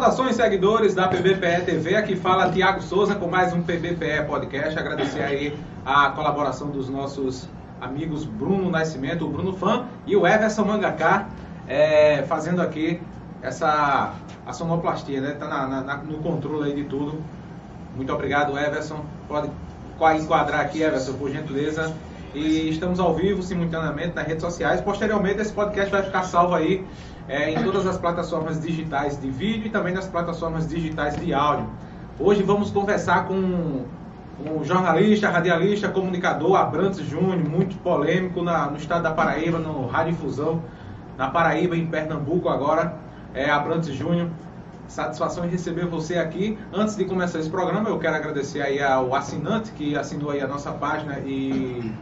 Saudações, 0.00 0.36
seguidores 0.36 0.94
da 0.94 1.08
PBPE 1.08 1.66
TV. 1.66 1.94
Aqui 1.94 2.16
fala 2.16 2.50
Tiago 2.50 2.80
Souza 2.80 3.14
com 3.16 3.28
mais 3.28 3.52
um 3.52 3.60
PBPE 3.60 4.24
Podcast. 4.26 4.78
Agradecer 4.78 5.20
aí 5.20 5.54
a 5.84 6.08
colaboração 6.08 6.70
dos 6.70 6.88
nossos 6.88 7.46
amigos 7.78 8.24
Bruno 8.24 8.70
Nascimento, 8.70 9.26
o 9.26 9.28
Bruno 9.28 9.52
Fã 9.52 9.84
e 10.06 10.16
o 10.16 10.26
Everson 10.26 10.64
Mangaká, 10.64 11.28
é, 11.68 12.22
fazendo 12.22 12.62
aqui 12.62 12.98
essa 13.42 14.14
a 14.46 14.52
sonoplastia, 14.54 15.20
né? 15.20 15.36
Tá 15.38 15.46
na, 15.46 15.82
na, 15.82 15.96
no 15.98 16.16
controle 16.20 16.70
aí 16.70 16.76
de 16.76 16.84
tudo. 16.84 17.22
Muito 17.94 18.10
obrigado, 18.10 18.58
Everson. 18.58 19.04
Pode 19.28 19.50
enquadrar 20.18 20.62
aqui, 20.62 20.80
Everson, 20.80 21.12
por 21.12 21.30
gentileza. 21.30 21.94
E 22.34 22.70
estamos 22.70 22.98
ao 23.00 23.14
vivo, 23.14 23.42
simultaneamente, 23.42 24.14
nas 24.14 24.26
redes 24.26 24.42
sociais. 24.42 24.80
Posteriormente, 24.80 25.42
esse 25.42 25.52
podcast 25.52 25.92
vai 25.92 26.02
ficar 26.02 26.22
salvo 26.22 26.54
aí 26.54 26.86
é, 27.30 27.52
em 27.52 27.62
todas 27.62 27.86
as 27.86 27.96
plataformas 27.96 28.60
digitais 28.60 29.18
de 29.20 29.30
vídeo 29.30 29.68
e 29.68 29.70
também 29.70 29.94
nas 29.94 30.08
plataformas 30.08 30.68
digitais 30.68 31.14
de 31.16 31.32
áudio. 31.32 31.64
Hoje 32.18 32.42
vamos 32.42 32.72
conversar 32.72 33.28
com 33.28 33.34
um 33.36 34.64
jornalista, 34.64 35.28
radialista, 35.30 35.88
comunicador, 35.88 36.56
Abrantes 36.56 37.06
Júnior, 37.06 37.38
muito 37.38 37.76
polêmico 37.78 38.42
na, 38.42 38.66
no 38.66 38.76
estado 38.76 39.04
da 39.04 39.12
Paraíba, 39.12 39.60
no 39.60 39.86
Rádio 39.86 40.16
Fusão, 40.16 40.60
na 41.16 41.30
Paraíba, 41.30 41.76
em 41.76 41.86
Pernambuco 41.86 42.48
agora, 42.48 42.96
é 43.32 43.48
Abrantes 43.48 43.94
Júnior. 43.94 44.28
Satisfação 44.88 45.44
em 45.44 45.48
receber 45.48 45.86
você 45.86 46.18
aqui. 46.18 46.58
Antes 46.72 46.96
de 46.96 47.04
começar 47.04 47.38
esse 47.38 47.48
programa, 47.48 47.88
eu 47.90 47.98
quero 48.00 48.16
agradecer 48.16 48.60
aí 48.60 48.82
ao 48.82 49.14
assinante 49.14 49.70
que 49.70 49.96
assinou 49.96 50.32
aí 50.32 50.40
a 50.40 50.48
nossa 50.48 50.72
página 50.72 51.20
e 51.20 51.94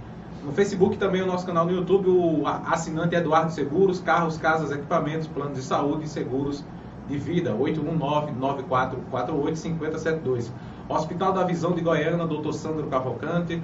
no 0.45 0.53
Facebook 0.53 0.97
também 0.97 1.23
o 1.23 1.27
nosso 1.27 1.45
canal 1.45 1.67
no 1.67 1.73
YouTube, 1.73 2.09
o 2.09 2.47
assinante 2.47 3.15
Eduardo 3.15 3.53
Seguros, 3.53 4.01
carros, 4.01 4.39
casas, 4.39 4.71
equipamentos, 4.71 5.27
planos 5.27 5.57
de 5.57 5.63
saúde 5.63 6.05
e 6.05 6.09
seguros 6.09 6.65
de 7.09 7.19
vida, 7.19 7.53
819-9448-5072. 7.55 10.51
Hospital 10.89 11.33
da 11.33 11.45
Visão 11.45 11.73
de 11.73 11.81
Goiânia, 11.81 12.27
Dr. 12.27 12.53
Sandro 12.53 12.87
Cavalcante, 12.87 13.63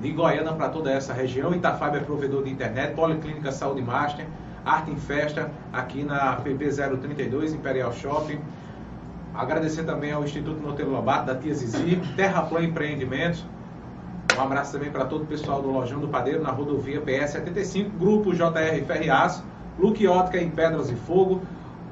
de 0.00 0.12
Goiânia 0.12 0.52
para 0.52 0.68
toda 0.68 0.90
essa 0.90 1.12
região. 1.12 1.54
Itafaiba 1.54 1.98
é 1.98 2.00
provedor 2.00 2.44
de 2.44 2.50
internet, 2.50 2.94
Policlínica 2.94 3.50
Saúde 3.50 3.82
Master, 3.82 4.26
Arte 4.64 4.90
em 4.90 4.96
Festa, 4.96 5.50
aqui 5.72 6.02
na 6.02 6.36
PP 6.36 6.70
032, 6.70 7.54
Imperial 7.54 7.92
Shopping. 7.92 8.38
Agradecer 9.34 9.84
também 9.84 10.12
ao 10.12 10.24
Instituto 10.24 10.62
Monteiro 10.62 10.90
Lobato, 10.90 11.26
da 11.26 11.34
Tia 11.34 11.54
Zizi, 11.54 12.00
Terraplan 12.16 12.64
Empreendimentos, 12.64 13.44
um 14.38 14.42
abraço 14.42 14.72
também 14.72 14.90
para 14.90 15.04
todo 15.06 15.22
o 15.22 15.26
pessoal 15.26 15.62
do 15.62 15.70
Lojão 15.70 15.98
do 15.98 16.08
Padeiro, 16.08 16.42
na 16.42 16.50
rodovia 16.50 17.00
PS75, 17.00 17.90
Grupo 17.98 18.34
JR 18.34 18.84
Ferriaço, 18.86 19.42
Luque 19.78 20.06
Ótica 20.06 20.38
em 20.38 20.50
Pedras 20.50 20.90
e 20.90 20.94
Fogo, 20.94 21.40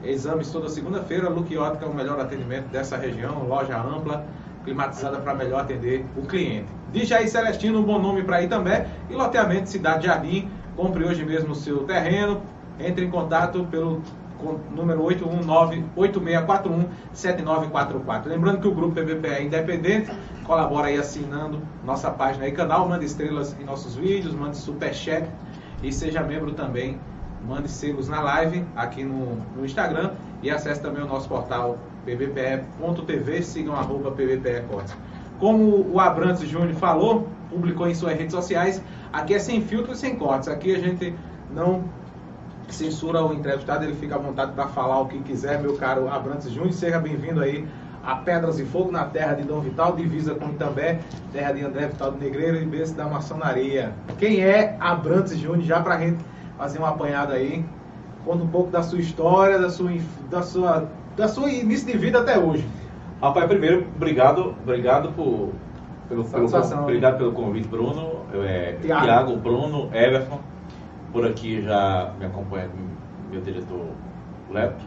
exames 0.03 0.51
toda 0.51 0.69
segunda-feira, 0.69 1.28
Luque 1.28 1.56
Ótica 1.56 1.86
é 1.86 1.89
o 1.89 1.95
melhor 1.95 2.20
atendimento 2.20 2.67
dessa 2.69 2.97
região, 2.97 3.47
loja 3.47 3.78
ampla, 3.78 4.27
climatizada 4.62 5.19
para 5.19 5.34
melhor 5.34 5.62
atender 5.62 6.05
o 6.17 6.23
cliente. 6.23 6.67
DJ 6.92 7.27
Celestino, 7.28 7.81
um 7.81 7.83
bom 7.83 7.98
nome 7.98 8.23
para 8.23 8.42
ir 8.42 8.48
também, 8.48 8.84
e 9.08 9.14
loteamento 9.14 9.69
Cidade 9.69 10.06
Jardim, 10.06 10.48
compre 10.77 11.05
hoje 11.05 11.25
mesmo 11.25 11.53
o 11.53 11.55
seu 11.55 11.84
terreno, 11.84 12.42
entre 12.79 13.05
em 13.05 13.11
contato 13.11 13.64
pelo 13.70 14.03
número 14.75 15.03
819-8641-7944. 15.95 18.27
Lembrando 18.27 18.61
que 18.61 18.69
o 18.69 18.75
grupo 18.75 18.95
PVP 18.95 19.28
é 19.28 19.42
independente, 19.42 20.11
colabora 20.45 20.89
aí 20.89 20.98
assinando 20.98 21.61
nossa 21.84 22.11
página 22.11 22.47
e 22.47 22.53
canal, 22.53 22.89
mande 22.89 23.05
estrelas 23.05 23.55
em 23.61 23.64
nossos 23.64 23.97
vídeos, 23.97 24.34
mande 24.34 24.56
superchat 24.56 25.28
e 25.83 25.92
seja 25.92 26.23
membro 26.23 26.53
também. 26.53 26.98
Mande 27.47 27.69
selos 27.69 28.09
na 28.09 28.23
live 28.23 28.64
aqui 28.75 29.05
no, 29.05 29.36
no 29.55 29.67
Instagram 29.67 30.12
e 30.42 30.51
acesse 30.51 30.81
também 30.81 31.03
o 31.03 31.06
nosso 31.06 31.29
portal 31.29 31.77
pvpe.tv, 32.06 33.42
sigam 33.42 33.75
arroba 33.75 34.11
pvpecortes. 34.12 34.97
Como 35.39 35.86
o 35.92 36.01
Abrantes 36.01 36.48
Júnior 36.48 36.75
falou, 36.77 37.29
publicou 37.51 37.86
em 37.86 37.95
suas 37.95 38.17
redes 38.17 38.33
sociais, 38.33 38.83
aqui 39.12 39.34
é 39.34 39.39
sem 39.39 39.61
filtro 39.61 39.92
e 39.92 39.96
sem 39.96 40.17
cortes. 40.17 40.48
Aqui 40.48 40.74
a 40.74 40.79
gente 40.79 41.14
não 41.55 41.85
censura 42.69 43.25
o 43.25 43.33
entrevistado, 43.33 43.85
ele 43.85 43.95
fica 43.95 44.14
à 44.17 44.19
vontade 44.19 44.52
para 44.52 44.67
falar 44.69 45.01
o 45.01 45.07
que 45.07 45.19
quiser, 45.20 45.61
meu 45.61 45.77
caro 45.77 46.08
Abrantes 46.08 46.51
Júnior. 46.51 46.73
Seja 46.73 46.98
bem-vindo 46.98 47.41
aí 47.41 47.67
a 48.05 48.17
Pedras 48.17 48.58
e 48.58 48.64
Fogo, 48.64 48.91
na 48.91 49.05
terra 49.05 49.35
de 49.35 49.45
Dom 49.45 49.61
Vital, 49.61 49.97
divisa 49.97 50.35
com 50.35 50.51
Itambé, 50.51 51.01
terra 51.33 51.52
de 51.52 51.64
André 51.64 51.86
Vital 51.86 52.13
do 52.13 52.19
Negreiro 52.19 52.57
e 52.57 52.64
berço 52.64 52.95
da 52.95 53.07
maçonaria. 53.07 53.92
Quem 54.19 54.42
é 54.42 54.77
Abrantes 54.79 55.39
Júnior? 55.39 55.63
Já 55.63 55.80
para 55.80 55.95
a 55.95 55.98
gente 55.98 56.23
fazer 56.58 56.79
uma 56.79 56.91
apanhada 56.91 57.35
aí. 57.35 57.64
Conta 58.25 58.45
um 58.45 58.48
pouco 58.48 58.70
da 58.70 58.83
sua 58.83 58.98
história, 58.98 59.58
da 59.58 59.70
sua, 59.70 59.91
da 60.31 60.42
sua, 60.42 60.89
da 61.17 61.29
sua 61.29 61.51
início 61.51 61.86
de 61.86 61.96
vida 61.96 62.20
até 62.20 62.39
hoje. 62.39 62.67
Rapaz, 63.20 63.46
primeiro, 63.46 63.86
obrigado, 63.96 64.55
obrigado 64.63 65.13
por, 65.13 65.52
pelo, 66.08 66.25
pelo, 66.25 66.46
obrigado 66.83 67.19
pelo 67.19 67.33
convite, 67.33 67.69
Bruno, 67.69 68.20
é, 68.35 68.77
Tiago. 68.83 69.36
Bruno, 69.36 69.91
Everson 69.95 70.41
por 71.14 71.25
aqui 71.25 71.63
já 71.63 72.13
me 72.19 72.27
acompanha 72.27 72.69
meu 73.30 73.41
diretor 73.41 73.86
Lepto, 74.51 74.85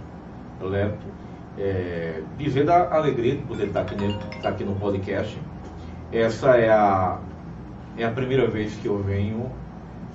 Lepto 0.62 1.08
é, 1.58 2.22
dizer 2.38 2.66
da 2.66 2.94
alegria 2.94 3.38
de 3.38 3.44
poder 3.44 3.68
estar 3.68 3.82
aqui, 3.82 3.96
estar 4.36 4.50
aqui 4.50 4.64
no 4.66 4.76
podcast. 4.76 5.40
Essa 6.12 6.58
é 6.58 6.70
a, 6.70 7.18
é 7.98 8.04
a 8.04 8.12
primeira 8.12 8.46
vez 8.46 8.76
que 8.76 8.88
eu 8.88 9.02
venho, 9.02 9.50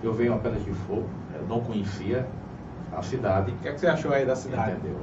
eu 0.02 0.12
venho 0.12 0.34
a 0.34 0.36
Pedras 0.36 0.62
de 0.64 0.72
Fogo, 0.72 1.08
eu 1.34 1.46
não 1.48 1.60
conhecia 1.60 2.26
a 2.94 3.02
cidade. 3.02 3.50
O 3.50 3.54
que, 3.56 3.68
é 3.68 3.72
que 3.72 3.80
você 3.80 3.86
achou 3.86 4.12
aí 4.12 4.26
da 4.26 4.36
cidade? 4.36 4.72
Entendeu? 4.72 4.98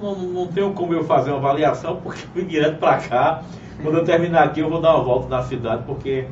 Não, 0.00 0.14
não 0.14 0.46
tenho 0.46 0.72
como 0.72 0.94
eu 0.94 1.04
fazer 1.04 1.30
uma 1.30 1.38
avaliação, 1.38 1.96
porque 2.02 2.20
fui 2.32 2.44
direto 2.44 2.78
para 2.78 2.98
cá. 2.98 3.42
Quando 3.82 3.98
eu 3.98 4.04
terminar 4.04 4.44
aqui, 4.44 4.60
eu 4.60 4.70
vou 4.70 4.80
dar 4.80 4.94
uma 4.94 5.04
volta 5.04 5.28
na 5.28 5.42
cidade, 5.42 5.82
porque 5.86 6.26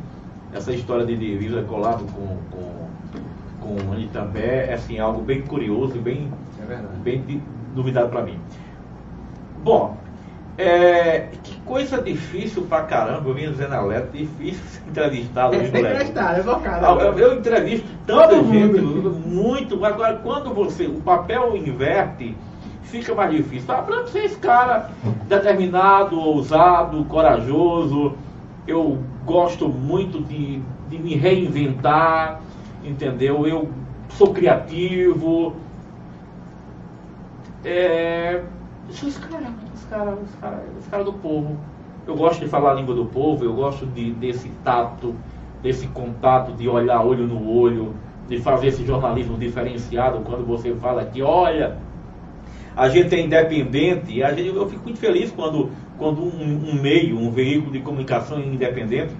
essa 0.54 0.72
história 0.72 1.04
de 1.04 1.16
divisa 1.16 1.62
colado 1.64 2.04
com, 2.12 2.38
com 2.50 2.87
com 3.68 3.94
Itambé 3.98 4.66
é 4.70 4.74
assim, 4.74 4.98
algo 4.98 5.20
bem 5.20 5.42
curioso 5.42 5.96
e 5.96 5.98
bem, 5.98 6.32
é 6.60 6.76
bem 7.02 7.42
duvidado 7.74 8.08
para 8.08 8.22
mim. 8.22 8.38
Bom, 9.62 9.96
é, 10.56 11.28
que 11.42 11.60
coisa 11.60 12.00
difícil 12.00 12.62
pra 12.62 12.82
caramba, 12.82 13.28
eu 13.28 13.34
vinha 13.34 13.50
dizendo 13.50 13.74
a 13.74 13.80
Leto, 13.80 14.16
difícil 14.16 14.80
entrevistar 14.88 15.52
é, 15.52 15.66
Entrevistar, 15.66 16.38
é 16.38 16.42
bocado. 16.42 17.00
Eu, 17.00 17.12
eu, 17.12 17.18
eu 17.18 17.38
entrevisto 17.38 17.86
tanta 18.06 18.28
Todo 18.28 18.52
gente, 18.52 18.80
mundo. 18.80 19.10
muito, 19.10 19.84
agora 19.84 20.16
quando 20.16 20.54
você, 20.54 20.86
o 20.86 21.00
papel 21.00 21.56
inverte, 21.56 22.36
fica 22.82 23.14
mais 23.14 23.30
difícil. 23.30 23.72
Ah, 23.72 23.82
pra 23.82 24.06
ser 24.06 24.24
esse 24.24 24.36
cara 24.36 24.90
determinado, 25.28 26.18
ousado, 26.18 27.04
corajoso, 27.04 28.14
eu 28.66 28.98
gosto 29.24 29.68
muito 29.68 30.22
de, 30.24 30.60
de 30.88 30.98
me 30.98 31.14
reinventar, 31.14 32.40
entendeu? 32.84 33.46
Eu 33.46 33.68
sou 34.10 34.32
criativo. 34.32 35.56
É, 37.64 38.42
sou 38.90 39.08
esse 39.08 39.20
cara, 39.20 39.46
esse 39.74 39.86
cara, 39.86 40.18
cara 40.90 41.04
do 41.04 41.12
povo. 41.12 41.58
Eu 42.06 42.16
gosto 42.16 42.40
de 42.40 42.48
falar 42.48 42.72
a 42.72 42.74
língua 42.74 42.94
do 42.94 43.04
povo, 43.04 43.44
eu 43.44 43.52
gosto 43.52 43.84
de, 43.84 44.12
desse 44.12 44.48
tato, 44.64 45.14
desse 45.62 45.86
contato, 45.88 46.52
de 46.52 46.66
olhar 46.66 47.02
olho 47.02 47.26
no 47.26 47.50
olho, 47.50 47.94
de 48.26 48.38
fazer 48.40 48.68
esse 48.68 48.84
jornalismo 48.86 49.36
diferenciado 49.36 50.20
quando 50.20 50.46
você 50.46 50.74
fala 50.76 51.04
que, 51.04 51.20
olha, 51.20 51.76
a 52.74 52.88
gente 52.88 53.14
é 53.14 53.20
independente, 53.20 54.22
a 54.22 54.32
gente, 54.32 54.48
eu 54.54 54.68
fico 54.68 54.84
muito 54.84 54.98
feliz 54.98 55.30
quando, 55.32 55.70
quando 55.98 56.22
um, 56.22 56.70
um 56.70 56.80
meio, 56.80 57.18
um 57.18 57.30
veículo 57.30 57.72
de 57.72 57.80
comunicação 57.80 58.40
independente 58.40 59.12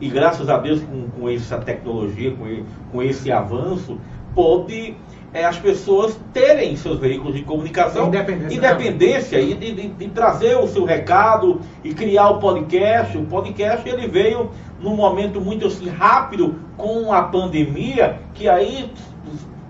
e 0.00 0.08
graças 0.08 0.48
a 0.48 0.58
Deus, 0.58 0.80
com, 0.80 1.08
com 1.10 1.28
essa 1.28 1.58
tecnologia, 1.58 2.32
com, 2.32 2.64
com 2.92 3.02
esse 3.02 3.32
avanço, 3.32 3.98
pode 4.34 4.94
é, 5.32 5.44
as 5.44 5.58
pessoas 5.58 6.18
terem 6.32 6.76
seus 6.76 6.98
veículos 6.98 7.34
de 7.34 7.42
comunicação 7.42 8.08
independência, 8.08 8.56
independência 8.56 9.40
e 9.40 9.54
de, 9.54 9.88
de, 9.88 10.08
trazer 10.08 10.56
o 10.56 10.66
seu 10.66 10.84
recado 10.84 11.60
e 11.82 11.92
criar 11.92 12.30
o 12.30 12.38
podcast. 12.38 13.18
O 13.18 13.26
podcast 13.26 13.86
ele 13.88 14.06
veio 14.06 14.50
num 14.80 14.94
momento 14.94 15.40
muito 15.40 15.66
assim 15.66 15.88
rápido 15.88 16.54
com 16.76 17.12
a 17.12 17.22
pandemia, 17.22 18.20
que 18.34 18.48
aí 18.48 18.90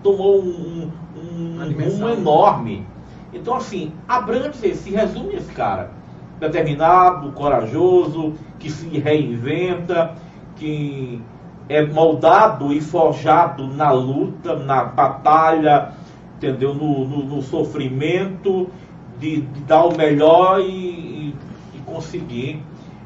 tomou 0.02 0.40
um, 0.40 0.90
um, 1.16 2.02
um 2.02 2.08
enorme. 2.10 2.86
Então 3.32 3.54
assim, 3.54 3.92
abrange 4.06 4.74
se 4.74 4.90
resume 4.90 5.34
esse 5.34 5.52
cara 5.52 5.97
determinado, 6.38 7.32
corajoso, 7.32 8.34
que 8.58 8.70
se 8.70 8.86
reinventa, 8.98 10.14
que 10.56 11.20
é 11.68 11.84
moldado 11.84 12.72
e 12.72 12.80
forjado 12.80 13.66
na 13.66 13.90
luta, 13.90 14.56
na 14.56 14.84
batalha, 14.84 15.92
entendeu? 16.36 16.74
No, 16.74 17.06
no, 17.06 17.24
no 17.24 17.42
sofrimento, 17.42 18.70
de, 19.18 19.42
de, 19.42 19.60
dar 19.62 19.84
o 19.84 19.96
melhor 19.96 20.60
e, 20.60 21.34
e 21.74 21.78
conseguir 21.84 22.62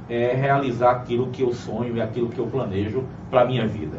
é, 0.09 0.35
realizar 0.35 0.91
aquilo 0.91 1.29
que 1.29 1.43
eu 1.43 1.53
sonho 1.53 1.97
e 1.97 2.01
aquilo 2.01 2.29
que 2.29 2.39
eu 2.39 2.47
planejo 2.47 3.05
para 3.31 3.43
a 3.43 3.45
minha 3.45 3.67
vida. 3.67 3.99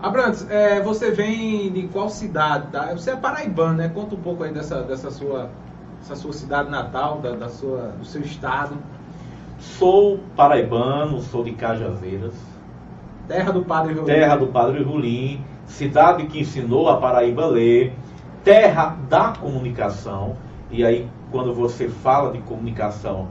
Abrantes, 0.00 0.46
é, 0.50 0.80
você 0.80 1.10
vem 1.10 1.70
de 1.72 1.88
qual 1.88 2.08
cidade? 2.08 2.68
Tá? 2.70 2.92
Você 2.92 3.10
é 3.10 3.16
paraibano, 3.16 3.74
né? 3.74 3.88
Conta 3.88 4.14
um 4.14 4.20
pouco 4.20 4.44
aí 4.44 4.52
dessa, 4.52 4.82
dessa 4.82 5.10
sua 5.10 5.50
essa 6.06 6.14
sua 6.14 6.32
cidade 6.32 6.70
natal, 6.70 7.18
da, 7.18 7.32
da 7.32 7.48
sua, 7.48 7.92
do 7.98 8.04
seu 8.04 8.22
estado. 8.22 8.76
Sou 9.58 10.20
paraibano, 10.36 11.20
sou 11.20 11.42
de 11.42 11.50
Cajazeiras. 11.50 12.34
Terra 13.26 13.50
do 13.50 13.64
Padre 13.64 13.94
Rolim. 13.94 14.06
Terra 14.06 14.36
do 14.36 14.46
Padre 14.46 14.84
Rolim, 14.84 15.44
cidade 15.66 16.26
que 16.26 16.38
ensinou 16.38 16.88
a 16.88 16.98
Paraíba 16.98 17.44
a 17.44 17.48
ler, 17.48 17.92
terra 18.44 18.96
da 19.08 19.32
comunicação. 19.32 20.36
E 20.70 20.84
aí, 20.84 21.08
quando 21.32 21.52
você 21.52 21.88
fala 21.88 22.30
de 22.30 22.38
comunicação, 22.38 23.26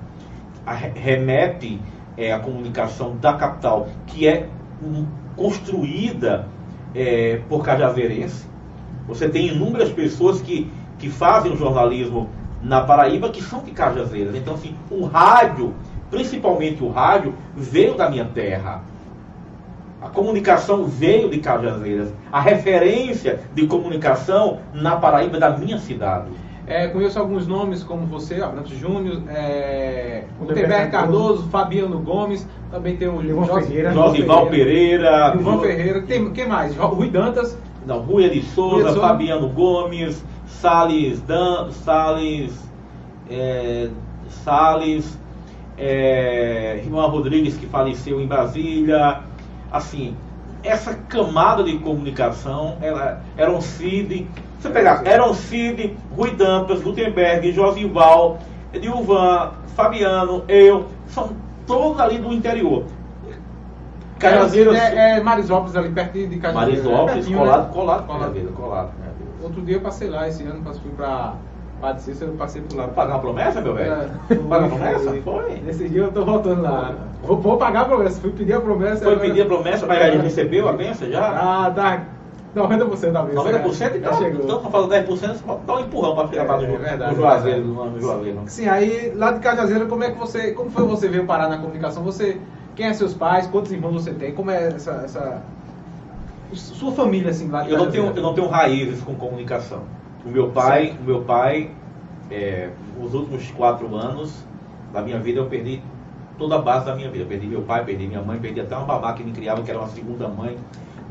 remete 0.95 1.79
é, 2.17 2.33
a 2.33 2.39
comunicação 2.39 3.15
da 3.15 3.35
capital, 3.35 3.87
que 4.05 4.27
é 4.27 4.49
um, 4.83 5.05
construída 5.37 6.45
é, 6.93 7.39
por 7.47 7.63
cajazeirense. 7.63 8.45
Você 9.07 9.29
tem 9.29 9.47
inúmeras 9.47 9.91
pessoas 9.91 10.41
que, 10.41 10.69
que 10.99 11.09
fazem 11.09 11.53
o 11.53 11.55
jornalismo 11.55 12.29
na 12.65 12.81
Paraíba 12.81 13.29
que 13.29 13.41
são 13.41 13.63
de 13.63 13.71
Cajazeiras. 13.71 14.35
Então, 14.35 14.55
assim, 14.55 14.75
o 14.89 15.05
rádio, 15.05 15.73
principalmente 16.09 16.83
o 16.83 16.89
rádio, 16.89 17.33
veio 17.55 17.93
da 17.93 18.09
minha 18.09 18.25
terra. 18.25 18.81
A 20.01 20.09
comunicação 20.09 20.85
veio 20.85 21.29
de 21.29 21.39
Cajazeiras. 21.39 22.11
A 22.31 22.41
referência 22.41 23.39
de 23.53 23.67
comunicação 23.67 24.59
na 24.73 24.95
Paraíba 24.97 25.37
é 25.37 25.39
da 25.39 25.51
minha 25.51 25.77
cidade. 25.77 26.27
É, 26.67 26.87
conheço 26.87 27.19
alguns 27.19 27.45
nomes 27.45 27.83
como 27.83 28.07
você, 28.07 28.41
Abrantes 28.41 28.75
Júnior, 28.79 29.21
é, 29.29 30.23
Teber 30.47 30.89
Cardoso, 30.89 31.47
Fabiano 31.49 31.99
Gomes, 31.99 32.47
também 32.71 32.97
tem 32.97 33.07
o 33.07 33.21
João 33.21 33.45
Ferreira, 33.45 33.93
Josival 33.93 34.47
Pereira, 34.47 35.37
João 35.39 35.59
Ferreira, 35.59 36.01
tem 36.01 36.31
quem 36.31 36.47
mais? 36.47 36.75
Rui 36.75 37.11
Dantas. 37.11 37.55
Não, 37.85 37.99
Rui 37.99 38.27
de 38.27 38.41
Souza, 38.41 38.85
Souza, 38.85 38.99
Fabiano 38.99 39.47
Gomes, 39.49 40.25
Salles, 40.47 41.21
Dan, 41.21 41.71
Salles, 41.71 42.53
é, 43.29 43.89
Salles, 44.29 45.17
é, 45.77 46.81
Rodrigues 46.89 47.57
que 47.57 47.65
faleceu 47.65 48.21
em 48.21 48.27
Brasília, 48.27 49.21
assim, 49.71 50.15
essa 50.63 50.93
camada 50.93 51.63
de 51.63 51.77
comunicação, 51.79 52.77
ela, 52.81 53.21
um 53.37 53.61
Cid, 53.61 54.27
você 54.59 54.69
pegar 54.69 55.05
Eron 55.05 55.33
Cid, 55.33 55.95
Rui 56.15 56.31
Dantas, 56.31 56.81
Gutenberg, 56.81 57.51
Josival, 57.51 58.39
Edilvan, 58.73 59.51
Fabiano, 59.75 60.43
eu, 60.47 60.87
são 61.07 61.31
todos 61.67 61.99
ali 61.99 62.17
do 62.17 62.33
interior. 62.33 62.85
Cajazeiras. 64.17 64.75
É, 64.75 65.17
é 65.17 65.21
Marisópolis 65.21 65.75
ali 65.75 65.89
perto 65.89 66.13
de 66.13 66.37
Cajazeiras. 66.37 66.83
Marisópolis, 66.83 67.27
é 67.27 67.35
colado, 67.35 67.67
né? 67.67 67.73
colado, 67.73 68.07
colado, 68.07 68.33
colado, 68.33 68.53
colado. 68.53 68.91
Né? 68.99 69.04
Outro 69.45 69.61
dia 69.61 69.75
eu 69.75 69.81
passei 69.81 70.09
lá 70.09 70.27
esse 70.27 70.41
ano, 70.43 70.63
fui 70.81 70.91
pra 70.97 71.35
Padre 71.79 72.01
Cícero, 72.01 72.31
eu 72.31 72.35
passei 72.35 72.63
por 72.63 72.75
lá. 72.75 72.87
Pagar 72.87 73.13
uma 73.13 73.19
promessa, 73.19 73.61
meu 73.61 73.75
velho? 73.75 73.91
É, 73.91 74.35
pagar 74.35 74.65
uma 74.65 74.69
promessa? 74.69 75.21
Foi. 75.23 75.61
Nesse 75.63 75.87
dia 75.87 76.01
eu 76.01 76.11
tô 76.11 76.25
voltando 76.25 76.63
lá. 76.63 76.95
Vou, 77.21 77.37
vou 77.37 77.57
pagar 77.57 77.81
a 77.81 77.85
promessa, 77.85 78.19
fui 78.19 78.31
pedir 78.31 78.53
a 78.53 78.61
promessa. 78.61 79.03
Foi 79.03 79.13
agora... 79.13 79.27
pedir 79.27 79.41
a 79.43 79.45
promessa, 79.45 79.85
mas 79.85 79.99
já 79.99 80.21
recebeu 80.21 80.67
a 80.67 80.73
benção 80.73 81.07
já? 81.09 81.27
Ah, 81.27 81.71
tá. 81.71 82.05
90% 82.55 83.11
da 83.11 83.21
vez. 83.21 83.37
90% 83.37 83.95
então, 83.97 84.17
chegou. 84.17 84.43
então 84.45 84.61
tá 84.61 84.69
falando 84.69 84.91
10%, 84.91 85.35
só 85.35 85.59
dá 85.67 85.75
um 85.75 85.79
empurrão 85.81 86.15
para 86.15 86.27
chegar 86.29 86.63
é, 86.63 86.67
no, 86.67 86.77
verdade, 86.77 87.11
no 87.11 87.21
Juazeiro, 87.21 87.65
no, 87.65 87.89
no 87.91 88.01
Juazeiro. 88.01 88.39
Sim, 88.47 88.67
aí 88.67 89.11
lá 89.13 89.31
de 89.33 89.41
Cajazeiro, 89.41 89.87
como 89.87 90.03
é 90.05 90.11
que 90.11 90.17
você, 90.17 90.53
como 90.53 90.71
foi 90.71 90.85
você 90.85 91.07
veio 91.07 91.25
parar 91.25 91.49
na 91.49 91.57
comunicação? 91.57 92.01
Você, 92.03 92.39
quem 92.73 92.87
é 92.87 92.93
seus 92.93 93.13
pais, 93.13 93.45
quantos 93.47 93.71
irmãos 93.71 93.91
você 93.91 94.13
tem, 94.13 94.33
como 94.33 94.49
é 94.49 94.67
essa, 94.67 95.01
essa 95.03 95.41
sua 96.53 96.91
família 96.91 97.31
assim 97.31 97.49
lá 97.49 97.67
eu 97.67 97.77
não 97.77 97.91
tenho 97.91 98.05
Eu 98.07 98.21
não 98.21 98.33
tenho 98.33 98.47
raízes 98.47 99.01
com 99.01 99.15
comunicação. 99.15 99.83
O 100.25 100.29
meu 100.29 100.49
pai, 100.49 100.87
certo. 100.87 101.01
o 101.01 101.03
meu 101.03 101.21
pai, 101.21 101.71
é, 102.31 102.69
os 102.99 103.13
últimos 103.13 103.51
quatro 103.51 103.95
anos 103.95 104.43
da 104.91 105.01
minha 105.01 105.19
vida 105.19 105.39
eu 105.39 105.45
perdi 105.45 105.81
toda 106.37 106.55
a 106.55 106.61
base 106.61 106.85
da 106.85 106.95
minha 106.95 107.09
vida. 107.09 107.23
Eu 107.23 107.27
perdi 107.27 107.47
meu 107.47 107.61
pai, 107.61 107.83
perdi 107.83 108.07
minha 108.07 108.21
mãe, 108.21 108.39
perdi 108.39 108.61
até 108.61 108.75
uma 108.75 108.85
babá 108.85 109.13
que 109.13 109.23
me 109.23 109.31
criava, 109.31 109.61
que 109.61 109.69
era 109.69 109.79
uma 109.79 109.89
segunda 109.89 110.27
mãe. 110.27 110.57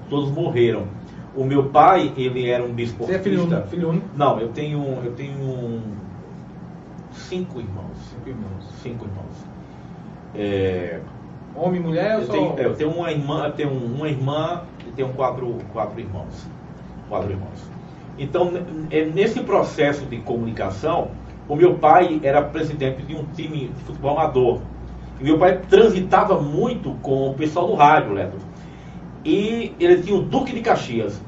Todos 0.08 0.30
morreram. 0.30 0.86
O 1.34 1.44
meu 1.44 1.64
pai, 1.64 2.12
ele 2.16 2.48
era 2.48 2.62
um 2.62 2.72
desportista. 2.74 3.22
Você 3.22 3.28
é 3.28 3.32
filho 3.32 3.44
único? 3.44 3.68
Filho 3.68 3.88
único? 3.88 4.06
Não, 4.16 4.38
eu 4.38 4.48
tenho, 4.48 4.80
eu 5.04 5.12
tenho 5.12 5.82
cinco 7.12 7.60
irmãos. 7.60 7.96
Cinco 8.10 8.28
irmãos. 8.28 8.64
Cinco 8.82 9.04
irmãos. 9.04 9.54
É, 10.34 11.00
Homem 11.56 11.80
e 11.80 11.84
mulher? 11.84 12.20
Eu, 12.20 12.28
tenho, 12.28 12.58
eu 12.58 12.74
tenho 12.74 12.90
uma 12.90 13.10
irmã, 13.10 13.46
eu 13.46 13.52
tenho 13.52 13.70
uma 13.70 14.08
irmã 14.08 14.62
e 14.86 14.90
tenho 14.92 15.08
quatro, 15.10 15.58
quatro 15.72 16.00
irmãos. 16.00 16.46
Quatro 17.08 17.30
irmãos. 17.30 17.70
Então, 18.18 18.52
é, 18.90 19.04
nesse 19.04 19.40
processo 19.40 20.04
de 20.06 20.18
comunicação, 20.18 21.08
o 21.48 21.54
meu 21.54 21.74
pai 21.74 22.20
era 22.22 22.42
presidente 22.42 23.02
de 23.02 23.14
um 23.14 23.24
time 23.34 23.68
de 23.68 23.80
futebol 23.84 24.18
amador. 24.18 24.60
E 25.20 25.24
meu 25.24 25.38
pai 25.38 25.60
transitava 25.68 26.40
muito 26.40 26.94
com 27.02 27.30
o 27.30 27.34
pessoal 27.34 27.68
do 27.68 27.74
rádio, 27.74 28.12
Leto 28.12 28.54
e 29.24 29.74
ele 29.80 30.02
tinha 30.02 30.16
o 30.16 30.22
Duque 30.22 30.52
de 30.52 30.60
Caxias. 30.60 31.20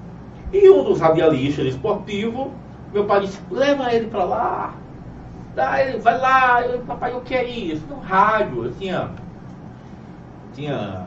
E 0.52 0.68
um 0.68 0.84
dos 0.84 1.00
radialistas 1.00 1.66
esportivos, 1.66 2.48
meu 2.92 3.04
pai 3.04 3.20
disse, 3.20 3.40
leva 3.50 3.92
ele 3.92 4.06
para 4.08 4.24
lá. 4.24 4.74
Daí, 5.54 5.98
vai 5.98 6.18
lá, 6.18 6.62
eu, 6.62 6.80
papai, 6.80 7.14
o 7.14 7.22
que 7.22 7.34
é 7.34 7.44
isso? 7.44 7.84
No 7.88 7.98
rádio, 7.98 8.66
eu 8.66 8.72
tinha, 8.74 9.10
tinha 10.56 11.06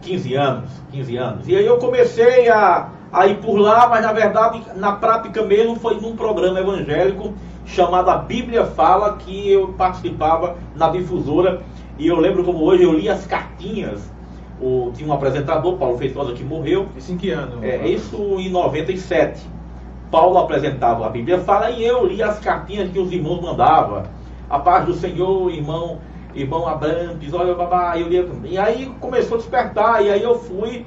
15 0.00 0.34
anos, 0.34 0.70
15 0.92 1.16
anos. 1.16 1.48
E 1.48 1.56
aí 1.56 1.66
eu 1.66 1.78
comecei 1.78 2.48
a, 2.48 2.88
a 3.12 3.26
ir 3.26 3.38
por 3.38 3.56
lá, 3.56 3.88
mas 3.88 4.02
na 4.02 4.12
verdade, 4.12 4.62
na 4.76 4.92
prática 4.92 5.42
mesmo, 5.42 5.76
foi 5.76 6.00
num 6.00 6.16
programa 6.16 6.60
evangélico 6.60 7.34
chamado 7.66 8.08
A 8.08 8.18
Bíblia 8.18 8.64
Fala, 8.64 9.16
que 9.16 9.50
eu 9.50 9.68
participava 9.74 10.56
na 10.76 10.88
difusora. 10.88 11.60
E 11.98 12.06
eu 12.06 12.18
lembro 12.18 12.42
como 12.44 12.64
hoje 12.64 12.84
eu 12.84 12.92
li 12.92 13.08
as 13.08 13.26
cartinhas 13.26 14.10
o, 14.60 14.92
tinha 14.94 15.08
um 15.08 15.12
apresentador, 15.12 15.76
Paulo 15.76 15.98
Feitosa, 15.98 16.32
que 16.32 16.44
morreu. 16.44 16.86
Isso 16.96 17.12
em 17.12 17.16
que 17.16 17.30
ano? 17.30 17.64
É, 17.64 17.86
isso 17.88 18.16
em 18.38 18.48
97. 18.48 19.44
Paulo 20.10 20.38
apresentava 20.38 21.06
a 21.06 21.08
Bíblia 21.08 21.38
fala 21.38 21.70
e 21.70 21.84
eu 21.84 22.06
li 22.06 22.22
as 22.22 22.38
cartinhas 22.38 22.90
que 22.90 22.98
os 22.98 23.10
irmãos 23.10 23.40
mandavam. 23.40 24.04
A 24.48 24.58
paz 24.58 24.84
do 24.84 24.94
Senhor, 24.94 25.50
irmão, 25.50 25.98
irmão 26.34 26.66
Abrantes, 26.66 27.32
olha, 27.32 27.54
babá, 27.54 27.98
eu 27.98 28.08
lia. 28.08 28.26
E 28.44 28.58
aí 28.58 28.94
começou 29.00 29.36
a 29.36 29.40
despertar, 29.40 30.04
e 30.04 30.10
aí 30.10 30.22
eu 30.22 30.38
fui 30.38 30.86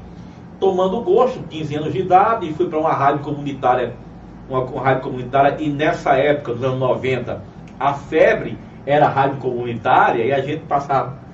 tomando 0.60 1.02
gosto, 1.02 1.40
15 1.50 1.76
anos 1.76 1.94
de 1.94 2.00
idade, 2.00 2.50
e 2.50 2.54
fui 2.54 2.68
para 2.68 2.80
uma 2.80 2.94
rádio 2.94 3.24
comunitária, 3.24 3.94
uma, 4.50 4.62
uma 4.62 4.82
rádio 4.82 5.04
comunitária, 5.04 5.56
e 5.60 5.70
nessa 5.70 6.14
época, 6.14 6.54
dos 6.54 6.64
anos 6.64 6.80
90, 6.80 7.42
a 7.80 7.94
febre 7.94 8.58
era 8.86 9.08
rádio 9.08 9.38
comunitária, 9.38 10.24
e 10.24 10.32
a 10.32 10.42
gente 10.42 10.64
passava 10.66 11.26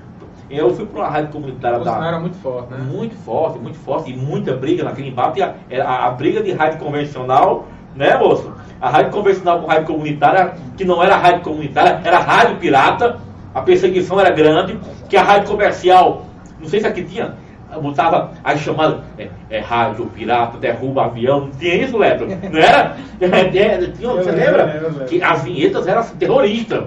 eu 0.52 0.76
fui 0.76 0.86
para 0.86 1.00
uma 1.00 1.08
rádio 1.08 1.32
comunitária 1.32 1.80
da. 1.80 2.08
era 2.08 2.20
muito 2.20 2.36
forte, 2.38 2.72
né? 2.72 2.78
Muito 2.80 3.16
forte, 3.16 3.58
muito 3.58 3.78
forte, 3.80 4.12
e 4.12 4.18
muita 4.18 4.54
briga 4.54 4.84
naquele 4.84 5.08
embate. 5.08 5.42
A, 5.42 5.56
a, 5.84 6.08
a, 6.08 6.12
briga 6.12 6.44
de 6.44 6.52
rádio 6.52 6.78
convencional, 6.80 7.68
né, 7.96 8.18
moço? 8.18 8.52
A 8.82 8.90
rádio 8.90 9.12
convencional 9.12 9.62
com 9.62 9.68
rádio 9.68 9.86
comunitária, 9.86 10.54
que 10.76 10.84
não 10.84 11.02
era 11.02 11.16
rádio 11.16 11.42
comunitária, 11.44 12.02
era 12.04 12.20
rádio 12.20 12.58
pirata. 12.58 13.18
A 13.54 13.62
perseguição 13.62 14.20
era 14.20 14.30
grande, 14.30 14.80
que 15.10 15.18
a 15.18 15.24
rádio 15.24 15.50
comercial, 15.50 16.26
não 16.60 16.68
sei 16.70 16.80
se 16.80 16.88
aqui 16.88 17.04
tinha, 17.04 17.36
botava 17.82 18.32
as 18.44 18.60
chamadas, 18.60 19.02
é, 19.18 19.30
é, 19.50 19.60
rádio 19.60 20.06
pirata, 20.08 20.58
derruba 20.58 21.06
avião, 21.06 21.42
não 21.42 21.52
tinha 21.52 21.76
isso, 21.76 21.98
Leto? 21.98 22.26
Não 22.26 22.60
era? 22.60 22.98
É, 23.22 23.78
tinha, 23.92 24.10
você 24.10 24.32
lembra? 24.32 25.06
Que 25.08 25.22
as 25.22 25.44
vinhetas 25.44 25.88
eram 25.88 26.04
terroristas 26.18 26.86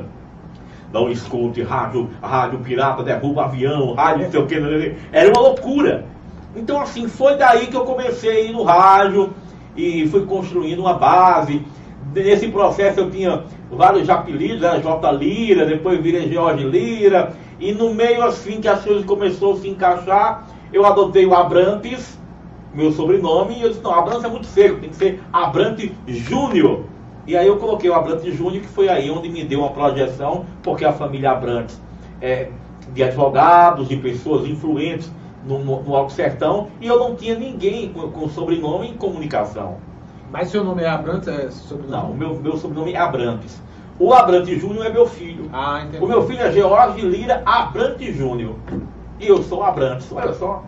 não 0.94 1.10
escute 1.10 1.60
rádio, 1.60 2.08
rádio 2.22 2.60
pirata 2.60 3.02
derruba 3.02 3.46
avião, 3.46 3.94
rádio 3.94 4.24
não 4.24 4.30
sei 4.30 4.40
o 4.40 4.46
que, 4.46 4.94
era 5.12 5.28
uma 5.28 5.40
loucura. 5.40 6.04
Então 6.54 6.80
assim, 6.80 7.08
foi 7.08 7.36
daí 7.36 7.66
que 7.66 7.76
eu 7.76 7.84
comecei 7.84 8.30
a 8.30 8.40
ir 8.42 8.52
no 8.52 8.62
rádio 8.62 9.34
e 9.76 10.06
fui 10.08 10.24
construindo 10.24 10.78
uma 10.78 10.94
base. 10.94 11.66
Nesse 12.14 12.46
processo 12.46 13.00
eu 13.00 13.10
tinha 13.10 13.42
vários 13.74 14.08
apelidos, 14.08 14.62
era 14.62 14.80
J. 14.80 15.12
Lira, 15.12 15.66
depois 15.66 16.00
virei 16.00 16.32
Jorge 16.32 16.64
Lira, 16.64 17.32
e 17.58 17.72
no 17.72 17.92
meio 17.94 18.22
assim 18.22 18.60
que 18.60 18.68
as 18.68 18.82
coisas 18.82 19.04
começaram 19.04 19.52
a 19.52 19.56
se 19.56 19.68
encaixar, 19.68 20.46
eu 20.72 20.84
adotei 20.84 21.24
o 21.24 21.34
Abrantes, 21.34 22.18
meu 22.74 22.90
sobrenome, 22.90 23.54
e 23.58 23.62
eu 23.62 23.68
disse, 23.68 23.82
não, 23.82 23.94
Abrantes 23.94 24.24
é 24.24 24.28
muito 24.28 24.46
feio, 24.46 24.80
tem 24.80 24.90
que 24.90 24.96
ser 24.96 25.22
Abrantes 25.32 25.90
Júnior. 26.06 26.84
E 27.26 27.36
aí 27.36 27.46
eu 27.46 27.56
coloquei 27.56 27.88
o 27.88 27.94
Abrantes 27.94 28.34
Júnior, 28.34 28.62
que 28.62 28.68
foi 28.68 28.88
aí 28.88 29.10
onde 29.10 29.28
me 29.28 29.44
deu 29.44 29.60
uma 29.60 29.70
projeção, 29.70 30.44
porque 30.62 30.84
a 30.84 30.92
família 30.92 31.30
Abrantes 31.30 31.80
é 32.20 32.48
de 32.92 33.02
advogados, 33.02 33.88
de 33.88 33.96
pessoas 33.96 34.46
influentes 34.46 35.10
no, 35.46 35.58
no, 35.58 35.82
no 35.82 35.94
Alto 35.94 36.12
Sertão, 36.12 36.68
e 36.80 36.86
eu 36.86 36.98
não 36.98 37.14
tinha 37.14 37.34
ninguém 37.34 37.90
com, 37.90 38.10
com 38.10 38.28
sobrenome 38.28 38.88
em 38.88 38.94
comunicação. 38.94 39.78
Mas 40.34 40.48
seu 40.48 40.64
nome 40.64 40.82
é 40.82 40.88
Abrantes? 40.88 41.28
É 41.28 41.48
sobrenome? 41.48 41.92
Não, 41.92 42.10
o 42.10 42.16
meu, 42.16 42.34
meu 42.40 42.56
sobrenome 42.56 42.92
é 42.92 42.96
Abrantes. 42.98 43.62
O 44.00 44.12
Abrantes 44.12 44.60
Júnior 44.60 44.84
é 44.84 44.88
meu 44.88 45.06
filho. 45.06 45.48
Ah, 45.52 45.84
entendi. 45.86 46.04
O 46.04 46.08
meu 46.08 46.26
filho 46.26 46.40
é 46.40 46.50
George 46.50 47.02
Lira 47.02 47.40
Abrantes 47.46 48.16
Júnior. 48.16 48.56
E 49.20 49.28
eu 49.28 49.40
sou 49.44 49.62
Abrantes, 49.62 50.10
olha 50.10 50.32
só. 50.32 50.64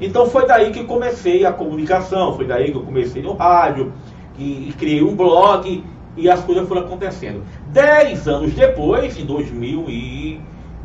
Então 0.00 0.24
foi 0.30 0.46
daí 0.46 0.72
que 0.72 0.84
comecei 0.84 1.44
a 1.44 1.52
comunicação, 1.52 2.34
foi 2.36 2.46
daí 2.46 2.70
que 2.70 2.78
eu 2.78 2.84
comecei 2.84 3.20
no 3.20 3.34
rádio, 3.34 3.92
e, 4.38 4.72
criei 4.78 5.02
um 5.02 5.14
blog 5.14 5.84
e 6.16 6.30
as 6.30 6.40
coisas 6.40 6.66
foram 6.66 6.80
acontecendo. 6.80 7.42
Dez 7.74 8.26
anos 8.26 8.54
depois, 8.54 9.18
em 9.18 9.26
2000 9.26 9.90
e 9.90 10.40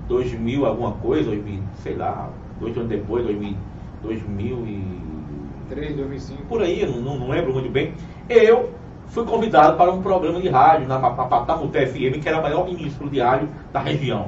2000 0.10 0.66
alguma 0.66 0.92
coisa, 0.96 1.30
2000, 1.30 1.64
sei 1.82 1.96
lá, 1.96 2.30
dois 2.60 2.76
anos 2.76 2.90
depois, 2.90 3.24
2000, 3.24 3.56
2000 4.04 4.66
e 4.66 5.01
3, 5.72 5.96
2005. 5.96 6.44
por 6.44 6.62
aí, 6.62 6.86
não, 6.86 7.18
não 7.18 7.30
lembro 7.30 7.54
muito 7.54 7.70
bem, 7.70 7.94
eu 8.30 8.72
fui 9.08 9.26
convidado 9.26 9.78
para 9.78 9.90
um 9.90 10.02
programa 10.02 10.42
de 10.42 10.50
rádio 10.50 10.86
na 10.86 11.00
Patamuté 11.00 11.86
FM, 11.86 12.22
que 12.22 12.28
era 12.28 12.40
a 12.40 12.42
maior 12.42 12.66
ministro 12.66 13.10
de 13.10 13.22
rádio 13.22 13.48
da 13.72 13.80
região. 13.80 14.28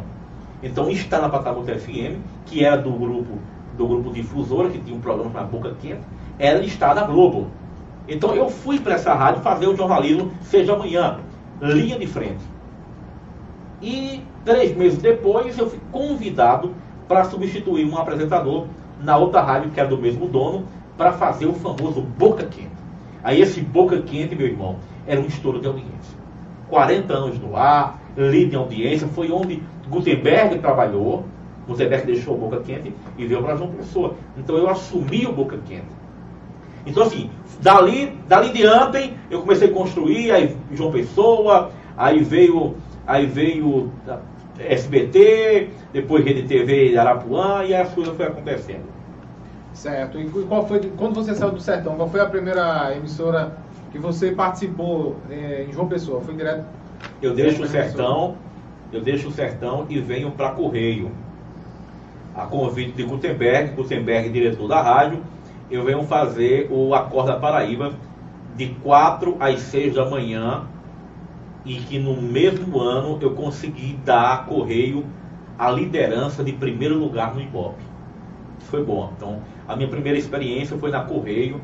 Então 0.62 0.90
está 0.90 1.20
na 1.20 1.28
Patamuté 1.28 1.76
FM, 1.78 2.22
que 2.46 2.64
era 2.64 2.78
do 2.78 2.92
grupo 2.92 3.38
do 3.78 3.88
grupo 3.88 4.14
Difusora, 4.14 4.70
que 4.70 4.80
tinha 4.80 4.96
um 4.96 5.02
programa 5.02 5.32
chamado 5.32 5.52
Boca 5.52 5.76
Quente, 5.82 6.04
era 6.40 6.64
estar 6.64 6.96
na 6.96 7.04
Globo. 7.04 7.48
Então 8.08 8.34
eu 8.34 8.50
fui 8.50 8.80
para 8.80 8.94
essa 8.94 9.14
rádio 9.14 9.42
fazer 9.42 9.68
o 9.68 9.76
jornalismo 9.76 10.32
Seja 10.42 10.74
Amanhã, 10.74 11.20
linha 11.60 11.98
de 11.98 12.08
frente. 12.08 12.44
E 13.82 14.22
três 14.46 14.76
meses 14.78 15.00
depois 15.00 15.58
eu 15.58 15.70
fui 15.70 15.80
convidado 15.92 16.74
para 17.08 17.26
substituir 17.26 17.86
um 17.86 17.98
apresentador 17.98 18.68
na 19.02 19.18
outra 19.18 19.42
rádio, 19.42 19.72
que 19.72 19.80
era 19.80 19.90
do 19.90 19.98
mesmo 19.98 20.28
dono, 20.28 20.66
para 20.98 21.14
fazer 21.14 21.46
o 21.46 21.54
famoso 21.54 22.02
Boca 22.02 22.46
Quente. 22.46 22.72
Aí 23.24 23.42
esse 23.42 23.62
Boca 23.62 24.02
Quente, 24.02 24.36
meu 24.36 24.48
irmão, 24.48 24.78
era 25.08 25.20
um 25.20 25.26
estouro 25.26 25.60
de 25.60 25.68
audiência. 25.68 26.18
40 26.70 27.14
anos 27.14 27.40
no 27.40 27.56
ar, 27.56 28.02
líder 28.18 28.56
em 28.56 28.60
audiência, 28.60 29.08
foi 29.08 29.32
onde 29.32 29.62
Gutenberg 29.90 30.60
trabalhou, 30.60 31.26
Gutenberg 31.68 32.06
deixou 32.06 32.36
o 32.36 32.38
Boca 32.38 32.60
Quente 32.62 32.94
e 33.18 33.26
veio 33.26 33.42
para 33.42 33.56
João 33.56 33.72
Pessoa. 33.72 34.16
Então 34.38 34.58
eu 34.58 34.70
assumi 34.70 35.26
o 35.26 35.34
Boca 35.34 35.58
Quente. 35.66 35.88
Então 36.86 37.04
assim, 37.04 37.30
dali, 37.62 38.18
dali 38.28 38.50
diante 38.52 39.14
eu 39.32 39.42
comecei 39.42 39.70
a 39.70 39.72
construir, 39.72 40.32
aí 40.32 40.56
João 40.74 40.92
Pessoa, 40.92 41.72
aí 41.98 42.22
veio, 42.24 42.76
aí 43.08 43.26
veio 43.26 43.92
SBT, 44.60 45.70
depois 45.92 46.26
Rede 46.26 46.44
TV 46.44 46.98
Arapuã, 46.98 47.64
e 47.64 47.74
aí 47.74 47.82
as 47.82 47.94
coisas 47.94 48.16
foram 48.16 48.32
acontecendo. 48.32 48.93
Certo. 49.74 50.20
E 50.20 50.30
qual 50.30 50.68
foi, 50.68 50.80
quando 50.98 51.16
você 51.16 51.34
saiu 51.34 51.52
do 51.52 51.60
Sertão, 51.60 51.96
qual 51.96 52.10
foi 52.10 52.22
a 52.22 52.26
primeira 52.26 52.96
emissora 52.96 53.58
que 53.92 53.98
você 53.98 54.32
participou 54.32 55.18
é, 55.30 55.66
em 55.68 55.74
João 55.74 55.88
Pessoa? 55.88 56.22
Foi 56.22 56.36
direto? 56.36 56.66
Eu 57.22 57.34
deixo 57.34 57.64
o 57.64 57.68
Sertão, 57.68 58.36
eu 58.92 59.02
deixo 59.02 59.28
o 59.28 59.32
Sertão 59.32 59.86
e 59.90 60.00
venho 60.00 60.32
para 60.32 60.52
Correio. 60.52 61.12
A 62.36 62.46
convite 62.46 62.94
de 62.94 63.04
Gutenberg, 63.04 63.76
Gutenberg, 63.76 64.30
diretor 64.30 64.68
da 64.68 64.82
rádio, 64.82 65.22
eu 65.70 65.84
venho 65.84 66.04
fazer 66.04 66.68
o 66.72 66.94
Acorda 66.94 67.36
Paraíba 67.36 67.94
de 68.56 68.68
4 68.84 69.38
às 69.40 69.60
6 69.62 69.96
da 69.96 70.10
manhã 70.10 70.64
e 71.66 71.76
que 71.76 71.98
no 71.98 72.22
mesmo 72.22 72.80
ano 72.80 73.18
eu 73.22 73.32
consegui 73.32 74.00
dar 74.06 74.34
a 74.34 74.38
Correio 74.40 75.06
a 75.58 75.70
liderança 75.72 76.44
de 76.44 76.52
primeiro 76.52 76.98
lugar 76.98 77.34
no 77.34 77.42
Ibope. 77.42 77.93
Foi 78.64 78.84
bom. 78.84 79.12
Então, 79.16 79.40
a 79.68 79.76
minha 79.76 79.88
primeira 79.88 80.18
experiência 80.18 80.78
foi 80.78 80.92
na 80.92 81.02
Correio, 81.02 81.60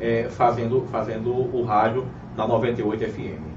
é, 0.00 0.28
fazendo, 0.30 0.84
fazendo 0.90 1.30
o 1.30 1.62
rádio 1.64 2.06
na 2.36 2.46
98 2.46 3.04
FM. 3.04 3.48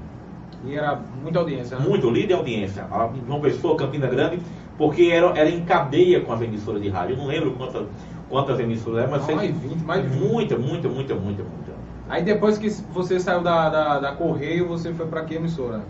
E 0.64 0.76
era 0.76 1.00
muita 1.20 1.40
audiência, 1.40 1.78
né? 1.78 1.84
Muito, 1.86 2.08
líder 2.08 2.34
audiência. 2.34 2.84
A 2.90 3.10
João 3.26 3.40
Pessoa, 3.40 3.76
Campina 3.76 4.06
Grande, 4.06 4.40
porque 4.78 5.10
era, 5.12 5.26
era 5.38 5.50
em 5.50 5.64
cadeia 5.64 6.20
com 6.20 6.32
as 6.32 6.40
emissoras 6.40 6.80
de 6.80 6.88
rádio. 6.88 7.14
Eu 7.14 7.18
não 7.18 7.26
lembro 7.26 7.52
quantas, 7.52 7.86
quantas 8.28 8.60
emissoras 8.60 9.00
eram, 9.00 9.10
mas 9.10 9.26
Não, 9.26 9.36
mais 9.36 9.50
20, 9.50 9.82
mais 9.82 10.02
de 10.02 10.08
20. 10.08 10.20
muita, 10.20 10.56
muita, 10.56 10.88
muita, 10.88 11.14
muita, 11.14 11.42
muita. 11.42 11.72
Aí 12.08 12.22
depois 12.22 12.58
que 12.58 12.68
você 12.92 13.18
saiu 13.18 13.40
da, 13.42 13.68
da, 13.68 14.00
da 14.00 14.12
Correio, 14.12 14.68
você 14.68 14.92
foi 14.92 15.06
para 15.06 15.24
que 15.24 15.34
emissora? 15.34 15.82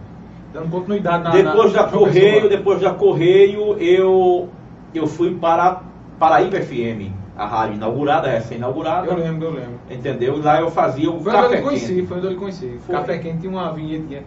Dando 0.52 0.70
continuidade 0.70 1.24
na 1.24 1.30
Depois 1.30 1.72
na, 1.72 1.82
da 1.82 1.88
Correio, 1.88 2.48
depois 2.48 2.80
da 2.80 2.94
Correio, 2.94 3.78
eu, 3.78 4.48
eu 4.94 5.06
fui 5.06 5.34
para 5.34 5.82
Paraíba 6.18 6.60
FM, 6.60 7.10
a 7.36 7.46
rádio 7.46 7.76
inaugurada, 7.76 8.28
recém-inaugurada. 8.28 9.06
Eu 9.06 9.16
lembro, 9.16 9.46
eu 9.46 9.52
lembro. 9.52 9.80
Entendeu? 9.90 10.38
E 10.38 10.42
lá 10.42 10.60
eu 10.60 10.70
fazia 10.70 11.10
o 11.10 11.20
Foi 11.20 11.32
eu 11.32 11.36
café 11.36 11.56
lhe 11.56 11.62
conheci, 11.62 11.94
quente. 11.94 12.06
foi 12.06 12.16
onde 12.18 12.26
eu 12.26 12.30
lhe 12.30 12.36
conheci. 12.36 12.78
Foi. 12.86 12.94
Café 12.94 13.18
Quente 13.18 13.38
tinha 13.38 13.50
uma 13.50 13.72
vinhetinha. 13.72 14.22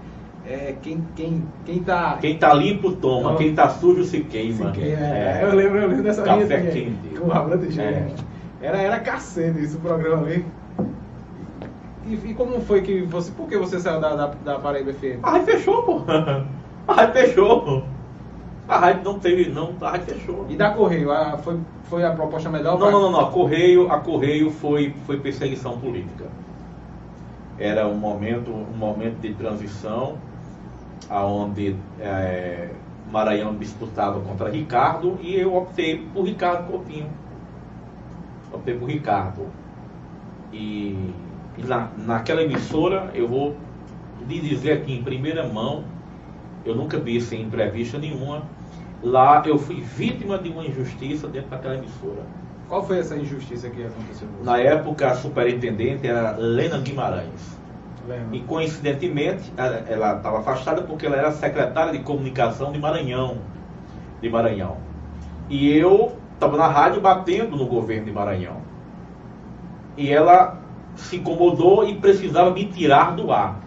É, 0.47 0.75
quem, 0.81 1.03
quem, 1.15 1.43
quem 1.65 1.79
tá... 1.79 2.17
Quem 2.21 2.37
tá 2.37 2.53
limpo 2.53 2.91
toma, 2.91 3.31
Não. 3.31 3.37
quem 3.37 3.55
tá 3.55 3.67
sujo 3.69 4.03
se 4.03 4.19
queima. 4.21 4.71
Se 4.73 4.79
queima, 4.79 4.99
é, 4.99 5.39
eu 5.43 5.55
lembro, 5.55 5.79
eu 5.79 5.87
lembro 5.87 6.03
dessa 6.03 6.21
Café 6.21 6.43
vinhetinha. 6.57 6.93
quente. 7.03 7.19
Com 7.19 7.57
de 7.57 7.81
É. 7.81 8.07
Era, 8.61 8.77
era 8.81 8.99
cacete 8.99 9.63
isso, 9.63 9.77
o 9.77 9.81
programa 9.81 10.23
ali. 10.23 10.45
E, 12.05 12.13
e 12.13 12.33
como 12.35 12.61
foi 12.61 12.81
que 12.81 13.01
você... 13.01 13.31
Por 13.31 13.47
que 13.47 13.57
você 13.57 13.79
saiu 13.79 13.99
da, 13.99 14.15
da, 14.15 14.27
da 14.45 14.59
Paraíba 14.59 14.93
FM? 14.93 15.19
A 15.23 15.31
rádio 15.31 15.45
fechou, 15.47 15.81
pô. 15.83 16.01
A 16.87 16.93
rádio 16.93 17.13
fechou. 17.13 17.83
A 18.67 18.77
rádio 18.79 19.03
não 19.03 19.19
teve, 19.19 19.49
não, 19.51 19.73
a 19.81 19.91
rádio 19.91 20.15
fechou. 20.15 20.45
E 20.49 20.55
da 20.55 20.71
Correio, 20.71 21.11
a- 21.11 21.37
foi, 21.37 21.59
foi 21.83 22.03
a 22.03 22.11
proposta 22.11 22.49
melhor? 22.49 22.79
Não, 22.79 22.91
não, 22.91 23.01
não, 23.01 23.11
não. 23.11 23.19
A 23.21 23.31
Correio, 23.31 23.91
a 23.91 23.99
Correio 23.99 24.49
foi, 24.49 24.93
foi 25.05 25.19
perseguição 25.19 25.77
política. 25.77 26.25
Era 27.59 27.87
um 27.87 27.95
momento, 27.95 28.51
um 28.51 28.77
momento 28.77 29.19
de 29.21 29.33
transição, 29.33 30.17
aonde 31.09 31.75
é, 31.99 32.69
Maranhão 33.11 33.55
disputava 33.55 34.19
contra 34.19 34.49
Ricardo 34.49 35.17
e 35.21 35.35
eu 35.35 35.55
optei 35.55 35.97
por 36.13 36.25
Ricardo 36.25 36.67
Coutinho. 36.69 37.07
Optei 38.51 38.75
por 38.77 38.89
Ricardo. 38.89 39.47
E, 40.51 41.13
e 41.57 41.63
na, 41.63 41.87
naquela 41.97 42.41
emissora, 42.43 43.11
eu 43.13 43.27
vou 43.27 43.55
lhe 44.27 44.39
dizer 44.39 44.73
aqui 44.73 44.93
em 44.93 45.03
primeira 45.03 45.47
mão, 45.47 45.83
eu 46.65 46.75
nunca 46.75 46.97
vi 46.97 47.21
sem 47.21 47.43
entrevista 47.43 47.97
nenhuma. 47.97 48.43
Lá 49.03 49.43
eu 49.45 49.59
fui 49.59 49.81
vítima 49.81 50.37
de 50.37 50.49
uma 50.49 50.65
injustiça 50.65 51.27
dentro 51.27 51.49
daquela 51.49 51.75
emissora. 51.75 52.23
Qual 52.67 52.83
foi 52.83 52.99
essa 52.99 53.15
injustiça 53.15 53.69
que 53.69 53.83
aconteceu? 53.83 54.27
Na 54.43 54.57
época, 54.57 55.11
a 55.11 55.15
superintendente 55.15 56.07
era 56.07 56.35
Lena 56.37 56.79
Guimarães. 56.79 57.55
E 58.31 58.39
coincidentemente, 58.41 59.51
ela- 59.57 59.83
ela 59.87 60.17
estava 60.17 60.39
afastada 60.39 60.81
porque 60.81 61.05
ela 61.05 61.15
era 61.15 61.31
secretária 61.31 61.91
de 61.91 61.99
comunicação 61.99 62.71
de 62.71 62.79
Maranhão. 62.79 63.37
De 64.21 64.29
Maranhão. 64.29 64.77
E 65.49 65.71
eu 65.71 66.15
estava 66.33 66.57
na 66.57 66.67
rádio 66.67 67.01
batendo 67.01 67.55
no 67.55 67.65
governo 67.65 68.05
de 68.05 68.11
Maranhão. 68.11 68.57
E 69.97 70.11
ela 70.11 70.59
se 70.95 71.17
incomodou 71.17 71.87
e 71.87 71.95
precisava 71.95 72.51
me 72.51 72.65
tirar 72.65 73.15
do 73.15 73.31
ar. 73.31 73.59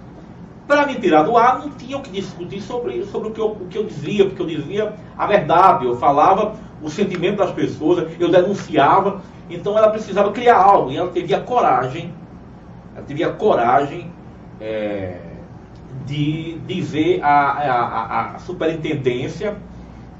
Para 0.69 0.85
me 0.85 0.97
tirar 0.97 1.23
do 1.23 1.35
ar, 1.35 1.61
não 1.61 1.71
tinha 1.71 1.97
o 1.97 2.03
que 2.03 2.11
discutir 2.11 2.61
sobre, 2.61 3.03
sobre 3.07 3.29
o, 3.29 3.33
que 3.33 3.41
eu, 3.41 3.47
o 3.53 3.67
que 3.69 3.79
eu 3.79 3.85
dizia, 3.85 4.27
porque 4.27 4.43
eu 4.43 4.47
dizia 4.47 4.93
a 5.17 5.27
verdade, 5.27 5.87
eu 5.87 5.97
falava 5.97 6.57
o 6.83 6.91
sentimento 6.91 7.39
das 7.39 7.53
pessoas, 7.53 8.07
eu 8.21 8.31
denunciava. 8.31 9.23
Então 9.49 9.79
ela 9.79 9.89
precisava 9.89 10.31
criar 10.31 10.59
algo, 10.59 10.93
e 10.93 10.99
ela 10.99 11.11
teve 11.11 11.35
a 11.35 11.41
coragem, 11.41 12.13
ela 12.95 13.03
teve 13.07 13.25
a 13.25 13.33
coragem 13.33 14.13
é, 14.61 15.17
de 16.05 16.59
dizer 16.67 17.21
à, 17.23 18.37
superintendência 18.41 19.57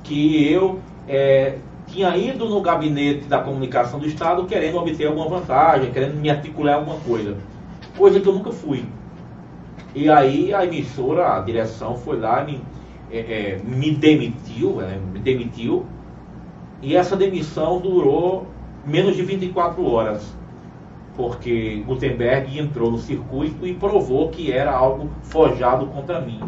que 0.03 0.51
eu 0.51 0.81
é, 1.07 1.59
tinha 1.87 2.17
ido 2.17 2.49
no 2.49 2.63
gabinete 2.63 3.27
da 3.27 3.39
comunicação 3.39 4.01
do 4.01 4.07
Estado 4.07 4.47
querendo 4.47 4.79
obter 4.79 5.09
alguma 5.09 5.29
vantagem, 5.29 5.93
querendo 5.93 6.15
me 6.15 6.31
articular 6.31 6.77
alguma 6.77 6.99
coisa. 7.01 7.37
Coisa 7.99 8.19
que 8.19 8.27
eu 8.27 8.33
nunca 8.33 8.51
fui. 8.51 8.87
E 9.95 10.09
aí 10.11 10.53
a 10.53 10.65
emissora, 10.65 11.37
a 11.37 11.41
direção 11.41 11.97
foi 11.97 12.19
lá, 12.19 12.45
me, 12.45 12.61
é, 13.11 13.19
é, 13.19 13.61
me 13.65 13.91
demitiu, 13.91 14.81
é, 14.81 14.97
me 14.97 15.19
demitiu, 15.19 15.87
e 16.83 16.95
essa 16.95 17.17
demissão 17.17 17.81
durou 17.81 18.47
menos 18.87 19.17
de 19.17 19.23
24 19.23 19.85
horas, 19.85 20.37
porque 21.17 21.83
Gutenberg 21.87 22.59
entrou 22.59 22.91
no 22.91 22.99
circuito 22.99 23.67
e 23.67 23.75
provou 23.75 24.29
que 24.29 24.53
era 24.53 24.73
algo 24.73 25.11
forjado 25.23 25.87
contra 25.87 26.21
mim. 26.21 26.41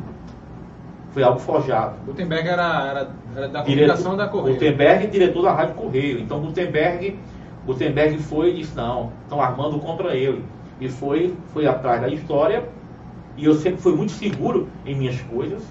Foi 1.10 1.24
algo 1.24 1.40
forjado. 1.40 1.96
Gutenberg 2.06 2.48
era, 2.48 2.86
era, 2.88 3.10
era 3.34 3.48
da 3.48 3.62
comunicação 3.62 4.16
da 4.16 4.28
Correio. 4.28 4.54
Gutenberg, 4.54 5.06
diretor 5.08 5.42
da 5.42 5.52
Rádio 5.52 5.74
Correio. 5.74 6.20
Então 6.20 6.40
Gutenberg, 6.40 7.18
Gutenberg 7.66 8.18
foi 8.18 8.50
e 8.50 8.54
disse, 8.54 8.76
não, 8.76 9.10
estão 9.24 9.40
armando 9.40 9.78
contra 9.80 10.14
ele. 10.14 10.44
E 10.80 10.88
foi, 10.88 11.34
foi 11.52 11.66
atrás 11.66 12.00
da 12.00 12.08
história. 12.08 12.62
E 13.36 13.44
eu 13.44 13.54
sempre 13.54 13.80
fui 13.80 13.94
muito 13.94 14.12
seguro 14.12 14.68
em 14.84 14.94
minhas 14.94 15.20
coisas. 15.22 15.62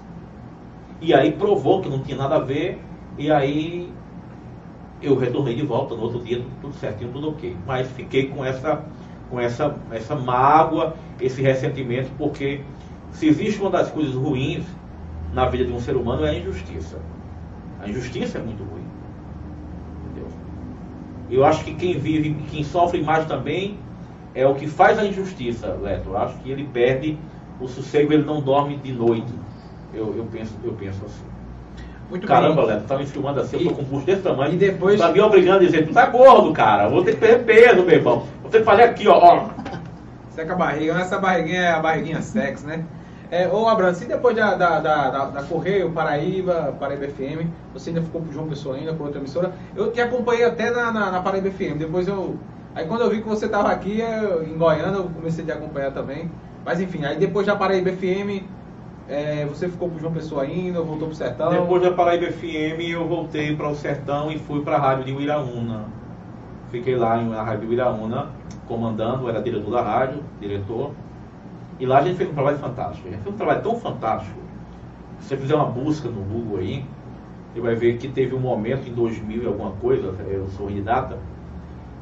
E 1.00 1.14
aí 1.14 1.32
provou 1.32 1.80
que 1.80 1.88
não 1.88 2.02
tinha 2.02 2.16
nada 2.16 2.36
a 2.36 2.40
ver. 2.40 2.80
E 3.18 3.30
aí 3.30 3.92
eu 5.02 5.16
retornei 5.16 5.54
de 5.54 5.62
volta 5.62 5.94
no 5.94 6.02
outro 6.02 6.20
dia, 6.20 6.44
tudo, 6.60 6.74
certinho, 6.74 7.10
tudo 7.12 7.30
ok. 7.30 7.56
Mas 7.66 7.88
fiquei 7.90 8.28
com 8.28 8.44
essa, 8.44 8.84
com 9.30 9.40
essa, 9.40 9.76
essa 9.90 10.14
mágoa, 10.14 10.94
esse 11.20 11.40
ressentimento, 11.40 12.10
porque 12.18 12.60
se 13.12 13.26
existe 13.26 13.60
uma 13.60 13.70
das 13.70 13.90
coisas 13.90 14.14
ruins 14.14 14.64
na 15.32 15.46
vida 15.46 15.64
de 15.64 15.72
um 15.72 15.80
ser 15.80 15.96
humano 15.96 16.24
é 16.24 16.30
a 16.30 16.34
injustiça. 16.34 16.98
A 17.80 17.88
injustiça 17.88 18.38
é 18.38 18.42
muito 18.42 18.62
ruim. 18.62 18.84
Entendeu? 20.04 20.28
Eu 21.30 21.44
acho 21.44 21.64
que 21.64 21.74
quem 21.74 21.98
vive, 21.98 22.34
quem 22.50 22.62
sofre 22.62 23.02
mais 23.02 23.26
também 23.26 23.78
é 24.34 24.46
o 24.46 24.54
que 24.54 24.66
faz 24.66 24.98
a 24.98 25.06
injustiça, 25.06 25.78
Leto. 25.80 26.10
Eu 26.10 26.16
acho 26.18 26.38
que 26.38 26.50
ele 26.50 26.68
perde 26.72 27.18
o 27.60 27.68
sossego 27.68 28.12
ele 28.12 28.24
não 28.24 28.40
dorme 28.40 28.76
de 28.76 28.92
noite. 28.92 29.32
Eu, 29.92 30.14
eu, 30.16 30.26
penso, 30.30 30.54
eu 30.64 30.72
penso 30.72 31.04
assim. 31.04 31.24
Muito 32.08 32.26
Caramba, 32.26 32.62
bem. 32.62 32.74
Leto, 32.74 32.86
tá 32.86 32.96
me 32.98 33.06
filmando 33.06 33.40
assim, 33.40 33.56
E- 33.58 33.64
eu 33.66 33.70
tô 33.70 33.76
com 33.76 33.82
um 33.82 33.84
busto 33.84 34.06
desse 34.06 34.22
tamanho. 34.22 34.52
e 34.54 34.56
depois- 34.56 34.98
Tá 35.00 35.12
me 35.12 35.20
obrigando 35.20 35.58
a 35.58 35.66
dizer, 35.66 35.86
tu 35.86 35.92
tá 35.92 36.06
gordo, 36.06 36.52
cara. 36.52 36.88
Vou 36.88 37.04
ter 37.04 37.12
que 37.14 37.18
perder 37.20 37.44
peso, 37.44 37.84
meu 37.84 37.94
irmão. 37.94 38.24
Vou 38.42 38.50
ter 38.50 38.58
que 38.60 38.64
fazer 38.64 38.82
aqui, 38.82 39.06
ó. 39.06 39.16
ó. 39.18 39.48
Seca 40.30 40.52
a 40.52 40.56
barriga, 40.56 40.92
essa 41.00 41.18
barriguinha 41.18 41.60
é 41.60 41.70
a 41.72 41.80
barriguinha 41.80 42.20
sexy, 42.22 42.66
né? 42.66 42.84
É, 43.32 43.46
ô 43.46 43.68
Abrão, 43.68 43.90
e 43.92 44.04
depois 44.06 44.34
da, 44.34 44.54
da, 44.56 44.80
da, 44.80 45.10
da, 45.10 45.24
da 45.26 45.42
Correio, 45.44 45.92
Paraíba, 45.92 46.74
Paraíba 46.80 47.06
FM, 47.06 47.46
você 47.72 47.90
ainda 47.90 48.02
ficou 48.02 48.20
pro 48.22 48.32
João 48.32 48.48
Pessoa 48.48 48.74
ainda, 48.76 48.92
por 48.92 49.04
outra 49.06 49.20
emissora. 49.20 49.52
Eu 49.76 49.92
te 49.92 50.00
acompanhei 50.00 50.44
até 50.44 50.70
na, 50.72 50.90
na, 50.90 51.10
na 51.12 51.20
Paraíba 51.20 51.48
FM, 51.50 51.76
depois 51.78 52.08
eu. 52.08 52.34
Aí 52.74 52.86
quando 52.86 53.02
eu 53.02 53.10
vi 53.10 53.20
que 53.22 53.28
você 53.28 53.48
tava 53.48 53.70
aqui 53.70 54.00
eu- 54.00 54.42
em 54.42 54.56
Goiânia, 54.58 54.96
eu 54.98 55.04
comecei 55.14 55.44
a 55.44 55.46
te 55.46 55.52
acompanhar 55.52 55.92
também. 55.92 56.28
Mas 56.64 56.80
enfim, 56.80 57.04
aí 57.04 57.16
depois 57.16 57.46
da 57.46 57.56
Paraíba 57.56 57.90
FM, 57.90 58.44
é, 59.08 59.44
você 59.46 59.68
ficou 59.68 59.88
pro 59.88 59.98
João 59.98 60.12
Pessoa 60.12 60.42
ainda, 60.42 60.80
voltou 60.82 61.08
pro 61.08 61.16
Sertão. 61.16 61.50
Depois 61.50 61.82
da 61.82 61.90
Paraíba 61.90 62.30
FM, 62.30 62.80
eu 62.90 63.08
voltei 63.08 63.56
para 63.56 63.68
o 63.68 63.74
Sertão 63.74 64.30
e 64.30 64.38
fui 64.38 64.62
para 64.62 64.76
a 64.76 64.78
rádio 64.78 65.04
de 65.04 65.12
Uiraúna. 65.12 65.86
Fiquei 66.70 66.94
lá 66.94 67.20
na 67.20 67.42
rádio 67.42 67.62
de 67.62 67.66
Uiraúna, 67.68 68.28
comandando, 68.68 69.28
era 69.28 69.42
diretor 69.42 69.70
da 69.70 69.82
rádio, 69.82 70.22
diretor. 70.40 70.92
E 71.80 71.86
lá 71.86 71.98
a 71.98 72.02
gente 72.02 72.16
fez 72.16 72.30
um 72.30 72.34
trabalho 72.34 72.58
fantástico. 72.58 73.08
A 73.08 73.10
gente 73.10 73.22
fez 73.22 73.34
um 73.34 73.38
trabalho 73.38 73.62
tão 73.62 73.74
fantástico. 73.74 74.38
Se 75.18 75.28
você 75.28 75.36
fizer 75.36 75.54
uma 75.54 75.66
busca 75.66 76.08
no 76.08 76.20
Google 76.20 76.58
aí, 76.58 76.84
você 77.52 77.60
vai 77.60 77.74
ver 77.74 77.96
que 77.98 78.06
teve 78.06 78.34
um 78.34 78.38
momento 78.38 78.88
em 78.88 78.92
2000 78.92 79.42
e 79.42 79.46
alguma 79.46 79.72
coisa, 79.72 80.14
eu 80.28 80.46
sou 80.48 80.68
de 80.68 80.80
data, 80.80 81.18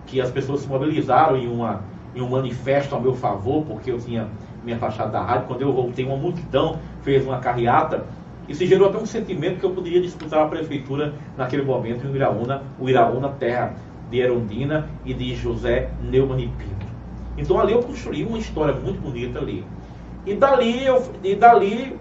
que 0.04 0.20
as 0.20 0.30
pessoas 0.30 0.60
se 0.60 0.68
mobilizaram 0.68 1.36
em, 1.36 1.48
uma, 1.48 1.80
em 2.14 2.20
um 2.20 2.28
manifesto 2.28 2.94
a 2.94 3.00
meu 3.00 3.14
favor, 3.14 3.64
porque 3.64 3.90
eu 3.90 3.98
tinha 3.98 4.28
me 4.68 4.74
afastado 4.74 5.10
da 5.10 5.22
rádio. 5.22 5.46
Quando 5.46 5.62
eu 5.62 5.72
voltei, 5.72 6.04
uma 6.04 6.16
multidão 6.16 6.78
fez 7.02 7.26
uma 7.26 7.38
carreata 7.38 8.04
se 8.54 8.66
gerou 8.66 8.88
até 8.88 8.98
um 8.98 9.06
sentimento 9.06 9.60
que 9.60 9.66
eu 9.66 9.70
poderia 9.70 10.00
disputar 10.00 10.42
a 10.42 10.48
prefeitura 10.48 11.12
naquele 11.36 11.62
momento 11.62 12.06
em 12.06 12.14
Iraúna, 12.14 12.62
o 12.78 12.88
Iraúna, 12.88 13.28
terra 13.28 13.74
de 14.10 14.20
Erondina 14.20 14.88
e 15.04 15.12
de 15.12 15.34
José 15.34 15.90
Neumann 16.02 16.40
e 16.40 16.48
Pinto. 16.48 16.86
Então 17.36 17.60
ali 17.60 17.72
eu 17.72 17.82
construí 17.82 18.24
uma 18.24 18.38
história 18.38 18.74
muito 18.74 19.00
bonita 19.00 19.38
ali. 19.38 19.64
E 20.24 20.34
dali 20.34 20.84
eu, 20.84 21.02
e 21.22 21.34
dali, 21.34 21.98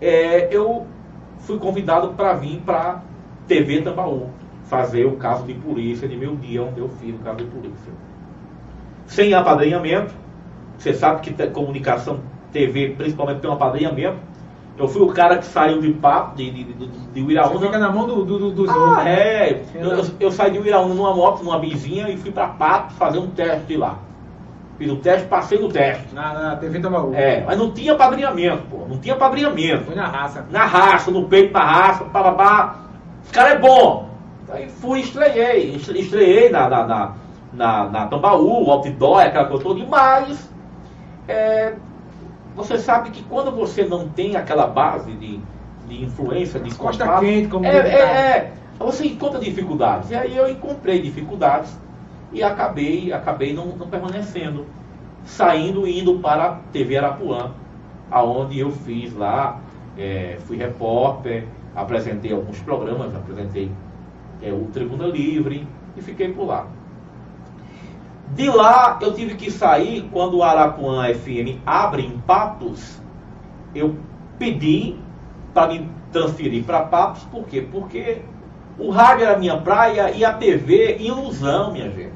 é, 0.00 0.48
eu 0.54 0.86
fui 1.40 1.58
convidado 1.58 2.08
para 2.14 2.32
vir 2.34 2.60
para 2.64 3.02
TV 3.46 3.82
Tambaú 3.82 4.30
fazer 4.64 5.04
o 5.04 5.16
caso 5.16 5.44
de 5.44 5.52
polícia 5.54 6.08
de 6.08 6.16
meu 6.16 6.34
dia, 6.34 6.62
onde 6.62 6.80
eu 6.80 6.88
fiz 6.88 7.14
o 7.14 7.18
caso 7.18 7.36
de 7.36 7.44
polícia. 7.44 7.92
Sem 9.06 9.34
apadrinhamento, 9.34 10.14
você 10.78 10.92
sabe 10.94 11.20
que 11.20 11.46
comunicação 11.48 12.20
TV 12.52 12.94
principalmente 12.96 13.40
tem 13.40 13.50
um 13.50 13.54
apadrinhamento. 13.54 14.16
Eu 14.76 14.88
fui 14.88 15.02
o 15.02 15.06
cara 15.08 15.38
que 15.38 15.46
saiu 15.46 15.80
de 15.80 15.92
papo, 15.92 16.34
de, 16.36 16.50
de, 16.50 16.64
de, 16.64 16.86
de 16.88 17.20
Você 17.20 17.20
Uiraúna. 17.22 17.60
fica 17.60 17.78
na 17.78 17.92
mão 17.92 18.06
do, 18.08 18.24
do, 18.24 18.38
do- 18.38 18.50
dos 18.50 18.68
Ah, 18.70 18.76
outros. 18.76 19.06
é. 19.06 19.62
Eu, 19.74 19.90
eu- 19.92 20.04
eu 20.18 20.30
saí 20.32 20.50
de 20.50 20.58
Uiraúna 20.58 20.94
numa 20.94 21.14
moto, 21.14 21.44
numa 21.44 21.58
bizinha 21.60 22.08
e 22.08 22.16
fui 22.16 22.32
pra 22.32 22.48
Pato 22.48 22.92
fazer 22.94 23.18
um 23.18 23.28
teste 23.28 23.76
lá. 23.76 23.98
Fiz 24.76 24.90
o 24.90 24.96
teste, 24.96 25.28
passei 25.28 25.60
no 25.60 25.68
teste. 25.68 26.12
Na, 26.12 26.32
na 26.34 26.56
TV 26.56 26.80
Tambaú. 26.80 27.12
É, 27.14 27.44
mas 27.46 27.56
não 27.56 27.70
tinha 27.70 27.94
padrinhamento, 27.94 28.64
pô. 28.68 28.78
Não 28.88 28.98
tinha 28.98 29.14
padrinhamento. 29.14 29.84
Foi 29.84 29.94
na 29.94 30.08
raça. 30.08 30.44
Na 30.50 30.64
raça, 30.64 31.12
no 31.12 31.28
peito 31.28 31.52
da 31.52 31.60
raça, 31.62 32.02
bababá. 32.04 32.74
Esse 33.22 33.32
cara 33.32 33.50
é 33.50 33.58
bom. 33.58 34.08
Aí 34.52 34.68
fui, 34.68 34.98
estreiei. 35.00 35.76
Estre- 35.76 36.00
Estreiei 36.00 36.50
na, 36.50 36.68
na, 36.68 36.84
na, 36.84 37.12
na, 37.52 37.84
na 37.88 38.06
Tambaú, 38.08 38.68
outdoor, 38.72 39.20
aquela 39.20 39.44
coisa 39.44 39.62
toda. 39.62 39.84
Mas, 39.88 40.52
é, 41.28 41.74
você 42.54 42.78
sabe 42.78 43.10
que 43.10 43.22
quando 43.24 43.50
você 43.50 43.84
não 43.84 44.08
tem 44.08 44.36
aquela 44.36 44.66
base 44.66 45.12
de, 45.12 45.40
de 45.88 46.04
influência, 46.04 46.60
de 46.60 46.70
As 46.70 46.76
costas 46.76 47.06
contato, 47.06 47.24
quentes, 47.24 47.50
como 47.50 47.66
é, 47.66 47.76
é, 47.76 47.98
é, 47.98 48.52
você 48.78 49.06
encontra 49.06 49.40
dificuldades. 49.40 50.10
E 50.10 50.14
aí 50.14 50.36
eu 50.36 50.48
encontrei 50.48 51.00
dificuldades 51.00 51.76
e 52.32 52.42
acabei, 52.42 53.12
acabei 53.12 53.52
não, 53.52 53.66
não 53.66 53.88
permanecendo. 53.88 54.66
Saindo 55.24 55.86
e 55.86 56.00
indo 56.00 56.18
para 56.18 56.44
a 56.44 56.54
TV 56.70 56.98
Arapuã, 56.98 57.52
aonde 58.10 58.58
eu 58.58 58.70
fiz 58.70 59.14
lá, 59.14 59.58
é, 59.96 60.36
fui 60.46 60.56
repórter, 60.56 61.46
apresentei 61.74 62.32
alguns 62.32 62.60
programas, 62.60 63.14
apresentei 63.14 63.70
é, 64.42 64.52
o 64.52 64.66
Tribuna 64.72 65.06
Livre 65.06 65.66
e 65.96 66.02
fiquei 66.02 66.32
por 66.32 66.46
lá. 66.46 66.66
De 68.34 68.48
lá 68.48 68.98
eu 69.00 69.12
tive 69.14 69.34
que 69.34 69.50
sair 69.50 70.08
quando 70.12 70.38
o 70.38 70.42
Arapuã 70.42 71.06
FM 71.12 71.60
abre 71.64 72.02
em 72.02 72.18
Patos. 72.26 73.00
Eu 73.74 73.96
pedi 74.38 74.96
para 75.52 75.68
me 75.72 75.88
transferir 76.12 76.64
para 76.64 76.80
Patos, 76.80 77.22
por 77.24 77.44
quê? 77.46 77.64
Porque 77.70 78.18
o 78.78 78.90
rádio 78.90 79.24
era 79.26 79.38
minha 79.38 79.56
praia 79.56 80.10
e 80.10 80.24
a 80.24 80.32
TV 80.32 80.96
ilusão, 80.98 81.72
minha 81.72 81.90
gente. 81.90 82.12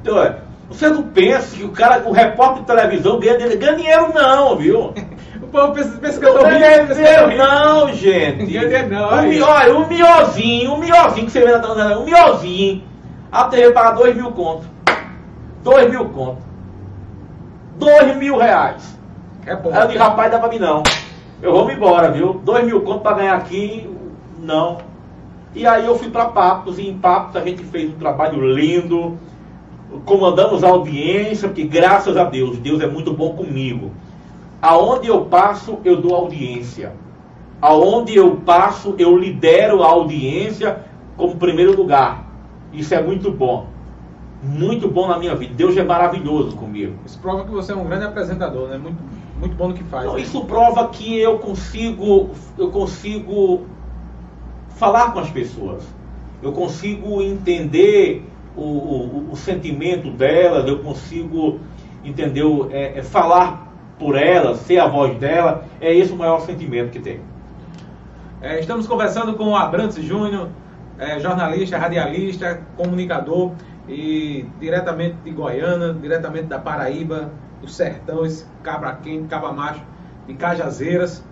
Então, 0.00 0.22
é, 0.22 0.36
você 0.68 0.88
não 0.88 1.02
pensa 1.04 1.56
que 1.56 1.64
o 1.64 1.70
cara, 1.70 2.02
o 2.08 2.12
repórter 2.12 2.60
de 2.60 2.66
televisão 2.66 3.18
ganha, 3.18 3.36
dinheiro- 3.38 3.58
ganha 3.58 3.76
dinheiro 3.76 4.12
não, 4.14 4.56
viu? 4.56 4.92
O 5.36 5.48
povo 5.48 5.74
pensa, 5.74 5.98
pensa 5.98 6.18
que 6.18 6.24
eu 6.24 6.32
tô 6.32 6.44
rindo. 6.46 6.58
ganha 6.94 7.26
não, 7.36 7.92
gente. 7.92 8.46
Ganha 8.46 8.86
não, 8.88 9.08
o, 9.18 9.22
mi, 9.28 9.40
olha, 9.42 9.76
o 9.76 9.86
miozinho, 9.86 10.72
o 10.74 10.78
miozinho 10.78 11.26
que 11.26 11.30
você 11.32 11.40
vê 11.44 11.52
na 11.58 11.74
na- 11.74 11.98
o 11.98 12.04
miozinho, 12.04 12.82
a 13.30 13.44
TV 13.44 13.70
paga 13.70 13.92
dois 13.92 14.16
mil 14.16 14.32
conto. 14.32 14.66
Dois 15.62 15.90
mil 15.90 16.06
conto. 16.06 16.42
Dois 17.78 18.16
mil 18.16 18.36
reais. 18.38 18.98
É 19.44 19.54
bom. 19.54 19.70
Aí 19.72 19.82
eu 19.82 19.86
disse, 19.86 19.98
rapaz, 19.98 20.30
dá 20.30 20.38
pra 20.38 20.48
mim 20.48 20.58
não. 20.58 20.82
Eu 21.42 21.52
vou 21.52 21.66
me 21.66 21.74
embora, 21.74 22.10
viu? 22.10 22.34
Dois 22.44 22.64
mil 22.64 22.80
conto 22.82 23.00
pra 23.00 23.12
ganhar 23.12 23.36
aqui, 23.36 23.88
não. 24.38 24.78
E 25.54 25.66
aí 25.66 25.86
eu 25.86 25.96
fui 25.96 26.10
pra 26.10 26.26
Papos, 26.26 26.78
e 26.78 26.88
em 26.88 26.98
Papos 26.98 27.36
a 27.36 27.40
gente 27.40 27.62
fez 27.64 27.90
um 27.90 27.98
trabalho 27.98 28.54
lindo, 28.54 29.16
comandamos 30.04 30.62
a 30.62 30.68
audiência, 30.68 31.48
porque 31.48 31.64
graças 31.64 32.16
a 32.16 32.24
Deus, 32.24 32.58
Deus 32.58 32.80
é 32.82 32.86
muito 32.86 33.12
bom 33.12 33.34
comigo. 33.34 33.90
Aonde 34.60 35.08
eu 35.08 35.24
passo, 35.24 35.78
eu 35.84 36.00
dou 36.00 36.14
audiência. 36.14 36.92
Aonde 37.60 38.16
eu 38.16 38.36
passo, 38.36 38.94
eu 38.98 39.16
lidero 39.16 39.82
a 39.82 39.86
audiência 39.86 40.84
como 41.16 41.36
primeiro 41.36 41.74
lugar. 41.74 42.24
Isso 42.72 42.94
é 42.94 43.02
muito 43.02 43.30
bom. 43.30 43.66
Muito 44.46 44.88
bom 44.88 45.08
na 45.08 45.18
minha 45.18 45.34
vida. 45.34 45.54
Deus 45.54 45.76
é 45.76 45.82
maravilhoso 45.84 46.56
comigo. 46.56 46.94
Isso 47.04 47.18
prova 47.18 47.44
que 47.44 47.50
você 47.50 47.72
é 47.72 47.76
um 47.76 47.84
grande 47.84 48.04
apresentador, 48.04 48.68
né? 48.68 48.78
Muito, 48.78 48.98
muito 49.40 49.56
bom 49.56 49.68
no 49.68 49.74
que 49.74 49.82
faz. 49.84 50.04
Não, 50.06 50.14
né? 50.14 50.20
isso 50.20 50.44
prova 50.44 50.88
que 50.88 51.18
eu 51.18 51.38
consigo, 51.38 52.30
eu 52.56 52.70
consigo 52.70 53.66
falar 54.70 55.12
com 55.12 55.18
as 55.20 55.30
pessoas. 55.30 55.82
Eu 56.42 56.52
consigo 56.52 57.20
entender 57.22 58.24
o, 58.56 58.60
o- 58.62 59.28
o 59.32 59.36
sentimento 59.36 60.10
delas, 60.10 60.66
eu 60.68 60.78
consigo 60.80 61.58
entender, 62.04 62.42
é, 62.70 62.98
é, 62.98 63.02
falar 63.02 63.66
por 63.98 64.16
elas, 64.16 64.58
ser 64.58 64.78
a 64.78 64.86
voz 64.86 65.16
dela. 65.18 65.64
É 65.80 65.92
esse 65.94 66.12
o 66.12 66.16
maior 66.16 66.40
sentimento 66.40 66.90
que 66.90 67.00
tem. 67.00 67.20
É, 68.42 68.60
estamos 68.60 68.86
conversando 68.86 69.34
com 69.34 69.44
o 69.48 69.56
Abrantes 69.56 70.02
Júnior, 70.04 70.48
é, 70.98 71.18
jornalista, 71.18 71.78
radialista, 71.78 72.60
comunicador 72.76 73.52
e 73.88 74.46
diretamente 74.60 75.16
de 75.24 75.30
Goiânia, 75.30 75.92
diretamente 75.94 76.44
da 76.46 76.58
Paraíba, 76.58 77.30
do 77.60 77.68
Sertão, 77.68 78.24
esse 78.26 78.44
cabra 78.62 78.92
quente, 79.02 79.28
cabra 79.28 79.52
macho, 79.52 79.80
de 80.26 80.34
Cajazeiras, 80.34 81.22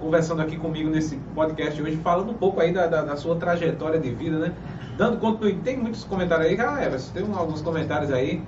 conversando 0.00 0.40
aqui 0.42 0.56
comigo 0.56 0.88
nesse 0.90 1.16
podcast 1.34 1.80
hoje, 1.82 1.96
falando 1.96 2.30
um 2.30 2.34
pouco 2.34 2.60
aí 2.60 2.72
da, 2.72 2.86
da- 2.86 3.02
da 3.02 3.16
sua 3.16 3.36
trajetória 3.36 4.00
de 4.00 4.10
vida, 4.10 4.38
né? 4.38 4.52
Dando 4.96 5.18
continuidade, 5.18 5.62
tem 5.64 5.76
muitos 5.76 6.04
comentários 6.04 6.48
aí, 6.48 6.60
ah, 6.60 6.84
Everson, 6.84 7.12
tem 7.12 7.24
alguns 7.34 7.60
comentários 7.62 8.10
aí. 8.12 8.42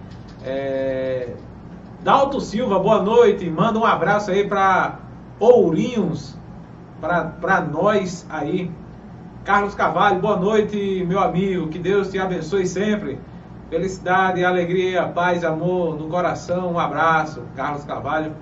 É, 0.45 1.29
Dalto 2.03 2.41
Silva, 2.41 2.79
boa 2.79 3.03
noite, 3.03 3.49
manda 3.49 3.79
um 3.79 3.85
abraço 3.85 4.31
aí 4.31 4.47
para 4.49 4.99
Ourinhos, 5.39 6.37
para 7.01 7.61
nós 7.61 8.27
aí. 8.31 8.71
Carlos 9.45 9.75
Carvalho, 9.75 10.21
boa 10.21 10.37
noite, 10.37 11.05
meu 11.09 11.19
amigo. 11.21 11.69
Que 11.69 11.79
Deus 11.79 12.11
te 12.11 12.19
abençoe 12.19 12.67
sempre. 12.67 13.19
Felicidade, 13.73 14.45
alegria, 14.45 15.05
paz, 15.05 15.43
amor 15.43 15.99
no 15.99 16.07
coração. 16.09 16.75
Um 16.75 16.79
abraço, 16.79 17.43
Carlos 17.57 17.83
Carvalho. 17.85 18.33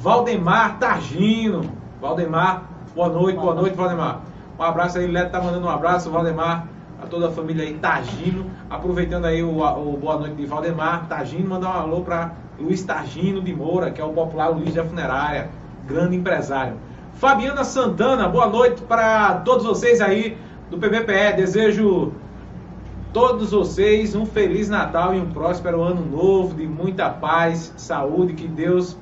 Valdemar 0.00 0.78
Targino. 0.78 1.72
Valdemar, 2.00 2.70
boa 2.94 3.08
noite, 3.08 3.36
boa 3.36 3.52
noite, 3.52 3.74
Valdemar. 3.74 4.20
Um 4.56 4.62
abraço 4.62 4.98
aí, 4.98 5.08
Leto 5.08 5.32
tá 5.32 5.42
mandando 5.42 5.66
um 5.66 5.68
abraço, 5.68 6.08
Valdemar, 6.08 6.68
a 7.02 7.06
toda 7.08 7.26
a 7.26 7.32
família 7.32 7.64
aí, 7.64 7.74
Targino. 7.78 8.48
Aproveitando 8.70 9.24
aí 9.24 9.42
o, 9.42 9.58
o 9.58 9.96
boa 9.96 10.18
noite 10.18 10.36
de 10.36 10.46
Valdemar, 10.46 11.08
Targino, 11.08 11.48
mandar 11.48 11.70
um 11.70 11.80
alô 11.80 12.02
para 12.02 12.30
Luiz 12.56 12.84
Targino 12.84 13.42
de 13.42 13.52
Moura, 13.52 13.90
que 13.90 14.00
é 14.00 14.04
o 14.04 14.12
popular 14.12 14.50
Luiz 14.50 14.72
da 14.72 14.84
Funerária, 14.84 15.50
grande 15.84 16.14
empresário. 16.14 16.74
Fabiana 17.14 17.64
Santana, 17.64 18.28
boa 18.28 18.46
noite 18.46 18.82
para 18.82 19.40
todos 19.44 19.66
vocês 19.66 20.00
aí 20.00 20.38
do 20.70 20.78
PBPE. 20.78 21.34
Desejo 21.38 22.12
todos 23.12 23.50
vocês 23.50 24.14
um 24.14 24.24
feliz 24.24 24.68
Natal 24.68 25.14
e 25.14 25.20
um 25.20 25.30
próspero 25.30 25.82
ano 25.82 26.04
novo 26.04 26.54
de 26.54 26.66
muita 26.66 27.10
paz, 27.10 27.72
saúde, 27.76 28.34
que 28.34 28.46
Deus 28.46 28.96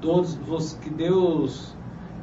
todos 0.00 0.74
que 0.74 0.90
Deus, 0.90 1.74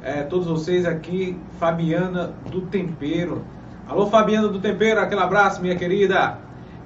é, 0.02 0.22
todos 0.22 0.46
vocês 0.46 0.86
aqui, 0.86 1.38
Fabiana 1.58 2.34
do 2.50 2.62
Tempero. 2.62 3.42
Alô, 3.86 4.06
Fabiana 4.06 4.48
do 4.48 4.58
Tempero, 4.58 5.00
aquele 5.00 5.20
abraço, 5.20 5.60
minha 5.60 5.76
querida. 5.76 6.38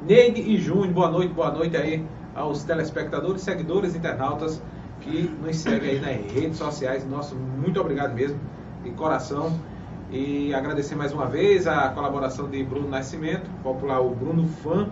Neide 0.07 0.41
e 0.41 0.57
Júnior, 0.59 0.93
boa 0.93 1.11
noite, 1.11 1.33
boa 1.33 1.51
noite 1.53 1.77
aí 1.77 2.05
aos 2.35 2.65
telespectadores, 2.65 3.43
seguidores, 3.43 3.95
internautas 3.95 4.63
que 5.01 5.31
nos 5.43 5.57
seguem 5.57 5.91
aí 5.91 6.01
nas 6.01 6.33
redes 6.33 6.59
sociais. 6.59 7.09
Nosso 7.09 7.37
muito 7.37 7.81
obrigado 7.81 8.15
mesmo, 8.15 8.39
de 8.83 8.91
coração. 8.91 9.53
E 10.11 10.55
agradecer 10.55 10.95
mais 10.95 11.13
uma 11.13 11.27
vez 11.27 11.67
a 11.67 11.89
colaboração 11.91 12.49
de 12.49 12.63
Bruno 12.65 12.89
Nascimento, 12.89 13.49
popular 13.63 14.01
o 14.01 14.11
Bruno 14.15 14.49
Fã, 14.63 14.89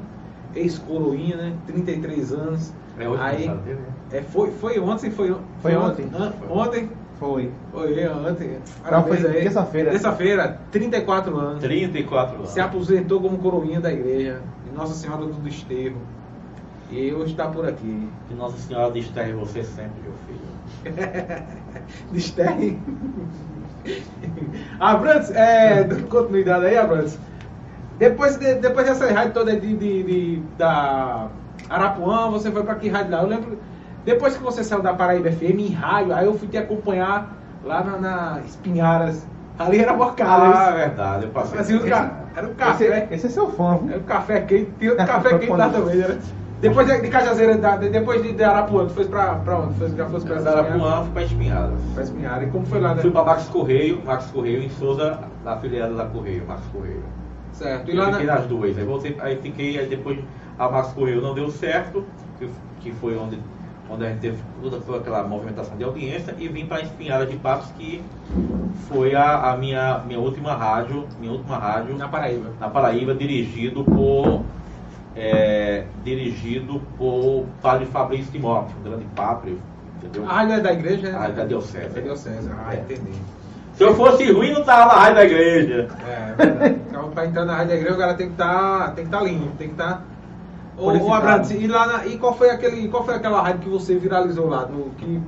ex-coroinha, 0.55 1.37
né? 1.37 1.53
33 1.67 2.33
anos. 2.33 2.73
É 2.99 3.09
hoje 3.09 3.23
aí, 3.23 3.49
dele, 3.49 3.79
né? 3.81 3.87
é, 4.13 4.23
foi, 4.23 4.51
foi 4.53 4.79
ontem, 4.79 5.11
foi, 5.11 5.35
Foi 5.61 5.77
ontem. 5.77 6.07
An- 6.15 6.33
ontem, 6.51 6.91
Foi. 7.19 7.51
foi 7.73 8.09
ontem. 8.09 8.49
Não, 8.53 8.61
Parabéns 8.83 9.21
foi 9.21 9.31
aí. 9.31 9.43
terça-feira. 9.43 9.91
Terça-feira, 9.91 10.61
34 10.71 11.37
anos. 11.37 11.61
34 11.61 12.37
anos. 12.37 12.51
Se 12.51 12.61
aposentou 12.61 13.21
como 13.21 13.39
coroinha 13.39 13.81
da 13.81 13.93
igreja, 13.93 14.41
de 14.67 14.75
Nossa 14.77 14.95
Senhora 14.95 15.25
do 15.27 15.33
Desterro. 15.35 15.97
E 16.91 17.13
hoje 17.13 17.33
está 17.33 17.49
por 17.49 17.67
aqui. 17.67 18.09
Que 18.29 18.35
Nossa 18.35 18.57
Senhora 18.59 18.91
distraia 18.93 19.35
você 19.35 19.63
sempre, 19.63 20.01
meu 20.03 20.13
filho. 20.27 20.47
Desterre. 22.13 22.79
Abrantes, 24.81 25.31
é, 25.31 25.85
dando 25.85 26.07
continuidade 26.09 26.67
aí, 26.67 26.77
Abrantes. 26.77 27.19
Depois, 27.99 28.37
de, 28.37 28.55
depois 28.57 28.87
dessa 28.87 29.11
rádio 29.13 29.33
toda 29.33 29.57
de, 29.59 29.75
de, 29.75 30.03
de- 30.03 30.43
da 30.59 31.29
Arapuã, 31.71 32.29
você 32.31 32.51
foi 32.51 32.63
para 32.63 32.75
que 32.75 32.89
rádio 32.89 33.13
lá? 33.13 33.23
Eu 33.23 33.29
lembro, 33.29 33.59
depois 34.05 34.37
que 34.37 34.43
você 34.43 34.63
saiu 34.63 34.83
da 34.83 34.93
Paraíba 34.93 35.31
FM 35.33 35.59
em 35.59 35.73
rádio, 35.73 36.15
aí 36.15 36.27
eu 36.27 36.35
fui 36.39 36.47
te 36.49 36.59
acompanhar 36.59 37.35
lá 37.65 37.83
na, 37.83 37.97
na 37.99 38.41
Espinharas. 38.47 39.27
Ali 39.59 39.79
era 39.81 39.95
bocada. 39.95 40.59
Ah, 40.59 40.71
verdade. 40.73 41.25
Eu 41.25 41.31
passei. 41.31 41.59
Ca- 41.89 42.11
era 42.37 42.47
um 42.47 42.55
café. 42.55 43.05
Esse, 43.05 43.15
esse 43.15 43.27
é 43.29 43.31
seu 43.31 43.51
fã, 43.51 43.79
viu? 43.79 43.91
Era 43.93 43.99
um 44.01 44.03
café 44.05 44.41
quente, 44.43 44.71
tinha 44.79 44.91
outro 44.91 45.07
café 45.07 45.31
quente 45.39 45.53
lá 45.53 45.69
também, 45.71 45.97
né? 45.97 46.19
Depois 46.61 46.87
de, 46.87 47.01
de 47.03 47.09
Cajazeira, 47.09 47.57
da- 47.59 47.77
de- 47.77 47.91
depois 47.91 48.23
de, 48.23 48.33
de 48.33 48.43
Arapuã, 48.43 48.87
tu 48.87 48.95
foi 48.95 49.05
pra, 49.05 49.35
pra 49.37 49.59
onde? 49.61 49.75
Foi, 49.75 49.91
já 49.91 50.07
fosse 50.09 50.25
pra 50.27 50.37
Arapuã, 50.39 51.03
fui 51.03 51.13
para 51.13 51.23
Espinhadas. 51.25 51.79
Pra 51.95 52.03
Espinhara. 52.03 52.45
E 52.45 52.51
como 52.51 52.65
foi 52.67 52.81
lá, 52.81 52.95
né? 52.95 53.03
Fui 53.03 53.11
para 53.11 53.25
Max 53.25 53.47
Correio, 53.49 54.03
Max 54.05 54.27
Correio 54.31 54.63
em 54.63 54.71
Souza, 54.71 55.19
da 55.45 55.53
afiliada 55.53 55.95
da 55.95 56.07
Correio, 56.07 56.47
Max 56.47 56.63
Correio. 56.73 57.03
Certo. 57.53 57.91
E 57.91 57.95
Eu 57.97 58.03
lá 58.03 58.11
fiquei 58.13 58.27
na... 58.27 58.35
nas 58.37 58.47
duas. 58.47 58.77
Aí, 58.79 58.85
voltei, 58.85 59.17
aí 59.21 59.37
fiquei, 59.37 59.79
aí 59.79 59.87
depois 59.87 60.19
a 60.59 60.69
Max 60.69 60.93
Correio 60.93 61.21
não 61.21 61.35
deu 61.35 61.51
certo, 61.51 62.05
que, 62.39 62.49
que 62.81 62.91
foi 62.93 63.17
onde, 63.19 63.39
onde 63.91 64.05
a 64.07 64.09
gente 64.09 64.21
teve 64.21 64.39
toda, 64.63 64.79
toda 64.79 64.99
aquela 64.99 65.23
movimentação 65.25 65.77
de 65.77 65.85
audiência, 65.85 66.35
e 66.39 66.49
vim 66.49 66.65
para 66.65 66.81
Espinhara 66.81 67.27
de 67.27 67.37
Patos, 67.37 67.71
que 67.79 68.03
foi 68.89 69.15
a, 69.15 69.53
a 69.53 69.57
minha, 69.59 70.01
minha 70.07 70.19
última 70.21 70.55
rádio, 70.55 71.05
minha 71.21 71.33
última 71.33 71.59
rádio 71.59 71.97
na 71.99 72.09
Paraíba. 72.09 72.51
na 72.59 72.69
Paraíba, 72.71 73.15
dirigido 73.15 73.85
por 73.85 74.43
é, 75.17 75.85
dirigido 76.05 76.81
por 76.99 77.47
Padre 77.63 77.87
Fabrício 77.87 78.31
Timóteo, 78.33 78.77
um 78.81 78.89
grande 78.89 79.05
padre, 79.17 79.59
entendeu? 79.97 80.29
A 80.29 80.33
rádio 80.35 80.55
é 80.55 80.61
da 80.61 80.73
igreja? 80.73 81.11
né? 81.11 81.19
Ah, 81.21 81.29
da 81.29 81.45
Diocese. 81.45 81.99
É 81.99 82.03
diocese. 82.03 82.51
Ah, 82.53 82.75
É. 82.75 82.81
entendi. 82.81 83.13
Se 83.75 83.83
eu 83.85 83.95
fosse 83.95 84.31
ruim, 84.33 84.53
não 84.53 84.65
tava 84.65 84.87
na 84.95 85.01
rádio 85.01 85.15
da 85.17 85.25
igreja. 85.25 85.89
É, 86.09 86.33
verdade. 86.35 86.81
Então, 86.89 87.11
pra 87.11 87.27
entrar 87.27 87.45
na 87.45 87.53
rádio 87.57 87.69
da 87.69 87.75
igreja, 87.77 87.95
o 87.95 87.99
cara 87.99 88.15
tem 88.15 88.27
que 88.29 88.33
estar 88.33 88.95
tem 88.95 89.05
que 89.05 89.11
tá 89.11 89.21
limpo, 89.21 89.49
tem 89.59 89.69
que 89.69 89.75
estar... 89.75 90.03
Ô, 90.79 90.91
ô. 90.93 91.13
Abrantes, 91.13 91.51
e, 91.51 91.67
lá 91.67 91.87
na- 91.87 92.07
e 92.07 92.17
qual, 92.19 92.35
foi 92.35 92.51
aquele, 92.51 92.89
qual 92.89 93.05
foi 93.05 93.15
aquela 93.15 93.43
rádio 93.43 93.61
que 93.61 93.69
você 93.69 93.97
viralizou 93.99 94.49
lá, 94.49 94.67
no, 94.67 94.91
que 94.97 95.21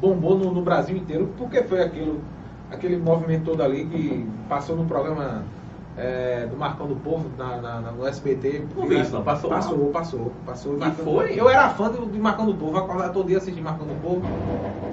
bombou 0.00 0.36
no, 0.38 0.52
no 0.52 0.62
Brasil 0.62 0.96
inteiro? 0.96 1.28
Por 1.38 1.48
que 1.48 1.62
foi 1.62 1.82
aquilo, 1.82 2.20
aquele 2.70 2.96
movimento 2.96 3.44
todo 3.44 3.62
ali 3.62 3.84
que 3.86 4.26
passou 4.48 4.76
no 4.76 4.84
programa 4.84 5.42
é, 5.96 6.46
do 6.50 6.56
Marcão 6.56 6.86
do 6.86 6.96
Povo, 6.96 7.30
na, 7.36 7.56
na- 7.58 7.80
na- 7.80 7.92
no 7.92 8.06
SBT? 8.06 8.64
Não 8.76 8.86
vi 8.86 9.00
isso, 9.00 9.12
não. 9.12 9.22
Passou? 9.22 9.50
Passou, 9.50 9.78
passou. 9.90 10.32
passou 10.46 10.74
E 10.76 10.78
Marcão- 10.80 11.04
foi? 11.04 11.38
Eu 11.38 11.48
era 11.50 11.68
fã 11.70 11.90
do, 11.90 12.06
de 12.06 12.18
Marcão 12.18 12.46
do 12.46 12.54
Povo, 12.54 12.78
acordava 12.78 13.10
todo 13.12 13.26
dia 13.28 13.38
assistindo 13.38 13.64
Marcão 13.64 13.86
do 13.86 13.94
Povo. 14.02 14.22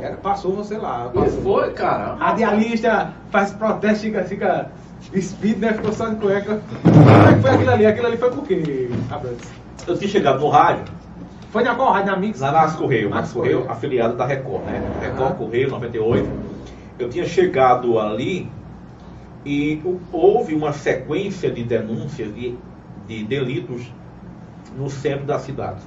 Era, 0.01 0.15
passou 0.17 0.53
você 0.55 0.77
lá. 0.77 1.09
Passou. 1.13 1.41
foi, 1.41 1.71
cara. 1.71 2.15
Radialista 2.15 3.13
faz 3.31 3.51
protesto, 3.53 4.03
fica, 4.03 4.23
fica 4.23 4.71
speed, 5.19 5.57
né? 5.59 5.73
Ficou 5.73 5.93
só 5.93 6.07
de 6.09 6.15
cueca. 6.17 6.59
Como 6.83 7.27
é 7.29 7.33
que 7.33 7.39
foi 7.41 7.51
aquilo 7.51 7.71
ali? 7.71 7.85
Aquilo 7.85 8.07
ali 8.07 8.17
foi 8.17 8.31
por 8.31 8.43
quê, 8.43 8.89
Abrantes? 9.09 9.49
Eu 9.87 9.97
tinha 9.97 10.09
chegado 10.09 10.39
no 10.39 10.49
rádio, 10.49 10.83
Foi 11.51 11.63
na 11.63 11.73
qual 11.73 11.93
rádio? 11.93 12.11
Na 12.11 12.17
Mix? 12.17 12.39
na 12.41 12.51
Max 12.51 12.73
Correio, 12.75 13.09
Max 13.09 13.31
Correio, 13.31 13.65
afiliado 13.71 14.15
da 14.15 14.25
Record, 14.25 14.63
né? 14.65 14.81
Record 15.01 15.31
Ah. 15.31 15.35
Correio 15.35 15.69
98. 15.69 16.29
Eu 16.99 17.09
tinha 17.09 17.25
chegado 17.25 17.97
ali 17.97 18.51
e 19.45 19.81
houve 20.11 20.53
uma 20.53 20.73
sequência 20.73 21.49
de 21.49 21.63
denúncias 21.63 22.33
de, 22.33 22.55
de 23.07 23.23
delitos 23.23 23.85
no 24.77 24.89
centro 24.89 25.25
da 25.25 25.39
cidade. 25.39 25.81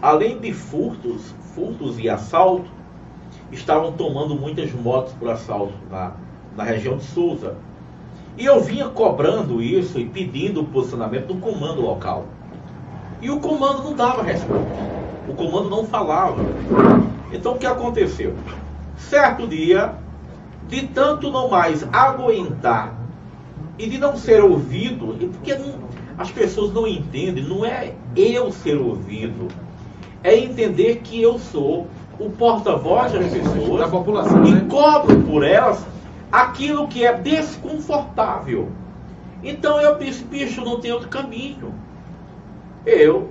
Além 0.00 0.38
de 0.38 0.52
furtos, 0.52 1.34
furtos 1.54 1.98
e 1.98 2.08
assalto, 2.08 2.70
estavam 3.52 3.92
tomando 3.92 4.34
muitas 4.34 4.72
motos 4.72 5.12
por 5.14 5.28
assalto 5.28 5.74
na, 5.90 6.12
na 6.56 6.64
região 6.64 6.96
de 6.96 7.04
Souza. 7.04 7.56
E 8.38 8.44
eu 8.44 8.60
vinha 8.60 8.88
cobrando 8.88 9.60
isso 9.60 9.98
e 9.98 10.06
pedindo 10.06 10.60
o 10.60 10.64
posicionamento 10.64 11.26
do 11.26 11.36
comando 11.36 11.82
local. 11.82 12.26
E 13.20 13.28
o 13.30 13.38
comando 13.40 13.82
não 13.82 13.94
dava 13.94 14.22
resposta. 14.22 14.64
O 15.28 15.34
comando 15.34 15.68
não 15.68 15.84
falava. 15.84 16.36
Então 17.32 17.54
o 17.54 17.58
que 17.58 17.66
aconteceu? 17.66 18.34
Certo 18.96 19.46
dia, 19.46 19.94
de 20.70 20.86
tanto 20.88 21.30
não 21.30 21.48
mais 21.48 21.84
aguentar 21.92 22.94
e 23.78 23.86
de 23.88 23.98
não 23.98 24.16
ser 24.16 24.42
ouvido, 24.42 25.16
e 25.20 25.26
porque 25.26 25.54
não- 25.54 25.74
as 26.16 26.30
pessoas 26.30 26.72
não 26.72 26.86
entendem, 26.86 27.42
não 27.44 27.64
é 27.64 27.92
eu 28.14 28.52
ser 28.52 28.76
ouvido, 28.76 29.48
é 30.22 30.36
entender 30.38 31.00
que 31.02 31.20
eu 31.20 31.38
sou 31.38 31.86
o 32.18 32.28
porta-voz 32.30 33.12
das 33.12 33.32
pessoas 33.32 33.80
Da 33.80 33.88
população, 33.88 34.44
e 34.44 34.52
né? 34.52 34.66
cobro 34.68 35.20
por 35.22 35.42
elas 35.42 35.84
aquilo 36.30 36.86
que 36.86 37.04
é 37.04 37.12
desconfortável. 37.14 38.68
Então 39.42 39.80
eu 39.80 39.98
disse, 39.98 40.22
bicho, 40.24 40.62
não 40.62 40.78
tem 40.78 40.92
outro 40.92 41.08
caminho. 41.08 41.72
Eu, 42.84 43.30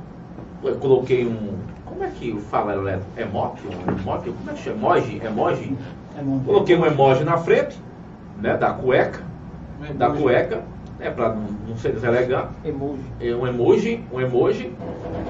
eu 0.63 0.75
coloquei 0.77 1.25
um. 1.25 1.59
Como 1.85 2.03
é 2.03 2.07
que 2.09 2.35
fala 2.49 2.73
eletro? 2.73 3.05
Emoji? 3.15 3.61
Um 3.67 3.91
emoji? 3.91 4.31
Como 4.31 4.49
é 4.49 4.53
que 4.53 4.63
chama? 4.63 4.77
Emoji? 4.97 5.21
Emoji? 5.23 5.77
É. 6.19 6.45
Coloquei 6.45 6.75
um 6.75 6.85
emoji 6.85 7.23
na 7.23 7.37
frente, 7.37 7.77
né? 8.37 8.57
Da 8.57 8.71
cueca. 8.71 9.21
Um 9.81 9.95
Da 9.95 10.09
cueca, 10.09 10.63
né? 10.99 11.09
Pra 11.09 11.29
não, 11.29 11.47
não 11.67 11.77
ser 11.77 11.93
deselegante. 11.93 12.49
Emoji. 12.65 13.03
É 13.21 13.33
um 13.33 13.47
emoji, 13.47 14.03
um 14.11 14.19
emoji. 14.19 14.73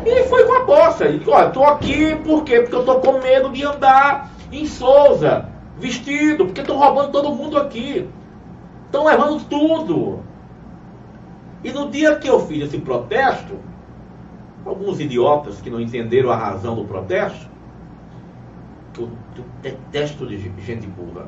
E 0.05 0.23
foi 0.23 0.45
com 0.45 0.53
a. 0.53 0.59
Ele 1.01 1.19
disse, 1.19 1.29
olha, 1.29 1.49
tô 1.49 1.63
aqui 1.63 2.15
por 2.17 2.43
quê? 2.43 2.61
Porque 2.61 2.75
eu 2.75 2.85
tô 2.85 2.95
com 2.99 3.19
medo 3.19 3.49
de 3.49 3.63
andar 3.63 4.31
em 4.51 4.65
Souza, 4.65 5.45
vestido, 5.77 6.45
porque 6.45 6.61
estão 6.61 6.77
roubando 6.77 7.11
todo 7.11 7.33
mundo 7.33 7.57
aqui. 7.57 8.09
Estão 8.85 9.05
levando 9.05 9.43
tudo. 9.47 10.19
E 11.63 11.71
no 11.71 11.89
dia 11.89 12.15
que 12.15 12.27
eu 12.27 12.39
fiz 12.39 12.63
esse 12.63 12.79
protesto, 12.79 13.55
alguns 14.65 14.99
idiotas 14.99 15.59
que 15.61 15.69
não 15.69 15.79
entenderam 15.79 16.31
a 16.31 16.35
razão 16.35 16.75
do 16.75 16.85
protesto, 16.85 17.47
eu, 18.99 19.09
eu 19.37 19.43
detesto 19.61 20.25
de 20.25 20.37
ge- 20.37 20.51
gente 20.65 20.87
burra. 20.87 21.27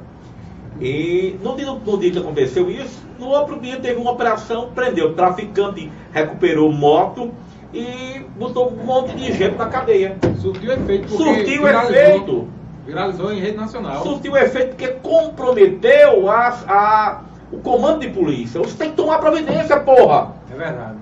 E 0.79 1.35
no 1.43 1.55
dia, 1.55 1.71
no 1.71 1.97
dia 1.97 2.11
que 2.11 2.17
aconteceu 2.17 2.69
isso, 2.71 3.01
no 3.19 3.27
outro 3.27 3.59
dia 3.59 3.77
teve 3.79 3.99
uma 3.99 4.11
operação, 4.11 4.71
prendeu 4.73 5.13
traficante, 5.13 5.91
recuperou 6.11 6.71
moto 6.71 7.31
e 7.73 8.21
botou 8.37 8.71
um 8.71 8.83
monte 8.85 9.15
de 9.15 9.31
gente 9.33 9.55
na 9.57 9.67
cadeia. 9.67 10.17
Surtiu 10.39 10.71
efeito. 10.71 11.09
Surtiu 11.09 11.63
viralizou- 11.63 11.95
efeito. 11.95 12.47
Viralizou 12.85 13.31
em 13.31 13.39
rede 13.39 13.57
nacional. 13.57 14.01
Surtiu 14.03 14.35
efeito 14.35 14.69
porque 14.69 14.87
comprometeu 14.87 16.29
a, 16.29 16.47
a- 16.67 17.21
o 17.51 17.57
comando 17.59 17.99
de 17.99 18.09
polícia. 18.09 18.59
Você 18.59 18.75
tem 18.77 18.89
que 18.89 18.95
tomar 18.95 19.19
providência, 19.19 19.79
porra! 19.79 20.33
É 20.51 20.55
verdade. 20.55 20.97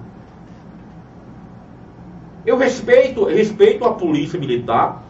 Eu 2.45 2.57
respeito, 2.57 3.25
respeito 3.25 3.85
a 3.85 3.93
polícia 3.93 4.39
militar, 4.39 5.03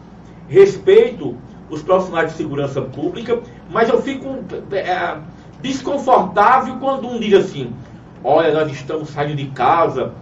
respeito 0.48 1.36
os 1.70 1.82
profissionais 1.82 2.32
de 2.32 2.36
segurança 2.36 2.82
pública, 2.82 3.38
mas 3.70 3.88
eu 3.88 4.02
fico 4.02 4.26
é, 4.72 5.16
desconfortável 5.62 6.76
quando 6.78 7.08
um 7.08 7.18
diz 7.18 7.34
assim: 7.34 7.72
olha, 8.24 8.52
nós 8.52 8.70
estamos 8.72 9.10
saindo 9.10 9.36
de 9.36 9.46
casa 9.46 10.12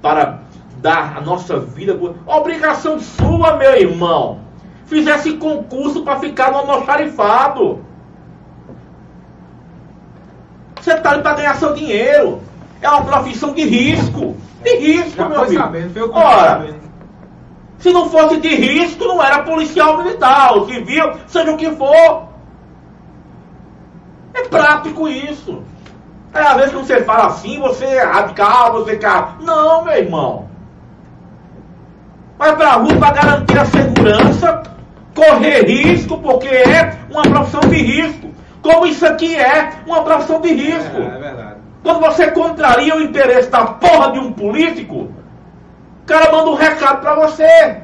para 0.00 0.40
dar 0.80 1.16
a 1.18 1.20
nossa 1.20 1.58
vida. 1.58 1.94
por-" 1.94 2.14
Obrigação 2.26 2.98
sua, 3.00 3.56
meu 3.56 3.74
irmão. 3.76 4.38
Fizesse 4.86 5.34
concurso 5.34 6.02
para 6.02 6.20
ficar 6.20 6.52
no 6.52 6.58
almoxarifado. 6.58 7.80
Você 10.80 10.92
está 10.92 11.12
ali 11.12 11.22
para 11.22 11.36
ganhar 11.36 11.56
seu 11.56 11.72
dinheiro. 11.72 12.40
É 12.82 12.88
uma 12.88 13.02
profissão 13.02 13.54
de 13.54 13.64
risco. 13.64 14.36
De 14.62 14.76
risco, 14.76 15.16
Já 15.16 15.28
meu 15.28 15.40
amigo. 15.40 15.58
sabendo, 15.62 16.12
Ora. 16.12 16.83
Se 17.84 17.92
não 17.92 18.08
fosse 18.08 18.38
de 18.38 18.48
risco, 18.48 19.04
não 19.04 19.22
era 19.22 19.42
policial 19.42 19.98
militar, 19.98 20.54
ou 20.54 20.66
civil, 20.66 21.04
seja 21.26 21.52
o 21.52 21.56
que 21.58 21.70
for. 21.72 22.28
É 24.32 24.40
prático 24.44 25.06
isso. 25.06 25.62
É, 26.32 26.40
às 26.40 26.54
vezes 26.54 26.72
quando 26.72 26.86
você 26.86 27.04
fala 27.04 27.26
assim, 27.26 27.60
você 27.60 27.84
é 27.84 28.02
radical, 28.02 28.72
você 28.72 28.96
quer. 28.96 29.34
Não, 29.42 29.84
meu 29.84 29.98
irmão. 29.98 30.48
Vai 32.38 32.56
pra 32.56 32.76
rua 32.76 32.96
para 32.96 33.12
garantir 33.12 33.58
a 33.58 33.66
segurança, 33.66 34.62
correr 35.14 35.66
risco, 35.66 36.16
porque 36.22 36.48
é 36.48 36.98
uma 37.10 37.20
profissão 37.20 37.68
de 37.68 37.82
risco. 37.82 38.30
Como 38.62 38.86
isso 38.86 39.06
aqui 39.06 39.36
é 39.36 39.74
uma 39.86 40.02
profissão 40.04 40.40
de 40.40 40.54
risco. 40.54 41.02
É, 41.02 41.16
é 41.16 41.18
verdade. 41.18 41.56
Quando 41.82 42.00
você 42.00 42.30
contraria 42.30 42.96
o 42.96 43.02
interesse 43.02 43.50
da 43.50 43.66
porra 43.66 44.10
de 44.12 44.20
um 44.20 44.32
político, 44.32 45.10
o 46.04 46.06
cara 46.06 46.30
manda 46.30 46.50
um 46.50 46.54
recado 46.54 47.00
pra 47.00 47.14
você. 47.14 47.78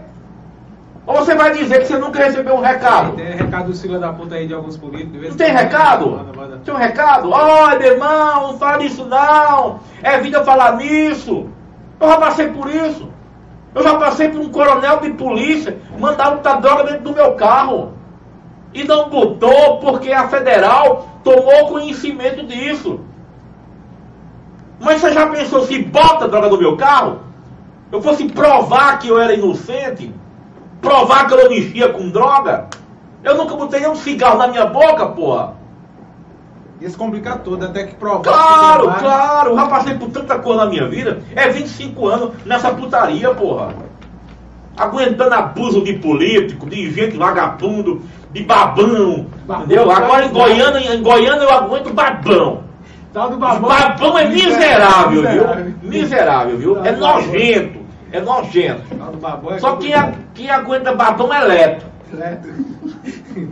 Ou 1.06 1.16
você 1.16 1.34
vai 1.34 1.54
dizer 1.54 1.80
que 1.80 1.86
você 1.86 1.96
nunca 1.96 2.22
recebeu 2.22 2.54
um 2.54 2.60
recado? 2.60 3.16
Tem 3.16 3.32
recado 3.32 3.68
do 3.68 3.74
Sila 3.74 3.98
da 3.98 4.12
puta 4.12 4.34
aí 4.34 4.46
de 4.46 4.52
alguns 4.52 4.76
políticos. 4.76 5.22
Não 5.22 5.30
em 5.30 5.36
tem 5.36 5.50
recado? 5.50 6.10
Manda, 6.10 6.32
manda. 6.36 6.60
Tem 6.62 6.74
um 6.74 6.76
recado? 6.76 7.30
Olha, 7.30 7.78
meu 7.78 7.92
irmão, 7.94 8.48
não 8.48 8.58
fala 8.58 8.84
isso 8.84 9.06
não. 9.06 9.80
É 10.02 10.20
vida 10.20 10.44
falar 10.44 10.76
nisso. 10.76 11.48
Eu 11.98 12.08
já 12.08 12.18
passei 12.18 12.48
por 12.48 12.68
isso. 12.68 13.08
Eu 13.74 13.82
já 13.82 13.96
passei 13.96 14.28
por 14.28 14.40
um 14.42 14.50
coronel 14.50 15.00
de 15.00 15.10
polícia 15.14 15.78
mandar 15.98 16.32
muita 16.32 16.56
droga 16.56 16.84
dentro 16.84 17.04
do 17.04 17.14
meu 17.14 17.34
carro. 17.36 17.94
E 18.74 18.84
não 18.84 19.08
botou 19.08 19.78
porque 19.78 20.12
a 20.12 20.28
federal 20.28 21.08
tomou 21.24 21.68
conhecimento 21.68 22.44
disso. 22.46 23.00
Mas 24.78 25.00
você 25.00 25.10
já 25.10 25.26
pensou 25.26 25.64
se 25.64 25.82
bota 25.82 26.28
droga 26.28 26.50
no 26.50 26.58
meu 26.58 26.76
carro? 26.76 27.29
Eu 27.92 28.00
fosse 28.02 28.24
provar 28.28 28.98
que 28.98 29.08
eu 29.08 29.18
era 29.18 29.34
inocente? 29.34 30.12
Provar 30.80 31.26
que 31.26 31.34
eu 31.34 31.42
não 31.44 31.50
mexia 31.50 31.88
com 31.88 32.08
droga? 32.10 32.68
Eu 33.22 33.36
nunca 33.36 33.54
botei 33.56 33.86
um 33.86 33.94
cigarro 33.96 34.38
na 34.38 34.46
minha 34.48 34.66
boca, 34.66 35.06
porra. 35.06 35.54
Isso 36.80 36.96
complica 36.96 37.36
tudo, 37.36 37.66
até 37.66 37.84
que 37.84 37.94
provar. 37.94 38.22
Claro, 38.22 38.92
que 38.92 39.00
claro, 39.00 39.54
já 39.54 39.66
passei 39.66 39.94
por 39.94 40.08
tanta 40.10 40.38
coisa 40.38 40.64
na 40.64 40.70
minha 40.70 40.88
vida. 40.88 41.20
É 41.36 41.48
25 41.50 42.06
anos 42.06 42.30
nessa 42.46 42.70
putaria, 42.70 43.34
porra. 43.34 43.74
Aguentando 44.76 45.34
abuso 45.34 45.82
de 45.84 45.94
político, 45.94 46.66
de 46.70 46.90
gente 46.90 47.18
vagabundo, 47.18 48.00
de 48.32 48.42
babão. 48.42 49.26
Babão, 49.46 49.64
entendeu? 49.64 49.90
Agora 49.90 50.24
em. 50.24 50.30
Goiânia, 50.30 50.94
em 50.94 51.02
Goiânia 51.02 51.42
eu 51.42 51.50
aguento 51.50 51.92
babão. 51.92 52.62
Tal 53.12 53.28
do 53.28 53.36
Babão, 53.36 53.68
babão. 53.68 54.16
é 54.16 54.28
miserável, 54.28 55.20
Miserável. 55.22 55.64
viu? 55.64 55.90
Miserável, 55.90 56.58
viu? 56.58 56.84
É 56.84 56.92
nojento. 56.92 57.79
É 58.12 58.20
nojento. 58.20 58.82
É 59.54 59.58
Só 59.58 59.76
quem, 59.76 59.94
a- 59.94 60.12
quem 60.34 60.50
aguenta 60.50 60.94
babão 60.94 61.32
é 61.32 61.40
Leto. 61.44 61.86
Leto. 62.12 62.48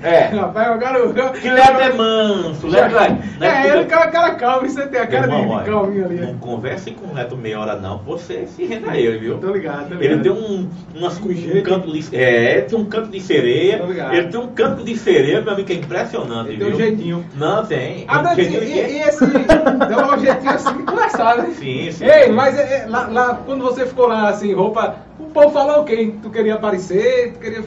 É. 0.02 0.24
Rapaz, 0.34 0.68
eu 0.68 0.78
quero. 0.78 1.32
Que 1.32 1.50
Leto 1.50 1.80
é 1.80 1.92
manso. 1.92 2.66
Leto 2.66 2.98
é. 2.98 3.18
É, 3.40 3.62
Leto 3.62 3.76
ele, 3.76 3.84
cara, 3.86 4.10
cara 4.10 4.34
calmo, 4.34 4.68
você 4.68 4.86
tem 4.86 5.00
a 5.00 5.06
cara 5.06 5.26
Irmão, 5.26 5.58
de, 5.58 5.64
de 5.64 5.70
calminho 5.70 6.04
ali. 6.04 6.20
Não 6.20 6.38
converse 6.38 6.90
com 6.92 7.06
o 7.06 7.14
Neto 7.14 7.36
meia 7.36 7.60
hora 7.60 7.76
não, 7.76 7.98
você 7.98 8.46
se 8.46 8.64
renda 8.64 8.90
a 8.90 8.96
ele, 8.98 9.18
viu? 9.18 9.38
Tô 9.38 9.50
ligado, 9.52 9.88
tô 9.88 9.94
ligado. 9.94 10.02
Ele 10.02 10.22
tem 10.22 10.32
um, 10.32 10.68
umas, 10.94 11.20
um 11.20 11.32
jeito. 11.32 11.62
canto 11.68 11.92
de. 11.92 12.16
É, 12.16 12.60
tem 12.62 12.78
um 12.78 12.84
canto 12.84 13.08
de 13.10 13.20
sereia. 13.20 13.82
Ele 14.12 14.28
tem 14.28 14.40
um 14.40 14.48
canto 14.48 14.84
de 14.84 14.96
sereia, 14.96 15.40
meu 15.40 15.52
amigo, 15.52 15.66
que 15.66 15.72
é 15.74 15.76
impressionante, 15.76 16.50
Ele 16.50 16.56
viu? 16.56 16.66
tem 16.66 16.74
um 16.74 16.78
jeitinho. 16.78 17.24
Não, 17.36 17.64
tem. 17.64 18.04
Ah, 18.08 18.20
Um 18.20 18.22
mas 18.24 18.38
e, 18.38 18.42
e, 18.42 18.98
esse. 19.02 19.26
Deu 19.26 19.98
um 19.98 20.18
jeitinho 20.18 20.50
assim 20.52 20.76
de 20.76 20.82
conversar, 20.82 21.38
né? 21.38 21.50
Sim, 21.54 21.92
sim. 21.92 22.04
Ei, 22.04 22.30
mas 22.32 22.58
é, 22.58 22.82
é, 22.82 22.86
lá, 22.86 23.06
lá, 23.08 23.40
quando 23.46 23.62
você 23.62 23.86
ficou 23.86 24.06
lá 24.06 24.28
assim, 24.28 24.52
roupa, 24.52 24.96
o 25.18 25.24
povo 25.24 25.50
falou 25.50 25.82
o 25.82 25.84
quê? 25.84 26.12
Tu 26.22 26.30
queria 26.30 26.54
aparecer? 26.54 27.32
Tu 27.34 27.40
queria 27.40 27.62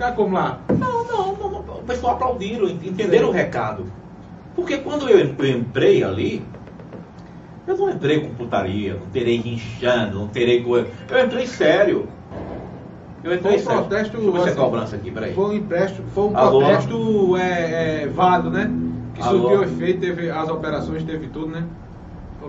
ficar 0.00 0.12
como 0.12 0.34
lá? 0.34 0.58
Não, 0.70 1.04
não, 1.04 1.36
não, 1.36 1.50
não, 1.50 1.60
o 1.76 1.84
pessoal 1.84 2.14
aplaudiram, 2.14 2.66
entenderam 2.66 3.26
Sim. 3.26 3.30
o 3.30 3.32
recado. 3.32 3.84
Porque 4.56 4.78
quando 4.78 5.08
eu, 5.08 5.20
entrei 5.20 6.02
ali, 6.02 6.42
eu 7.66 7.76
não 7.76 7.90
entrei 7.90 8.20
com 8.20 8.34
putaria, 8.34 8.94
não 8.94 9.06
terei 9.08 9.36
rinchando, 9.36 10.18
não 10.18 10.28
terei 10.28 10.62
coisa. 10.62 10.88
Eu 11.08 11.24
entrei 11.24 11.46
sério. 11.46 12.08
Eu 13.22 13.34
entrei 13.34 13.52
Foi 13.52 13.60
um 13.60 13.64
sério. 13.64 13.80
protesto, 13.80 14.16
Deixa 14.16 14.36
eu 14.36 14.36
é 14.36 14.48
assim, 14.48 14.58
cobrança 14.58 14.96
aqui, 14.96 15.10
peraí. 15.10 15.34
Foi 15.34 15.44
um 15.44 15.52
empréstimo, 15.52 16.08
foi 16.14 16.24
um 16.24 16.36
Alô? 16.36 16.58
protesto 16.60 17.36
é, 17.36 18.02
é, 18.02 18.06
válido, 18.08 18.50
né? 18.50 18.70
Que 19.14 19.22
Alô? 19.22 19.40
surtiu 19.40 19.62
efeito, 19.64 20.00
teve 20.00 20.30
as 20.30 20.48
operações, 20.48 21.04
teve 21.04 21.26
tudo, 21.28 21.48
né? 21.48 21.64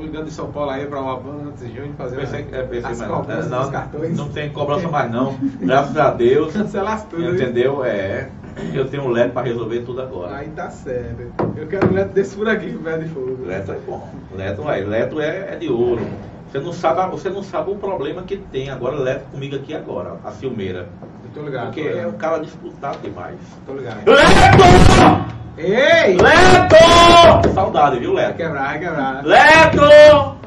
Ligando 0.02 0.26
de 0.26 0.32
São 0.32 0.52
Paulo 0.52 0.72
aí 0.72 0.86
pra 0.86 1.02
Uaban 1.02 1.50
antes 1.50 1.66
de 1.68 1.76
junho 1.76 1.94
fazer 1.94 2.18
Pensei, 2.18 2.48
é, 2.52 2.64
pensei, 2.64 2.92
as 2.92 3.00
mas 3.00 3.08
cobranças 3.08 3.50
não, 3.50 3.62
dos 3.62 3.70
cartões. 3.70 4.18
não 4.18 4.30
tem 4.30 4.50
cobrança 4.50 4.88
mais 4.88 5.12
não. 5.12 5.38
Graças 5.60 5.98
a 5.98 6.10
Deus. 6.12 6.54
Cancelar 6.54 7.06
tudo. 7.06 7.36
Entendeu? 7.36 7.86
É. 7.86 8.30
Eu 8.74 8.88
tenho 8.90 9.04
um 9.04 9.10
LED 9.10 9.32
para 9.32 9.44
resolver 9.48 9.82
tudo 9.82 10.02
agora. 10.02 10.36
Aí 10.38 10.50
tá 10.50 10.70
certo. 10.70 11.32
Eu 11.56 11.68
quero 11.68 11.88
um 11.88 11.94
leto 11.94 12.14
desse 12.14 12.36
por 12.36 12.50
aqui 12.50 12.78
pé 12.84 12.98
de 12.98 13.08
fogo. 13.10 13.46
Leto 13.46 13.72
é 13.72 13.78
bom. 13.86 14.10
Leto 14.36 14.70
é, 14.70 14.78
Leto 14.82 15.22
é, 15.22 15.54
é 15.54 15.56
de 15.56 15.70
ouro. 15.70 16.06
Você 16.52 16.60
não, 16.60 16.74
sabe, 16.74 17.10
você 17.12 17.30
não 17.30 17.44
sabe 17.44 17.72
o 17.72 17.76
problema 17.76 18.24
que 18.24 18.36
tem 18.36 18.70
agora, 18.70 18.98
Leto 18.98 19.32
comigo 19.32 19.56
aqui 19.56 19.74
agora, 19.74 20.18
a 20.26 20.32
Silmeira. 20.32 20.90
Eu 21.24 21.30
tô 21.34 21.48
ligado. 21.48 21.68
Porque 21.68 21.82
tô 21.82 21.88
é 21.88 21.94
ligado. 21.94 22.10
um 22.10 22.18
cara 22.18 22.40
disputado 22.40 22.98
demais. 23.02 23.38
Tô 23.66 23.74
ligado. 23.74 24.04
Leto! 24.06 25.41
Ei! 25.58 26.18
Leto! 26.18 27.54
Saudade, 27.54 28.00
viu, 28.00 28.14
Vai 28.14 28.26
Leto? 28.28 28.38
quebrar, 28.38 28.64
vai 28.68 28.80
quebrar. 28.80 29.24
Leto! 29.26 30.42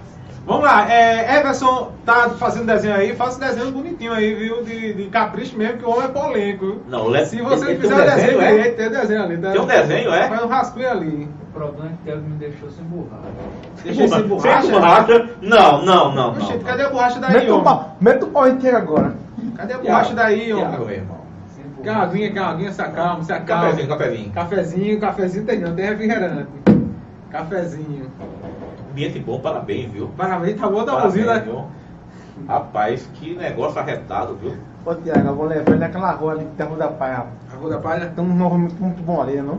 Vamos 0.46 0.62
lá, 0.64 0.90
é, 0.92 1.38
Everson 1.38 1.92
tá 2.04 2.28
fazendo 2.38 2.66
desenho 2.66 2.94
aí, 2.96 3.16
faça 3.16 3.40
desenho 3.40 3.70
bonitinho 3.72 4.12
aí, 4.12 4.34
viu? 4.34 4.62
De, 4.62 4.92
de 4.92 5.04
capricho 5.08 5.56
mesmo, 5.56 5.78
que 5.78 5.86
o 5.86 5.90
homem 5.90 6.04
é 6.04 6.08
polêmico. 6.08 6.66
viu? 6.66 6.82
Não, 6.86 7.04
o 7.06 7.08
Leto 7.08 7.30
Se 7.30 7.40
você 7.40 7.70
ele- 7.70 7.80
fizer 7.80 7.94
um 7.94 8.04
desenho, 8.04 8.40
é? 8.42 8.50
direito, 8.52 8.76
tem 8.76 8.90
desenho 8.90 9.22
ali. 9.22 9.38
Tá? 9.38 9.52
Tem 9.52 9.60
um 9.62 9.66
desenho, 9.66 10.12
é? 10.12 10.28
Faz 10.28 10.42
um 10.42 10.48
rascunho 10.48 10.90
ali. 10.90 11.28
O 11.48 11.52
problema 11.54 11.86
é 11.86 11.88
que 11.96 11.96
Thiago 12.04 12.20
me 12.22 12.36
deixou 12.36 12.70
sem 12.70 12.84
borracha. 12.84 13.30
Deixa 13.84 14.04
esse 14.04 14.14
Sem 14.14 14.22
borracha. 14.28 14.68
borracha? 14.70 15.30
Não, 15.40 15.82
não, 15.82 15.84
não. 15.84 16.14
não, 16.14 16.30
Oxente, 16.32 16.58
não. 16.58 16.64
cadê 16.64 16.82
a 16.82 16.90
borracha 16.90 17.20
daí, 17.20 17.32
Mete 17.32 17.48
o 17.48 17.52
homem? 17.52 17.64
pau, 17.64 17.96
mete 18.00 18.24
o 18.24 18.26
pau 18.26 18.48
inteiro 18.48 18.76
agora. 18.76 19.14
Cadê 19.56 19.72
a 19.74 19.78
borracha 19.78 20.14
daí, 20.14 20.52
homem? 20.52 20.78
meu 20.78 20.90
irmão. 20.90 21.23
Aguinha, 21.92 22.32
quer 22.32 22.40
uma 22.40 22.50
aguinha, 22.50 22.72
se 22.72 22.80
acalma, 22.82 23.22
se 23.22 23.32
acalma. 23.32 23.64
Cafezinho, 23.64 23.88
cafezinho. 23.88 24.30
Cafezinho, 24.32 25.00
cafezinho 25.00 25.44
tem 25.46 25.58
não, 25.60 25.74
tem 25.74 25.86
refrigerante. 25.86 26.48
Cafezinho. 27.30 28.10
Ambiente 28.90 29.18
bom, 29.18 29.40
parabéns, 29.40 29.90
viu? 29.90 30.08
Parabéns, 30.16 30.60
tá 30.60 30.68
bom 30.68 30.84
da 30.84 30.92
Parabéns, 30.92 31.14
buzina. 31.14 31.40
viu? 31.40 31.64
Rapaz, 32.48 33.08
que 33.14 33.34
negócio 33.34 33.78
arretado, 33.80 34.34
viu? 34.36 34.56
Ô 34.84 34.94
Tiago, 34.94 35.28
eu 35.28 35.34
vou 35.34 35.46
levar 35.46 35.70
ele 35.70 35.78
naquela 35.80 36.10
rua 36.12 36.32
ali 36.32 36.44
que 36.44 36.50
tem 36.56 36.66
a 36.66 36.68
Rua 36.68 36.78
da 36.78 36.88
Paia. 36.88 37.26
A 37.52 37.56
Rua 37.56 37.70
da 37.70 37.78
Palha? 37.78 38.06
Tem 38.14 38.24
um 38.24 38.28
movimento 38.28 38.74
muito 38.80 39.02
bom 39.02 39.22
ali, 39.22 39.36
não? 39.40 39.54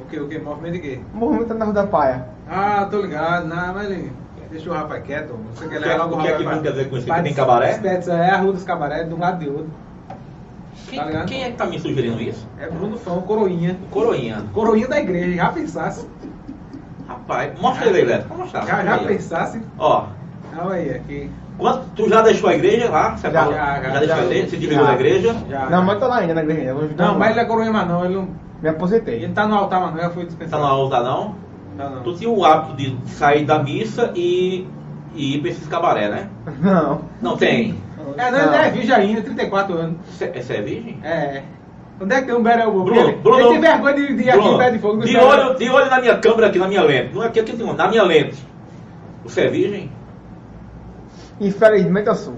O 0.00 0.04
que, 0.08 0.18
o 0.18 0.28
que? 0.28 0.38
Movimento 0.38 0.72
de 0.72 0.78
quê? 0.80 1.00
O 1.14 1.16
movimento 1.16 1.52
é 1.52 1.56
na 1.56 1.64
Rua 1.64 1.74
da 1.74 1.86
Paia. 1.86 2.26
Ah, 2.50 2.86
tô 2.90 3.00
ligado. 3.02 3.46
Não, 3.46 3.74
mas 3.74 3.90
ele... 3.90 4.12
Deixa 4.50 4.70
o 4.70 4.72
rapaz 4.74 5.02
quieto. 5.04 5.34
Você 5.54 5.66
quer 5.68 5.78
O 5.78 5.82
que 5.82 5.88
levar 5.88 5.94
é- 5.94 5.96
logo 5.98 6.14
o 6.16 6.18
que 6.20 6.28
é 6.28 6.30
rapaz 6.32 6.48
que 6.48 6.54
não 6.56 6.62
quer 6.62 6.70
dizer 6.70 6.90
com 6.90 6.96
isso? 6.96 7.06
Que 7.06 7.22
tem 7.22 7.34
cabaré? 7.34 7.80
É 8.08 8.30
a 8.30 8.36
Rua 8.38 8.52
dos 8.52 8.64
Cabaré, 8.64 9.04
de 9.04 9.14
um 9.14 9.18
lado 9.18 9.38
de 9.38 9.48
outro. 9.48 9.70
Quem, 10.88 10.98
Tá 10.98 11.04
ligado? 11.06 11.26
quem 11.26 11.44
é 11.44 11.50
que 11.50 11.56
tá 11.56 11.66
me 11.66 11.78
sugerindo 11.78 12.20
isso? 12.20 12.46
É 12.58 12.68
Bruno 12.68 12.96
Fão, 12.98 13.20
coroinha. 13.22 13.76
O 13.82 13.86
Coroinha. 13.90 14.44
Coroinha 14.52 14.88
da 14.88 15.00
igreja, 15.00 15.36
já 15.36 15.48
pensasse. 15.50 16.06
Rapaz, 17.08 17.58
mostra 17.60 17.86
ele 17.88 17.98
aí, 17.98 18.04
Leto. 18.04 18.28
Vou 18.28 18.38
mostrar. 18.38 18.66
Já, 18.66 18.84
já 18.84 18.98
pensasse. 18.98 19.60
Ó, 19.78 20.06
Olha 20.56 20.74
aí, 20.74 20.90
aqui. 20.94 21.30
quanto, 21.58 21.84
tu 21.96 22.08
já 22.08 22.22
deixou 22.22 22.48
a 22.48 22.54
igreja 22.54 22.88
lá? 22.88 23.16
Você 23.16 23.30
Já, 23.30 23.40
falou? 23.40 23.54
já, 23.54 23.82
já, 23.82 23.98
deixou 23.98 24.06
já. 24.06 24.14
a 24.16 24.24
igreja? 24.24 24.48
Você 24.48 24.56
dividiu 24.56 24.84
Já. 24.84 24.90
a 24.90 24.94
igreja? 24.94 25.36
Já. 25.50 25.70
Não, 25.70 25.82
mas 25.84 25.98
tô 25.98 26.06
lá 26.06 26.18
ainda 26.18 26.34
na 26.34 26.42
igreja. 26.42 26.72
ajudar 26.72 27.06
Não, 27.06 27.18
mas 27.18 27.30
ele 27.32 27.40
é 27.40 27.44
coroinha 27.44 27.72
mais 27.72 27.88
não. 27.88 28.04
Ele 28.04 28.14
não, 28.14 28.28
Me 28.62 28.68
aposentei. 28.68 29.22
ele 29.24 29.32
tá 29.32 29.46
no 29.46 29.54
altar, 29.56 29.80
mas 29.80 29.94
não. 29.94 30.00
Já 30.02 30.10
foi 30.10 30.22
Tá 30.24 30.28
dispensado. 30.28 30.62
na 30.62 30.68
alta 30.68 31.00
não? 31.02 31.34
Tá 31.76 31.90
não. 31.90 32.02
Tu 32.04 32.14
tinha 32.14 32.30
o 32.30 32.44
hábito 32.44 32.76
de 32.76 32.96
sair 33.10 33.44
da 33.44 33.58
missa 33.62 34.12
e, 34.14 34.66
e 35.14 35.34
ir 35.36 35.40
pra 35.40 35.50
esses 35.50 35.66
cabaré, 35.66 36.08
né? 36.08 36.28
Não. 36.60 37.00
Não 37.20 37.36
tem. 37.36 37.74
É, 38.16 38.30
não, 38.30 38.54
ele 38.54 38.56
é 38.56 38.70
virgem 38.70 38.94
ainda, 38.94 39.22
34 39.22 39.74
anos. 39.76 39.96
Você 40.06 40.24
é 40.24 40.60
virgem? 40.60 41.00
É. 41.02 41.42
Onde 42.00 42.14
é 42.14 42.20
que 42.20 42.26
tem 42.26 42.34
um 42.34 42.42
Berel 42.42 42.72
Bobo? 42.72 42.84
Bruno, 42.86 43.00
ele, 43.08 43.16
Bruno, 43.18 43.38
ele 43.40 43.48
tem 43.50 43.60
vergonha 43.60 43.94
de, 43.94 44.14
de 44.14 44.22
ir 44.24 44.30
aqui 44.30 44.40
Bruno, 44.40 44.54
em 44.54 44.58
pé 44.58 44.70
de 44.70 44.78
fogo. 44.80 45.04
de 45.04 45.16
olho, 45.16 45.54
de 45.56 45.70
olho 45.70 45.90
na 45.90 46.00
minha 46.00 46.18
câmera 46.18 46.48
aqui, 46.48 46.58
na 46.58 46.66
minha 46.66 46.82
lente. 46.82 47.14
Não 47.14 47.22
é 47.22 47.26
aqui, 47.26 47.38
aqui 47.40 47.56
tem 47.56 47.64
um, 47.64 47.72
na 47.72 47.88
minha 47.88 48.02
lente. 48.02 48.36
Você 49.22 49.42
é 49.42 49.48
virgem? 49.48 49.92
Infelizmente 51.40 52.08
eu 52.08 52.14
sou. 52.14 52.34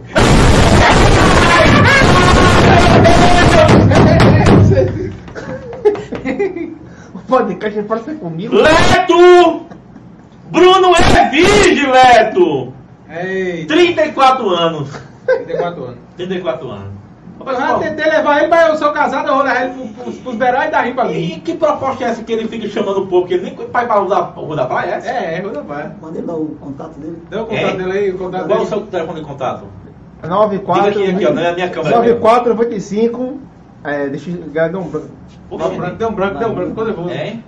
o 7.14 7.18
podcast 7.20 7.82
pode 7.82 8.04
ser 8.04 8.18
comigo? 8.18 8.54
Leto! 8.54 9.66
Bruno 10.50 10.94
é 10.94 11.28
virgem, 11.30 11.90
Leto! 11.90 12.72
Ei, 13.08 13.64
34 13.66 14.50
anos. 14.50 14.90
34 15.26 15.84
anos. 15.84 15.98
34 16.16 16.70
anos. 16.70 16.96
Eu 17.38 17.44
Rapaz, 17.44 17.58
qual- 17.68 17.80
tentei 17.80 18.04
levar 18.10 18.38
ele, 18.38 18.46
mas 18.48 18.68
eu 18.70 18.76
sou 18.76 18.92
casado, 18.92 19.28
eu 19.28 19.34
vou 19.34 19.42
levar 19.42 19.64
ele 19.64 19.74
pro- 19.74 20.04
pros, 20.04 20.18
pros 20.18 20.34
e 20.36 20.38
dá 20.38 20.80
rim 20.80 20.94
pra 20.94 21.12
E 21.12 21.14
mim. 21.34 21.40
que 21.44 21.54
proposta 21.54 22.04
é 22.04 22.08
essa 22.08 22.24
que 22.24 22.32
ele 22.32 22.48
fica 22.48 22.66
chamando 22.68 23.02
o 23.02 23.06
povo? 23.06 23.26
Que 23.26 23.34
ele 23.34 23.42
nem 23.54 23.66
vai 23.70 23.86
para 23.86 24.00
o 24.02 24.08
da, 24.08 24.30
o 24.36 24.56
da 24.56 24.64
praia? 24.64 25.00
É? 25.04 25.08
É, 25.08 25.34
é, 25.36 25.40
Rua 25.40 25.52
da 25.52 25.60
Praia. 25.60 25.96
Mandei 26.00 26.22
lá 26.22 26.34
o 26.34 26.46
contato 26.58 26.98
dele. 26.98 27.18
Deu 27.28 27.42
o 27.42 27.46
contato 27.46 27.64
Hein? 27.66 27.76
dele 27.76 27.92
aí, 27.92 28.10
o 28.10 28.18
contato 28.18 28.46
Qual 28.46 28.56
o 28.56 28.64
dele. 28.64 28.68
seu 28.70 28.80
telefone 28.86 29.20
de 29.20 29.26
contato? 29.26 29.64
94. 30.26 30.90
Diga 30.92 31.04
aqui, 31.04 31.14
aqui, 31.14 31.26
ó, 31.26 31.32
não 31.32 31.42
é 31.42 31.50
a 31.50 31.54
minha 31.54 31.68
câmera 31.70 31.96
94, 31.96 32.48
95. 32.50 33.38
É, 33.84 34.08
deixa 34.08 34.30
eu 34.30 34.36
ligar, 34.36 34.70
deu 34.70 34.80
um 34.80 34.88
branco. 34.88 35.08
Deu 35.50 35.58
um 35.58 35.76
branco, 35.76 35.96
deu 35.98 36.08
um 36.08 36.12
branco, 36.14 36.38
um 36.48 36.68
ficou 36.70 36.84
nervoso. 36.86 37.10
Hein? 37.10 37.44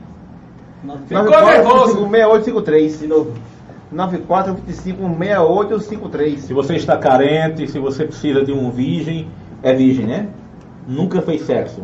Ficou 0.83 1.25
94, 1.25 1.47
nervoso. 1.49 1.95
6853. 1.95 3.01
De 3.01 3.07
novo. 3.07 3.33
94, 3.91 4.55
25, 4.67 4.99
6853. 5.19 6.41
Se 6.43 6.53
você 6.53 6.77
está 6.77 6.97
carente, 6.97 7.67
se 7.69 7.79
você 7.79 8.05
precisa 8.05 8.45
de 8.45 8.53
um 8.53 8.71
virgem, 8.71 9.29
é 9.63 9.73
virgem, 9.73 10.07
né? 10.07 10.29
Nunca 10.87 11.21
fez 11.23 11.43
sexo. 11.43 11.83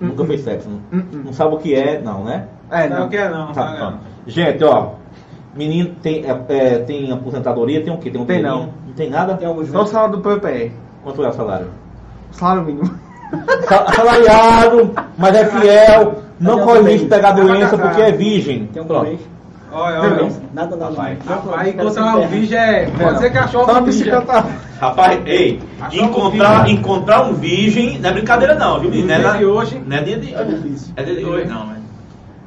Nunca 0.00 0.24
fez 0.24 0.42
sexo. 0.42 0.68
Não, 0.68 0.98
Uh-uh. 1.00 1.24
não 1.26 1.32
sabe 1.32 1.54
o 1.54 1.58
que 1.58 1.74
é, 1.74 2.00
não, 2.00 2.24
né? 2.24 2.46
É, 2.70 2.88
Não 2.88 3.00
não. 3.00 3.08
quer 3.08 3.30
não, 3.30 3.52
Tá, 3.52 3.64
tá, 3.64 3.76
tá. 3.76 3.94
Gente, 4.26 4.62
ó. 4.64 4.92
Menino 5.54 5.90
tem, 6.00 6.24
é, 6.24 6.40
é, 6.48 6.78
tem 6.78 7.10
aposentadoria, 7.10 7.82
tem 7.82 7.92
o 7.92 7.98
quê? 7.98 8.10
Tem 8.10 8.20
um 8.20 8.24
Tem 8.24 8.40
não. 8.40 8.68
Não 8.86 8.94
tem 8.94 9.10
nada? 9.10 9.38
Só 9.66 9.82
o 9.82 9.86
salário 9.86 10.16
do 10.16 10.22
PPE. 10.22 10.72
Quanto 11.02 11.24
é 11.24 11.28
o 11.28 11.32
salário? 11.32 11.66
Salário 12.30 12.62
mínimo. 12.62 12.88
Sa- 13.68 13.92
Salariado, 13.92 14.92
mas 15.18 15.34
é 15.36 15.44
fiel, 15.46 16.22
não 16.38 16.60
é 16.60 16.64
corre 16.64 16.80
risco 16.92 17.04
de 17.08 17.14
pegar 17.14 17.32
doença 17.32 17.76
porque 17.76 18.00
é 18.00 18.12
virgem. 18.12 18.66
Tem 18.72 18.82
um 18.82 18.86
Pronto. 18.86 19.18
Olha, 19.72 20.00
olha. 20.00 20.32
Nada, 20.52 20.76
nada. 20.76 20.90
Rapaz. 20.92 21.18
Rapaz, 21.26 21.68
encontrar 21.68 22.16
um 22.16 22.26
virgem 22.28 22.58
é. 22.58 22.90
Pode 22.90 23.18
ser 23.18 23.30
cachorro 23.32 23.66
com 23.66 23.72
virgem. 23.84 23.84
bicicleta. 23.84 24.46
Rapaz, 24.80 25.20
ei, 25.26 25.60
encontrar, 25.92 26.50
um 26.52 26.56
virgem. 26.62 26.74
encontrar 26.76 27.22
um 27.22 27.34
virgem 27.34 27.98
não 28.00 28.10
é 28.10 28.12
brincadeira 28.12 28.54
não, 28.54 28.80
viu, 28.80 28.90
menino? 28.90 29.08
Não 29.08 29.14
é 29.14 29.18
Dia 29.18 29.28
na- 29.32 29.36
de 29.38 29.44
hoje. 29.44 29.82
Não 29.86 29.96
é 29.96 30.02
dia 30.02 30.18
de 30.18 30.34
É 30.34 30.44
difícil. 30.44 30.92
É 30.96 31.02
dia 31.02 31.16
de 31.16 31.24
hoje 31.24 31.44
não, 31.46 31.66
né? 31.66 31.76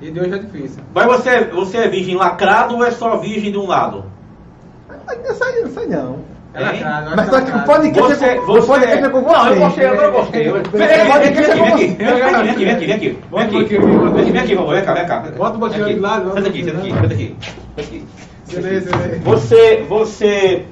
E 0.02 0.12
de 0.12 0.20
hoje 0.20 0.34
é 0.34 0.38
difícil. 0.40 0.84
Mas 0.94 1.06
você, 1.06 1.44
você 1.46 1.78
é 1.78 1.88
virgem 1.88 2.16
lacrado 2.16 2.76
ou 2.76 2.84
é 2.86 2.92
só 2.92 3.16
virgem 3.18 3.52
de 3.52 3.58
um 3.58 3.68
lado? 3.68 4.04
Não 4.90 5.36
sei, 5.36 5.62
não 5.62 5.70
sei 5.72 5.88
não. 5.88 6.18
É 6.56 6.62
eu 6.62 7.16
Mas 7.16 7.20
acho 7.20 7.30
só 7.32 7.42
que 7.42 7.52
o 7.52 7.64
podcast 7.64 8.14
Você, 8.16 8.26
é 8.26 8.36
com- 8.36 8.42
o 8.42 8.46
você... 8.46 8.68
podcast 8.68 9.04
é 9.04 9.10
com 9.10 9.22
Não, 9.22 9.48
eu 9.48 9.60
gostei, 9.60 9.88
eu 9.88 10.12
gostei. 10.12 10.44
Vem 10.44 10.54
aqui, 10.54 10.72
vem 10.72 11.14
aqui, 11.14 11.42
vem 11.42 11.68
aqui, 11.74 11.88
vem 11.96 12.06
aqui, 12.06 12.06
vem 12.06 12.14
aqui, 12.14 12.44
vem 12.44 12.52
aqui, 12.52 12.66
vem 12.66 12.74
aqui, 12.74 12.86
vem 12.86 12.96
aqui. 12.96 13.18
Vem 13.32 13.44
aqui, 14.22 14.32
vem 14.32 14.42
aqui, 14.42 14.56
vovô, 14.56 14.72
vem 14.72 14.86
cá, 14.86 14.94
vem 14.94 15.08
cá. 15.08 15.20
Bota 15.36 15.58
pouquinho 15.58 15.86
Vem 15.86 15.96
de 15.96 16.00
lado, 16.00 16.34
Senta 16.34 16.48
aqui, 16.50 16.64
senta 16.64 16.78
aqui, 16.78 16.92
senta 16.92 17.14
aqui. 17.82 18.06
Você 19.24 19.86
você 19.90 20.66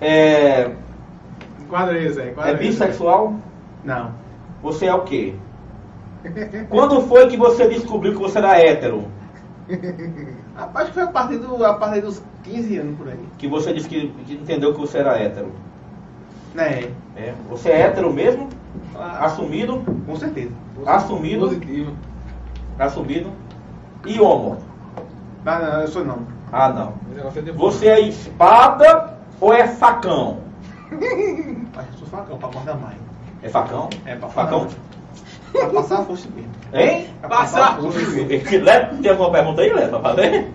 é, 0.00 0.70
Enquadra 1.62 1.94
aí, 1.96 2.12
Zé. 2.12 2.34
é 2.36 2.54
bissexual? 2.54 3.34
Não. 3.82 4.12
Você 4.62 4.86
é 4.86 4.94
o 4.94 5.00
quê? 5.02 5.34
Quando 6.68 7.00
foi 7.02 7.26
que 7.28 7.36
você 7.36 7.66
descobriu 7.68 8.12
que 8.12 8.18
você 8.18 8.38
era 8.38 8.58
hétero? 8.58 9.08
Rapaz, 10.56 10.88
que 10.88 10.94
foi 10.94 11.02
a 11.02 11.06
partir, 11.08 11.38
do, 11.38 11.64
a 11.64 11.74
partir 11.74 12.02
dos 12.02 12.22
15 12.44 12.78
anos 12.78 12.98
por 12.98 13.08
aí. 13.08 13.18
Que 13.38 13.48
você 13.48 13.72
disse 13.72 13.88
que, 13.88 14.08
que 14.26 14.34
entendeu 14.34 14.72
que 14.72 14.80
você 14.80 14.98
era 14.98 15.18
hétero? 15.18 15.50
Né? 16.54 16.92
É. 17.16 17.34
Você 17.48 17.70
é 17.70 17.80
hétero 17.82 18.12
mesmo? 18.12 18.48
Assumido? 18.94 19.82
Com 20.06 20.16
certeza. 20.16 20.52
Assumido? 20.86 21.48
Positivo. 21.48 21.92
Assumido? 22.78 23.30
E 24.06 24.20
homo? 24.20 24.58
Não, 25.44 25.58
não, 25.58 25.80
eu 25.80 25.88
sou 25.88 26.04
não. 26.04 26.18
Ah, 26.52 26.68
não. 26.68 26.94
É 27.16 27.52
Você 27.52 27.88
é 27.88 28.00
espada 28.00 29.18
ou 29.40 29.52
é 29.52 29.66
facão? 29.66 30.38
Mas 31.74 31.86
eu 31.92 31.98
sou 31.98 32.08
facão 32.08 32.38
pra 32.38 32.48
guardar 32.48 32.78
mais. 32.78 32.96
É 33.42 33.48
facão? 33.48 33.88
É, 34.04 34.14
pra 34.16 34.28
facão. 34.28 34.68
Pra 35.54 35.68
passar 35.68 36.00
a 36.00 36.02
força 36.04 36.28
mesmo. 36.34 36.50
Hein? 36.72 37.06
Pra 37.20 37.28
Passar. 37.30 37.62
a 37.68 37.74
força 37.76 37.98
mesmo. 38.00 38.28
Leto, 38.64 38.96
tem 38.96 39.10
alguma 39.12 39.30
pergunta 39.30 39.62
aí, 39.62 39.72
Leto? 39.72 39.90
Pra 39.90 40.00
fazer? 40.00 40.52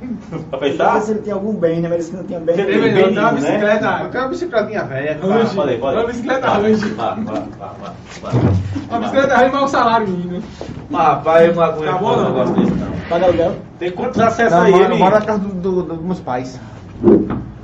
Pra 0.49 0.59
fechar? 0.59 1.01
se 1.01 1.12
ele 1.12 1.19
tem 1.21 1.31
algum 1.33 1.53
bem, 1.53 1.79
né? 1.79 1.88
Mas 1.89 2.09
ele 2.09 2.17
não 2.17 2.23
tinha 2.25 2.39
bem. 2.41 2.55
Tem 2.55 2.65
Bem 2.65 2.77
melhor, 2.79 2.93
tem 3.07 3.17
uma 3.17 3.31
nenhum, 3.31 3.41
né? 3.41 3.51
bicicleta. 3.51 3.99
Eu 4.03 4.09
tenho 4.09 4.23
uma 4.23 4.29
bicicletinha 4.29 4.83
velha. 4.83 5.15
Tá, 5.15 5.27
pode 5.55 5.73
ir, 5.73 5.79
pode 5.79 5.95
ir. 5.95 5.99
Uma 5.99 6.05
bicicleta 6.07 6.59
hoje. 6.59 6.89
Vá, 6.93 7.15
vá, 7.15 7.43
vá, 7.57 7.71
vá. 7.81 7.93
Uma 8.89 8.99
bicicleta 8.99 9.38
rima 9.38 9.59
é 9.59 9.62
o 9.63 9.67
salário 9.67 10.07
mínimo. 10.09 10.43
Mas, 10.89 11.01
rapaz, 11.07 11.47
eu 11.47 11.55
não 11.55 11.63
aguento 11.63 11.91
Tá 11.91 11.97
bom, 11.97 12.12
um 12.13 12.15
não? 12.17 12.23
negócio 12.25 12.55
desse, 12.55 12.71
não. 12.71 12.91
Paga 13.09 13.25
aluguel. 13.25 13.55
Tem 13.79 13.91
quantos 13.91 14.19
acessos 14.19 14.51
Não, 14.57 14.65
aí, 14.65 14.73
menino? 14.73 14.97
moro 14.97 15.15
na 15.15 15.21
casa 15.21 15.39
do, 15.39 15.47
do- 15.53 15.71
do- 15.83 15.95
dos 15.95 16.05
meus 16.05 16.19
pais. 16.19 16.59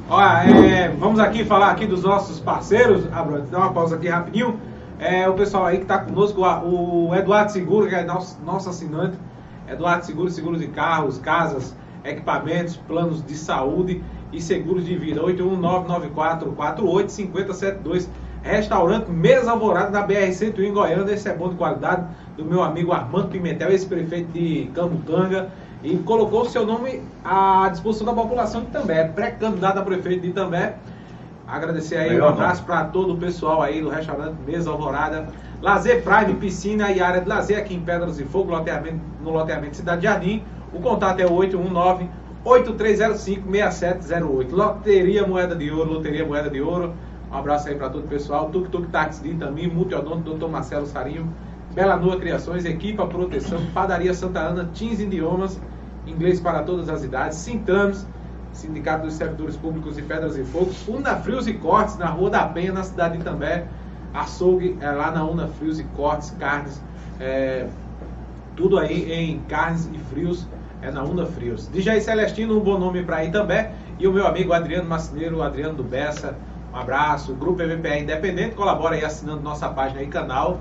Olha, 0.09 0.49
é, 0.49 0.89
vamos 0.97 1.19
aqui 1.19 1.43
falar 1.43 1.71
aqui 1.71 1.85
dos 1.85 2.03
nossos 2.03 2.39
parceiros. 2.39 3.03
Abra, 3.13 3.43
dá 3.51 3.57
uma 3.57 3.73
pausa 3.73 3.95
aqui 3.95 4.07
rapidinho. 4.07 4.57
É, 4.99 5.27
o 5.27 5.33
pessoal 5.33 5.65
aí 5.65 5.77
que 5.77 5.83
está 5.83 5.97
conosco, 5.99 6.41
o 6.41 7.13
Eduardo 7.13 7.51
Seguro, 7.51 7.89
que 7.89 7.95
é 7.95 8.03
nosso, 8.03 8.39
nosso 8.43 8.69
assinante. 8.69 9.17
Eduardo 9.67 10.05
Seguro, 10.05 10.29
seguro 10.29 10.57
de 10.57 10.67
carros, 10.67 11.17
casas, 11.17 11.75
equipamentos, 12.03 12.77
planos 12.77 13.25
de 13.25 13.35
saúde 13.35 14.03
e 14.31 14.39
seguros 14.39 14.85
de 14.85 14.95
vida. 14.95 15.21
81994485072. 15.21 18.07
Restaurante 18.43 19.09
Mesa 19.09 19.49
Alvorada 19.51 19.89
na 19.89 20.07
BR-101 20.07 20.59
em 20.59 20.71
Goiânia. 20.71 21.13
Esse 21.13 21.27
é 21.27 21.33
bom 21.33 21.49
de 21.49 21.55
qualidade 21.55 22.05
do 22.37 22.45
meu 22.45 22.61
amigo 22.61 22.91
Armando 22.91 23.29
Pimentel, 23.29 23.71
ex-prefeito 23.71 24.31
de 24.31 24.69
Camutanga. 24.73 25.49
E 25.83 25.97
colocou 25.97 26.43
o 26.43 26.49
seu 26.49 26.65
nome 26.65 27.01
à 27.23 27.67
disposição 27.69 28.05
da 28.05 28.13
população 28.13 28.61
de 28.61 28.67
Itambé. 28.67 29.07
Pré-candidato 29.09 29.79
a 29.79 29.81
prefeito 29.81 30.21
de 30.21 30.29
Itambé. 30.29 30.77
Agradecer 31.47 31.97
aí, 31.97 32.09
Legal, 32.09 32.29
um 32.29 32.33
abraço 32.33 32.63
para 32.63 32.85
todo 32.85 33.13
o 33.13 33.17
pessoal 33.17 33.61
aí 33.61 33.79
do 33.79 33.89
restaurante 33.89 34.35
Mesa 34.45 34.71
Alvorada. 34.71 35.27
Lazer 35.61 36.03
Prime, 36.03 36.33
piscina 36.39 36.91
e 36.91 36.99
área 36.99 37.21
de 37.21 37.29
lazer 37.29 37.59
aqui 37.59 37.75
em 37.75 37.79
Pedras 37.79 38.19
e 38.19 38.23
Fogo, 38.25 38.51
loteamento, 38.51 38.99
no 39.21 39.31
loteamento 39.31 39.77
Cidade 39.77 40.03
Jardim. 40.03 40.43
O 40.73 40.79
contato 40.79 41.19
é 41.19 41.25
o 41.25 41.31
819 41.31 42.09
8305 42.43 43.49
6708. 43.51 44.55
Loteria 44.55 45.25
Moeda 45.25 45.55
de 45.55 45.69
Ouro, 45.71 45.93
Loteria 45.93 46.25
Moeda 46.25 46.49
de 46.49 46.61
Ouro. 46.61 46.93
Um 47.31 47.35
abraço 47.35 47.69
aí 47.69 47.75
para 47.75 47.89
todo 47.89 48.05
o 48.05 48.07
pessoal. 48.07 48.49
Tuk 48.49 48.69
Tuk 48.69 48.87
Táxi 48.87 49.21
de 49.23 49.29
Itami, 49.29 49.67
Multiodonto, 49.67 50.33
Dr. 50.33 50.47
Marcelo 50.47 50.85
Sarinho, 50.87 51.31
Bela 51.73 51.95
Nua 51.95 52.17
Criações, 52.17 52.65
Equipa 52.65 53.05
Proteção, 53.05 53.59
Padaria 53.73 54.13
Santa 54.13 54.39
Ana, 54.39 54.69
Teams 54.73 54.99
Idiomas, 54.99 55.59
Inglês 56.07 56.39
para 56.39 56.63
todas 56.63 56.89
as 56.89 57.03
idades, 57.03 57.37
Sintames, 57.37 58.07
Sindicato 58.55 59.05
dos 59.05 59.13
Servidores 59.13 59.57
Públicos 59.57 59.95
de 59.95 60.01
Pedras 60.01 60.37
e 60.37 60.43
Fogo, 60.43 60.71
Una 60.87 61.17
Frios 61.17 61.45
e 61.45 61.53
Cortes, 61.53 61.97
na 61.97 62.07
Rua 62.07 62.29
da 62.29 62.47
Penha, 62.47 62.71
na 62.71 62.83
cidade 62.83 63.15
de 63.15 63.21
Itambé, 63.21 63.67
Açougue, 64.13 64.77
é 64.79 64.89
lá 64.91 65.11
na 65.11 65.25
Una 65.25 65.47
Frios 65.47 65.79
e 65.79 65.83
Cortes, 65.83 66.31
carnes, 66.39 66.81
é, 67.19 67.67
tudo 68.55 68.79
aí 68.79 69.11
em 69.11 69.39
carnes 69.41 69.89
e 69.93 69.97
frios, 69.97 70.47
é 70.81 70.89
na 70.89 71.03
Una 71.03 71.25
Frios. 71.25 71.67
DJ 71.67 71.99
Celestino, 71.99 72.57
um 72.57 72.61
bom 72.61 72.77
nome 72.77 73.03
para 73.03 73.17
aí 73.17 73.31
também. 73.31 73.67
E 73.99 74.07
o 74.07 74.13
meu 74.13 74.25
amigo 74.25 74.53
Adriano 74.53 74.87
Macineiro, 74.87 75.41
Adriano 75.41 75.75
do 75.75 75.83
Bessa, 75.83 76.37
um 76.73 76.77
abraço. 76.77 77.33
O 77.33 77.35
Grupo 77.35 77.61
EVPE 77.61 78.03
Independente, 78.03 78.55
colabora 78.55 78.95
aí 78.95 79.03
assinando 79.03 79.41
nossa 79.41 79.67
página 79.69 80.01
e 80.01 80.07
canal. 80.07 80.59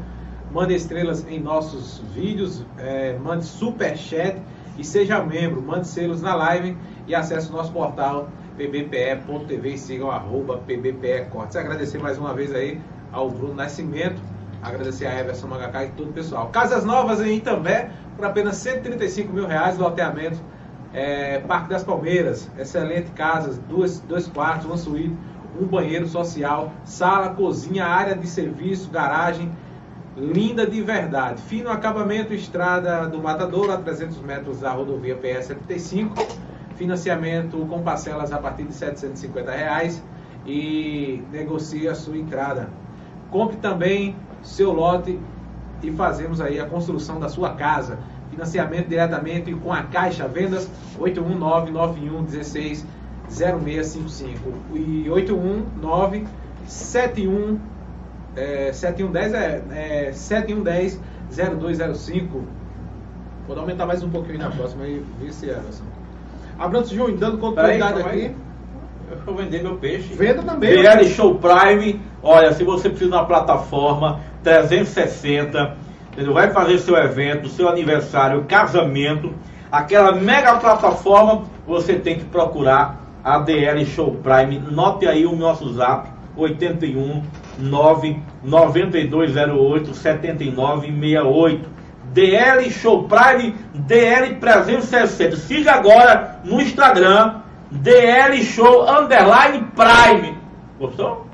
Mande 0.52 0.74
estrelas 0.74 1.26
em 1.28 1.40
nossos 1.40 2.02
vídeos, 2.14 2.64
é, 2.78 3.16
mande 3.18 3.44
super 3.44 3.96
chat 3.96 4.36
e 4.78 4.84
seja 4.84 5.22
membro. 5.22 5.62
Mande 5.62 5.86
selos 5.86 6.22
na 6.22 6.34
live 6.34 6.76
e 7.06 7.14
acesse 7.14 7.50
o 7.50 7.52
nosso 7.52 7.72
portal 7.72 8.28
pbpe.tv 8.56 9.74
e 9.74 9.78
sigam 9.78 10.10
arroba 10.10 10.58
pbpe 10.58 11.26
cortes. 11.30 11.56
Agradecer 11.56 11.98
mais 11.98 12.18
uma 12.18 12.32
vez 12.32 12.54
aí 12.54 12.80
ao 13.12 13.30
Bruno 13.30 13.54
Nascimento. 13.54 14.20
Agradecer 14.62 15.06
a 15.06 15.20
Everson 15.20 15.46
Magacá 15.48 15.84
e 15.84 15.88
todo 15.90 16.10
o 16.10 16.12
pessoal. 16.12 16.48
Casas 16.48 16.84
novas 16.84 17.20
em 17.20 17.36
Itambé, 17.36 17.90
por 18.16 18.24
apenas 18.24 18.56
135 18.56 19.32
mil 19.32 19.46
reais, 19.46 19.76
loteamento. 19.76 20.38
É, 20.92 21.40
Parque 21.40 21.68
das 21.68 21.82
Palmeiras, 21.82 22.48
excelente 22.56 23.10
casas, 23.10 23.58
duas, 23.58 23.98
dois 24.00 24.28
quartos, 24.28 24.64
uma 24.64 24.76
suíte, 24.76 25.14
um 25.60 25.66
banheiro 25.66 26.06
social, 26.06 26.72
sala, 26.84 27.30
cozinha, 27.30 27.84
área 27.84 28.14
de 28.14 28.26
serviço, 28.28 28.90
garagem, 28.90 29.50
linda 30.16 30.64
de 30.66 30.80
verdade. 30.80 31.42
Fino 31.42 31.68
acabamento, 31.68 32.32
estrada 32.32 33.08
do 33.08 33.20
Matadouro, 33.20 33.72
a 33.72 33.76
300 33.76 34.18
metros 34.20 34.60
da 34.60 34.70
rodovia 34.70 35.16
PS 35.16 35.46
75. 35.46 36.43
Financiamento 36.76 37.56
com 37.66 37.82
parcelas 37.82 38.32
a 38.32 38.38
partir 38.38 38.64
de 38.64 38.74
750 38.74 39.50
reais 39.50 40.02
e 40.46 41.22
negocie 41.32 41.88
a 41.88 41.94
sua 41.94 42.16
entrada. 42.16 42.68
Compre 43.30 43.56
também 43.56 44.16
seu 44.42 44.72
lote 44.72 45.18
e 45.82 45.90
fazemos 45.92 46.40
aí 46.40 46.58
a 46.58 46.66
construção 46.66 47.18
da 47.20 47.28
sua 47.28 47.54
casa. 47.54 47.98
Financiamento 48.30 48.88
diretamente 48.88 49.54
com 49.54 49.72
a 49.72 49.82
Caixa 49.84 50.26
Vendas 50.26 50.68
8199116 50.98 52.84
0655 53.28 54.40
e 54.74 55.08
819 55.08 56.26
71 56.66 57.58
é, 58.36 58.72
7110 58.72 59.34
é, 59.34 60.08
é 60.08 60.12
7110 60.12 61.00
0205 61.30 62.64
Vou 63.46 63.58
aumentar 63.58 63.84
mais 63.84 64.02
um 64.02 64.08
pouquinho 64.08 64.38
na 64.38 64.50
próxima 64.50 64.84
aí, 64.84 65.04
vice 65.20 65.46
Everson. 65.46 65.84
Abrantes 66.58 66.90
Júnior, 66.90 67.18
dando 67.18 67.38
continuidade 67.38 68.00
aqui. 68.00 68.34
Eu 69.10 69.18
vou 69.24 69.34
vender 69.36 69.62
meu 69.62 69.76
peixe. 69.76 70.14
Venda 70.14 70.42
também. 70.42 70.82
BL 70.82 71.04
Show 71.04 71.36
Prime, 71.36 72.00
olha, 72.22 72.52
se 72.52 72.64
você 72.64 72.88
precisa 72.88 73.10
de 73.10 73.16
uma 73.16 73.24
plataforma 73.26 74.20
360, 74.42 75.76
entendeu? 76.12 76.32
vai 76.32 76.50
fazer 76.50 76.78
seu 76.78 76.96
evento, 76.96 77.48
seu 77.48 77.68
aniversário, 77.68 78.44
casamento, 78.44 79.34
aquela 79.70 80.12
mega 80.12 80.56
plataforma, 80.56 81.42
você 81.66 81.94
tem 81.94 82.18
que 82.18 82.24
procurar 82.24 83.00
a 83.22 83.38
DL 83.38 83.84
Show 83.86 84.16
Prime. 84.22 84.58
Note 84.70 85.06
aí 85.06 85.26
o 85.26 85.34
nosso 85.34 85.72
zap 85.74 86.08
81 86.36 87.22
9 87.58 88.20
9208 88.42 89.94
7968. 89.94 91.74
DL 92.14 92.70
Show 92.70 93.08
Prime 93.08 93.54
DL 93.74 94.36
360. 94.36 95.36
Siga 95.36 95.72
agora 95.72 96.40
no 96.44 96.60
Instagram 96.60 97.40
DL 97.70 98.42
Show 98.44 98.88
Underline 98.88 99.66
Prime. 99.74 100.38
Gostou? 100.78 101.26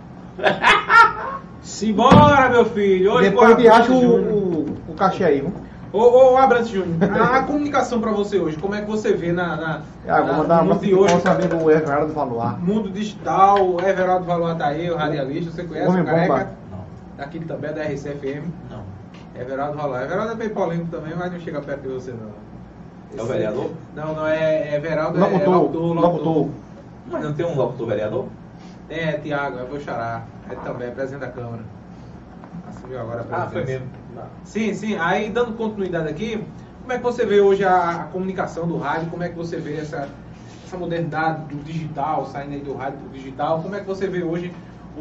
Simbora, 1.63 2.49
meu 2.49 2.65
filho. 2.65 3.13
Hoje 3.13 3.29
Depois 3.31 3.57
me 3.57 3.69
acha 3.69 3.93
o, 3.93 4.17
o, 4.17 4.77
o 4.89 4.95
cachê 4.95 5.25
aí, 5.25 5.41
viu? 5.41 5.53
Ô, 5.93 6.33
ô 6.33 6.37
Abrantes 6.37 6.69
Júnior, 6.69 6.97
a, 7.13 7.39
a 7.39 7.43
comunicação 7.43 8.01
pra 8.01 8.13
você 8.13 8.39
hoje, 8.39 8.57
como 8.57 8.77
é 8.77 8.81
que 8.81 8.87
você 8.89 9.13
vê 9.13 9.33
na, 9.33 9.57
na, 9.57 9.81
Ah, 10.09 10.21
vou 10.21 10.27
na- 10.27 10.33
mandar 10.39 10.57
no 10.59 10.63
uma 10.71 10.75
mundo 10.77 10.87
de 10.87 10.95
hoje? 10.95 11.15
nosso 11.15 11.29
amigo 11.29 11.69
Everardo 11.71 12.13
Valuar. 12.13 12.61
Mundo 12.65 12.89
digital, 12.91 13.61
o 13.75 13.81
Everaldo 13.81 14.25
Valois 14.25 14.57
tá 14.57 14.67
aí, 14.69 14.89
o 14.89 14.97
radialista, 14.97 15.51
você 15.51 15.65
conhece 15.65 15.89
Homem 15.89 16.03
o 16.03 16.07
careca? 16.07 16.33
bomba. 16.33 16.51
Não, 16.71 17.25
Aqui 17.25 17.41
também 17.41 17.71
é 17.71 17.73
da 17.73 17.83
RCFM. 17.83 18.45
não. 18.71 18.90
Everaldo 19.41 19.77
Valois. 19.79 20.03
Everaldo 20.05 20.33
é 20.33 20.37
bem 20.37 20.49
polêmico 20.51 20.91
também, 20.91 21.15
mas 21.17 21.33
não 21.33 21.41
chega 21.41 21.61
perto 21.61 21.83
de 21.83 21.89
você 21.89 22.13
não. 22.13 22.31
É 23.19 23.23
o 23.23 23.27
vereador? 23.27 23.71
Não, 23.97 24.15
não 24.15 24.27
é 24.27 24.75
Everaldo, 24.77 25.19
é 25.19 25.21
Locutor, 25.21 25.55
locutor, 25.55 25.95
locutor. 25.95 26.49
Mas 27.11 27.25
não 27.25 27.33
tem 27.35 27.47
um 27.47 27.57
locutor 27.57 27.87
vereador? 27.89 28.27
É, 28.89 29.13
Tiago, 29.15 29.59
é 29.59 29.65
meu 29.65 29.81
xará. 29.81 30.23
É 30.49 30.55
também, 30.57 30.89
é 30.89 30.91
presidente 30.91 31.21
da 31.21 31.29
Câmara. 31.29 31.63
Assumiu 32.69 33.01
agora 33.01 33.25
a 33.31 33.37
Ah, 33.37 33.47
foi 33.49 33.63
presidência. 33.63 33.87
mesmo. 34.15 34.31
Sim, 34.45 34.75
sim. 34.75 34.97
Aí, 34.99 35.31
dando 35.31 35.57
continuidade 35.57 36.09
aqui, 36.09 36.45
como 36.81 36.93
é 36.93 36.97
que 36.99 37.03
você 37.03 37.25
vê 37.25 37.41
hoje 37.41 37.65
a, 37.65 37.91
a 37.91 38.05
comunicação 38.05 38.67
do 38.67 38.77
rádio? 38.79 39.09
Como 39.11 39.23
é 39.23 39.29
que 39.29 39.37
você 39.37 39.57
vê 39.59 39.77
essa, 39.79 40.09
essa 40.65 40.77
modernidade 40.77 41.45
do 41.55 41.63
digital, 41.65 42.27
saindo 42.27 42.55
aí 42.55 42.61
do 42.61 42.75
rádio 42.75 42.99
pro 42.99 43.09
digital? 43.11 43.61
Como 43.63 43.75
é 43.75 43.81
que 43.81 43.87
você 43.87 44.07
vê 44.07 44.23
hoje 44.23 44.53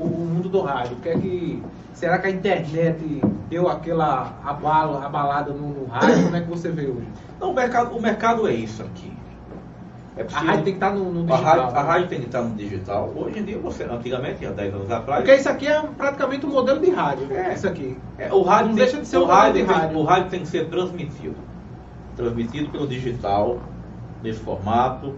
o, 0.05 0.07
mundo 0.07 0.49
do 0.49 0.61
rádio? 0.61 0.93
O 0.97 0.99
que 0.99 1.09
é 1.09 1.17
que, 1.17 1.63
será 1.93 2.17
que 2.17 2.27
a 2.27 2.31
internet 2.31 3.21
deu 3.49 3.67
aquela 3.69 4.33
abala, 4.43 5.05
abalada 5.05 5.51
no, 5.53 5.69
no 5.69 5.85
rádio? 5.87 6.23
Como 6.23 6.35
é 6.35 6.41
que 6.41 6.49
você 6.49 6.69
vê 6.71 6.85
hoje? 6.87 7.07
Não, 7.39 7.51
o 7.51 7.53
mercado, 7.53 7.95
o 7.95 8.01
mercado 8.01 8.47
é 8.47 8.53
isso 8.53 8.81
aqui. 8.83 9.11
É 10.17 10.25
A 10.33 10.39
rádio 10.39 10.63
tem 10.65 10.73
que 10.73 10.83
estar 10.83 10.91
no, 10.93 11.13
no 11.13 11.19
a 11.21 11.37
digital. 11.37 11.43
rádio, 11.43 11.63
a 11.77 11.83
né? 11.83 11.89
rádio 11.89 12.07
tem 12.09 12.19
que 12.19 12.25
estar 12.25 12.41
no 12.41 12.55
digital. 12.55 13.13
Hoje 13.15 13.39
em 13.39 13.43
dia, 13.45 13.57
você, 13.57 13.83
antigamente, 13.85 14.45
há 14.45 14.51
10 14.51 14.73
anos 14.73 14.91
atrás, 14.91 15.21
Porque 15.23 15.35
isso 15.39 15.47
aqui 15.49 15.65
é 15.67 15.81
praticamente 15.97 16.45
um 16.45 16.49
modelo 16.49 16.79
de 16.81 16.89
rádio. 16.91 17.27
É. 17.31 17.53
Isso 17.53 17.67
aqui. 17.67 17.97
É, 18.17 18.33
o 18.33 18.41
rádio 18.41 18.67
Não 18.69 18.75
tem, 18.75 18.83
deixa 18.83 18.99
de 19.01 19.07
ser 19.07 19.17
um 19.17 19.25
rádio, 19.25 19.61
de 19.61 19.65
tem- 19.65 19.75
rádio. 19.77 19.97
o 19.97 20.03
rádio 20.03 20.29
tem 20.29 20.41
que 20.41 20.47
ser 20.47 20.67
transmitido. 20.69 21.35
Transmitido 22.17 22.69
pelo 22.69 22.85
digital, 22.85 23.59
nesse 24.21 24.39
formato, 24.41 25.13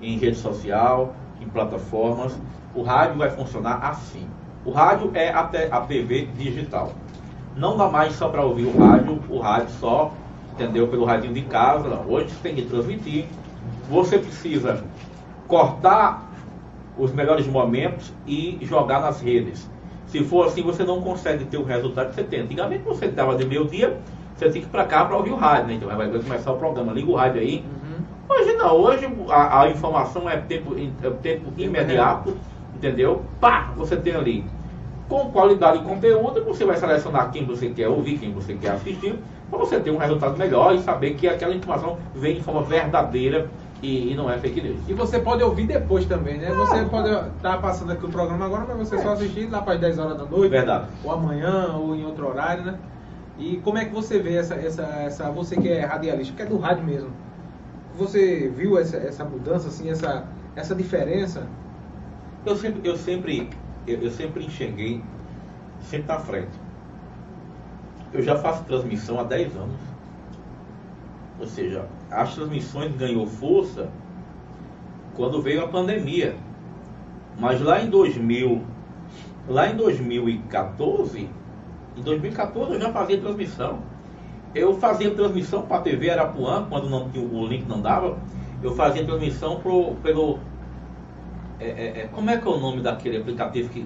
em 0.00 0.16
rede 0.16 0.38
social, 0.38 1.12
em 1.48 1.50
plataformas. 1.50 2.38
O 2.74 2.82
rádio 2.82 3.16
vai 3.16 3.30
funcionar 3.30 3.78
assim. 3.82 4.26
O 4.64 4.70
rádio 4.70 5.10
é 5.14 5.30
a, 5.30 5.44
te- 5.44 5.68
a 5.70 5.80
TV 5.80 6.28
digital. 6.36 6.92
Não 7.56 7.76
dá 7.76 7.88
mais 7.88 8.12
só 8.14 8.28
para 8.28 8.44
ouvir 8.44 8.66
o 8.66 8.78
rádio, 8.78 9.20
o 9.28 9.38
rádio 9.38 9.70
só, 9.80 10.12
entendeu? 10.52 10.86
Pelo 10.86 11.04
radinho 11.04 11.32
de 11.34 11.42
casa. 11.42 11.88
Não. 11.88 12.06
Hoje 12.06 12.28
você 12.30 12.40
tem 12.42 12.54
que 12.54 12.62
transmitir. 12.62 13.24
Você 13.90 14.18
precisa 14.18 14.84
cortar 15.48 16.28
os 16.96 17.12
melhores 17.12 17.46
momentos 17.46 18.12
e 18.26 18.58
jogar 18.62 19.00
nas 19.00 19.20
redes. 19.20 19.68
Se 20.06 20.22
for 20.24 20.46
assim, 20.46 20.62
você 20.62 20.84
não 20.84 21.00
consegue 21.00 21.44
ter 21.46 21.56
o 21.58 21.64
resultado 21.64 22.10
que 22.10 22.14
você 22.14 22.24
tem. 22.24 22.40
Antigamente 22.40 22.82
você 22.84 23.06
estava 23.06 23.34
de 23.36 23.44
meio 23.44 23.66
dia, 23.66 23.98
você 24.36 24.50
tinha 24.50 24.62
que 24.62 24.68
ir 24.68 24.70
para 24.70 24.84
cá 24.84 25.04
para 25.04 25.16
ouvir 25.16 25.30
o 25.30 25.36
rádio, 25.36 25.68
né? 25.68 25.74
Então 25.74 25.88
vai 25.88 26.08
começar 26.08 26.52
o 26.52 26.56
programa, 26.56 26.92
liga 26.92 27.10
o 27.10 27.14
rádio 27.14 27.40
aí. 27.40 27.64
Uhum. 28.28 28.36
Hoje 28.36 28.52
não, 28.54 28.76
hoje 28.76 29.08
a, 29.30 29.62
a 29.62 29.70
informação 29.70 30.28
é 30.28 30.36
tempo, 30.36 30.74
é 30.76 31.10
tempo 31.22 31.52
imediato, 31.56 32.36
entendeu? 32.74 33.22
Pá, 33.40 33.72
você 33.76 33.96
tem 33.96 34.14
ali. 34.14 34.44
Com 35.08 35.30
qualidade 35.30 35.78
de 35.78 35.84
conteúdo, 35.84 36.44
você 36.44 36.66
vai 36.66 36.76
selecionar 36.76 37.30
quem 37.30 37.44
você 37.46 37.70
quer 37.70 37.88
ouvir, 37.88 38.18
quem 38.18 38.30
você 38.30 38.52
quer 38.54 38.72
assistir, 38.72 39.18
para 39.48 39.58
você 39.58 39.80
ter 39.80 39.90
um 39.90 39.96
resultado 39.96 40.36
melhor 40.36 40.74
e 40.74 40.80
saber 40.80 41.14
que 41.14 41.26
aquela 41.26 41.54
informação 41.54 41.96
vem 42.14 42.34
de 42.34 42.42
forma 42.42 42.62
verdadeira 42.62 43.48
e, 43.82 44.12
e 44.12 44.14
não 44.14 44.30
é 44.30 44.36
fake 44.38 44.60
news. 44.60 44.80
E 44.86 44.92
você 44.92 45.18
pode 45.18 45.42
ouvir 45.42 45.66
depois 45.66 46.04
também, 46.04 46.36
né? 46.36 46.50
Você 46.52 46.84
pode 46.84 47.08
estar 47.08 47.58
passando 47.58 47.92
aqui 47.92 48.04
o 48.04 48.10
programa 48.10 48.44
agora, 48.44 48.66
mas 48.68 48.88
você 48.88 48.98
só 48.98 49.12
assistir 49.12 49.48
lá 49.48 49.62
para 49.62 49.74
as 49.74 49.80
10 49.80 49.98
horas 49.98 50.18
da 50.18 50.24
noite. 50.24 50.50
Verdade. 50.50 50.88
Ou 51.02 51.10
amanhã, 51.10 51.74
ou 51.74 51.94
em 51.94 52.04
outro 52.04 52.28
horário, 52.28 52.64
né? 52.64 52.78
E 53.38 53.56
como 53.64 53.78
é 53.78 53.84
que 53.84 53.94
você 53.94 54.18
vê 54.18 54.36
essa, 54.36 54.56
essa, 54.56 54.82
essa 54.82 55.30
você 55.30 55.56
que 55.56 55.68
é 55.68 55.84
radialista, 55.84 56.34
que 56.34 56.42
é 56.42 56.46
do 56.46 56.58
rádio 56.58 56.84
mesmo, 56.84 57.10
você 57.98 58.48
viu 58.48 58.78
essa, 58.78 58.96
essa 58.96 59.24
mudança, 59.24 59.68
assim, 59.68 59.90
essa, 59.90 60.24
essa 60.54 60.74
diferença? 60.74 61.48
Eu 62.46 62.54
sempre, 62.54 62.88
eu 62.88 62.96
sempre, 62.96 63.50
eu, 63.86 64.00
eu 64.00 64.10
sempre 64.10 64.46
enxerguei 64.46 65.02
sempre 65.82 66.06
na 66.06 66.20
frente. 66.20 66.56
Eu 68.12 68.22
já 68.22 68.36
faço 68.36 68.64
transmissão 68.64 69.18
há 69.18 69.24
10 69.24 69.56
anos. 69.56 69.80
Ou 71.40 71.46
seja, 71.46 71.86
as 72.10 72.34
transmissões 72.34 72.96
ganhou 72.96 73.26
força 73.26 73.90
quando 75.14 75.42
veio 75.42 75.64
a 75.64 75.68
pandemia. 75.68 76.36
Mas 77.38 77.60
lá 77.60 77.80
em 77.82 77.90
2000, 77.90 78.62
lá 79.48 79.68
em 79.68 79.76
2014, 79.76 81.28
em 81.96 82.02
2014 82.02 82.74
eu 82.74 82.80
já 82.80 82.92
fazia 82.92 83.20
transmissão. 83.20 83.82
Eu 84.54 84.78
fazia 84.78 85.10
transmissão 85.14 85.62
para 85.62 85.78
a 85.78 85.80
TV 85.80 86.10
Arapuã, 86.10 86.66
quando 86.68 86.88
não 86.88 87.08
tinha 87.10 87.24
o 87.24 87.46
link 87.46 87.66
não 87.68 87.80
dava. 87.80 88.18
Eu 88.62 88.74
fazia 88.74 89.04
transmissão 89.04 89.60
pro, 89.60 89.94
pelo 90.02 90.38
é, 91.60 91.66
é, 91.66 92.00
é, 92.02 92.08
como 92.12 92.30
é 92.30 92.36
que 92.36 92.46
é 92.46 92.50
o 92.50 92.58
nome 92.58 92.80
daquele 92.80 93.16
aplicativo 93.18 93.68
que, 93.70 93.80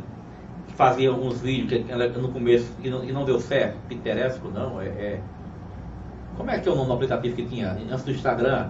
que 0.66 0.74
fazia 0.74 1.12
uns 1.12 1.40
vídeos 1.40 1.82
que, 1.82 1.84
que 1.84 2.18
no 2.18 2.28
começo 2.28 2.70
e 2.82 2.90
não, 2.90 3.02
e 3.04 3.12
não 3.12 3.24
deu 3.24 3.40
certo? 3.40 3.76
Pinterest, 3.88 4.40
não? 4.52 4.80
É, 4.80 4.86
é- 4.86 5.20
como 6.36 6.50
é 6.50 6.58
que 6.58 6.68
é 6.68 6.72
o 6.72 6.74
nome 6.74 6.88
do 6.88 6.94
aplicativo 6.94 7.36
que 7.36 7.44
tinha 7.44 7.72
antes 7.72 8.04
do 8.04 8.10
Instagram? 8.10 8.68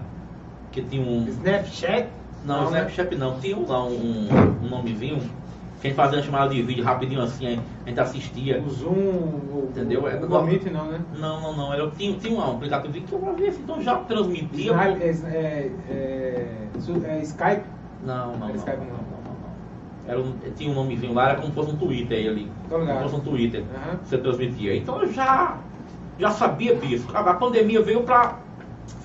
Que 0.72 0.82
tinha 0.82 1.03
um. 1.03 1.26
Snapchat? 1.28 2.09
Não, 2.45 2.70
né? 2.70 2.78
Snapchat 2.80 3.16
não. 3.16 3.38
Tinha 3.40 3.57
lá 3.57 3.84
um, 3.84 4.28
um 4.62 4.68
nomezinho. 4.68 5.20
A 5.83 5.87
gente 5.89 5.97
fazia 5.97 6.18
uma 6.18 6.24
chamada 6.24 6.55
de 6.55 6.62
vídeo 6.62 6.85
rapidinho 6.85 7.20
assim, 7.22 7.59
a 7.85 7.89
gente 7.89 7.99
assistia. 8.01 8.62
O 8.64 8.70
Zoom, 8.70 8.93
o, 8.93 9.66
Entendeu? 9.70 10.07
É 10.09 10.14
o 10.14 10.20
do- 10.20 10.28
Google 10.28 10.45
Meet 10.45 10.66
não, 10.66 10.87
né? 10.87 11.01
Não, 11.18 11.41
não, 11.41 11.57
não. 11.57 11.74
Era, 11.74 11.91
tinha, 11.91 12.16
tinha 12.18 12.39
um 12.39 12.53
aplicativo 12.53 13.05
que 13.05 13.12
eu 13.12 13.18
fazia 13.20 13.49
assim, 13.49 13.62
então 13.64 13.83
já 13.83 13.97
transmitia. 13.97 14.72
Skype, 14.72 15.03
é, 15.03 15.09
é, 15.35 15.70
é, 15.91 16.68
é 17.05 17.20
Skype? 17.22 17.62
Não, 18.05 18.26
não, 18.28 18.35
Era 18.35 18.47
não, 18.49 18.55
Skype, 18.55 18.76
não, 18.78 18.87
não. 18.87 18.93
não, 18.93 19.22
não, 19.24 19.33
não. 19.35 20.09
Era 20.09 20.20
um, 20.20 20.35
tinha 20.57 20.70
um 20.70 20.74
nomezinho 20.74 21.12
lá, 21.14 21.30
era 21.30 21.35
como 21.37 21.49
se 21.49 21.55
fosse 21.55 21.70
um 21.72 21.76
Twitter 21.76 22.16
aí 22.18 22.28
ali. 22.28 22.53
Como 22.68 22.87
se 22.87 23.03
fosse 23.03 23.14
um 23.16 23.20
Twitter. 23.20 23.64
Aham. 23.74 23.99
Você 24.05 24.18
transmitia. 24.18 24.76
Então 24.76 25.03
eu 25.03 25.12
já, 25.12 25.57
já 26.16 26.30
sabia 26.30 26.76
disso. 26.76 27.09
A 27.12 27.35
pandemia 27.35 27.83
veio 27.83 28.05
para 28.05 28.37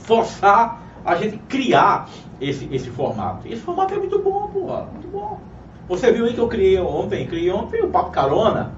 forçar 0.04 0.80
a 1.04 1.16
gente 1.16 1.38
criar 1.50 2.08
esse, 2.40 2.68
esse 2.72 2.90
formato. 2.92 3.48
Esse 3.48 3.62
formato 3.62 3.96
é 3.96 3.98
muito 3.98 4.22
bom, 4.22 4.48
pô. 4.48 4.68
Muito 4.94 5.08
bom. 5.12 5.40
Você 5.88 6.12
viu 6.12 6.26
aí 6.26 6.34
que 6.34 6.40
eu 6.40 6.48
criei 6.48 6.80
ontem? 6.80 7.26
Criei 7.26 7.52
ontem 7.52 7.82
o 7.82 7.90
Papo 7.90 8.12
Carona. 8.12 8.72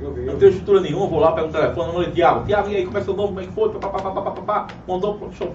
Eu 0.00 0.12
vi. 0.12 0.22
Não 0.22 0.36
tenho 0.36 0.50
estrutura 0.50 0.80
nenhuma, 0.80 1.06
vou 1.06 1.18
lá, 1.20 1.32
pego 1.32 1.48
o 1.48 1.52
telefone, 1.52 1.92
não 1.92 2.12
Tiago. 2.12 2.44
Tiago, 2.44 2.68
e 2.68 2.76
aí, 2.76 2.84
como 2.84 2.98
é 2.98 3.00
seu 3.02 3.14
nome? 3.14 3.28
Como 3.28 3.40
é 3.40 3.44
que 3.44 3.52
foi? 3.52 3.70
Pá, 3.70 3.88
pá, 3.88 3.98
pá, 3.98 4.30
pá. 4.30 4.66
Mandou 4.88 5.18
show. 5.32 5.52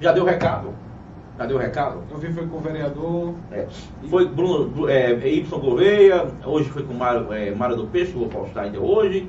Já 0.00 0.12
deu 0.12 0.24
recado. 0.24 0.70
Já 1.38 1.46
deu 1.46 1.58
recado. 1.58 2.02
Eu 2.10 2.18
vi 2.18 2.32
foi 2.32 2.46
com 2.46 2.56
o 2.56 2.60
vereador. 2.60 3.34
É. 3.52 3.66
Foi 4.08 4.26
Bruno, 4.26 4.68
Bru- 4.68 4.88
é, 4.88 5.12
Y 5.12 5.58
Gouveia, 5.60 6.26
hoje 6.44 6.70
foi 6.70 6.82
com 6.82 6.94
o 6.94 6.96
Mário, 6.96 7.32
é, 7.32 7.54
Mário 7.54 7.76
do 7.76 7.86
Peixe, 7.86 8.12
que 8.12 8.18
eu 8.18 8.28
vou 8.28 8.42
postar 8.42 8.62
ainda 8.62 8.80
hoje. 8.80 9.28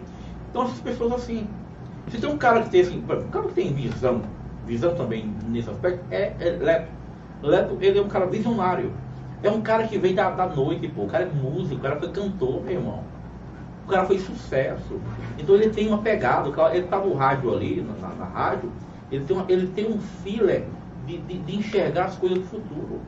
Então 0.49 0.63
essas 0.63 0.79
pessoas 0.79 1.13
assim. 1.13 1.47
Se 2.09 2.17
tem 2.19 2.29
um 2.29 2.37
cara 2.37 2.61
que 2.61 2.69
tem 2.69 2.81
assim, 2.81 2.99
um 2.99 3.29
cara 3.29 3.47
que 3.47 3.53
tem 3.53 3.73
visão, 3.73 4.21
visão 4.65 4.95
também 4.95 5.29
nesse 5.49 5.69
aspecto, 5.69 5.99
é, 6.09 6.31
é 6.39 6.57
Leto. 6.61 6.87
Leto, 7.43 7.77
ele 7.81 7.99
é 7.99 8.01
um 8.01 8.07
cara 8.07 8.25
visionário. 8.25 8.91
É 9.43 9.49
um 9.49 9.61
cara 9.61 9.87
que 9.87 9.97
vem 9.97 10.15
da, 10.15 10.31
da 10.31 10.47
noite, 10.47 10.87
pô. 10.87 11.03
O 11.03 11.07
cara 11.07 11.25
é 11.25 11.31
músico, 11.31 11.75
o 11.75 11.79
cara 11.79 11.99
foi 11.99 12.11
cantor, 12.11 12.63
meu 12.63 12.73
irmão. 12.73 13.03
O 13.85 13.87
cara 13.89 14.05
foi 14.05 14.19
sucesso. 14.19 15.01
Então 15.37 15.55
ele 15.55 15.69
tem 15.69 15.87
uma 15.87 16.01
pegada, 16.01 16.49
ele 16.75 16.87
tá 16.87 16.99
no 16.99 17.13
rádio 17.13 17.53
ali, 17.53 17.81
na, 17.81 17.93
na- 18.15 18.25
rádio, 18.25 18.71
ele 19.11 19.25
tem, 19.25 19.37
uma- 19.37 19.45
ele 19.49 19.67
tem 19.67 19.87
um 19.87 19.99
feeling 19.99 20.65
de, 21.05 21.17
de- 21.19 21.39
de 21.39 21.55
enxergar 21.55 22.05
as 22.05 22.17
coisas 22.17 22.39
do 22.39 22.45
futuro. 22.45 22.99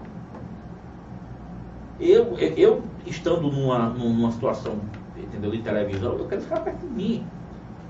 Eu, 2.00 2.38
eu 2.38 2.82
estando 3.06 3.52
numa, 3.52 3.90
numa 3.90 4.32
situação 4.32 4.80
entendeu, 5.18 5.52
de 5.52 5.62
televisão, 5.62 6.18
eu 6.18 6.28
quero 6.28 6.42
ficar 6.42 6.62
perto 6.62 6.88
de 6.88 6.94
mim. 6.94 7.24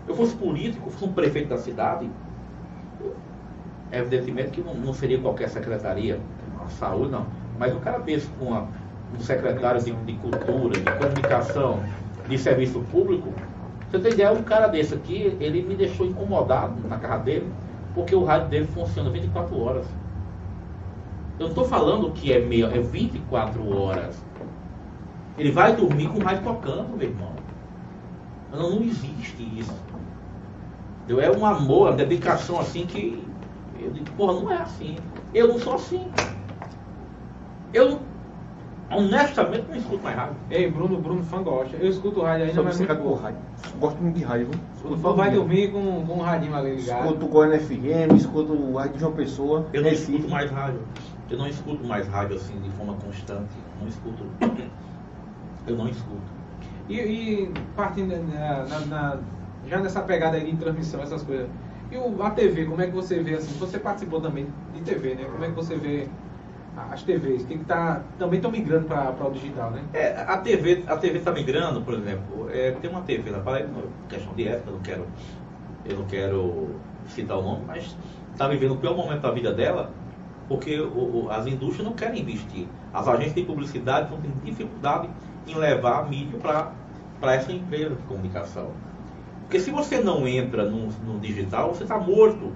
Eu 0.08 0.16
fosse 0.16 0.36
político, 0.36 0.90
fosse 0.90 1.06
um 1.06 1.14
prefeito 1.14 1.50
da 1.50 1.58
cidade, 1.58 2.10
evidentemente 3.92 4.52
que 4.52 4.62
não, 4.62 4.74
não 4.76 4.94
seria 4.94 5.20
qualquer 5.20 5.50
secretaria, 5.50 6.20
a 6.66 6.68
saúde 6.70 7.12
não, 7.12 7.26
mas 7.60 7.76
o 7.76 7.80
cara 7.80 8.00
desse 8.00 8.28
com 8.40 8.54
um 8.54 9.20
secretário 9.20 9.84
de, 9.84 9.92
de 9.92 10.14
cultura, 10.14 10.80
de 10.80 10.92
comunicação, 10.98 11.84
de 12.28 12.38
serviço 12.38 12.80
público, 12.92 13.34
você 13.92 14.00
tem 14.00 14.14
ideia, 14.14 14.32
um 14.32 14.44
cara 14.44 14.68
desse 14.68 14.94
aqui, 14.94 15.36
ele 15.40 15.62
me 15.62 15.76
deixou 15.76 16.06
incomodado 16.06 16.76
na 16.88 16.98
casa 16.98 17.24
dele, 17.24 17.52
porque 17.94 18.16
o 18.16 18.24
rádio 18.24 18.48
dele 18.48 18.66
funciona 18.68 19.10
24 19.10 19.60
horas. 19.60 19.86
Eu 21.40 21.46
não 21.46 21.50
estou 21.50 21.66
falando 21.66 22.12
que 22.12 22.32
é 22.32 22.40
meia, 22.40 22.68
é 22.68 22.80
24 22.80 23.78
horas. 23.78 24.24
Ele 25.38 25.52
vai 25.52 25.76
dormir 25.76 26.08
com 26.10 26.20
o 26.20 26.24
rádio 26.24 26.44
tocando, 26.44 26.96
meu 26.96 27.10
irmão. 27.10 27.32
Não, 28.52 28.76
não 28.76 28.82
existe 28.84 29.42
isso. 29.58 29.74
Entendeu? 31.04 31.22
É 31.22 31.36
um 31.36 31.46
amor, 31.46 31.90
uma 31.90 31.94
dedicação 31.94 32.60
assim 32.60 32.86
que. 32.86 33.24
Eu 33.80 33.92
digo, 33.92 34.12
porra, 34.12 34.34
não 34.34 34.52
é 34.52 34.58
assim. 34.58 34.98
Eu 35.34 35.48
não 35.48 35.58
sou 35.58 35.76
assim. 35.76 36.12
Eu, 37.74 38.00
honestamente, 38.92 39.66
não 39.70 39.76
escuto 39.76 40.04
mais 40.04 40.16
rádio. 40.16 40.36
Ei, 40.50 40.70
Bruno, 40.72 41.00
Bruno 41.00 41.24
fã 41.24 41.42
gosta. 41.44 41.76
Eu 41.78 41.90
escuto 41.90 42.22
rádio 42.22 42.44
ainda, 42.44 42.56
Sou 42.56 42.64
mas 42.64 42.78
muito 42.80 42.96
pouco. 42.98 43.22
rádio. 43.22 43.40
Gosto 43.80 44.02
muito 44.02 44.16
de 44.18 44.24
rádio. 44.24 44.48
viu? 44.48 44.60
Bruno 44.60 44.74
Escuto 44.76 44.98
fã 44.98 45.14
vai 45.14 45.30
todo 45.30 45.40
dormir 45.40 45.56
dia. 45.62 45.72
com, 45.72 46.06
com 46.06 46.14
o 46.14 46.22
radinho 46.22 46.56
ali 46.56 46.76
ligado. 46.76 47.06
Escuto 47.06 47.28
Goiânia 47.28 47.60
FM, 47.60 48.16
escuto 48.16 48.54
o 48.54 48.76
rádio 48.78 48.94
de 48.94 49.00
João 49.00 49.12
Pessoa. 49.14 49.66
Eu 49.74 49.82
não 49.84 49.90
Recife. 49.90 50.12
escuto 50.14 50.30
mais 50.32 50.52
rádio. 50.52 50.80
Eu 51.30 51.38
não 51.38 51.48
escuto 51.48 51.86
mais 51.88 52.08
rádio 52.08 52.36
assim 52.38 52.60
de 52.60 52.70
forma 52.72 52.94
constante. 52.96 53.50
Não 53.80 53.88
escuto. 53.88 54.24
Eu 55.68 55.78
não 55.78 55.88
escuto. 55.88 56.40
E, 56.88 56.96
e 57.00 57.54
partindo 57.76 58.16
na, 58.34 58.66
na- 58.66 58.86
na- 58.88 59.18
já 59.68 59.80
nessa 59.80 60.02
pegada 60.02 60.38
aí 60.38 60.52
de 60.52 60.58
transmissão, 60.58 61.02
essas 61.04 61.22
coisas. 61.22 61.48
E 61.92 61.98
o, 61.98 62.24
a 62.24 62.32
TV, 62.32 62.66
como 62.66 62.82
é 62.82 62.88
que 62.88 62.94
você 62.94 63.20
vê 63.22 63.36
assim? 63.36 63.56
Você 63.60 63.78
participou 63.78 64.20
também 64.20 64.48
de 64.74 64.82
TV, 64.82 65.14
né? 65.14 65.26
Como 65.32 65.44
é 65.44 65.50
que 65.50 65.54
você 65.56 65.76
vê 65.76 66.08
as 66.92 67.04
TVs? 67.04 67.44
Tem 67.46 67.58
que 67.58 67.64
estar. 67.64 68.02
também 68.18 68.38
estão 68.38 68.52
migrando 68.52 68.88
para 68.88 69.28
o 69.28 69.32
digital, 69.32 69.72
né? 69.72 69.84
É, 69.94 70.22
a 70.22 70.38
TV 70.38 70.84
a 70.88 70.98
TV 70.98 71.18
está 71.20 71.32
migrando, 71.32 71.82
por 71.82 71.94
exemplo. 71.94 72.50
é, 72.50 72.72
tem 72.72 72.90
uma 72.90 73.02
TV 73.02 73.32
na 73.32 73.40
Paraíba, 73.40 73.84
questão 74.08 74.34
de 74.34 74.48
época, 74.48 74.70
eu 74.70 74.74
não 74.76 74.82
quero, 74.82 75.08
eu 75.86 75.98
não 75.98 76.06
quero 76.08 76.82
citar 77.08 77.38
o 77.38 77.42
nome, 77.44 77.66
mas 77.66 77.98
está 78.32 78.48
vivendo 78.48 78.74
o 78.74 78.78
pior 78.78 78.96
momento 78.96 79.22
da 79.22 79.32
vida 79.32 79.54
dela, 79.54 79.92
porque 80.48 80.80
o- 80.80 81.26
o- 81.26 81.30
as 81.32 81.46
indústrias 81.48 81.86
não 81.88 81.96
querem 81.96 82.22
investir. 82.22 82.68
As 82.94 83.08
agências 83.08 83.36
de 83.36 83.44
publicidade 83.44 84.06
estão 84.06 84.22
tendo 84.22 84.42
dificuldade 84.44 85.10
em 85.46 85.56
levar 85.56 86.10
mídia 86.10 86.40
para 86.40 87.36
essa 87.36 87.52
empresa 87.52 87.96
de 87.96 88.04
comunicação. 88.04 88.74
Porque 89.42 89.60
se 89.60 89.72
você 89.72 90.02
não 90.02 90.28
entra 90.28 90.70
no, 90.70 90.88
no 90.88 91.20
digital, 91.20 91.74
você 91.74 91.84
está 91.84 92.00
morto. 92.00 92.54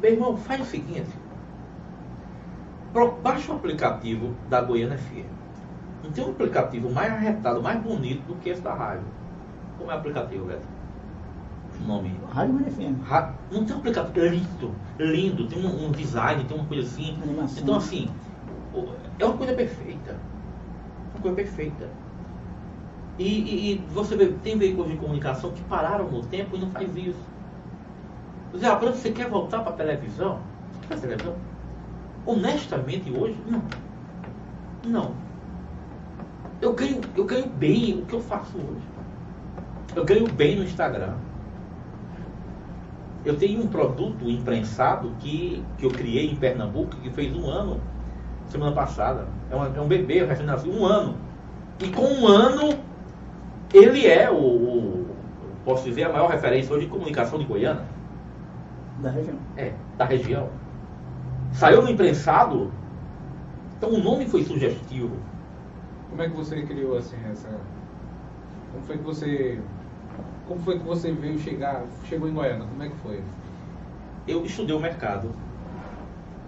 Meu 0.00 0.12
irmão, 0.12 0.36
faz 0.36 0.60
o 0.60 0.64
seguinte. 0.64 1.17
Baixa 2.92 3.52
o 3.52 3.56
aplicativo 3.56 4.34
da 4.48 4.60
Goiânia 4.62 4.96
FM. 4.98 5.26
Não 6.02 6.10
tem 6.12 6.24
um 6.24 6.30
aplicativo 6.30 6.90
mais 6.90 7.12
arretado, 7.12 7.62
mais 7.62 7.82
bonito 7.82 8.26
do 8.26 8.36
que 8.36 8.48
esse 8.48 8.62
da 8.62 8.74
rádio. 8.74 9.04
Como 9.76 9.90
é 9.90 9.94
o 9.94 9.98
aplicativo, 9.98 10.46
Beto? 10.46 10.66
O 11.80 11.84
nome. 11.84 12.10
Rádio 12.32 12.52
Goiânia 12.54 12.72
FM. 12.72 13.02
Ra- 13.02 13.34
Não 13.50 13.64
tem 13.64 13.74
um 13.76 13.78
aplicativo 13.78 14.26
lindo, 14.26 14.74
lindo, 14.98 15.48
tem 15.48 15.58
um, 15.64 15.86
um 15.86 15.92
design, 15.92 16.44
tem 16.44 16.56
uma 16.56 16.66
coisa 16.66 16.86
assim. 16.88 17.18
Animação. 17.22 17.62
Então, 17.62 17.76
assim, 17.76 18.08
é 19.18 19.24
uma 19.24 19.36
coisa 19.36 19.54
perfeita. 19.54 20.14
Uma 21.14 21.20
coisa 21.22 21.36
perfeita. 21.36 21.98
E, 23.18 23.24
e- 23.24 23.72
e 23.74 23.78
você 23.88 24.16
vê, 24.16 24.32
tem 24.38 24.56
veículos 24.56 24.90
de 24.90 24.96
comunicação 24.96 25.52
que 25.52 25.62
pararam 25.64 26.10
no 26.10 26.26
tempo 26.28 26.56
e 26.56 26.60
não 26.60 26.70
faz 26.70 26.94
isso. 26.96 27.34
Zé 28.56 28.66
Abrão, 28.66 28.92
você 28.92 29.12
quer 29.12 29.28
voltar 29.28 29.60
para 29.62 29.72
a 29.72 29.76
televisão? 29.76 30.38
Você 30.72 30.86
quer 30.88 30.94
a 30.94 31.00
televisão? 31.00 31.34
Honestamente, 32.28 33.10
hoje, 33.10 33.36
não. 33.48 33.62
Não. 34.86 35.10
Eu 36.60 36.74
ganho, 36.74 37.00
eu 37.16 37.24
ganho 37.24 37.46
bem 37.46 38.00
o 38.00 38.04
que 38.04 38.12
eu 38.14 38.20
faço 38.20 38.54
hoje. 38.58 38.86
Eu 39.96 40.04
ganho 40.04 40.26
bem 40.30 40.56
no 40.56 40.62
Instagram. 40.64 41.14
Eu 43.24 43.34
tenho 43.38 43.62
um 43.62 43.66
produto 43.66 44.28
imprensado 44.28 45.10
que, 45.20 45.64
que 45.78 45.86
eu 45.86 45.90
criei 45.90 46.30
em 46.30 46.36
Pernambuco, 46.36 46.96
que 46.96 47.08
fez 47.10 47.34
um 47.34 47.48
ano, 47.48 47.80
semana 48.46 48.72
passada. 48.72 49.26
É, 49.50 49.54
uma- 49.56 49.72
é 49.74 49.80
um 49.80 49.88
bebê 49.88 50.22
recém-nascido, 50.26 50.70
um 50.78 50.84
ano. 50.84 51.14
E 51.80 51.88
com 51.88 52.02
um 52.04 52.26
ano, 52.26 52.78
ele 53.72 54.06
é 54.06 54.30
o, 54.30 54.34
o- 54.36 55.06
posso 55.64 55.84
dizer, 55.84 56.04
a 56.04 56.12
maior 56.12 56.28
referência 56.30 56.74
hoje 56.74 56.84
de 56.84 56.90
comunicação 56.92 57.38
de 57.38 57.46
Goiânia. 57.46 57.84
Da 59.02 59.10
região. 59.10 59.36
É, 59.56 59.72
da 59.96 60.04
região. 60.04 60.48
Saiu 61.52 61.82
no 61.82 61.90
imprensado, 61.90 62.70
então 63.76 63.90
o 63.90 64.02
nome 64.02 64.26
foi 64.26 64.44
sugestivo. 64.44 65.16
Como 66.10 66.22
é 66.22 66.28
que 66.28 66.36
você 66.36 66.62
criou 66.62 66.96
assim 66.96 67.16
essa. 67.30 67.48
Como 68.72 68.84
foi 68.84 68.98
que 68.98 69.04
você. 69.04 69.60
Como 70.46 70.60
foi 70.60 70.78
que 70.78 70.84
você 70.84 71.12
veio 71.12 71.38
chegar. 71.38 71.84
Chegou 72.04 72.28
em 72.28 72.34
Goiânia? 72.34 72.66
Como 72.66 72.82
é 72.82 72.88
que 72.88 72.96
foi? 72.96 73.22
Eu 74.26 74.44
estudei 74.44 74.74
o 74.74 74.80
mercado. 74.80 75.30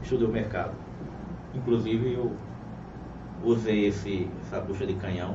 Estudei 0.03 0.27
o 0.27 0.31
mercado. 0.31 0.73
Inclusive 1.55 2.15
eu 2.15 2.33
usei 3.45 3.87
esse, 3.87 4.29
essa 4.43 4.61
bucha 4.61 4.87
de 4.87 4.95
canhão, 4.95 5.35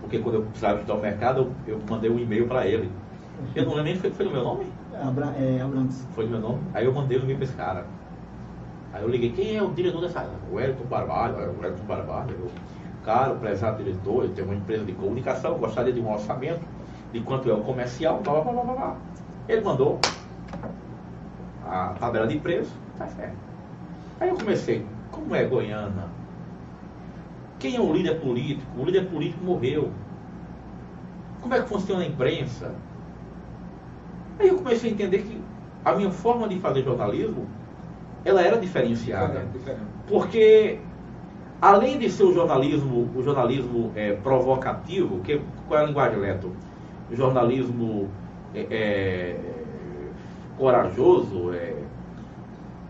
porque 0.00 0.18
quando 0.18 0.36
eu 0.36 0.42
precisava 0.42 0.80
estudar 0.80 0.94
o 0.94 1.00
mercado, 1.00 1.52
eu, 1.66 1.74
eu 1.74 1.80
mandei 1.88 2.10
um 2.10 2.18
e-mail 2.18 2.46
para 2.46 2.66
ele. 2.66 2.90
Eu 3.54 3.64
não 3.64 3.70
lembro 3.70 3.84
nem 3.84 3.94
se 3.94 4.00
foi, 4.00 4.10
foi 4.10 4.26
no 4.26 4.32
meu 4.32 4.44
nome? 4.44 4.66
Abra, 5.02 5.26
é, 5.38 5.60
Abrantes. 5.62 6.06
Foi 6.14 6.24
no 6.24 6.32
meu 6.32 6.40
nome. 6.40 6.60
Aí 6.74 6.84
eu 6.84 6.92
mandei 6.92 7.18
um 7.18 7.22
e-mail 7.22 7.38
para 7.38 7.44
esse 7.44 7.56
cara. 7.56 7.86
Aí 8.92 9.02
eu 9.02 9.08
liguei, 9.08 9.32
quem 9.32 9.56
é 9.56 9.62
o 9.62 9.70
diretor 9.70 10.00
dessa. 10.00 10.28
O 10.50 10.58
Elton 10.58 10.84
Barbalho, 10.84 11.36
o 11.36 11.64
Elton 11.64 11.84
Barbalho. 11.84 12.30
Eu, 12.30 12.50
cara, 13.04 13.32
o 13.32 13.38
prezado 13.38 13.82
diretor, 13.82 14.24
eu 14.24 14.30
tenho 14.30 14.48
uma 14.48 14.56
empresa 14.56 14.84
de 14.84 14.92
comunicação, 14.92 15.58
gostaria 15.58 15.92
de 15.92 16.00
um 16.00 16.12
orçamento 16.12 16.60
de 17.12 17.20
quanto 17.20 17.50
é 17.50 17.52
o 17.52 17.60
comercial, 17.60 18.20
blá 18.22 18.40
blá 18.40 18.52
blá 18.52 18.62
blá, 18.62 18.74
blá. 18.74 18.96
Ele 19.48 19.60
mandou 19.62 19.98
a 21.66 21.94
tabela 21.98 22.26
de 22.26 22.38
preço, 22.38 22.72
tá 22.98 23.06
certo. 23.06 23.36
Aí 24.20 24.28
eu 24.28 24.36
comecei, 24.36 24.84
como 25.10 25.34
é 25.34 25.44
Goiânia? 25.44 26.04
Quem 27.58 27.76
é 27.76 27.80
o 27.80 27.92
líder 27.92 28.20
político? 28.20 28.80
O 28.80 28.84
líder 28.84 29.06
político 29.08 29.44
morreu. 29.44 29.90
Como 31.40 31.54
é 31.54 31.62
que 31.62 31.68
funciona 31.68 32.02
a 32.02 32.06
imprensa? 32.06 32.74
Aí 34.38 34.48
eu 34.48 34.56
comecei 34.56 34.90
a 34.90 34.92
entender 34.92 35.22
que 35.22 35.40
a 35.84 35.94
minha 35.94 36.10
forma 36.10 36.48
de 36.48 36.58
fazer 36.58 36.82
jornalismo, 36.82 37.46
ela 38.24 38.42
era 38.42 38.58
diferenciada. 38.58 39.46
Diferente. 39.52 39.82
Porque 40.06 40.78
além 41.60 41.98
de 41.98 42.10
ser 42.10 42.24
o 42.24 42.32
jornalismo, 42.32 43.08
o 43.14 43.22
jornalismo 43.22 43.92
é, 43.94 44.12
provocativo, 44.12 45.20
que, 45.20 45.40
qual 45.68 45.80
é 45.80 45.84
a 45.84 45.86
linguagem, 45.86 46.18
Leto? 46.18 46.52
O 47.10 47.16
jornalismo 47.16 48.08
é, 48.54 48.66
é, 48.70 49.36
corajoso, 50.56 51.52
é, 51.52 51.74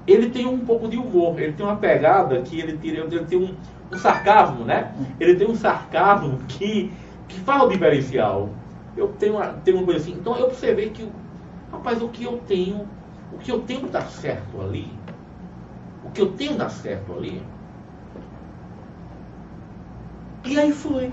ele 0.07 0.31
tem 0.31 0.47
um 0.47 0.59
pouco 0.61 0.89
de 0.89 0.97
humor, 0.97 1.39
ele 1.41 1.53
tem 1.53 1.65
uma 1.65 1.77
pegada 1.77 2.41
que 2.43 2.59
ele, 2.59 2.77
tira, 2.79 2.99
ele 3.05 3.25
tem 3.25 3.39
um, 3.39 3.55
um 3.93 3.99
sarcasmo, 3.99 4.65
né? 4.65 4.93
Ele 5.19 5.35
tem 5.35 5.49
um 5.49 5.55
sarcasmo 5.55 6.39
que, 6.49 6.93
que 7.29 7.41
fala 7.41 7.65
o 7.65 7.69
diferencial. 7.69 8.51
Eu 8.97 9.09
tenho 9.19 9.35
uma, 9.35 9.47
tenho 9.65 9.79
uma 9.79 9.85
coisa 9.85 10.01
assim. 10.01 10.13
Então 10.13 10.37
eu 10.37 10.47
observei 10.47 10.91
que, 10.91 11.09
rapaz, 11.71 12.03
o 12.03 12.09
que 12.09 12.25
eu 12.25 12.41
tenho, 12.47 12.89
o 13.33 13.39
que 13.39 13.51
eu 13.51 13.61
tenho 13.61 13.89
dá 13.89 14.03
certo 14.03 14.61
ali, 14.61 14.89
o 16.05 16.11
que 16.11 16.21
eu 16.21 16.33
tenho 16.33 16.57
dá 16.57 16.69
certo 16.69 17.13
ali. 17.13 17.43
E 20.45 20.59
aí 20.59 20.73
foi. 20.73 21.13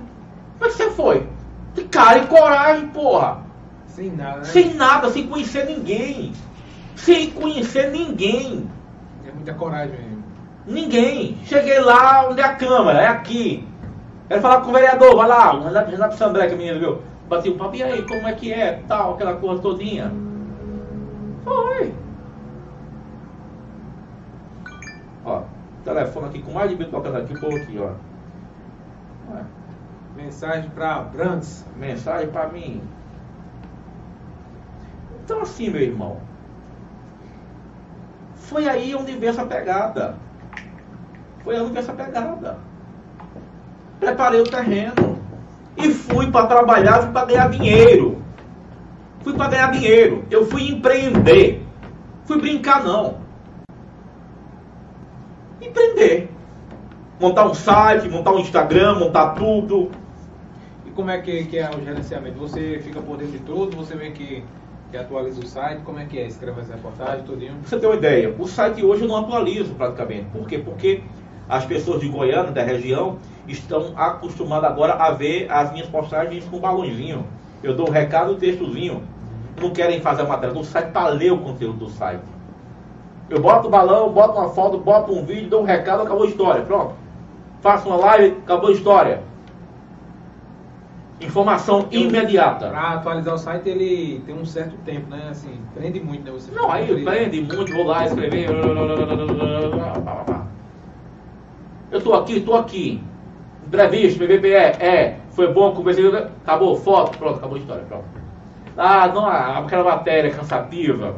Mas 0.59 0.73
você 0.73 0.89
foi. 0.91 1.27
De 1.73 1.83
cara 1.83 2.19
e 2.19 2.27
coragem, 2.27 2.87
porra. 2.89 3.41
Sem 3.87 4.11
nada, 4.11 4.37
né? 4.37 4.45
Sem 4.45 4.73
nada, 4.73 5.09
sem 5.09 5.27
conhecer 5.27 5.65
ninguém. 5.65 6.33
Sem 6.95 7.31
conhecer 7.31 7.91
ninguém. 7.91 8.69
É 9.27 9.31
muita 9.31 9.53
coragem 9.53 9.97
mesmo. 9.97 10.23
Ninguém. 10.65 11.37
Cheguei 11.45 11.79
lá, 11.79 12.27
onde 12.29 12.41
é 12.41 12.45
a 12.45 12.55
câmera? 12.55 13.01
É 13.01 13.07
aqui. 13.07 13.67
Quero 14.27 14.41
falar 14.41 14.61
com 14.61 14.69
o 14.69 14.73
vereador, 14.73 15.15
vai 15.15 15.27
lá, 15.27 15.55
o 15.55 15.63
Renato, 15.63 15.91
Renato 15.91 16.15
Sandré, 16.15 16.47
que 16.47 16.53
a 16.53 16.57
menina 16.57 16.79
viu. 16.79 17.01
Bati 17.29 17.49
um 17.49 17.57
papo, 17.57 17.75
e 17.75 17.83
aí, 17.83 18.01
como 18.03 18.27
é 18.27 18.33
que 18.33 18.51
é? 18.51 18.81
Tal, 18.87 19.13
aquela 19.13 19.35
coisa 19.35 19.61
todinha. 19.61 20.11
Foi. 21.43 21.93
Ó, 25.25 25.41
telefone 25.87 26.27
aqui 26.27 26.41
com 26.41 26.51
mais 26.51 26.69
de 26.69 26.75
mil 26.75 26.89
tocando 26.89 27.17
aqui, 27.17 27.33
o 27.33 27.39
povo 27.39 27.55
aqui, 27.55 27.79
ó. 27.79 27.91
Ué, 29.33 29.43
Mensagem 30.15 30.69
para 30.71 30.99
Brands. 31.01 31.65
mensagem 31.77 32.29
pra 32.29 32.47
mim. 32.47 32.81
Então 35.23 35.41
assim, 35.41 35.69
meu 35.69 35.81
irmão. 35.81 36.17
Foi 38.35 38.67
aí 38.67 38.95
onde 38.95 39.13
veio 39.13 39.29
essa 39.29 39.45
pegada. 39.45 40.15
Foi 41.43 41.55
aí 41.55 41.61
onde 41.61 41.71
veio 41.71 41.83
essa 41.83 41.93
pegada. 41.93 42.57
Preparei 43.99 44.41
o 44.41 44.49
terreno. 44.49 45.17
E 45.77 45.91
fui 45.93 46.31
para 46.31 46.47
trabalhar, 46.47 47.03
fui 47.03 47.11
para 47.11 47.25
ganhar 47.25 47.49
dinheiro. 47.49 48.21
Fui 49.21 49.33
para 49.33 49.51
ganhar 49.51 49.71
dinheiro. 49.71 50.25
Eu 50.31 50.45
fui 50.47 50.69
empreender. 50.69 51.65
Fui 52.25 52.39
brincar 52.39 52.83
não. 52.83 53.26
Empreender. 55.77 56.29
Montar 57.19 57.47
um 57.47 57.53
site, 57.53 58.09
montar 58.09 58.31
um 58.31 58.39
Instagram, 58.39 58.99
montar 58.99 59.33
tudo. 59.35 59.91
E 60.85 60.91
como 60.91 61.11
é 61.11 61.19
que, 61.19 61.45
que 61.45 61.57
é 61.57 61.69
o 61.69 61.83
gerenciamento? 61.83 62.37
Você 62.39 62.79
fica 62.83 62.99
por 62.99 63.17
dentro 63.17 63.33
de 63.33 63.39
tudo? 63.39 63.77
Você 63.77 63.95
vê 63.95 64.11
que, 64.11 64.43
que 64.91 64.97
atualiza 64.97 65.39
o 65.39 65.45
site? 65.45 65.81
Como 65.83 65.99
é 65.99 66.05
que 66.05 66.19
é? 66.19 66.27
Escreve 66.27 66.61
as 66.61 66.69
reportagens, 66.69 67.23
tudinho? 67.25 67.53
Você 67.63 67.79
ter 67.79 67.87
uma 67.87 67.95
ideia, 67.95 68.35
o 68.37 68.47
site 68.47 68.83
hoje 68.83 69.03
eu 69.03 69.07
não 69.07 69.17
atualizo 69.17 69.73
praticamente. 69.75 70.25
Por 70.25 70.47
quê? 70.47 70.57
Porque 70.57 71.01
as 71.49 71.65
pessoas 71.65 72.01
de 72.01 72.09
Goiânia, 72.09 72.51
da 72.51 72.61
região, 72.61 73.17
estão 73.47 73.93
acostumados 73.95 74.69
agora 74.69 74.93
a 74.93 75.11
ver 75.11 75.47
as 75.49 75.71
minhas 75.71 75.87
postagens 75.87 76.43
com 76.45 76.59
balãozinho. 76.59 77.25
Eu 77.63 77.75
dou 77.75 77.87
um 77.87 77.91
recado 77.91 78.33
e 78.33 78.35
um 78.35 78.39
textozinho. 78.39 79.03
Não 79.59 79.71
querem 79.71 79.99
fazer 80.01 80.21
a 80.21 80.25
matéria 80.25 80.53
do 80.53 80.63
site 80.63 80.91
para 80.91 81.07
ler 81.09 81.31
o 81.31 81.39
conteúdo 81.39 81.85
do 81.85 81.89
site. 81.89 82.21
Eu 83.29 83.41
boto 83.41 83.67
o 83.67 83.71
balão, 83.71 84.09
boto 84.11 84.39
uma 84.39 84.49
foto, 84.49 84.77
boto 84.77 85.11
um 85.11 85.25
vídeo, 85.25 85.49
dou 85.49 85.61
um 85.61 85.65
recado, 85.65 86.03
acabou 86.03 86.23
a 86.23 86.27
história. 86.27 86.61
Pronto. 86.63 86.95
Faço 87.61 87.87
uma 87.89 87.97
live, 87.97 88.37
acabou 88.43 88.69
a 88.69 88.71
história. 88.71 89.21
Informação 91.19 91.87
imediata. 91.91 92.69
Pra 92.69 92.93
atualizar 92.93 93.33
o 93.33 93.37
site, 93.37 93.67
ele 93.67 94.21
tem 94.25 94.35
um 94.35 94.45
certo 94.45 94.77
tempo, 94.85 95.09
né? 95.09 95.27
Assim, 95.31 95.59
prende 95.73 95.99
muito, 95.99 96.23
né? 96.23 96.31
Você 96.31 96.51
Não, 96.51 96.71
aí 96.71 97.03
prende 97.03 97.41
muito, 97.41 97.73
vou 97.73 97.85
lá 97.85 98.05
escrever. 98.05 98.49
Eu 101.91 102.01
tô 102.01 102.13
aqui, 102.13 102.39
tô 102.41 102.53
aqui. 102.53 103.03
Entrevista, 103.65 104.23
PVPE, 104.23 104.53
é, 104.53 105.19
foi 105.31 105.51
bom, 105.51 105.73
conversei, 105.73 106.07
acabou, 106.15 106.77
foto, 106.77 107.17
pronto, 107.17 107.37
acabou 107.37 107.57
a 107.57 107.59
história, 107.59 107.83
pronto. 107.83 108.05
Ah, 108.77 109.07
não, 109.07 109.27
aquela 109.27 109.83
matéria 109.83 110.31
cansativa. 110.31 111.15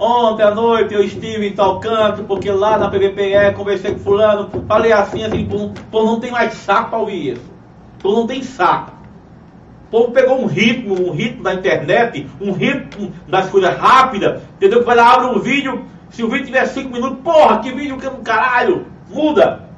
Ontem 0.00 0.42
à 0.42 0.54
noite 0.54 0.94
eu 0.94 1.04
estive 1.04 1.46
em 1.46 1.52
tal 1.52 1.78
canto, 1.78 2.24
porque 2.24 2.50
lá 2.50 2.78
na 2.78 2.88
PVPE 2.88 3.52
conversei 3.54 3.92
com 3.92 3.98
fulano, 3.98 4.48
falei 4.66 4.92
assim, 4.92 5.22
assim, 5.22 5.44
pô, 5.44 5.70
pô, 5.90 6.04
não 6.04 6.18
tem 6.18 6.30
mais 6.30 6.54
saco 6.54 6.88
pra 6.88 6.98
ouvir 7.00 7.34
isso. 7.34 7.50
Pô, 7.98 8.12
não 8.12 8.26
tem 8.26 8.42
saco. 8.42 8.92
O 9.88 9.90
povo 9.90 10.12
pegou 10.12 10.40
um 10.40 10.46
ritmo, 10.46 10.94
um 11.06 11.12
ritmo 11.12 11.42
da 11.42 11.52
internet, 11.52 12.26
um 12.40 12.50
ritmo 12.50 13.12
das 13.28 13.50
coisas 13.50 13.76
rápidas, 13.76 14.40
entendeu? 14.56 14.78
Que 14.78 14.86
vai 14.86 14.96
lá, 14.96 15.12
abre 15.12 15.26
um 15.36 15.38
vídeo, 15.38 15.84
se 16.08 16.22
o 16.22 16.30
vídeo 16.30 16.46
tiver 16.46 16.64
5 16.64 16.90
minutos, 16.90 17.18
porra, 17.22 17.58
que 17.58 17.70
vídeo 17.70 17.98
que 17.98 18.06
é 18.06 18.10
um 18.10 18.22
caralho, 18.22 18.86
muda. 19.10 19.68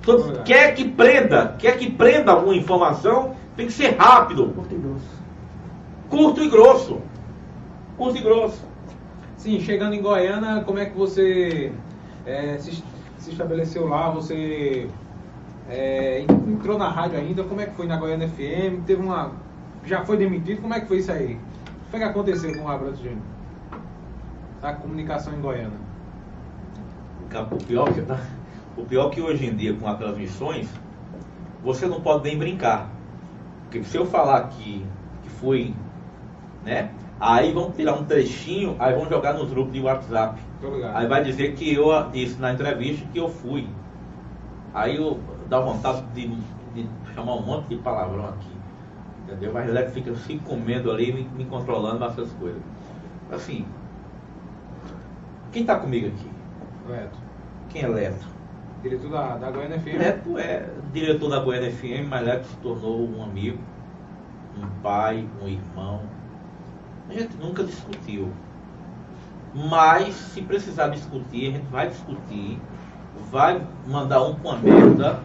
Então, 0.00 0.18
Muda. 0.18 0.42
quer 0.42 0.74
que 0.74 0.88
prenda, 0.88 1.54
quer 1.60 1.78
que 1.78 1.88
prenda 1.88 2.32
alguma 2.32 2.56
informação, 2.56 3.36
tem 3.56 3.66
que 3.66 3.72
ser 3.72 3.94
rápido, 3.96 4.48
Curto 4.48 4.74
e 4.74 4.78
grosso. 4.78 5.22
curto 6.08 6.42
e 6.42 6.48
grosso. 6.48 7.00
Curto 7.96 8.16
e 8.16 8.20
grosso. 8.20 8.69
Sim, 9.40 9.58
chegando 9.58 9.94
em 9.94 10.02
Goiânia, 10.02 10.62
como 10.64 10.78
é 10.78 10.84
que 10.84 10.94
você 10.94 11.72
é, 12.26 12.58
se, 12.58 12.84
se 13.16 13.30
estabeleceu 13.30 13.88
lá? 13.88 14.10
Você 14.10 14.86
é, 15.66 16.20
entrou 16.46 16.76
na 16.76 16.90
rádio 16.90 17.18
ainda? 17.18 17.42
Como 17.44 17.58
é 17.58 17.64
que 17.64 17.74
foi 17.74 17.86
na 17.86 17.96
Goiânia 17.96 18.28
FM? 18.28 18.84
Teve 18.84 19.00
uma. 19.00 19.32
Já 19.86 20.04
foi 20.04 20.18
demitido? 20.18 20.60
Como 20.60 20.74
é 20.74 20.80
que 20.80 20.86
foi 20.86 20.98
isso 20.98 21.10
aí? 21.10 21.36
O 21.36 21.84
que 21.84 21.90
foi 21.90 22.00
que 22.00 22.04
aconteceu 22.04 22.54
com 22.54 22.64
o 22.64 22.68
Abrantes 22.68 23.00
Júnior? 23.00 23.22
A 24.62 24.74
comunicação 24.74 25.32
em 25.32 25.40
Goiânia. 25.40 25.78
O 27.50 27.64
pior, 27.64 27.90
que, 27.94 28.04
o 28.76 28.84
pior 28.84 29.08
que 29.08 29.22
hoje 29.22 29.46
em 29.46 29.56
dia, 29.56 29.72
com 29.72 29.88
as 29.88 29.96
transmissões, 29.96 30.68
você 31.64 31.86
não 31.86 32.02
pode 32.02 32.24
nem 32.24 32.36
brincar. 32.36 32.90
Porque 33.62 33.82
se 33.84 33.96
eu 33.96 34.04
falar 34.04 34.48
que, 34.48 34.84
que 35.22 35.30
fui, 35.30 35.74
né? 36.62 36.90
Aí 37.20 37.52
vão 37.52 37.70
tirar 37.70 37.92
um 37.92 38.04
trechinho, 38.04 38.76
aí 38.78 38.94
vão 38.94 39.06
jogar 39.06 39.34
nos 39.34 39.50
grupos 39.50 39.74
de 39.74 39.80
WhatsApp. 39.80 40.40
Aí 40.94 41.06
vai 41.06 41.22
dizer 41.22 41.54
que 41.54 41.74
eu 41.74 42.10
disse 42.10 42.40
na 42.40 42.54
entrevista 42.54 43.06
que 43.12 43.18
eu 43.18 43.28
fui. 43.28 43.68
Aí 44.72 44.96
eu 44.96 45.20
dá 45.48 45.60
vontade 45.60 46.02
de, 46.14 46.28
de 46.74 46.88
chamar 47.14 47.34
um 47.34 47.42
monte 47.42 47.68
de 47.68 47.76
palavrão 47.76 48.24
aqui. 48.26 48.48
Entendeu? 49.24 49.52
Mas 49.52 49.68
ele 49.68 49.86
fica 49.90 50.14
se 50.14 50.38
comendo 50.38 50.90
ali, 50.90 51.12
me, 51.12 51.22
me 51.36 51.44
controlando 51.44 52.02
essas 52.04 52.32
coisas. 52.32 52.62
Assim, 53.30 53.66
quem 55.52 55.62
está 55.62 55.78
comigo 55.78 56.06
aqui? 56.06 56.30
Leto. 56.88 57.18
Quem 57.68 57.82
é 57.82 57.88
Leto? 57.88 58.26
Diretor 58.82 59.10
da, 59.10 59.36
da 59.36 59.50
Goiânia 59.50 59.78
FM. 59.78 59.98
Leto 59.98 60.38
é 60.38 60.70
diretor 60.92 61.28
da 61.28 61.40
Goiânia 61.40 61.70
FM, 61.70 62.08
mas 62.08 62.24
Leto 62.24 62.46
se 62.46 62.56
tornou 62.56 63.06
um 63.06 63.22
amigo, 63.22 63.58
um 64.56 64.66
pai, 64.82 65.28
um 65.42 65.46
irmão. 65.46 66.00
A 67.10 67.12
gente 67.12 67.36
nunca 67.38 67.64
discutiu. 67.64 68.32
Mas 69.52 70.14
se 70.14 70.42
precisar 70.42 70.86
discutir, 70.88 71.48
a 71.48 71.50
gente 71.56 71.66
vai 71.66 71.88
discutir, 71.88 72.56
vai 73.32 73.60
mandar 73.84 74.22
um 74.22 74.36
com 74.36 74.52
a 74.52 74.56
merda. 74.56 75.20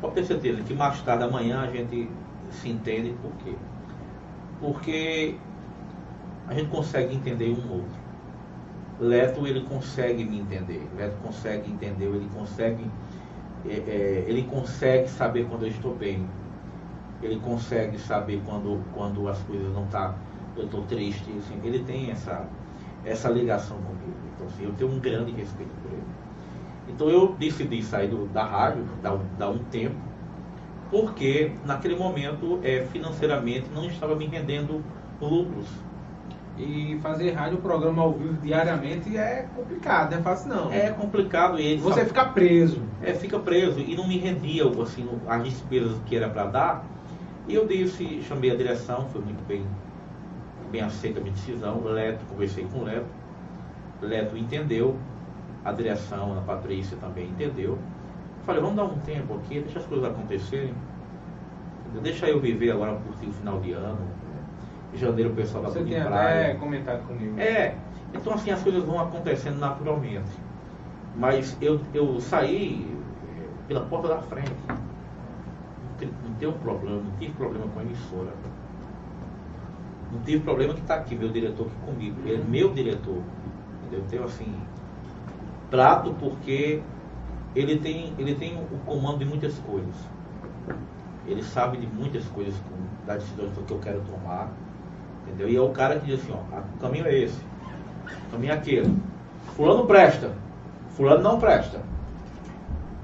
Pode 0.00 0.14
ter 0.14 0.24
certeza 0.24 0.62
que 0.62 0.72
mais 0.72 1.02
tarde 1.02 1.24
amanhã 1.24 1.62
a 1.62 1.66
gente 1.66 2.08
se 2.50 2.68
entende 2.68 3.12
por 3.20 3.32
quê? 3.42 3.56
Porque 4.60 5.34
a 6.46 6.54
gente 6.54 6.70
consegue 6.70 7.12
entender 7.12 7.50
um 7.50 7.72
outro. 7.72 8.00
Leto 9.00 9.44
ele 9.48 9.62
consegue 9.62 10.24
me 10.24 10.38
entender, 10.38 10.88
Leto 10.96 11.16
consegue 11.24 11.72
entender, 11.72 12.04
ele 12.04 12.30
consegue, 12.32 12.88
é, 13.66 13.72
é, 13.72 14.24
ele 14.28 14.44
consegue 14.44 15.08
saber 15.08 15.46
quando 15.46 15.62
eu 15.62 15.70
estou 15.70 15.92
bem, 15.92 16.24
ele 17.20 17.40
consegue 17.40 17.98
saber 17.98 18.40
quando, 18.46 18.80
quando 18.94 19.26
as 19.26 19.42
coisas 19.42 19.72
não 19.72 19.86
tá, 19.86 20.14
eu 20.56 20.64
estou 20.64 20.82
triste, 20.84 21.30
assim, 21.38 21.58
ele 21.64 21.80
tem 21.80 22.10
essa, 22.10 22.44
essa 23.04 23.28
ligação 23.28 23.76
comigo. 23.78 24.12
Então 24.34 24.46
assim, 24.46 24.64
eu 24.64 24.72
tenho 24.72 24.90
um 24.90 24.98
grande 24.98 25.32
respeito 25.32 25.70
por 25.82 25.90
ele. 25.92 26.02
Então 26.88 27.08
eu 27.08 27.34
decidi 27.38 27.82
sair 27.82 28.08
do- 28.08 28.26
da 28.26 28.44
rádio, 28.44 28.84
dar, 29.02 29.14
um- 29.14 29.26
dar 29.38 29.50
um 29.50 29.58
tempo, 29.58 29.94
porque 30.90 31.52
naquele 31.64 31.94
momento 31.96 32.58
é, 32.62 32.84
financeiramente 32.92 33.66
não 33.74 33.86
estava 33.86 34.14
me 34.16 34.26
rendendo 34.26 34.82
lucros. 35.20 35.68
E 36.58 36.98
fazer 37.00 37.30
rádio, 37.30 37.58
programa 37.58 38.02
ao 38.02 38.12
vivo 38.12 38.34
diariamente 38.42 39.16
é 39.16 39.46
complicado, 39.54 40.10
não 40.10 40.18
é 40.18 40.22
fácil 40.22 40.48
não. 40.48 40.72
É 40.72 40.90
complicado 40.90 41.58
e 41.58 41.64
ele 41.64 41.80
Você 41.80 42.00
sabe- 42.00 42.08
fica 42.08 42.24
preso. 42.26 42.82
é, 43.02 43.14
fica 43.14 43.38
preso 43.38 43.80
e 43.80 43.94
não 43.96 44.06
me 44.06 44.18
rendia 44.18 44.64
assim, 44.82 45.08
as 45.26 45.44
despesas 45.44 45.96
que 46.06 46.16
era 46.16 46.28
para 46.28 46.44
dar. 46.46 46.84
E 47.48 47.54
eu 47.54 47.66
disse, 47.66 48.20
chamei 48.22 48.50
a 48.50 48.54
direção, 48.56 49.08
foi 49.08 49.22
muito 49.22 49.42
bem, 49.46 49.64
bem 50.70 50.80
aceita 50.80 51.18
a 51.18 51.22
minha 51.22 51.34
decisão. 51.34 51.82
Leto, 51.84 52.24
conversei 52.28 52.64
com 52.64 52.78
o 52.78 52.84
Leto. 52.84 53.06
Leto 54.02 54.36
entendeu, 54.36 54.96
a 55.64 55.72
direção, 55.72 56.38
a 56.38 56.40
Patrícia 56.42 56.96
também 56.98 57.28
entendeu. 57.28 57.78
Falei, 58.44 58.60
vamos 58.60 58.76
dar 58.76 58.84
um 58.84 58.98
tempo 59.00 59.34
aqui, 59.34 59.60
deixa 59.60 59.78
as 59.78 59.86
coisas 59.86 60.08
acontecerem. 60.08 60.72
Deixa 62.02 62.26
eu 62.26 62.40
viver 62.40 62.70
agora, 62.70 62.94
curtir 62.94 63.26
o 63.26 63.32
final 63.32 63.60
de 63.60 63.72
ano. 63.72 63.98
Em 64.94 64.96
janeiro 64.96 65.30
o 65.30 65.34
pessoal 65.34 65.62
vai 65.62 65.72
Você 65.72 65.84
tem 65.84 66.02
praia. 66.02 66.44
até 66.50 66.54
comentado 66.54 67.06
comigo. 67.06 67.38
É, 67.38 67.76
então 68.14 68.32
assim 68.32 68.50
as 68.50 68.62
coisas 68.62 68.82
vão 68.84 68.98
acontecendo 68.98 69.58
naturalmente. 69.58 70.30
Mas 71.16 71.56
eu, 71.60 71.80
eu 71.92 72.20
saí 72.20 72.96
eh, 73.38 73.48
pela 73.68 73.82
porta 73.82 74.08
da 74.08 74.18
frente. 74.22 74.52
Não, 76.00 76.50
não 76.50 76.52
problema, 76.58 77.02
não 77.02 77.10
tive 77.18 77.32
problema 77.34 77.66
com 77.68 77.80
a 77.80 77.82
emissora. 77.82 78.30
Não 80.12 80.20
tive 80.22 80.42
problema 80.42 80.74
que 80.74 80.80
está 80.80 80.96
aqui, 80.96 81.14
meu 81.14 81.28
diretor 81.28 81.66
aqui 81.66 81.76
comigo. 81.86 82.20
Ele 82.24 82.42
é 82.42 82.44
meu 82.44 82.72
diretor. 82.72 83.22
Entendeu? 83.82 84.04
Então 84.06 84.24
assim, 84.24 84.54
trato 85.70 86.14
porque 86.18 86.82
ele 87.54 87.78
tem, 87.78 88.12
ele 88.18 88.34
tem 88.34 88.56
o 88.56 88.78
comando 88.84 89.18
de 89.18 89.24
muitas 89.24 89.58
coisas. 89.58 89.94
Ele 91.26 91.42
sabe 91.42 91.78
de 91.78 91.86
muitas 91.86 92.24
coisas 92.26 92.54
das 93.06 93.22
decisões 93.22 93.52
que 93.66 93.72
eu 93.72 93.78
quero 93.78 94.00
tomar. 94.02 94.50
Entendeu? 95.26 95.48
E 95.48 95.56
é 95.56 95.60
o 95.60 95.70
cara 95.70 95.98
que 95.98 96.06
diz 96.06 96.20
assim, 96.20 96.32
ó, 96.32 96.58
o 96.76 96.78
caminho 96.80 97.06
é 97.06 97.14
esse, 97.16 97.38
o 98.28 98.30
caminho 98.32 98.52
é 98.52 98.56
aquele. 98.56 98.96
Fulano 99.54 99.86
presta, 99.86 100.32
fulano 100.96 101.22
não 101.22 101.38
presta. 101.38 101.80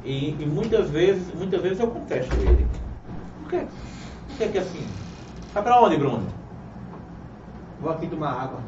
E, 0.04 0.30
e 0.30 0.46
muitas 0.46 0.88
vezes, 0.90 1.34
muitas 1.34 1.60
vezes 1.60 1.80
eu 1.80 1.88
contesto 1.88 2.34
ele. 2.36 2.66
Por 3.42 3.50
quê? 3.50 3.66
Por 4.28 4.36
que 4.38 4.48
que 4.48 4.58
é 4.58 4.60
assim? 4.60 4.86
Vai 5.52 5.62
pra 5.62 5.80
onde, 5.80 5.96
Bruno? 5.96 6.26
Vou 7.80 7.90
aqui 7.92 8.06
tomar 8.06 8.30
água. 8.30 8.58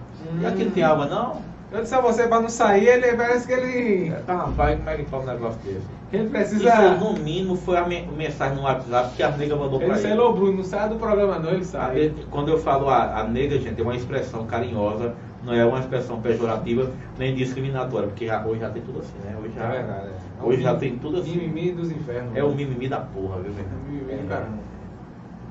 E 0.40 0.46
aqui 0.46 0.64
não 0.64 0.70
tem 0.72 0.82
água 0.82 1.06
não? 1.06 1.42
Eu 1.70 1.82
disse 1.82 1.94
a 1.94 2.00
você 2.00 2.26
pra 2.26 2.40
não 2.40 2.48
sair, 2.48 2.86
ele 2.86 3.14
parece 3.16 3.46
que 3.46 3.52
ele. 3.52 4.10
Tá, 4.26 4.34
rapaz, 4.36 4.78
como 4.78 4.88
é 4.90 4.96
que 4.96 5.04
fala 5.04 5.22
um 5.22 5.26
negócio 5.26 5.60
desse? 5.62 5.86
Ele 6.10 6.22
Isso, 6.22 6.30
precisa. 6.32 6.90
no 6.92 7.12
mínimo, 7.12 7.54
foi 7.56 7.76
a 7.76 7.86
me- 7.86 8.08
mensagem 8.16 8.56
no 8.56 8.62
WhatsApp 8.62 9.14
que 9.14 9.22
a 9.22 9.30
nega 9.32 9.54
mandou 9.54 9.78
Ele 9.78 9.90
pra 9.90 9.98
ele. 9.98 10.08
selou, 10.08 10.32
Bruno, 10.34 10.56
não 10.56 10.64
sai 10.64 10.88
do 10.88 10.94
programa 10.96 11.38
não, 11.38 11.50
ele 11.50 11.64
sai. 11.66 12.14
Quando 12.30 12.48
eu 12.48 12.58
falo 12.58 12.88
a, 12.88 13.18
a 13.20 13.24
nega, 13.24 13.58
gente, 13.58 13.78
é 13.78 13.84
uma 13.84 13.94
expressão 13.94 14.46
carinhosa, 14.46 15.14
não 15.44 15.52
é 15.52 15.62
uma 15.66 15.78
expressão 15.80 16.18
pejorativa 16.22 16.90
nem 17.18 17.34
discriminatória, 17.34 18.08
porque 18.08 18.26
já- 18.26 18.42
hoje 18.46 18.60
já 18.60 18.70
tem 18.70 18.80
tudo 18.82 19.00
assim, 19.00 19.18
né? 19.22 19.36
Hoje 19.38 19.52
já, 19.54 19.64
É 19.64 19.70
verdade. 19.70 20.06
é. 20.08 20.42
Hoje 20.44 20.62
já 20.62 20.74
tem 20.74 20.96
tudo 20.98 21.18
assim. 21.18 21.36
Mimimi 21.36 21.72
dos 21.72 21.90
infernos. 21.92 22.34
É 22.34 22.42
o 22.42 22.50
mimimi 22.54 22.88
da 22.88 23.00
porra, 23.00 23.40
viu, 23.42 23.50
É 23.52 23.54
velho? 23.56 23.68
o 23.68 23.92
mimimi 23.92 24.22
do 24.22 24.28
caramba. 24.28 24.58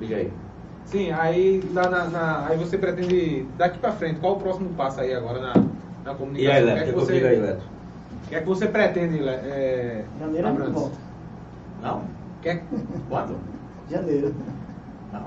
Diga 0.00 0.16
aí. 0.16 0.32
Sim, 0.90 1.10
aí 1.12 1.62
lá 1.74 1.88
na, 1.90 2.04
na- 2.06 2.46
aí 2.48 2.56
você 2.56 2.78
pretende 2.78 3.46
daqui 3.58 3.78
pra 3.78 3.92
frente, 3.92 4.20
qual 4.20 4.34
o 4.34 4.40
próximo 4.40 4.70
passo 4.70 5.00
aí 5.00 5.12
agora 5.14 5.38
na, 5.40 5.54
na 6.04 6.14
comunicação? 6.14 6.38
E 6.40 6.48
aí, 6.50 6.62
O 6.62 6.66
Leto? 6.66 6.76
que 6.76 6.82
é 6.82 6.86
que 6.86 6.92
você, 6.98 7.12
diga 7.12 7.28
aí, 7.28 7.38
Leto. 7.38 7.62
o 8.24 8.28
que 8.28 8.34
é 8.34 8.40
que 8.40 8.46
você 8.46 8.66
pretende, 8.68 9.28
é, 9.28 10.04
Janeiro 10.18 10.48
Abrantes? 10.48 10.72
volta. 10.72 10.96
Não? 11.82 12.02
Que 12.40 12.48
é- 12.48 12.62
Quando? 13.08 13.36
Janeiro. 13.90 14.34
Não. 15.12 15.20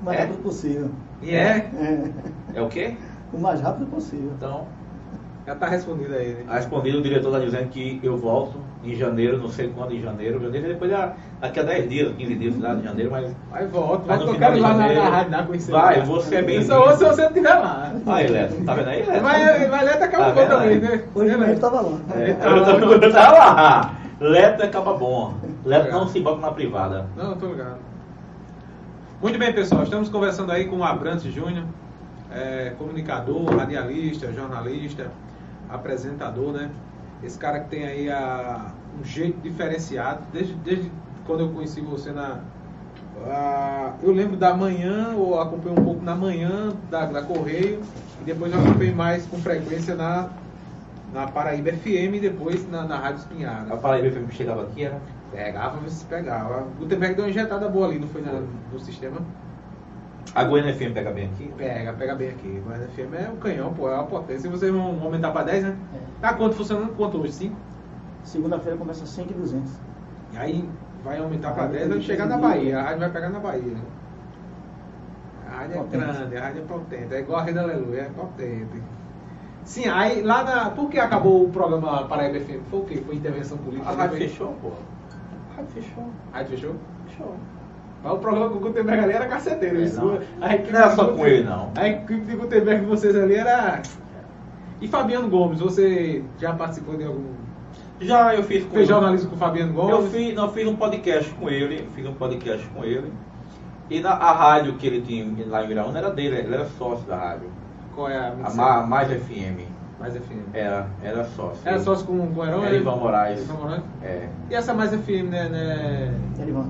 O 0.00 0.04
mais 0.04 0.18
É? 0.18 0.22
rápido 0.22 0.42
possível. 0.42 0.90
E 1.22 1.34
é? 1.34 1.70
É. 1.74 2.10
É 2.54 2.62
o 2.62 2.68
quê? 2.68 2.96
O 3.34 3.38
mais 3.38 3.60
rápido 3.60 3.86
possível. 3.90 4.32
Então, 4.36 4.64
Já 5.46 5.54
tá 5.54 5.68
respondido 5.68 6.14
aí, 6.14 6.32
né? 6.34 6.44
A 6.48 6.56
respondido, 6.56 6.98
o 6.98 7.02
diretor 7.02 7.28
está 7.28 7.40
dizendo 7.44 7.68
que 7.70 8.00
eu 8.02 8.16
volto 8.16 8.58
em 8.82 8.94
janeiro, 8.94 9.36
não 9.38 9.48
sei 9.48 9.68
quando 9.68 9.92
em 9.94 10.00
janeiro. 10.00 10.40
Janeiro 10.40 10.68
depois, 10.68 10.90
já- 10.90 11.12
daqui 11.40 11.60
a 11.60 11.62
10 11.62 11.88
dias, 11.88 12.14
15 12.16 12.34
dias 12.34 12.58
lá 12.58 12.74
de 12.74 12.82
janeiro, 12.84 13.10
mas. 13.10 13.34
Aí 13.52 13.66
volta, 13.66 14.04
Mas 14.06 14.22
ir 14.22 14.26
de 14.32 14.38
lá 14.38 14.50
na, 14.50 14.58
janeiro- 14.78 15.02
na 15.02 15.08
rádio, 15.10 15.32
lá 15.32 15.42
conhecer. 15.42 15.72
Vai, 15.72 16.00
você 16.02 16.34
é 16.36 16.42
bem-vindo. 16.42 16.66
Só 16.72 16.92
se 16.96 17.04
você 17.04 17.26
estiver 17.26 17.54
lá. 17.54 17.92
Aí, 18.06 18.26
Leto, 18.28 18.64
tá 18.64 18.74
vendo 18.74 18.88
aí, 18.88 19.02
Leto? 19.04 19.22
Vai, 19.22 19.68
vai 19.68 19.84
lá, 19.84 19.90
acaba 19.92 20.32
Tá 20.32 20.46
também, 20.46 20.68
aí? 20.70 20.80
né? 20.80 21.02
Hoje 21.14 21.36
Leto? 21.36 21.60
tava 21.60 21.80
lá. 21.82 21.98
É, 22.16 22.30
eu 22.30 23.12
tava 23.12 23.32
lá. 23.38 23.94
Leto 24.20 24.62
é 24.62 24.68
capa 24.68 24.92
bom. 24.94 25.34
Leto 25.64 25.90
não 25.92 26.06
se 26.08 26.20
bota 26.20 26.40
na 26.40 26.50
privada. 26.50 27.06
Não, 27.16 27.30
eu 27.30 27.36
tô 27.36 27.46
ligado. 27.46 27.76
Muito 29.22 29.38
bem, 29.38 29.52
pessoal. 29.52 29.82
Estamos 29.82 30.08
conversando 30.08 30.50
aí 30.52 30.64
com 30.66 30.76
o 30.78 30.84
Abrantes 30.84 31.32
Júnior, 31.32 31.64
é, 32.32 32.72
comunicador, 32.78 33.44
radialista, 33.56 34.32
jornalista, 34.32 35.08
apresentador, 35.68 36.52
né? 36.52 36.70
Esse 37.22 37.38
cara 37.38 37.60
que 37.60 37.68
tem 37.68 37.84
aí 37.84 38.10
a- 38.10 38.72
um 39.00 39.04
jeito 39.04 39.38
diferenciado. 39.40 40.20
Desde, 40.32 40.54
desde 40.54 40.90
quando 41.26 41.40
eu 41.40 41.48
conheci 41.50 41.80
você 41.80 42.12
na. 42.12 42.38
a- 43.26 43.92
eu 44.02 44.12
lembro 44.12 44.36
da 44.36 44.54
manhã, 44.56 45.14
ou 45.16 45.38
acompanhei 45.40 45.78
um 45.78 45.84
pouco 45.84 46.02
na 46.02 46.14
manhã 46.14 46.72
da, 46.90 47.04
da 47.06 47.22
Correio, 47.22 47.80
e 48.20 48.24
depois 48.24 48.52
eu 48.52 48.58
acompanhei 48.60 48.94
mais 48.94 49.26
com 49.26 49.36
frequência 49.38 49.94
na, 49.94 50.30
na 51.12 51.26
Paraíba 51.26 51.70
FM 51.70 52.14
e 52.16 52.20
depois 52.20 52.68
na, 52.70 52.84
na 52.84 52.96
Rádio 52.96 53.18
Espinhara. 53.20 53.74
A 53.74 53.76
Paraíba 53.76 54.10
FM 54.10 54.30
chegava 54.32 54.62
aqui, 54.62 54.84
era. 54.84 54.98
Pegava, 55.30 55.88
se 55.88 56.04
pegava. 56.06 56.62
O 56.62 56.80
Gutenberg 56.80 57.14
deu 57.14 57.24
uma 57.24 57.30
injetada 57.30 57.68
boa 57.68 57.86
ali, 57.86 57.98
não 57.98 58.08
foi 58.08 58.20
na- 58.22 58.40
no 58.72 58.80
sistema? 58.80 59.18
A 60.34 60.44
Goiânia 60.44 60.74
FM 60.74 60.92
pega 60.94 61.10
bem 61.10 61.26
aqui. 61.26 61.52
Pega, 61.56 61.92
pega 61.94 62.14
bem 62.14 62.28
aqui. 62.28 62.62
Mas 62.66 62.82
a 62.82 62.86
FM 62.88 63.14
é 63.14 63.30
o 63.32 63.36
canhão, 63.36 63.72
pô, 63.74 63.88
é 63.90 63.94
uma 63.94 64.04
potência. 64.04 64.48
vocês 64.50 64.72
vão 64.72 65.00
aumentar 65.02 65.30
pra 65.32 65.42
10, 65.42 65.64
né? 65.64 65.76
Tá 66.20 66.34
quanto 66.34 66.54
funcionando? 66.54 66.94
Quanto 66.96 67.18
hoje? 67.20 67.32
5? 67.32 67.56
Segunda-feira 68.22 68.76
começa 68.78 69.04
5 69.06 69.30
e 69.30 69.34
200. 69.34 69.72
E 70.32 70.36
aí 70.38 70.68
vai 71.02 71.18
aumentar 71.18 71.52
pra 71.52 71.64
Ah, 71.64 71.66
10 71.66 71.82
tem 71.82 71.90
vai 71.92 72.00
chegar 72.02 72.26
na. 72.26 72.36
Bahia. 72.36 72.78
A 72.78 72.82
rádio 72.82 72.98
vai 73.00 73.10
pegar 73.10 73.30
na 73.30 73.38
Bahia. 73.40 73.76
A 75.48 75.56
rádio 75.56 75.74
é 75.74 75.78
Potente. 75.78 75.96
grande, 76.04 76.36
a 76.36 76.42
rádio 76.42 76.62
é 76.62 76.64
potente. 76.66 77.14
É 77.14 77.18
igual 77.20 77.40
a 77.40 77.42
Rede 77.42 77.58
Aleluia, 77.58 78.02
é 78.02 78.04
potente. 78.10 78.82
Sim, 79.64 79.88
aí 79.88 80.22
lá 80.22 80.44
na. 80.44 80.70
Por 80.70 80.88
que 80.88 80.98
acabou 80.98 81.44
o 81.44 81.50
programa 81.50 82.04
Paraíba 82.06 82.38
FM? 82.38 82.60
Foi 82.70 82.80
o 82.80 82.84
quê? 82.84 83.02
Foi 83.04 83.16
intervenção 83.16 83.58
política? 83.58 83.90
A 83.90 83.94
rádio 83.94 84.18
fechou, 84.18 84.54
pô. 84.62 84.70
A 85.52 85.56
rádio 85.56 85.70
fechou. 85.72 86.04
A 86.32 86.36
rádio 86.36 86.50
fechou? 86.52 86.74
Fechou. 87.08 87.34
Mas 88.02 88.12
o 88.12 88.18
programa 88.18 88.48
com 88.48 88.56
o 88.56 88.60
Gutenberg 88.60 89.04
ali 89.04 89.12
era 89.12 89.26
caceteiro. 89.26 89.78
É, 89.78 89.82
isso. 89.82 90.00
não. 90.00 90.18
A 90.40 90.54
equipe 90.54 90.72
Não 90.72 90.80
era 90.80 90.90
só 90.90 91.08
com 91.08 91.26
ele, 91.26 91.44
não. 91.44 91.70
A 91.76 91.88
equipe 91.88 92.20
de 92.20 92.36
Gutenberg 92.36 92.80
de 92.80 92.86
vocês 92.86 93.14
ali 93.14 93.34
era. 93.34 93.82
E 94.80 94.88
Fabiano 94.88 95.28
Gomes, 95.28 95.60
você 95.60 96.24
já 96.38 96.54
participou 96.54 96.96
de 96.96 97.04
algum. 97.04 97.34
Já 98.00 98.34
eu 98.34 98.42
fiz 98.42 98.64
com 98.64 98.70
Fez 98.70 98.88
jornalismo 98.88 99.28
com 99.28 99.36
o 99.36 99.38
Fabiano 99.38 99.74
Gomes? 99.74 99.90
Eu 99.90 100.02
fiz, 100.10 100.34
não, 100.34 100.50
fiz 100.50 100.66
um 100.66 100.76
podcast 100.76 101.30
com 101.34 101.50
ele, 101.50 101.86
fiz 101.94 102.06
um 102.06 102.14
podcast 102.14 102.66
com 102.68 102.82
ele. 102.82 103.12
E 103.90 104.00
na, 104.00 104.12
a 104.12 104.32
rádio 104.32 104.74
que 104.76 104.86
ele 104.86 105.02
tinha 105.02 105.46
lá 105.48 105.62
em 105.62 105.68
Viraúna 105.68 105.98
era 105.98 106.10
dele, 106.10 106.36
ele 106.38 106.54
era 106.54 106.64
sócio 106.78 107.06
da 107.06 107.16
rádio. 107.16 107.50
Qual 107.94 108.08
é 108.08 108.16
a 108.16 108.32
A? 108.44 108.54
Ma- 108.54 108.86
Mais 108.86 109.08
FM. 109.10 109.68
Mais 109.98 110.14
FM. 110.14 110.54
Era, 110.54 110.86
era 111.02 111.24
sócio. 111.24 111.60
Era 111.62 111.78
sócio 111.78 112.06
com, 112.06 112.32
com 112.32 112.40
o 112.40 112.44
Heron? 112.46 112.64
Era 112.64 112.74
Ivan 112.76 112.96
Moraes. 112.96 113.42
Ivan 113.42 113.54
Moraes? 113.58 113.82
É. 114.02 114.28
E 114.48 114.54
essa 114.54 114.72
Mais 114.72 114.90
FM, 114.94 115.28
né? 115.28 115.48
né 115.50 116.14
Ele 116.38 116.52
vai. 116.52 116.64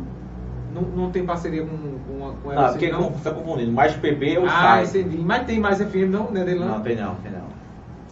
Não, 0.75 0.83
não 0.83 1.11
tem 1.11 1.25
parceria 1.25 1.65
com, 1.65 1.77
com, 1.77 2.35
com 2.43 2.49
o 2.49 2.53
Não, 2.53 2.63
Heron? 2.63 2.71
porque 2.73 2.91
não? 2.93 3.11
você 3.11 3.29
tá 3.31 3.35
confundindo. 3.35 3.73
Mais 3.73 3.95
PB 3.97 4.35
é 4.35 4.39
o 4.41 4.47
Ah, 4.47 4.49
site. 4.85 4.99
entendi. 4.99 5.19
Mas 5.19 5.47
tem 5.47 5.61
Mais 5.61 5.79
FM, 5.81 6.09
não? 6.11 6.31
Não 6.31 6.41
é 6.41 6.45
dele, 6.45 6.61
não? 6.61 6.69
Não, 6.69 6.81
tem 6.83 6.97
não, 6.97 7.15
tem 7.17 7.33
não. 7.33 7.45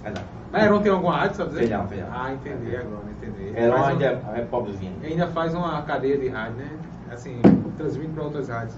É 0.04 0.10
não. 0.10 0.22
Mas 0.50 0.64
Heron 0.64 0.80
tem 0.80 0.92
alguma 0.92 1.16
rádio, 1.16 1.36
sabe 1.36 1.50
dizer? 1.50 1.68
Tem 1.68 1.76
não, 1.78 1.86
tem 1.86 2.00
não. 2.00 2.08
Ah, 2.10 2.32
entendi 2.32 2.76
agora, 2.76 3.02
entendi. 3.10 3.52
Onde 3.94 4.04
um- 4.04 4.06
é, 4.06 4.20
é 4.36 4.44
pobrezinho. 4.44 4.92
ainda 5.04 5.26
faz 5.28 5.54
uma 5.54 5.82
cadeia 5.82 6.16
de 6.18 6.28
rádio, 6.28 6.56
né? 6.56 6.70
Assim, 7.10 7.40
transmite 7.76 8.12
para 8.12 8.24
outras 8.24 8.48
rádios. 8.48 8.74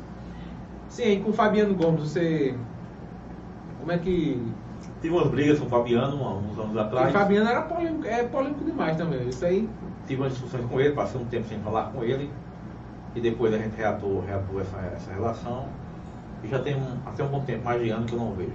Sim, 0.88 1.20
com 1.22 1.30
o 1.30 1.32
Fabiano 1.32 1.74
Gomes, 1.74 2.02
você. 2.02 2.54
Como 3.78 3.92
é 3.92 3.98
que. 3.98 4.42
Tive 5.00 5.14
umas 5.14 5.28
brigas 5.28 5.58
com 5.58 5.66
o 5.66 5.68
Fabiano 5.68 6.16
uns 6.16 6.58
anos 6.58 6.74
O 6.74 6.78
atrás. 6.80 7.12
Fabiano 7.12 7.48
era 7.48 7.62
polêmico, 7.62 8.06
é 8.06 8.22
polêmico 8.24 8.64
demais 8.64 8.96
também. 8.96 9.28
Isso 9.28 9.44
aí. 9.44 9.68
Tive 10.06 10.20
umas 10.22 10.32
discussões 10.32 10.64
com 10.66 10.80
ele, 10.80 10.92
passei 10.94 11.20
um 11.20 11.24
tempo 11.24 11.46
sem 11.48 11.58
falar 11.60 11.84
com 11.92 12.02
ele. 12.02 12.30
E 13.14 13.20
depois 13.20 13.52
a 13.52 13.58
gente 13.58 13.76
reatou, 13.76 14.20
reatou 14.24 14.60
essa, 14.60 14.76
essa 14.94 15.12
relação. 15.12 15.66
E 16.44 16.48
já 16.48 16.58
tem 16.60 16.76
um, 16.76 16.96
até 17.06 17.22
um 17.24 17.28
bom 17.28 17.40
tempo, 17.44 17.64
mais 17.64 17.82
de 17.82 17.90
ano 17.90 18.06
que 18.06 18.12
eu 18.14 18.18
não 18.18 18.32
vejo. 18.32 18.50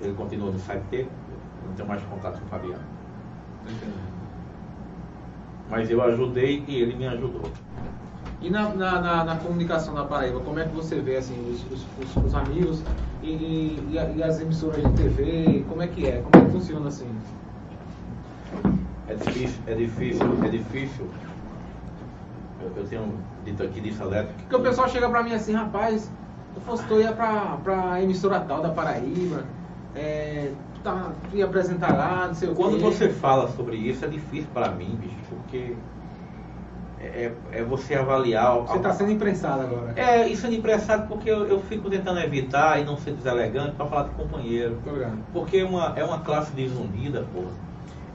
Ele 0.00 0.14
continua 0.14 0.50
no 0.50 0.58
site 0.58 0.82
dele, 0.90 1.08
eu 1.62 1.68
não 1.68 1.74
tenho 1.76 1.88
mais 1.88 2.02
contato 2.04 2.38
com 2.38 2.46
o 2.46 2.48
Fabiano. 2.48 2.82
Mas 5.70 5.90
eu 5.90 6.02
ajudei 6.02 6.62
e 6.68 6.76
ele 6.80 6.94
me 6.94 7.06
ajudou. 7.06 7.50
E 8.40 8.50
na, 8.50 8.68
na, 8.74 9.00
na- 9.00 9.24
na 9.24 9.36
comunicação 9.36 9.94
na 9.94 10.04
Paraíba, 10.04 10.40
como 10.40 10.58
é 10.58 10.64
que 10.64 10.74
você 10.74 11.00
vê 11.00 11.16
assim, 11.16 11.34
os, 11.50 11.64
os- 11.72 11.86
os- 11.98 12.24
os 12.26 12.34
amigos 12.34 12.82
e, 13.22 13.30
e- 13.30 14.12
e 14.16 14.22
as 14.22 14.40
emissoras 14.40 14.82
de 14.84 14.92
TV? 14.92 15.64
Como 15.68 15.80
é 15.82 15.86
que 15.86 16.06
é? 16.06 16.20
Como 16.20 16.36
é 16.36 16.46
que 16.46 16.52
funciona 16.52 16.88
assim? 16.88 17.08
É 19.08 19.14
difícil, 19.14 19.62
é 19.66 19.74
difícil, 19.74 20.26
é 20.44 20.48
difícil. 20.48 21.06
Eu, 22.64 22.72
eu 22.82 22.88
tenho 22.88 23.14
dito 23.44 23.62
aqui 23.62 23.80
de 23.80 23.90
elétrica. 24.00 24.34
Porque 24.38 24.56
o 24.56 24.60
pessoal 24.60 24.88
chega 24.88 25.08
pra 25.08 25.22
mim 25.22 25.32
assim, 25.34 25.52
rapaz, 25.52 26.10
eu 26.54 26.60
fosse 26.62 26.84
tu 26.86 26.98
ia 27.00 27.12
pra, 27.12 27.58
pra 27.62 28.02
emissora 28.02 28.40
tal 28.40 28.62
da 28.62 28.70
Paraíba, 28.70 29.44
é, 29.94 30.50
tu, 30.74 30.80
tá, 30.80 31.12
tu 31.30 31.36
ia 31.36 31.44
apresentar 31.44 31.94
lá, 31.94 32.26
não 32.28 32.34
sei 32.34 32.48
o 32.48 32.54
Quando 32.54 32.78
quê. 32.78 32.82
você 32.84 33.08
fala 33.10 33.48
sobre 33.50 33.76
isso, 33.76 34.04
é 34.04 34.08
difícil 34.08 34.48
para 34.52 34.70
mim, 34.70 34.98
bicho, 35.00 35.16
porque 35.28 35.74
é, 37.00 37.32
é 37.52 37.62
você 37.62 37.94
avaliar. 37.94 38.58
Você 38.60 38.78
tá 38.78 38.92
sendo 38.92 39.10
imprensado 39.12 39.62
agora. 39.62 39.92
É, 39.96 40.26
isso 40.28 40.46
é 40.46 40.54
impressado 40.54 41.06
porque 41.06 41.30
eu, 41.30 41.46
eu 41.46 41.60
fico 41.60 41.90
tentando 41.90 42.18
evitar 42.20 42.80
e 42.80 42.84
não 42.84 42.96
ser 42.96 43.12
deselegante 43.12 43.72
para 43.72 43.86
falar 43.86 44.04
de 44.04 44.10
companheiro. 44.10 44.78
Porque 45.32 45.58
é 45.58 45.64
uma, 45.64 45.92
é 45.96 46.04
uma 46.04 46.20
classe 46.20 46.52
desunida, 46.52 47.26
pô. 47.32 47.42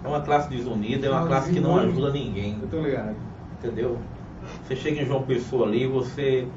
É 0.03 0.07
uma 0.07 0.21
classe 0.21 0.49
desunida, 0.49 1.07
é 1.07 1.09
uma 1.09 1.19
Não, 1.21 1.27
classe 1.27 1.51
que 1.51 1.59
não 1.59 1.77
ajuda 1.77 2.11
ninguém. 2.11 2.57
Eu 2.61 2.67
tô 2.67 2.79
ligado. 2.79 3.15
Entendeu? 3.57 3.97
Você 4.63 4.75
chega 4.75 5.01
em 5.01 5.05
João 5.05 5.23
Pessoa 5.23 5.67
ali, 5.67 5.87
você 5.87 6.47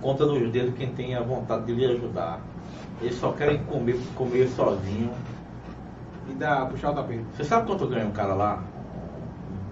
conta 0.00 0.24
nos 0.24 0.50
dedos 0.50 0.74
quem 0.74 0.88
tem 0.92 1.14
a 1.14 1.20
vontade 1.20 1.66
de 1.66 1.74
lhe 1.74 1.84
ajudar. 1.84 2.40
Eles 3.00 3.16
só 3.16 3.32
querem 3.32 3.58
comer, 3.64 3.98
comer 4.14 4.48
sozinho. 4.48 5.10
E 6.28 6.34
dá, 6.34 6.66
puxar 6.66 6.90
o 6.90 6.94
tapete. 6.94 7.24
Você 7.34 7.44
sabe 7.44 7.66
quanto 7.66 7.86
ganha 7.86 8.06
um 8.06 8.10
cara 8.10 8.34
lá? 8.34 8.62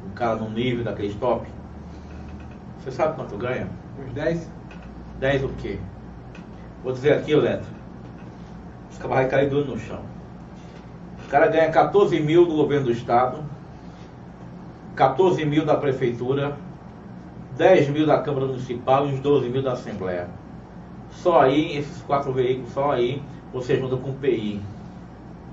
Um 0.07 0.11
cara 0.11 0.37
no 0.37 0.51
nível 0.51 0.85
daquele 0.85 1.15
top? 1.15 1.47
Você 2.81 2.91
sabe 2.91 3.17
quanto 3.17 3.37
ganha? 3.37 3.69
Uns 3.99 4.13
10? 4.13 4.51
10 5.19 5.45
o 5.45 5.49
quê? 5.59 5.79
Vou 6.83 6.93
dizer 6.93 7.15
aqui, 7.15 7.35
Leto. 7.35 7.67
Os 8.91 8.99
caras 8.99 9.17
vai 9.17 9.29
cair 9.29 9.51
doido 9.51 9.73
no 9.73 9.79
chão. 9.79 10.01
O 11.27 11.29
cara 11.29 11.49
ganha 11.49 11.71
14 11.71 12.21
mil 12.21 12.47
do 12.47 12.55
governo 12.55 12.87
do 12.87 12.93
estado, 12.93 13.43
14 14.95 15.45
mil 15.45 15.65
da 15.65 15.75
prefeitura, 15.75 16.57
10 17.57 17.89
mil 17.91 18.07
da 18.07 18.19
Câmara 18.19 18.47
Municipal 18.47 19.07
e 19.07 19.13
uns 19.15 19.21
12 19.21 19.49
mil 19.49 19.63
da 19.63 19.73
Assembleia. 19.73 20.29
Só 21.11 21.41
aí, 21.41 21.79
esses 21.79 22.03
quatro 22.03 22.33
veículos, 22.33 22.73
só 22.73 22.93
aí, 22.93 23.23
você 23.53 23.79
junta 23.79 23.97
com 23.97 24.11
o 24.11 24.15
PI. 24.15 24.61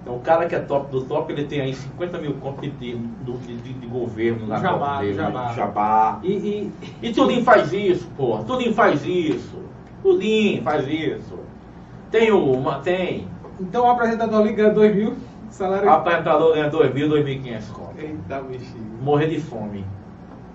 Então 0.01 0.18
o 0.18 0.20
cara 0.20 0.45
que 0.47 0.54
é 0.56 0.60
top 0.60 0.91
do 0.91 1.06
top, 1.06 1.32
ele 1.32 1.45
tem 1.45 1.62
aí 1.62 1.74
50 1.74 2.18
mil 2.18 2.34
contos 2.34 2.62
de, 2.64 2.72
de, 2.72 2.97
de, 2.97 3.74
de- 3.74 3.88
governo 3.88 4.45
na 4.45 4.60
Jabá, 4.60 4.99
dele, 4.99 5.14
jabá. 5.14 5.47
né? 5.47 5.54
jabá. 5.56 6.20
E, 6.24 6.32
e, 6.34 6.72
E 7.01 7.14
Tudinho 7.14 7.43
faz 7.43 7.72
isso, 7.72 8.06
porra. 8.18 8.43
Tudinho 8.43 8.74
faz 8.74 9.06
isso. 9.06 9.58
Tudinho 10.01 10.62
faz 10.62 10.86
isso. 10.89 11.39
Tem 12.12 12.32
uma, 12.32 12.80
tem. 12.80 13.28
então 13.62 13.86
o 13.86 13.89
apresentador 13.89 14.41
ali 14.41 14.51
ganha 14.54 14.72
2 14.72 14.93
mil, 14.95 15.14
salário. 15.49 15.88
O 15.88 15.91
apresentador 15.91 16.54
ganha 16.54 16.70
2 16.70 16.93
mil, 16.93 17.08
2.500 17.10 17.68
conto. 17.72 17.93
Eita, 17.97 18.41
bexiga. 18.41 18.80
Morrer 19.01 19.28
de 19.28 19.39
fome. 19.39 19.86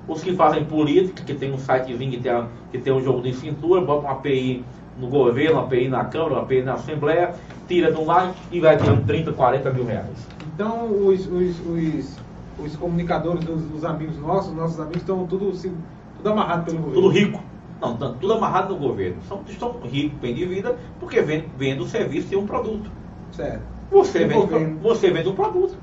Os 0.09 0.23
que 0.23 0.35
fazem 0.35 0.65
política, 0.65 1.23
que 1.23 1.35
tem 1.35 1.53
um 1.53 1.59
sitezinho 1.59 2.11
que 2.11 2.19
tem, 2.21 2.33
a- 2.33 2.47
que 2.73 2.79
tem 2.79 2.93
um 2.93 3.01
jogo 3.03 3.21
de 3.21 3.35
cintura, 3.35 3.81
bota 3.83 4.01
uma 4.07 4.13
API 4.13 4.65
no 4.99 5.07
governo, 5.09 5.57
uma 5.59 5.63
API 5.65 5.89
na 5.89 6.05
Câmara, 6.07 6.33
uma 6.35 6.43
API 6.43 6.63
na 6.63 6.73
Assembleia, 6.75 7.35
tira 7.69 7.93
de 7.93 7.99
um 8.01 8.07
lado 8.07 8.33
e 8.51 8.59
vai 8.59 8.77
tirando 8.77 9.05
30, 9.07 9.33
40 9.33 9.71
mil 9.71 9.85
reais. 9.85 10.27
Então 10.55 10.87
os, 11.07 11.27
os, 11.27 11.61
os, 11.67 12.17
os 12.65 12.77
comunicadores, 12.77 13.47
os, 13.49 13.63
os 13.77 13.85
amigos 13.85 14.19
nossos, 14.19 14.53
nossos 14.55 14.81
amigos 14.81 15.03
estão 15.03 15.27
tudo, 15.27 15.55
se- 15.55 15.71
tudo 16.17 16.31
amarrado 16.31 16.65
pelo 16.65 16.79
governo. 16.79 17.03
Tudo 17.03 17.09
rico. 17.15 17.43
Não, 17.81 17.97
tá 17.97 18.13
tudo 18.21 18.33
amarrado 18.33 18.75
no 18.75 18.81
governo. 18.81 19.17
São, 19.29 19.41
estão 19.47 19.77
ricos, 19.85 20.19
bem 20.19 20.35
de 20.35 20.45
vida, 20.47 20.75
porque 20.99 21.21
vende, 21.21 21.45
vende 21.57 21.81
o 21.83 21.87
serviço 21.87 22.29
de 22.29 22.37
um 22.37 22.45
produto. 22.47 22.91
Certo. 23.31 23.61
Você 23.93 24.21
Do 24.25 24.29
vende, 24.29 24.41
governo. 24.41 24.79
você 24.83 25.11
vende 25.11 25.29
um 25.29 25.35
produto. 25.35 25.77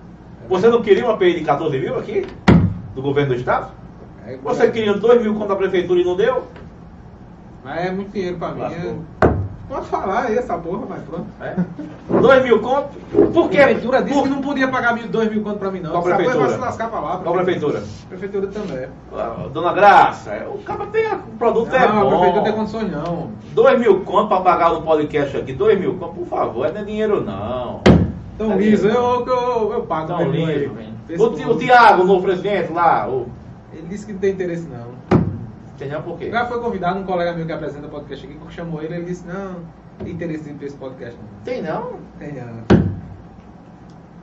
Você 0.49 0.67
não 0.67 0.81
queria 0.81 1.05
uma 1.05 1.13
API 1.13 1.35
de 1.35 1.45
14 1.45 1.79
mil 1.79 1.97
aqui? 1.97 2.25
Do 2.93 3.01
governo 3.01 3.33
do 3.33 3.39
Estado? 3.39 3.71
É, 4.27 4.37
Você 4.43 4.71
queria 4.71 4.93
2 4.93 5.21
mil 5.21 5.35
contra 5.35 5.53
a 5.53 5.57
prefeitura 5.57 5.99
e 5.99 6.03
não 6.05 6.15
deu? 6.15 6.43
Mas 7.63 7.85
é 7.87 7.91
muito 7.91 8.11
dinheiro 8.11 8.37
pra 8.37 8.49
mim. 8.51 8.61
Lascou. 8.61 8.79
É... 9.21 9.35
Pode 9.67 9.87
falar 9.87 10.25
aí 10.25 10.37
essa 10.37 10.55
porra, 10.59 10.83
mas 10.87 11.01
pronto. 11.01 11.25
É? 11.41 11.55
Dois 12.21 12.43
mil 12.43 12.59
conto? 12.59 12.89
Por 13.33 13.45
A 13.45 13.49
quê? 13.49 13.57
prefeitura 13.57 14.03
disse 14.03 14.13
Por- 14.13 14.23
que 14.23 14.29
não 14.29 14.39
podia 14.41 14.67
pagar 14.67 14.93
mil, 14.93 15.07
dois 15.07 15.27
mil 15.31 15.41
conto 15.41 15.57
pra 15.57 15.71
mim, 15.71 15.79
não. 15.79 15.89
Qual 15.89 16.01
Essa 16.01 16.09
porra 16.09 16.17
prefeitura? 16.17 16.47
vai 16.49 16.55
se 16.55 16.61
lascar 16.63 16.89
pra 16.91 16.99
lá. 16.99 17.17
Qual 17.17 17.33
prefeitura? 17.33 17.83
Prefeitura 18.07 18.47
também. 18.47 18.87
Ah, 19.11 19.47
Dona 19.51 19.73
Graça, 19.73 20.29
é, 20.33 20.47
o 20.47 20.59
cara 20.59 20.85
tem. 20.85 21.07
O 21.11 21.17
produto 21.39 21.73
é 21.73 21.79
não, 21.79 21.85
a 21.87 21.89
prefeitura 22.09 22.35
não 22.35 22.43
tem 22.43 22.51
bom. 22.51 22.57
condições, 22.59 22.91
não. 22.91 23.31
Dois 23.53 23.79
mil 23.79 24.01
conto 24.01 24.27
pra 24.27 24.41
pagar 24.41 24.69
no 24.71 24.83
podcast 24.83 25.35
aqui. 25.35 25.51
Dois 25.53 25.79
mil 25.79 25.95
conto, 25.95 26.13
por 26.13 26.27
favor, 26.27 26.71
não 26.71 26.81
é 26.81 26.83
dinheiro 26.83 27.21
não. 27.21 27.81
Então, 28.35 28.51
É 28.51 28.57
liso, 28.57 28.85
mesmo. 28.85 28.99
eu, 28.99 29.25
eu, 29.25 29.73
eu 29.73 29.81
pago. 29.87 30.07
Tão 30.09 30.29
velho. 30.31 30.77
Esse 31.09 31.23
O, 31.23 31.51
o 31.51 31.57
Tiago, 31.57 32.03
o 32.03 32.05
novo 32.05 32.21
presidente 32.21 32.71
lá, 32.71 33.07
o. 33.09 33.25
Ele 33.85 33.93
disse 33.93 34.07
que 34.07 34.13
não 34.13 34.19
tem 34.19 34.31
interesse, 34.31 34.67
não. 34.67 34.95
Entendeu 35.75 36.01
por 36.01 36.17
quê? 36.17 36.31
Já 36.31 36.47
foi 36.47 36.59
convidado 36.59 36.99
um 36.99 37.03
colega 37.03 37.33
meu 37.33 37.45
que 37.45 37.51
apresenta 37.51 37.87
podcast 37.87 38.25
aqui, 38.25 38.35
que 38.35 38.53
chamou 38.53 38.81
ele, 38.81 38.95
ele 38.95 39.05
disse, 39.05 39.27
não, 39.27 39.51
não 39.53 39.59
tem 39.99 40.13
interesse 40.13 40.49
em 40.49 40.57
esse 40.59 40.75
podcast, 40.75 41.15
não. 41.21 41.43
Tem 41.43 41.61
não? 41.61 41.99
Tem, 42.17 42.33
não. 42.33 42.63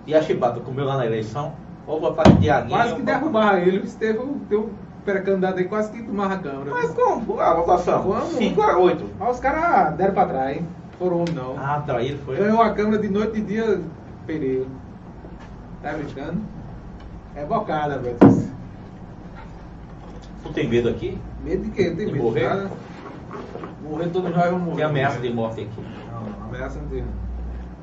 E 0.04 0.14
a 0.14 0.22
chibata 0.22 0.58
comeu 0.58 0.84
lá 0.84 0.96
na 0.96 1.06
eleição? 1.06 1.52
Vou 1.86 2.00
botar 2.00 2.24
de 2.24 2.40
Tiaguinho. 2.40 2.76
Quase 2.76 2.96
que 2.96 3.02
derrubaram 3.02 3.58
ele, 3.58 3.78
o 3.78 3.84
Estevão 3.84 4.36
deu 4.48 4.72
pré-candidato 5.04 5.58
aí, 5.58 5.64
quase 5.64 5.92
que 5.92 6.02
tomava 6.02 6.34
a 6.34 6.38
câmera. 6.38 6.70
Mas 6.72 6.90
como? 6.90 7.38
A 7.38 7.54
votação? 7.54 8.02
Como? 8.02 8.20
5 8.22 8.62
a 8.62 8.78
8. 8.78 9.10
Mas 9.20 9.34
os 9.36 9.40
caras 9.40 9.94
deram 9.94 10.14
pra 10.14 10.26
trás, 10.26 10.56
hein? 10.56 10.66
Foram 10.98 11.24
não. 11.32 11.54
Ah, 11.56 11.80
traído 11.86 12.18
foi. 12.24 12.36
Ganhou 12.36 12.60
a 12.60 12.70
câmera 12.70 13.00
de 13.00 13.08
noite 13.08 13.38
e 13.38 13.42
dia, 13.42 13.80
Pereira. 14.26 14.66
Tá 15.80 15.92
brincando? 15.92 16.40
É 17.36 17.44
bocada, 17.44 17.98
velho. 17.98 18.16
Tu 20.42 20.52
tem 20.52 20.68
medo 20.68 20.88
aqui? 20.88 21.18
Medo 21.44 21.64
de 21.64 21.70
quê? 21.70 21.84
Tem 21.84 22.06
De 22.06 22.12
medo 22.12 22.22
morrer? 22.24 22.40
de 22.40 22.46
nada. 22.56 22.70
Morrer 23.82 24.08
todos 24.08 24.30
nós 24.34 24.44
vamos 24.50 24.62
morrer. 24.62 24.76
Tem 24.76 24.84
ameaça 24.84 25.18
de 25.20 25.32
morte 25.32 25.60
aqui. 25.62 25.84
Não, 26.12 26.48
ameaça 26.48 26.78
não 26.80 26.88
tem. 26.88 27.04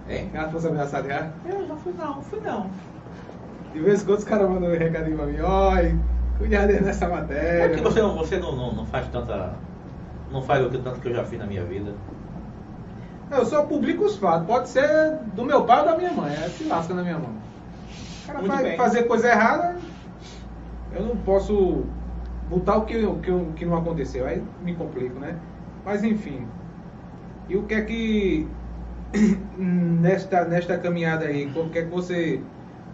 Hein? 0.10 0.30
Caso 0.34 0.51
fosse 0.51 0.68
ameaçado 0.68 1.07
já. 1.07 1.30
Eu 1.45 1.68
não 1.68 1.78
fui 1.78 1.93
não, 1.97 2.22
fui 2.22 2.39
não. 2.41 2.70
De 3.74 3.80
vez 3.80 4.01
em 4.01 4.05
quando 4.05 4.18
os 4.20 4.24
caras 4.24 4.49
mandam 4.49 4.70
um 4.72 4.78
recadinho 4.78 5.16
pra 5.18 5.26
mim, 5.28 5.39
oi, 5.39 5.95
cuidado 6.38 6.72
nessa 6.74 7.07
matéria. 7.07 7.66
É 7.66 7.70
que 7.76 7.82
você 7.82 8.01
não, 8.01 8.16
você 8.16 8.38
não, 8.38 8.55
não, 8.55 8.74
não 8.74 8.86
faz 8.86 9.07
tanta. 9.10 9.53
Não 10.32 10.41
faz 10.41 10.66
o 10.66 10.70
que 10.70 10.78
tanto 10.80 10.99
que 10.99 11.07
eu 11.07 11.16
já 11.16 11.24
fiz 11.24 11.39
na 11.39 11.45
minha 11.45 11.64
vida. 11.64 11.93
Eu 13.32 13.45
só 13.45 13.64
publico 13.64 14.05
os 14.05 14.16
fatos. 14.18 14.47
Pode 14.47 14.70
ser 14.70 15.18
do 15.36 15.45
meu 15.45 15.64
pai 15.66 15.80
ou 15.82 15.86
da 15.86 15.97
minha 15.97 16.12
mãe. 16.12 16.34
É 16.34 16.49
se 16.49 16.64
lasca 16.64 16.93
na 16.93 17.03
minha 17.03 17.18
mão. 17.18 17.30
O 18.24 18.28
cara 18.28 18.39
Muito 18.39 18.51
vai 18.51 18.64
bem. 18.64 18.78
fazer 18.78 19.03
coisa 19.03 19.28
errada, 19.28 19.76
eu 20.93 21.03
não 21.03 21.16
posso 21.18 21.84
botar 22.50 22.78
o 22.78 22.86
que, 22.86 22.97
o 23.06 23.16
que, 23.20 23.32
o 23.32 23.45
que 23.56 23.66
não 23.66 23.78
aconteceu. 23.78 24.26
Aí 24.26 24.41
me 24.64 24.74
complico, 24.76 25.20
né? 25.20 25.36
Mas 25.86 26.04
enfim. 26.04 26.45
E 27.47 27.56
o 27.56 27.64
que 27.64 27.74
é 27.74 27.82
que 27.82 28.47
nesta, 29.58 30.45
nesta 30.45 30.78
caminhada 30.78 31.26
aí, 31.26 31.52
o 31.56 31.70
que 31.70 31.80
é 31.80 31.84
que 31.84 31.89
você, 31.89 32.41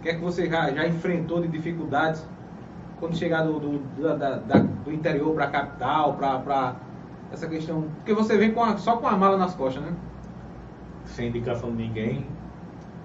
que 0.02 0.08
é 0.08 0.14
que 0.14 0.20
você 0.20 0.48
já, 0.48 0.70
já 0.70 0.86
enfrentou 0.86 1.40
de 1.40 1.48
dificuldades 1.48 2.24
quando 3.00 3.16
chegar 3.16 3.42
do, 3.42 3.58
do, 3.58 3.78
da- 4.16 4.36
da- 4.36 4.58
do 4.58 4.92
interior 4.92 5.34
para 5.34 5.44
a 5.44 5.50
capital, 5.50 6.14
para 6.14 6.74
essa 7.32 7.46
questão? 7.46 7.82
Porque 7.96 8.14
você 8.14 8.36
vem 8.36 8.52
com 8.52 8.62
a- 8.62 8.76
só 8.76 8.96
com 8.96 9.06
a 9.06 9.16
mala 9.16 9.36
nas 9.36 9.54
costas, 9.54 9.82
né? 9.82 9.92
Sem 11.04 11.28
indicação 11.28 11.70
de 11.70 11.76
ninguém, 11.76 12.24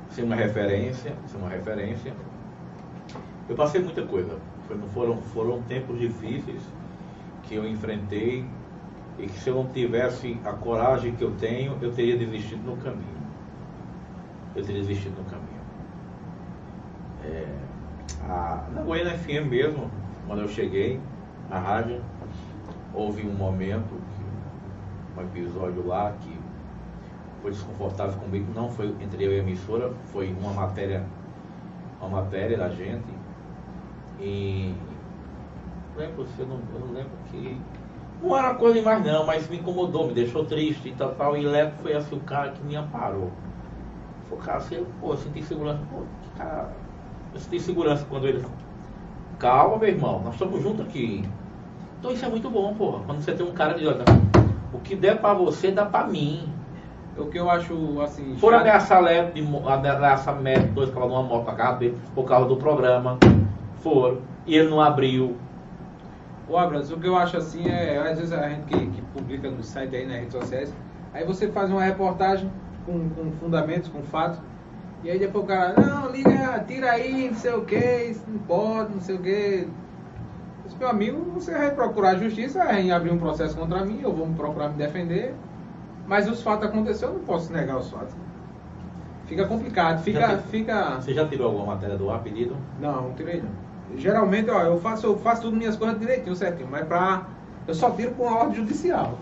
sem 0.10 0.24
uma 0.24 0.36
referência, 0.36 1.14
sem 1.28 1.39
uma 1.39 1.49
referência. 1.49 2.14
Eu 3.49 3.56
passei 3.56 3.82
muita 3.82 4.02
coisa. 4.04 4.38
Foram, 4.93 5.17
foram 5.22 5.61
tempos 5.63 5.99
difíceis 5.99 6.61
que 7.43 7.55
eu 7.55 7.67
enfrentei 7.67 8.45
e 9.17 9.28
que 9.28 9.39
se 9.39 9.49
eu 9.49 9.55
não 9.55 9.67
tivesse 9.67 10.39
a 10.45 10.53
coragem 10.53 11.13
que 11.15 11.24
eu 11.24 11.32
tenho, 11.32 11.78
eu 11.82 11.91
teria 11.93 12.17
desistido 12.17 12.63
no 12.63 12.78
caminho. 12.78 13.22
Eu 14.55 14.65
teria 14.65 14.82
desistido 14.82 15.17
no 15.17 15.26
caminho. 15.26 15.61
É, 17.24 17.45
a, 18.24 18.65
na 18.74 18.82
Goiânia 18.82 19.17
FM 19.17 19.49
mesmo, 19.49 19.91
quando 20.26 20.41
eu 20.41 20.47
cheguei 20.47 20.99
na 21.49 21.59
rádio, 21.59 22.01
houve 22.93 23.28
um 23.28 23.34
momento, 23.34 23.93
um 25.17 25.22
episódio 25.22 25.86
lá 25.86 26.13
que 26.22 26.39
foi 27.41 27.51
desconfortável 27.51 28.19
comigo, 28.19 28.51
não 28.55 28.69
foi 28.69 28.88
entre 29.01 29.24
eu 29.24 29.34
e 29.34 29.36
a 29.36 29.39
emissora, 29.39 29.91
foi 30.11 30.34
uma 30.39 30.53
matéria, 30.53 31.05
uma 31.99 32.22
matéria 32.22 32.57
da 32.57 32.69
gente. 32.69 33.20
E 34.22 34.74
lembro, 35.97 36.26
se 36.28 36.39
eu 36.39 36.47
não, 36.47 36.59
eu 36.74 36.80
não 36.80 36.93
lembro 36.93 37.11
que. 37.32 37.57
Não 38.22 38.38
era 38.38 38.53
coisa 38.53 38.76
demais 38.76 39.03
não, 39.03 39.26
mas 39.26 39.49
me 39.49 39.57
incomodou, 39.57 40.05
me 40.05 40.13
deixou 40.13 40.45
triste 40.45 40.89
e 40.89 40.91
tal, 40.91 41.09
tal. 41.15 41.36
E 41.36 41.41
Leco 41.41 41.74
foi 41.82 41.93
assim 41.93 42.15
o 42.15 42.19
cara 42.19 42.51
que 42.51 42.63
me 42.63 42.76
amparou. 42.76 43.32
Foi 44.30 44.38
o 44.38 44.41
cara 44.41 44.59
assim, 44.59 44.86
pô, 44.99 45.13
eu 45.13 45.17
senti 45.17 45.41
segurança, 45.41 45.82
pô, 45.91 46.01
que 46.22 46.38
cara. 46.38 46.69
Eu 47.34 47.39
senti 47.39 47.59
segurança 47.59 48.05
quando 48.07 48.28
ele. 48.28 48.45
Calma, 49.39 49.78
meu 49.78 49.89
irmão, 49.89 50.22
nós 50.24 50.34
estamos 50.34 50.61
juntos 50.61 50.86
aqui. 50.86 51.28
Então 51.99 52.11
isso 52.11 52.24
é 52.24 52.30
muito 52.30 52.47
bom, 52.47 52.76
porra. 52.76 53.03
Quando 53.05 53.22
você 53.22 53.32
tem 53.34 53.45
um 53.45 53.53
cara 53.53 53.74
de 53.74 53.88
olha, 53.88 54.05
o 54.72 54.80
que 54.80 54.95
der 54.95 55.19
pra 55.19 55.34
você, 55.34 55.72
dá 55.72 55.86
pra 55.86 56.05
mim. 56.05 56.47
O 57.17 57.26
que 57.26 57.38
eu 57.38 57.49
acho, 57.49 57.99
assim... 58.01 58.38
Foram 58.38 58.59
chato- 58.59 58.67
ameaçar 58.67 59.01
Leco, 59.01 59.67
ameaçar 59.67 60.36
Médico, 60.39 60.74
dois 60.74 60.89
cavalos 60.91 61.13
numa 61.13 61.24
moto 61.24 61.45
na 61.45 61.53
casa 61.53 61.78
dele, 61.78 61.97
por 62.15 62.24
causa 62.24 62.47
do 62.47 62.55
programa. 62.55 63.17
Foram. 63.82 64.19
E 64.45 64.55
ele 64.55 64.69
não 64.69 64.82
abriu. 64.82 65.38
Ô, 66.47 66.57
Abras, 66.57 66.91
o 66.91 66.97
que 66.97 67.07
eu 67.07 67.15
acho 67.15 67.38
assim 67.38 67.67
é, 67.69 67.97
às 67.97 68.17
vezes 68.17 68.34
a 68.34 68.49
gente 68.49 68.65
que, 68.65 68.88
que 68.88 69.01
publica 69.13 69.49
no 69.49 69.63
site 69.63 69.95
aí, 69.95 70.05
nas 70.05 70.17
redes 70.17 70.34
sociais, 70.34 70.73
aí 71.13 71.23
você 71.23 71.47
faz 71.47 71.69
uma 71.69 71.84
reportagem 71.84 72.51
com, 72.86 73.09
com 73.09 73.32
fundamentos, 73.34 73.88
com 73.89 74.01
fatos, 74.03 74.39
e 75.03 75.09
aí 75.09 75.17
depois 75.17 75.45
o 75.45 75.47
cara, 75.47 75.73
não, 75.79 76.11
liga, 76.11 76.63
tira 76.67 76.91
aí, 76.91 77.29
não 77.29 77.36
sei 77.36 77.53
o 77.53 77.63
que, 77.63 78.17
não 78.27 78.39
pode, 78.39 78.93
não 78.93 79.01
sei 79.01 79.15
o 79.15 79.19
que. 79.19 79.67
Esse 80.65 80.75
meu 80.77 80.89
amigo, 80.89 81.21
você 81.34 81.51
vai 81.57 81.71
procurar 81.71 82.09
a 82.11 82.15
justiça, 82.15 82.59
vai 82.59 82.91
abrir 82.91 83.11
um 83.11 83.17
processo 83.17 83.55
contra 83.55 83.86
mim, 83.86 83.99
eu 84.01 84.13
vou 84.13 84.27
me 84.27 84.36
procurar 84.36 84.69
me 84.69 84.75
defender, 84.75 85.34
mas 86.07 86.29
os 86.29 86.41
fatos 86.41 86.67
aconteceram, 86.67 87.13
eu 87.13 87.19
não 87.19 87.25
posso 87.25 87.53
negar 87.53 87.77
os 87.77 87.89
fatos. 87.89 88.13
Fica 89.25 89.45
complicado, 89.45 89.97
Já 89.97 90.03
fica, 90.03 90.27
tem- 90.27 90.38
fica... 90.39 90.95
Você 90.99 91.13
já 91.13 91.25
tirou 91.25 91.47
alguma 91.47 91.67
matéria 91.67 91.95
do 91.97 92.09
ar 92.09 92.19
pedido? 92.21 92.57
Não, 92.82 93.03
não 93.03 93.13
tirei 93.13 93.41
não. 93.41 93.70
Geralmente, 93.97 94.49
ó, 94.49 94.61
eu 94.63 94.79
faço, 94.79 95.05
eu 95.05 95.17
faço 95.17 95.41
tudo 95.43 95.55
minhas 95.57 95.75
coisas 95.75 95.99
direitinho, 95.99 96.35
certinho, 96.35 96.67
mas 96.71 96.85
pra. 96.85 97.23
Eu 97.67 97.73
só 97.75 97.91
tiro 97.91 98.11
com 98.11 98.27
a 98.27 98.35
ordem 98.39 98.55
judicial. 98.55 99.17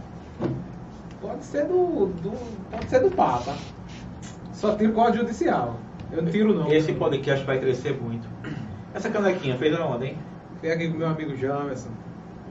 Pode 1.21 1.43
ser 1.43 1.65
do. 1.65 2.07
do- 2.21 2.69
pode 2.71 2.89
ser 2.89 2.99
do 3.01 3.11
Papa. 3.11 3.53
Só 4.53 4.75
tiro 4.75 4.93
com 4.93 5.01
a 5.01 5.05
ordem 5.05 5.19
judicial. 5.21 5.75
Eu 6.11 6.23
não 6.23 6.31
tiro 6.31 6.53
não. 6.53 6.71
Esse 6.71 6.93
podcast 6.93 7.45
vai 7.45 7.59
crescer 7.59 7.99
muito. 8.01 8.27
Essa 8.93 9.09
canequinha 9.09 9.57
fez 9.57 9.77
aonde, 9.79 10.05
hein? 10.07 10.17
Vem 10.61 10.71
aqui 10.71 10.89
com 10.89 10.97
meu 10.97 11.07
amigo 11.07 11.35
Jamerson. 11.35 11.89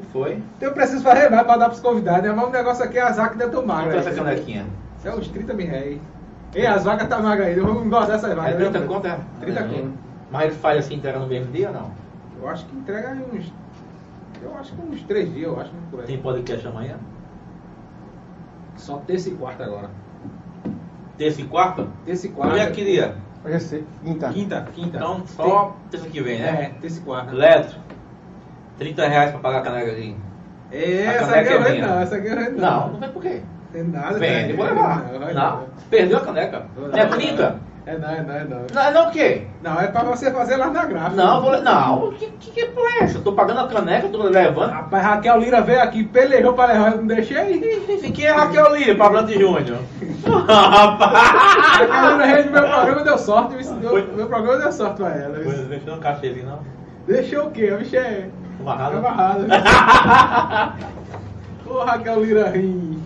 E 0.01 0.05
foi? 0.13 0.35
Então 0.57 0.69
eu 0.69 0.73
preciso 0.75 1.03
fazer 1.03 1.29
mais 1.31 1.43
pra 1.45 1.57
dar 1.57 1.69
pros 1.69 1.81
convidados, 1.81 2.23
né? 2.23 2.33
Mas 2.33 2.47
o 2.47 2.51
negócio 2.51 2.85
aqui 2.85 2.99
é 2.99 3.03
azar 3.03 3.31
que 3.33 3.39
deve 3.39 3.51
tomar. 3.51 3.85
Quanto 3.85 3.95
é 3.97 3.99
essa 3.99 4.11
canequinha? 4.13 4.67
É 5.05 5.11
uns 5.11 5.29
30 5.29 5.55
mil 5.55 5.67
reais. 5.67 5.99
Ei, 6.55 6.67
as 6.67 6.85
vagas 6.85 7.09
tá 7.09 7.19
magas 7.21 7.47
aí, 7.47 7.59
eu 7.59 7.67
vou 7.67 7.85
engordar 7.85 8.17
essas 8.17 8.31
É 8.31 8.35
vagas. 8.35 8.57
30 8.57 8.79
né? 8.79 8.87
conto, 8.87 9.07
é? 9.07 9.19
30 9.41 9.61
É. 9.61 9.63
conto. 9.65 9.93
Mas 10.31 10.43
ele 10.45 10.55
faz 10.55 10.79
assim, 10.79 10.95
entrega 10.95 11.19
no 11.19 11.27
mesmo 11.27 11.51
dia 11.53 11.69
ou 11.69 11.75
não? 11.75 11.91
Eu 12.41 12.49
acho 12.49 12.67
que 12.67 12.77
entrega 12.77 13.09
aí 13.11 13.25
uns. 13.33 13.53
Eu 14.43 14.55
acho 14.57 14.73
que 14.75 14.81
uns 14.83 15.03
3 15.03 15.33
dias, 15.35 15.47
eu 15.49 15.61
acho 15.61 15.71
que 15.71 15.77
por 15.91 16.01
aí. 16.01 16.07
Tem 16.07 16.19
podcast 16.19 16.67
amanhã? 16.69 16.97
Só 18.77 18.99
terça 18.99 19.29
e 19.29 19.33
quarta 19.35 19.65
agora. 19.65 19.91
Terça 21.17 21.41
e 21.41 21.45
quarta? 21.45 21.87
Terça 22.07 22.27
e 22.27 22.31
quarta. 22.31 22.55
Hoje 22.55 22.63
é 22.65 22.71
que 22.71 22.85
dia? 22.85 23.17
Hoje 23.45 23.77
é 23.77 23.83
quinta. 24.05 24.29
Quinta, 24.31 24.69
quinta. 24.73 24.97
Então 24.99 25.27
só 25.27 25.77
terça 25.91 26.09
que 26.09 26.21
vem, 26.23 26.41
É, 26.41 26.53
né? 26.53 26.73
terça 26.81 27.01
e 27.01 27.03
quarta. 27.03 27.33
Letro. 27.33 27.77
30 28.79 29.09
reais 29.09 29.31
pra 29.33 29.41
pagar 29.41 29.59
a 29.59 29.63
caneca 29.63 29.91
aqui. 29.91 30.17
É, 30.71 31.09
A 31.09 31.13
essa 31.15 31.27
caneca 31.33 31.41
aqui 31.41 31.53
é 31.53 31.59
vendo 31.59 31.75
minha. 31.75 31.87
não, 31.89 32.01
essa 32.01 32.17
aqui 32.17 32.29
eu 32.29 32.37
vendo 32.37 32.61
Não, 32.61 32.93
não 32.93 33.01
vem 33.01 33.11
por 33.11 33.23
quê? 33.23 33.43
Tem 33.73 33.83
nada. 33.85 34.19
Vende, 34.19 34.53
né? 34.53 34.57
vou 34.57 34.65
levar. 34.67 35.13
Não, 35.13 35.19
vai 35.19 35.35
Não, 35.35 35.65
perdeu 35.91 36.19
a 36.19 36.21
caneca. 36.21 36.67
Não, 36.77 36.97
É 36.97 37.05
não, 37.05 37.11
30? 37.11 37.61
É 37.89 37.97
não, 37.97 38.11
é 38.11 38.23
não, 38.23 38.35
é 38.35 38.45
não. 38.45 38.67
Não, 38.71 38.93
não 38.93 39.09
o 39.09 39.11
quê? 39.11 39.47
Não, 39.63 39.81
é 39.81 39.87
pra 39.87 40.05
você 40.05 40.31
fazer 40.31 40.57
lá 40.57 40.69
na 40.69 40.85
gráfica. 40.85 41.17
Não, 41.17 41.41
vou, 41.41 41.63
não, 41.63 42.13
que, 42.13 42.27
que, 42.33 42.51
que 42.51 42.67
porra 42.67 42.99
é 43.01 43.05
essa? 43.05 43.17
Eu 43.17 43.23
tô 43.23 43.33
pagando 43.33 43.61
a 43.61 43.67
caneca, 43.67 44.11
tô 44.11 44.23
levando. 44.25 44.71
Rapaz, 44.71 45.03
Raquel 45.03 45.39
Lira 45.39 45.63
veio 45.63 45.81
aqui, 45.83 46.05
pelejou 46.05 46.53
pra 46.53 46.67
levar, 46.67 46.93
eu 46.93 46.99
não 46.99 47.07
deixei. 47.07 47.55
E 48.05 48.13
quem 48.13 48.27
é 48.27 48.31
Raquel 48.31 48.77
Lira, 48.77 48.95
Pablo 48.95 49.27
Júnior? 49.27 49.79
Rapaz! 50.47 51.89
Raquel 51.89 52.19
Lira 52.19 52.51
meu 52.51 52.69
programa 52.69 53.05
deu 53.05 53.17
sorte, 53.19 53.55
meu, 53.55 53.91
Foi. 53.91 54.07
meu 54.15 54.27
programa 54.27 54.59
deu 54.59 54.73
sorte 54.73 54.97
pra 54.99 55.09
ela. 55.17 55.41
Pois, 55.43 55.59
Deixa 55.69 55.89
eu 55.89 55.95
um 55.95 56.01
cachezinho, 56.01 56.47
não. 56.47 56.59
Deixou 57.07 57.47
o 57.47 57.51
quê? 57.51 57.71
A 57.73 57.79
bicha 57.79 57.97
é 57.97 58.29
Amarrado. 58.61 58.99
amarrada. 58.99 59.47
Ô 61.65 61.79
Raquel 61.85 62.23
Lira 62.23 62.51
rim. 62.51 62.98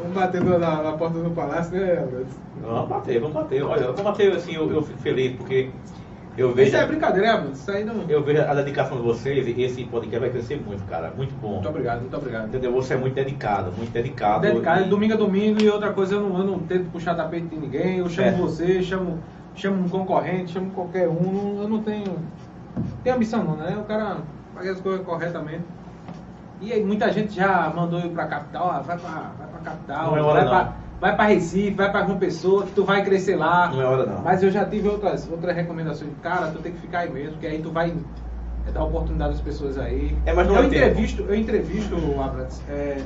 Vamos 0.00 0.14
bater 0.14 0.42
na, 0.42 0.58
na 0.82 0.92
porta 0.92 1.18
do 1.18 1.30
palácio, 1.30 1.72
né, 1.78 1.98
Alberto? 1.98 2.34
Vamos 2.62 2.88
bater, 2.88 3.20
vamos 3.20 3.34
bater. 3.34 3.62
Olha, 3.62 3.82
vamos 3.86 4.00
bater 4.02 4.32
assim, 4.32 4.54
eu, 4.54 4.70
eu 4.72 4.82
fico 4.82 4.98
feliz, 4.98 5.36
porque 5.36 5.70
Eu 6.36 6.54
vejo, 6.54 6.68
Isso 6.68 6.76
é 6.76 6.86
brincadeira, 6.86 7.36
mano. 7.38 7.52
Isso 7.52 7.70
aí 7.70 7.84
não. 7.84 8.04
eu 8.08 8.22
vejo 8.22 8.40
a 8.40 8.54
dedicação 8.54 8.96
de 8.96 9.02
vocês 9.02 9.46
e 9.46 9.62
esse 9.62 9.84
podcast 9.84 10.20
vai 10.20 10.30
crescer 10.30 10.62
muito, 10.64 10.82
cara. 10.88 11.12
Muito 11.16 11.34
bom. 11.40 11.54
Muito 11.54 11.68
obrigado, 11.68 12.00
muito 12.00 12.16
obrigado. 12.16 12.46
Entendeu? 12.48 12.72
Você 12.72 12.94
é 12.94 12.96
muito 12.96 13.14
dedicado, 13.14 13.72
muito 13.76 13.90
dedicado. 13.92 14.40
Dedicado, 14.42 14.82
E- 14.82 14.88
domingo 14.88 15.14
a 15.14 15.16
domingo 15.16 15.60
e 15.60 15.68
outra 15.68 15.92
coisa, 15.92 16.14
eu 16.14 16.20
não, 16.20 16.38
eu 16.38 16.44
não 16.44 16.58
tento 16.60 16.90
puxar 16.90 17.14
tapete 17.14 17.46
de 17.46 17.56
ninguém, 17.56 17.98
eu 17.98 18.08
chamo 18.08 18.28
É. 18.28 18.32
você, 18.32 18.82
chamo, 18.82 19.18
chamo 19.54 19.84
um 19.84 19.88
concorrente, 19.88 20.52
chamo 20.52 20.70
qualquer 20.70 21.08
um, 21.08 21.58
eu 21.62 21.68
não 21.68 21.82
tenho. 21.82 22.16
Tenho 23.02 23.16
ambição 23.16 23.44
não, 23.44 23.56
né? 23.56 23.76
O 23.78 23.84
cara 23.84 24.18
faz 24.54 24.68
as 24.68 24.80
coisas 24.80 25.04
corretamente. 25.04 25.64
E 26.60 26.72
aí 26.72 26.84
muita 26.84 27.10
gente 27.10 27.34
já 27.34 27.72
mandou 27.74 28.00
eu 28.00 28.10
pra 28.10 28.26
capital, 28.26 28.70
ah, 28.70 28.80
vai 28.80 28.98
pra, 28.98 29.10
vai 29.38 29.48
pra 29.48 29.60
capital, 29.60 30.10
Não 30.10 30.16
é 30.18 30.22
hora 30.22 30.32
vai, 30.34 30.44
não. 30.44 30.50
pra, 30.50 30.76
vai 31.00 31.16
pra 31.16 31.24
Recife, 31.26 31.70
vai 31.74 31.90
pra 31.90 32.04
João 32.04 32.18
Pessoa, 32.18 32.66
que 32.66 32.72
tu 32.72 32.84
vai 32.84 33.02
crescer 33.02 33.36
lá. 33.36 33.68
Não 33.70 33.80
é 33.80 33.84
hora 33.86 34.06
não. 34.06 34.22
Mas 34.22 34.42
eu 34.42 34.50
já 34.50 34.64
tive 34.66 34.88
outras, 34.88 35.28
outras 35.30 35.56
recomendações. 35.56 36.10
Cara, 36.22 36.48
tu 36.48 36.58
tem 36.58 36.72
que 36.72 36.80
ficar 36.80 37.00
aí 37.00 37.10
mesmo, 37.10 37.38
que 37.38 37.46
aí 37.46 37.62
tu 37.62 37.70
vai 37.70 37.94
é, 38.66 38.70
dar 38.72 38.84
oportunidade 38.84 39.34
às 39.34 39.40
pessoas 39.40 39.78
aí. 39.78 40.16
É, 40.26 40.34
mas 40.34 40.46
não 40.46 40.56
eu 40.56 40.64
é 40.64 40.66
entrevisto, 40.66 41.22
eu 41.22 41.34
entrevisto, 41.34 41.96
Abrams, 42.20 42.62
é, 42.68 43.02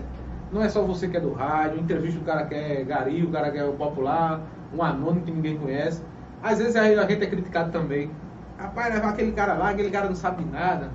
não 0.53 0.63
é 0.63 0.69
só 0.69 0.83
você 0.83 1.07
que 1.07 1.17
é 1.17 1.21
do 1.21 1.33
rádio, 1.33 1.77
eu 1.77 1.83
entrevisto 1.83 2.21
o 2.21 2.25
cara 2.25 2.45
que 2.47 2.55
é 2.55 2.83
gari, 2.83 3.23
o 3.23 3.31
cara 3.31 3.53
que 3.53 3.59
é 3.59 3.65
o 3.65 3.73
popular, 3.75 4.41
um 4.77 4.83
anônimo 4.83 5.25
que 5.25 5.31
ninguém 5.31 5.57
conhece. 5.57 6.03
Às 6.43 6.59
vezes 6.59 6.75
aí 6.75 6.99
a 6.99 7.07
gente 7.07 7.23
é 7.23 7.27
criticado 7.27 7.71
também. 7.71 8.11
Rapaz, 8.59 8.93
levar 8.93 9.11
aquele 9.11 9.33
cara 9.33 9.55
lá, 9.55 9.71
aquele 9.71 9.91
cara 9.91 10.09
não 10.09 10.15
sabe 10.17 10.45
nada, 10.45 10.91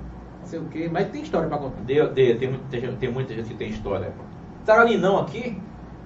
sei 0.46 0.58
o 0.58 0.64
quê, 0.64 0.88
mas 0.90 1.08
tem 1.08 1.22
história 1.22 1.48
pra 1.48 1.58
contar. 1.58 1.80
De, 1.82 1.94
de- 2.08 2.34
tem, 2.34 2.48
muita 2.48 2.80
gente, 2.80 2.96
tem 2.96 3.10
muita 3.12 3.34
gente 3.34 3.48
que 3.48 3.54
tem 3.54 3.70
história. 3.70 4.12
Tá 4.64 4.84
Ninão 4.84 5.18
aqui? 5.18 5.60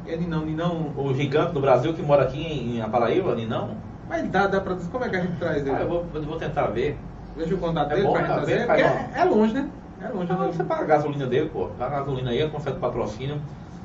É 0.07 0.17
Ninão, 0.17 0.45
Ninão. 0.45 0.93
O 0.97 1.15
gigante 1.15 1.53
do 1.53 1.61
Brasil 1.61 1.93
que 1.95 2.03
mora 2.03 2.25
aqui 2.25 2.41
em, 2.41 2.81
em 2.81 2.91
Paraíba, 2.91 3.35
Ninão? 3.35 3.77
Mas 4.09 4.29
dá, 4.31 4.47
dá 4.47 4.61
pra. 4.61 4.77
Como 4.77 5.05
é 5.05 5.09
que 5.09 5.17
a 5.17 5.21
gente 5.21 5.39
traz 5.39 5.67
ele? 5.67 5.71
Ah, 5.75 5.81
eu 5.81 5.89
vou, 5.89 6.07
eu 6.15 6.23
vou 6.23 6.37
tentar 6.37 6.67
ver. 6.67 6.99
Deixa 7.37 7.53
eu 7.53 7.59
contar 7.59 7.83
É 7.83 7.89
dele 7.89 8.03
bom, 8.03 8.13
pra 8.13 8.23
gente 8.23 8.35
trazer. 8.35 8.67
faz 8.67 8.81
é, 8.81 9.11
é 9.17 9.25
longe, 9.25 9.55
né? 9.55 9.69
É 10.01 10.09
longe. 10.09 10.31
Né? 10.33 10.37
você 10.53 10.63
paga 10.65 10.83
a 10.83 10.87
gasolina 10.87 11.27
dele, 11.27 11.49
pô. 11.53 11.67
Paga 11.79 11.97
a 11.97 11.99
gasolina 12.01 12.31
aí, 12.31 12.49
consegue 12.49 12.79
patrocínio, 12.79 13.41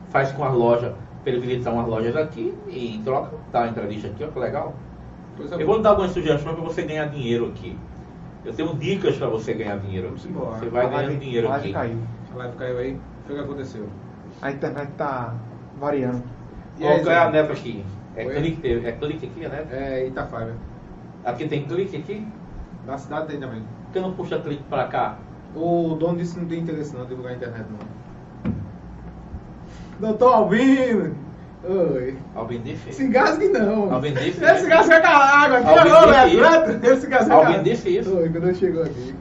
faz 0.10 0.32
com 0.32 0.44
as 0.44 0.54
lojas, 0.54 0.94
pra 1.24 1.32
ele 1.34 1.40
visitar 1.40 1.72
umas 1.72 1.88
lojas 1.88 2.16
aqui 2.16 2.54
e 2.68 2.96
em 2.96 3.02
troca, 3.02 3.32
dá 3.52 3.62
uma 3.62 3.70
entrevista 3.70 4.08
aqui, 4.08 4.24
ó, 4.24 4.28
que 4.28 4.38
legal. 4.40 4.74
Coisa 5.38 5.56
Eu 5.56 5.66
vou 5.66 5.82
dar 5.82 5.92
algumas 5.92 6.12
sugestões 6.12 6.54
para 6.56 6.64
você 6.64 6.84
ganhar 6.84 7.06
dinheiro 7.06 7.48
aqui. 7.48 7.78
Eu 8.46 8.54
tenho 8.54 8.74
dicas 8.76 9.18
para 9.18 9.28
você 9.28 9.54
ganhar 9.54 9.78
dinheiro 9.80 10.10
aqui. 10.10 10.28
Vamos 10.28 10.38
embora. 10.44 10.60
Você 10.60 10.70
vai 10.70 10.86
A 10.86 10.90
ganhando 10.90 11.06
live- 11.08 11.20
dinheiro 11.26 11.48
a 11.48 11.50
live 11.52 11.64
aqui. 11.66 11.74
caiu. 11.74 11.98
A 12.34 12.38
live 12.38 12.58
caiu 12.58 12.78
aí. 12.78 13.00
Foi 13.26 13.36
o 13.36 13.38
que 13.40 13.44
aconteceu. 13.46 13.88
A 14.42 14.52
internet 14.52 14.92
tá 14.98 15.34
variando. 15.80 16.24
E 16.78 16.82
Qual 16.82 16.94
é 17.14 17.18
a 17.18 17.30
neta 17.32 17.52
aqui? 17.54 17.84
É 18.16 18.26
Oi? 18.26 18.36
clique, 18.36 18.68
é 18.86 18.92
clique 18.94 19.26
aqui, 19.28 19.46
a 19.46 19.50
neta? 19.50 19.76
É 19.76 20.08
Itafaiba. 20.08 20.54
Aqui 21.26 21.48
tem 21.48 21.66
clique 21.66 21.98
aqui? 21.98 22.26
Da 22.86 22.98
cidade 22.98 23.28
tem 23.28 23.40
também. 23.40 23.62
Por 23.86 23.94
que 23.94 24.00
não 24.00 24.14
puxa 24.14 24.40
clique 24.40 24.64
para 24.64 24.88
cá? 24.88 25.18
O 25.56 25.96
dono 26.00 26.18
disse 26.18 26.36
que 26.36 26.40
não 26.42 26.48
tem 26.48 26.60
interesse 26.60 26.96
não, 26.96 27.06
divulgar 27.06 27.34
a 27.34 27.36
internet 27.36 27.66
não. 27.70 28.52
Doutor 30.00 30.34
Albino! 30.34 31.16
Oi. 31.64 32.18
Albin 32.36 32.62
disse. 32.62 32.94
Se 32.94 33.04
engasgue 33.04 33.50
não. 33.50 33.94
Albin 33.94 34.14
disse. 34.14 34.44
Ele 34.44 34.58
se 34.60 34.66
engasga 34.66 35.02
com 35.02 35.08
a 35.08 35.12
água 35.12 35.58
aqui 35.58 35.70
Albin 35.70 35.90
agora, 35.90 36.26
disse 36.26 36.42
Neto. 36.42 36.86
Ele 36.86 36.98
se 36.98 37.08
engasga 37.08 37.36
com 37.36 37.42
a 37.42 37.62
isso. 37.62 38.18
Oi, 38.18 38.30
quando 38.30 38.56
chegou 38.56 38.84
aqui. 38.84 39.16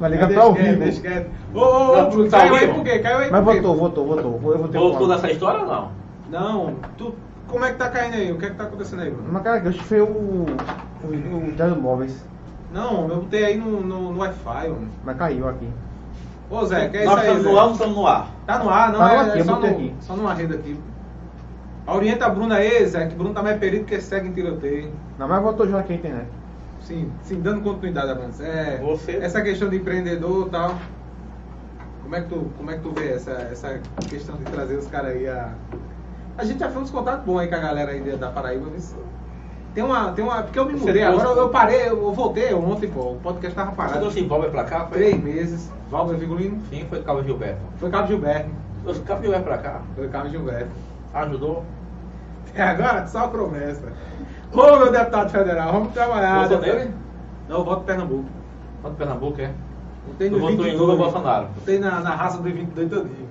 Vai 0.00 0.10
ligar 0.10 0.28
pra 0.28 0.50
vivo. 0.50 0.78
Deixa 0.80 1.00
quieto. 1.00 1.30
Ô, 1.54 1.60
ô, 1.60 2.08
ô, 2.08 2.28
tá 2.28 2.38
caiu 2.38 2.54
aí 2.54 2.68
por 2.68 2.84
quê? 2.84 2.98
Caiu 2.98 3.18
aí 3.18 3.30
Mas 3.30 3.44
por 3.44 3.52
quê? 3.54 3.60
votou, 3.60 3.76
votou, 3.76 4.06
votou. 4.06 4.38
Voltou 4.38 4.98
que 4.98 5.14
dessa 5.14 5.30
história 5.30 5.60
ou 5.60 5.66
não? 5.66 5.90
Não, 6.30 6.74
tu... 6.96 7.14
Como 7.46 7.64
é 7.64 7.72
que 7.72 7.78
tá 7.78 7.90
caindo 7.90 8.14
aí? 8.14 8.32
O 8.32 8.38
que 8.38 8.46
é 8.46 8.50
que 8.50 8.56
tá 8.56 8.64
acontecendo 8.64 9.02
aí, 9.02 9.10
Bruno? 9.10 9.28
Mas 9.30 9.42
cara, 9.42 9.58
eu 9.58 9.68
acho 9.68 9.78
que 9.78 9.84
foi 9.84 10.00
o. 10.00 10.06
O, 10.06 10.46
o 11.06 11.52
Teto 11.56 11.76
Móveis. 11.76 12.24
Não, 12.72 13.08
eu 13.08 13.16
botei 13.16 13.44
aí 13.44 13.58
no, 13.58 13.82
no, 13.82 14.12
no 14.12 14.20
Wi-Fi, 14.20 14.68
mano. 14.68 14.88
Mas 15.04 15.16
caiu 15.18 15.48
aqui. 15.48 15.68
Ô 16.50 16.64
Zé, 16.64 16.88
que 16.88 16.96
é 16.98 17.04
Nós 17.04 17.22
isso 17.22 17.30
aí, 17.30 17.36
estamos 17.36 17.44
Zé? 17.44 17.50
no 17.50 17.58
ar 17.58 17.62
ou 17.62 17.66
não 17.66 17.72
estamos 17.74 17.96
no 17.96 18.06
ar? 18.06 18.30
Tá 18.46 18.58
no 18.58 18.70
ar, 18.70 18.92
não 18.92 18.98
Tá 18.98 19.04
no 19.06 19.12
é, 19.12 19.20
aqui, 19.20 19.38
é 19.38 19.40
eu 19.40 19.44
só, 19.44 19.54
botei 19.54 19.70
no, 19.70 19.76
aqui. 19.76 19.94
só 20.00 20.16
numa 20.16 20.34
rede 20.34 20.54
aqui. 20.54 20.80
Orienta 21.86 22.26
a 22.26 22.28
Bruna 22.28 22.56
aí, 22.56 22.86
Zé, 22.86 23.06
que 23.06 23.14
Bruno 23.14 23.34
tá 23.34 23.42
mais 23.42 23.58
perigo 23.58 23.84
que 23.84 24.00
segue 24.00 24.28
em 24.28 24.32
tiroteio. 24.32 24.90
Não, 25.18 25.26
mas 25.26 25.42
votou 25.42 25.68
já 25.68 25.80
aqui 25.80 25.92
a 25.92 25.96
internet. 25.96 26.28
Sim, 26.80 27.10
sim, 27.22 27.40
dando 27.40 27.60
continuidade, 27.62 28.10
Avanço. 28.10 28.42
É, 28.42 28.78
Você- 28.78 29.16
Essa 29.16 29.40
questão 29.42 29.68
de 29.68 29.76
empreendedor 29.76 30.46
e 30.46 30.50
tal. 30.50 30.74
Como 32.02 32.16
é 32.16 32.20
que 32.20 32.28
tu, 32.28 32.46
como 32.56 32.70
é 32.70 32.74
que 32.74 32.80
tu 32.82 32.90
vê 32.92 33.12
essa, 33.12 33.30
essa 33.30 33.80
questão 34.08 34.36
de 34.36 34.44
trazer 34.44 34.76
os 34.76 34.86
caras 34.86 35.12
aí 35.12 35.28
a. 35.28 35.54
A 36.36 36.44
gente 36.44 36.58
já 36.60 36.68
fez 36.68 36.82
uns 36.82 36.90
contatos 36.90 37.24
bons 37.24 37.38
aí 37.40 37.48
com 37.48 37.54
a 37.54 37.58
galera 37.58 37.92
aí 37.92 38.00
da 38.16 38.28
Paraíba. 38.30 38.66
mas 38.72 38.94
Tem 39.74 39.82
uma, 39.84 40.12
tem 40.12 40.24
uma. 40.24 40.42
Porque 40.42 40.58
eu 40.58 40.66
me 40.66 40.72
Você 40.72 40.86
mudei, 40.86 41.02
agora 41.02 41.28
eu 41.28 41.48
parei, 41.48 41.88
eu 41.88 42.12
voltei 42.12 42.52
ontem, 42.54 42.88
pô. 42.90 43.12
O 43.12 43.16
podcast 43.22 43.54
tava 43.54 43.70
Você 43.70 43.76
parado. 43.76 43.98
trouxe 44.00 44.20
envolve 44.20 44.48
pra 44.50 44.64
cá? 44.64 44.80
Foi? 44.86 44.98
Três 44.98 45.22
meses. 45.22 45.70
Valber 45.90 46.16
Vigolino. 46.16 46.60
Sim, 46.70 46.86
foi 46.88 47.02
Carlos 47.02 47.24
Gilberto. 47.26 47.60
Foi 47.76 47.90
Cabo 47.90 48.06
Gilberto. 48.08 48.50
Trouxe 48.82 49.00
Carlos 49.02 49.22
Gilberto 49.24 49.44
pra 49.46 49.58
cá. 49.58 49.80
Foi 49.94 50.08
Cabo 50.08 50.28
Gilberto. 50.28 50.70
Ajudou? 51.14 51.64
É 52.54 52.62
agora 52.62 53.06
só 53.06 53.28
promessa. 53.28 53.92
Ô 54.52 54.76
meu 54.78 54.92
deputado 54.92 55.30
federal, 55.30 55.72
vamos 55.72 55.92
trabalhar. 55.92 56.42
Votou 56.42 56.58
deputado. 56.58 56.78
nele? 56.78 56.94
Não, 57.48 57.58
eu 57.58 57.64
voto 57.64 57.84
Pernambuco. 57.84 58.28
Quanto 58.82 58.96
Pernambuco 58.96 59.40
é? 59.40 59.50
Votei 60.06 60.30
no 60.30 60.38
votou 60.38 60.50
em 60.50 60.56
22. 60.56 60.80
Lula 60.80 60.92
ou 60.92 60.98
Bolsonaro? 60.98 61.48
Votei 61.54 61.78
na, 61.78 62.00
na 62.00 62.14
raça 62.14 62.38
do 62.38 62.44
22 62.44 62.90
todinho. 62.90 63.28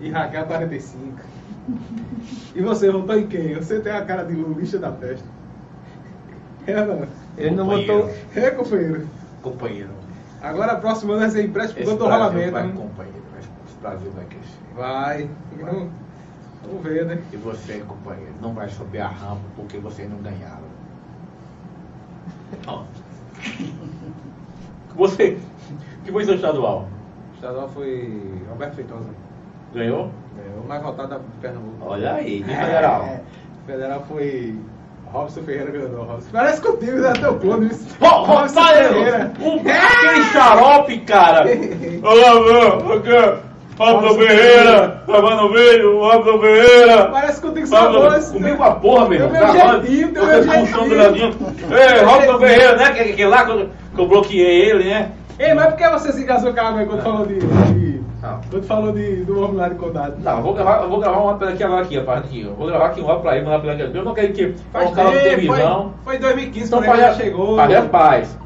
E 0.00 0.10
Raquel 0.10 0.46
45. 0.46 1.20
E 2.54 2.62
você 2.62 2.90
votou 2.90 3.18
em 3.18 3.26
quem? 3.26 3.54
Você 3.54 3.80
tem 3.80 3.92
a 3.92 4.04
cara 4.04 4.24
de 4.24 4.34
lulista 4.34 4.78
da 4.78 4.92
festa. 4.92 5.26
É, 6.66 6.84
não. 6.84 7.06
Ele 7.36 7.54
não 7.54 7.66
votou. 7.66 8.10
É, 8.34 8.50
companheiro. 8.50 9.08
Companheiro. 9.42 9.90
Agora 10.42 10.72
a 10.72 10.76
próxima 10.76 11.16
vai 11.16 11.28
ser 11.30 11.44
empréstimo 11.44 11.96
do 11.96 12.04
rolamento. 12.04 12.52
vai, 12.52 12.64
hein? 12.64 12.72
companheiro. 12.74 13.20
Esse 13.38 13.78
Brasil 13.80 14.10
vai 14.12 14.24
crescer. 14.24 14.58
Vai. 14.74 15.30
Vamos, 15.60 15.90
vamos 16.64 16.82
ver, 16.82 17.06
né? 17.06 17.22
E 17.32 17.36
você, 17.36 17.78
companheiro, 17.80 18.32
não 18.40 18.52
vai 18.52 18.68
subir 18.68 19.00
a 19.00 19.08
rampa 19.08 19.42
porque 19.56 19.78
vocês 19.78 20.08
não 20.10 20.18
ganharam. 20.18 20.70
Ó. 22.66 22.82
Você, 24.96 25.38
que 26.04 26.12
foi 26.12 26.24
seu 26.24 26.34
estadual? 26.34 26.88
O 27.32 27.34
estadual 27.36 27.68
foi 27.68 28.42
Roberto 28.48 28.74
Feitosa. 28.74 29.08
Ganhou? 29.72 30.10
É, 30.38 30.60
o 30.60 30.66
mais 30.66 30.82
votado 30.82 31.08
da 31.08 31.20
Pernambuco. 31.40 31.76
Olha 31.80 32.14
aí, 32.14 32.42
de 32.42 32.54
federal. 32.54 33.02
É, 33.02 33.20
federal 33.66 34.04
foi 34.08 34.58
Robson 35.06 35.42
Ferreira 35.42 35.70
ganhou. 35.70 36.04
Robson. 36.04 36.28
Parece 36.32 36.60
contigo, 36.60 36.98
né? 36.98 37.12
Teu 37.12 37.38
clone. 37.38 37.66
isso. 37.66 37.96
Ó, 38.00 38.24
Robson 38.24 38.62
Ferreira! 38.62 39.32
Um, 39.40 39.60
aquele 39.60 40.24
xarope, 40.24 40.98
cara! 41.00 41.44
Pablo 43.80 44.14
Ferreira, 44.14 45.02
Fernando 45.06 45.52
Velho, 45.54 46.00
Pablo 46.00 46.38
Ferreira. 46.38 47.06
Parece 47.06 47.40
contigo 47.40 47.66
sua 47.66 47.88
voz. 47.90 48.30
Comigo 48.30 48.62
a 48.62 48.72
porra, 48.72 49.08
meu 49.08 49.20
irmão. 49.20 49.32
meu 49.32 49.46
puxando 49.46 50.88
do 50.90 51.74
Ei, 51.74 52.04
Robson 52.04 52.38
Ferreira, 52.40 52.76
né? 52.76 52.90
Que, 52.92 53.12
que 53.14 53.24
lá 53.24 53.46
que 53.46 53.50
eu, 53.52 53.70
que 53.94 54.00
eu 54.02 54.06
bloqueei 54.06 54.68
ele, 54.68 54.84
né? 54.84 55.12
Ei, 55.38 55.54
mas 55.54 55.68
por 55.68 55.76
que 55.76 55.88
você 55.88 56.12
se 56.12 56.22
engasou 56.22 56.52
com 56.52 56.60
a 56.60 56.76
aí 56.76 56.84
quando 56.84 57.02
falou 57.02 57.24
de. 57.24 57.38
de 57.38 58.00
quando 58.50 58.66
falou 58.66 58.92
de, 58.92 59.24
do 59.24 59.42
homem 59.42 59.56
lá 59.56 59.70
de 59.70 59.76
condado? 59.76 60.16
Não, 60.18 60.36
eu 60.36 60.42
vou 60.42 60.52
gravar, 60.52 60.82
eu 60.82 60.90
vou 60.90 61.00
gravar 61.00 61.16
um 61.16 61.28
áudio 61.28 61.38
pra 61.38 61.48
aqui 61.48 61.64
agora 61.64 61.82
aqui, 61.82 61.96
rapaz, 61.96 62.18
aqui. 62.18 62.42
Eu 62.42 62.54
vou 62.54 62.66
gravar 62.66 62.86
aqui 62.88 63.00
um 63.00 63.08
áudio 63.08 63.22
pra 63.22 63.36
ele, 63.36 63.46
mandar 63.46 63.60
pra 63.60 63.72
ele. 63.72 63.98
Eu 63.98 64.04
não 64.04 64.12
quero 64.12 64.30
que 64.34 64.54
Faz 64.70 64.90
um 64.90 64.92
canal 64.92 65.12
de 65.12 65.18
tempo, 65.20 65.36
televisão. 65.36 65.94
Foi, 66.04 66.16
em 66.16 66.20
2015 66.20 66.66
Então, 66.66 66.82
quando 66.82 67.00
ele 67.00 67.14
chegou. 67.14 67.56
pare 67.56 67.76
a 67.76 67.82
paz. 67.82 68.38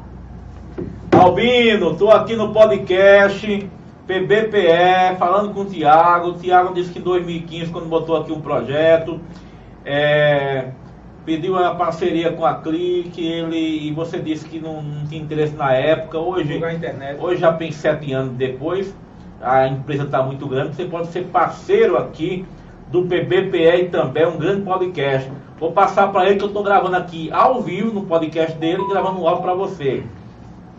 Albino, 1.11 1.93
tô 1.95 2.09
aqui 2.09 2.37
no 2.37 2.53
podcast 2.53 3.69
PBPE, 4.07 5.17
falando 5.17 5.53
com 5.53 5.61
o 5.61 5.65
Tiago. 5.65 6.29
O 6.29 6.33
Tiago 6.33 6.73
disse 6.73 6.91
que 6.91 6.99
em 6.99 7.01
2015, 7.01 7.71
quando 7.71 7.87
botou 7.87 8.17
aqui 8.17 8.31
um 8.31 8.41
projeto, 8.41 9.19
é, 9.83 10.69
pediu 11.25 11.53
uma 11.53 11.73
parceria 11.75 12.31
com 12.31 12.45
a 12.45 12.55
Clique, 12.55 13.25
ele, 13.25 13.87
e 13.87 13.91
você 13.91 14.19
disse 14.19 14.47
que 14.47 14.59
não, 14.59 14.81
não 14.81 15.05
tinha 15.07 15.21
interesse 15.21 15.55
na 15.55 15.73
época. 15.73 16.19
Hoje, 16.19 16.61
a 16.63 17.23
hoje 17.23 17.41
já 17.41 17.51
tem 17.53 17.71
sete 17.71 18.13
anos 18.13 18.33
depois, 18.35 18.95
a 19.41 19.67
empresa 19.67 20.03
está 20.03 20.21
muito 20.21 20.47
grande, 20.47 20.75
você 20.75 20.85
pode 20.85 21.07
ser 21.07 21.25
parceiro 21.25 21.97
aqui 21.97 22.45
do 22.91 23.03
PBPE 23.03 23.81
e 23.81 23.89
também 23.89 24.25
um 24.27 24.37
grande 24.37 24.61
podcast. 24.61 25.31
Vou 25.59 25.71
passar 25.71 26.11
para 26.11 26.27
ele 26.27 26.35
que 26.35 26.43
eu 26.43 26.49
estou 26.49 26.63
gravando 26.63 26.95
aqui 26.95 27.31
ao 27.31 27.61
vivo 27.61 27.91
no 27.91 28.05
podcast 28.05 28.55
dele 28.57 28.83
e 28.83 28.89
gravando 28.89 29.21
um 29.21 29.27
áudio 29.27 29.43
para 29.43 29.53
você. 29.53 30.03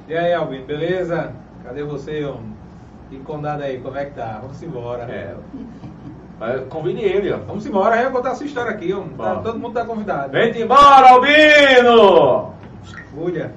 E 0.09 0.16
aí, 0.16 0.33
Albino, 0.33 0.64
beleza? 0.64 1.33
Cadê 1.64 1.83
você, 1.83 2.24
homem? 2.24 2.56
E 3.11 3.17
condado 3.19 3.63
aí, 3.63 3.81
como 3.81 3.97
é 3.97 4.05
que 4.07 4.15
tá? 4.15 4.39
Vamos 4.43 4.63
embora. 4.63 5.05
É, 5.05 5.35
mas 6.39 6.63
convide 6.69 7.01
ele, 7.01 7.33
ó. 7.33 7.39
Vamos 7.39 7.65
embora, 7.67 7.95
aí 7.95 8.05
eu 8.05 8.11
vou 8.11 8.21
contar 8.21 8.33
a 8.33 8.35
sua 8.35 8.47
história 8.47 8.71
aqui. 8.73 8.93
Tá- 9.17 9.37
todo 9.37 9.59
mundo 9.59 9.75
tá 9.75 9.85
convidado. 9.85 10.33
Vem-te 10.33 10.61
embora, 10.63 11.11
Albino! 11.13 12.53
Olha. 13.19 13.53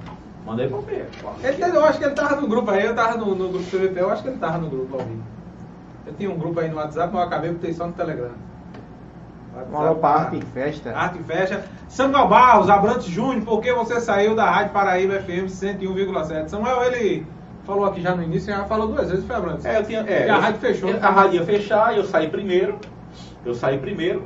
Mandei 0.46 0.68
pra 0.68 0.78
ver. 0.78 1.08
Ele, 1.42 1.62
eu 1.76 1.84
acho 1.84 1.98
que 1.98 2.04
ele 2.04 2.14
tava 2.14 2.40
no 2.40 2.48
grupo 2.48 2.70
aí, 2.70 2.86
eu 2.86 2.94
tava 2.94 3.18
no, 3.18 3.34
no 3.34 3.48
grupo 3.50 3.64
CVP, 3.64 4.00
eu 4.00 4.10
acho 4.10 4.22
que 4.22 4.28
ele 4.28 4.38
tava 4.38 4.58
no 4.58 4.70
grupo 4.70 4.94
ao 4.98 5.04
vivo. 5.04 5.22
Eu 6.06 6.14
tinha 6.14 6.30
um 6.30 6.38
grupo 6.38 6.58
aí 6.60 6.68
no 6.68 6.76
WhatsApp, 6.76 7.12
mas 7.12 7.22
eu 7.22 7.28
acabei 7.28 7.52
por 7.52 7.60
ter 7.60 7.74
só 7.74 7.86
no 7.86 7.92
Telegram. 7.92 8.30
Tá- 10.00 10.08
arte 10.08 10.36
em 10.36 10.40
festa. 10.40 10.96
Arte 10.96 11.18
e 11.18 11.22
Festa. 11.24 11.64
Samuel 11.88 12.28
Barros, 12.28 12.70
Abrantes 12.70 13.04
Júnior, 13.06 13.44
por 13.44 13.60
que 13.60 13.72
você 13.72 14.00
saiu 14.00 14.34
da 14.34 14.48
Rádio 14.48 14.72
Paraíba 14.72 15.14
FM 15.20 15.46
101,7? 15.48 16.48
Samuel, 16.48 16.84
ele 16.84 17.26
falou 17.64 17.84
aqui 17.86 18.00
já 18.00 18.14
no 18.14 18.22
início, 18.22 18.52
já 18.54 18.64
falou 18.64 18.88
duas 18.88 19.08
vezes, 19.10 19.24
foi 19.24 19.36
Abrantes? 19.36 19.64
É, 19.64 19.78
eu 19.78 19.84
tinha, 19.84 20.00
é, 20.00 20.02
Porque 20.02 20.12
a 20.30 20.36
eu- 20.36 20.40
rádio 20.40 20.60
fechou. 20.60 20.90
A 21.00 21.10
rádio 21.10 21.34
ia 21.40 21.44
fechar, 21.44 21.96
eu 21.96 22.04
saí 22.04 22.28
primeiro. 22.28 22.78
Eu 23.44 23.54
saí 23.54 23.78
primeiro. 23.78 24.24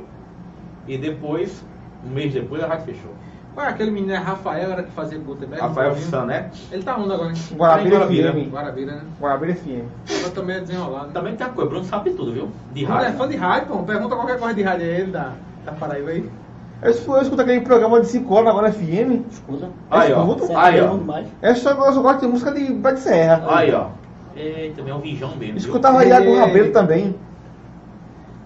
E 0.87 0.97
depois, 0.97 1.63
um 2.05 2.09
mês 2.13 2.33
depois, 2.33 2.63
a 2.63 2.67
rádio 2.67 2.85
fechou. 2.85 3.11
Qual 3.53 3.65
é 3.65 3.69
aquele 3.69 3.89
menino? 3.89 4.11
É 4.11 4.17
Rafael, 4.17 4.69
era 4.71 4.83
que 4.83 4.91
fazia 4.91 5.17
Gutenberg? 5.17 5.61
Rafael 5.61 5.95
San, 5.95 6.25
né? 6.25 6.51
Ele 6.69 6.83
tá 6.83 6.97
onde 6.97 7.13
agora, 7.13 7.29
hein? 7.29 7.35
Guarabira 7.53 7.89
Tá 7.91 7.97
Guarabira. 8.05 8.33
FM. 8.33 8.49
Guarabira, 8.51 8.91
né? 8.95 9.01
Guarabira 9.19 9.55
FM. 9.55 9.85
Agora 10.09 10.29
também 10.35 10.55
é 10.57 10.59
desenrolado. 10.59 11.11
Também 11.13 11.35
tem 11.37 11.47
a 11.47 11.49
coisa, 11.49 11.69
Bruno 11.69 11.85
sabe 11.85 12.11
tudo, 12.11 12.33
viu? 12.33 12.49
De 12.73 12.83
é 12.83 12.87
rádio. 12.87 13.13
fã 13.17 13.27
de 13.29 13.37
rádio, 13.37 13.67
pô. 13.69 13.77
Pergunta 13.83 14.13
qualquer 14.15 14.37
coisa 14.39 14.53
de 14.53 14.61
rádio 14.61 14.85
a 14.85 14.89
ele 14.89 15.11
da, 15.11 15.31
da 15.63 15.71
Paraíba 15.71 16.09
aí. 16.09 16.29
Eu 16.81 16.91
escuto, 16.91 17.17
eu 17.17 17.21
escuto 17.23 17.41
aquele 17.41 17.61
programa 17.61 17.99
de 18.01 18.07
5 18.07 18.33
horas 18.33 18.49
agora 18.49 18.71
FM. 18.71 19.25
Escuta. 19.31 19.69
Aí, 19.89 20.13
ó. 20.13 20.19
Escuto. 20.21 20.39
Sempre 20.47 20.55
Aí, 20.61 20.81
ó. 20.81 20.97
Eu 21.41 21.55
só, 21.55 21.71
eu 21.71 21.93
só 21.93 22.01
gosto 22.01 22.19
de 22.21 22.27
música 22.27 22.51
de 22.51 22.73
Pé 22.73 22.93
de 22.93 22.99
Serra. 22.99 23.43
Aí, 23.47 23.73
ó. 23.73 23.87
Eita, 24.35 24.81
é 24.81 24.93
um 24.93 24.99
vijão 24.99 25.29
mesmo. 25.29 25.43
viu? 25.45 25.55
Escutava 25.57 26.03
Iago 26.05 26.37
Rabelo 26.37 26.71
também. 26.71 27.15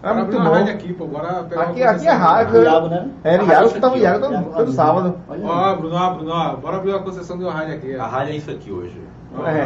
Era 0.01 0.13
muito 0.13 0.31
bom. 0.39 0.49
rádio 0.49 0.73
aqui, 0.73 0.93
pô. 0.93 1.05
Bora 1.07 1.43
pegar 1.43 1.61
Aqui- 1.63 1.71
aqui 1.71 1.81
é 1.83 1.87
concessão. 2.11 2.17
rádio. 2.17 2.63
Iago, 2.63 2.87
né? 2.87 3.09
Era 3.23 3.43
Iago, 3.43 3.65
escutava. 3.67 3.97
Iago 3.97 4.19
todo, 4.21 4.33
Iago 4.33 4.53
todo 4.55 4.71
sábado. 4.71 5.15
Ó. 5.27 5.75
Bruno, 5.75 5.95
ó, 5.95 6.13
Bruno, 6.13 6.31
ó. 6.31 6.55
Bora 6.55 6.77
abrir 6.77 6.91
uma 6.91 6.99
concessão 6.99 7.37
de 7.37 7.43
uma 7.43 7.51
rádio 7.51 7.73
aqui. 7.75 7.95
A 7.95 8.05
rádio 8.07 8.33
é 8.33 8.37
isso 8.37 8.49
aqui 8.51 8.71
hoje. 8.71 9.01
É. 9.45 9.65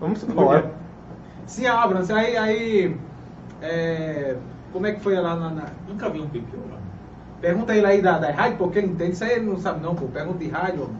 Vamos 0.00 0.22
embora. 0.22 0.70
Sim, 1.44 1.66
Abrams, 1.66 2.12
aí, 2.12 2.36
aí 2.36 2.96
é, 3.62 4.36
como 4.72 4.86
é 4.86 4.92
que 4.92 5.00
foi 5.00 5.16
lá 5.16 5.34
na, 5.36 5.50
na- 5.50 5.64
Nunca 5.88 6.08
vi 6.08 6.20
um 6.20 6.28
pipiu 6.28 6.60
lá. 6.70 6.78
Pergunta 7.40 7.74
ele 7.74 7.86
aí 7.86 8.02
da, 8.02 8.18
da 8.18 8.30
rádio, 8.30 8.58
porque 8.58 8.78
ele 8.78 8.88
entende, 8.88 9.12
isso 9.12 9.24
aí 9.24 9.32
ele 9.32 9.46
não 9.46 9.58
sabe 9.58 9.80
não, 9.80 9.94
pô, 9.94 10.06
pergunta 10.06 10.38
de 10.38 10.48
rádio, 10.48 10.84
homem. 10.84 10.96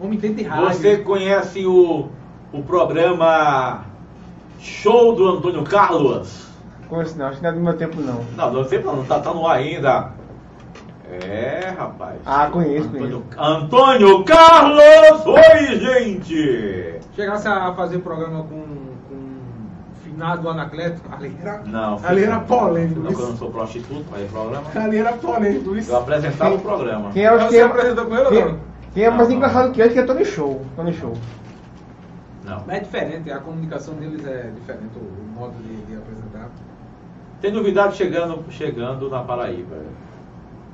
homem 0.00 0.18
entende 0.18 0.34
de 0.34 0.42
rádio. 0.42 0.74
Você 0.74 0.98
conhece 0.98 1.64
o, 1.64 2.08
o 2.52 2.62
programa 2.62 3.84
Show 4.58 5.14
do 5.14 5.26
Antônio 5.26 5.64
Carlos? 5.64 6.48
Conheço 6.88 7.16
não, 7.16 7.26
acho 7.26 7.36
que 7.38 7.42
não 7.42 7.50
é 7.50 7.52
do 7.54 7.60
meu 7.60 7.76
tempo 7.76 8.00
não. 8.00 8.24
Não, 8.36 8.52
não 8.52 8.64
sei 8.64 8.82
não, 8.82 8.96
não 8.96 9.04
tá, 9.04 9.20
tá 9.20 9.32
no 9.32 9.46
ar 9.46 9.56
ainda. 9.56 10.12
É, 11.10 11.74
rapaz. 11.76 12.20
Ah, 12.26 12.48
conheço, 12.52 12.88
Antônio, 12.88 13.22
conheço. 13.22 13.42
Antônio 13.42 14.24
Carlos! 14.24 15.26
Oi, 15.26 15.80
gente! 15.80 17.00
Chegasse 17.16 17.48
a 17.48 17.72
fazer 17.74 17.98
programa 18.00 18.44
com, 18.44 18.64
com 20.20 20.46
o 20.46 20.50
Anacleto, 20.50 21.00
ali 21.10 21.36
era, 21.40 21.58
Não, 21.64 22.00
ali 22.04 22.24
era 22.24 22.40
polêmico, 22.40 23.00
Não, 23.00 23.06
que 23.08 23.14
eu 23.14 23.20
isso. 23.20 23.30
não 23.30 23.36
sou 23.36 23.50
prostituto, 23.50 24.04
mas 24.10 24.22
é 24.22 24.24
programa. 24.26 24.64
ali 24.74 24.98
era 24.98 25.12
polêmico, 25.14 25.76
isso. 25.76 25.90
Eu 25.90 25.96
apresentava 25.98 26.54
o 26.54 26.60
programa. 26.60 27.10
Quem 27.12 27.24
é, 27.24 27.38
Você 27.38 27.48
quem 27.48 27.58
é, 27.58 27.62
apresentou 27.62 28.06
com 28.06 28.14
ele 28.14 28.24
ou 28.24 28.30
quem, 28.30 28.44
não? 28.44 28.58
quem 28.94 29.04
é 29.04 29.10
mais 29.10 29.22
Não, 29.22 29.28
não. 29.28 29.36
engraçado 29.36 29.72
que 29.72 29.80
ele, 29.80 29.92
que 29.92 29.98
é 29.98 30.02
Tony 30.04 30.24
Show. 30.24 30.62
Tony 30.76 30.92
Show. 30.92 31.14
Não. 32.44 32.62
Mas 32.66 32.76
é 32.76 32.80
diferente, 32.80 33.30
a 33.30 33.38
comunicação 33.38 33.94
deles 33.94 34.26
é 34.26 34.50
diferente, 34.54 34.90
o, 34.96 35.00
o 35.00 35.40
modo 35.40 35.54
de, 35.62 35.76
de 35.86 35.96
apresentar. 35.96 36.48
Tem 37.40 37.52
novidade 37.52 37.96
chegando, 37.96 38.44
chegando 38.50 39.08
na 39.08 39.22
Paraíba. 39.22 39.76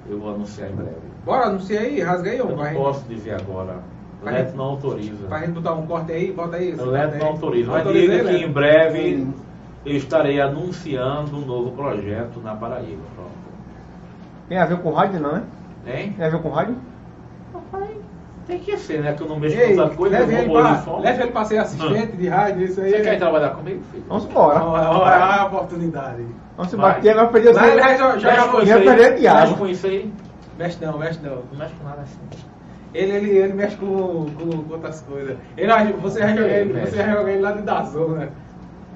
Eu 0.08 0.18
vou 0.20 0.34
anunciar 0.34 0.70
em 0.70 0.74
breve. 0.74 0.96
Bora, 1.24 1.46
anuncia 1.46 1.80
aí, 1.80 2.00
rasga 2.00 2.30
aí, 2.30 2.38
Eu 2.38 2.44
homem. 2.44 2.56
não 2.56 2.64
vai. 2.64 2.74
posso 2.74 3.04
dizer 3.08 3.34
agora. 3.40 3.78
O. 4.30 4.34
Neto 4.34 4.56
não 4.56 4.64
autoriza. 4.64 5.26
Pra 5.28 5.38
gente 5.40 5.50
botar 5.52 5.72
um 5.74 5.86
corte 5.86 6.12
aí, 6.12 6.32
bota 6.32 6.56
aí. 6.56 6.74
O 6.74 6.94
aí. 6.94 7.18
não 7.18 7.26
autoriza. 7.28 7.70
Mas 7.70 7.88
diga 7.92 8.24
que 8.24 8.30
em 8.30 8.40
Neto. 8.40 8.52
breve 8.52 9.28
eu 9.84 9.96
estarei 9.96 10.40
anunciando 10.40 11.36
um 11.36 11.44
novo 11.46 11.70
projeto 11.72 12.40
na 12.42 12.54
Paraíba. 12.54 13.02
Pronto. 13.14 13.30
Tem 14.48 14.58
a 14.58 14.66
ver 14.66 14.78
com 14.78 14.90
rádio 14.92 15.20
não, 15.20 15.32
né? 15.32 15.42
Hein? 15.86 16.14
Tem 16.16 16.26
a 16.26 16.30
ver 16.30 16.40
com 16.42 16.50
rádio? 16.50 16.76
Papai, 17.52 17.96
tem 18.46 18.58
que 18.58 18.76
ser, 18.76 19.00
né? 19.02 19.12
Que 19.12 19.22
eu 19.22 19.28
não 19.28 19.38
mexo 19.38 19.56
Ei, 19.58 19.74
com 19.74 19.80
outra 19.82 19.96
coisa, 19.96 20.18
leve, 20.18 20.34
eu 20.34 20.38
ele 20.38 20.50
pra, 20.50 20.96
leve 20.98 21.22
ele 21.22 21.30
pra 21.32 21.44
ser 21.44 21.58
assistente 21.58 22.16
de 22.16 22.28
rádio, 22.28 22.64
isso 22.64 22.80
aí. 22.80 22.90
Você 22.90 23.00
quer 23.02 23.18
trabalhar 23.18 23.50
comigo, 23.50 23.80
filho? 23.92 24.04
Vamos 24.08 24.24
embora. 24.24 24.64
Olha, 24.64 25.24
a 25.24 25.46
oportunidade. 25.46 26.26
Vamos 26.56 26.72
Vai. 26.72 26.78
embora. 26.78 26.94
Porque 26.94 27.08
agora 27.08 27.28
perdi 27.28 27.52
Vai, 27.52 27.80
vai, 27.80 27.98
já- 27.98 28.18
já- 28.18 28.30
Mexe 28.30 28.48
com 28.48 28.56
já 28.58 28.62
isso 28.62 28.74
aí. 28.74 28.84
perdi 28.84 29.04
a 29.04 29.12
piada. 29.16 29.40
Mexe 29.40 29.54
com 29.54 29.66
isso 29.66 29.86
aí. 29.86 30.12
Mexe 30.58 30.84
não, 30.84 30.98
mexe 30.98 31.20
não. 31.22 31.36
Não 31.36 31.58
mexe 31.58 31.74
com 31.74 31.84
nada 31.84 32.02
assim. 32.02 32.18
Ele, 32.96 33.12
ele, 33.16 33.30
ele 33.38 33.52
mexe 33.52 33.76
com, 33.76 33.86
com, 33.86 34.62
com 34.64 34.72
outras 34.72 35.00
coisas. 35.02 35.36
Ele, 35.56 35.72
você 36.00 36.20
vai 36.20 36.34
jogar 36.36 36.48
ele, 36.48 36.72
Mexe. 36.72 36.90
você 36.90 36.96
vai 37.02 37.10
jogar 37.12 37.30
ele 37.32 37.42
lá 37.42 37.52
de 37.52 37.62
Dazão, 37.62 38.08
né? 38.10 38.28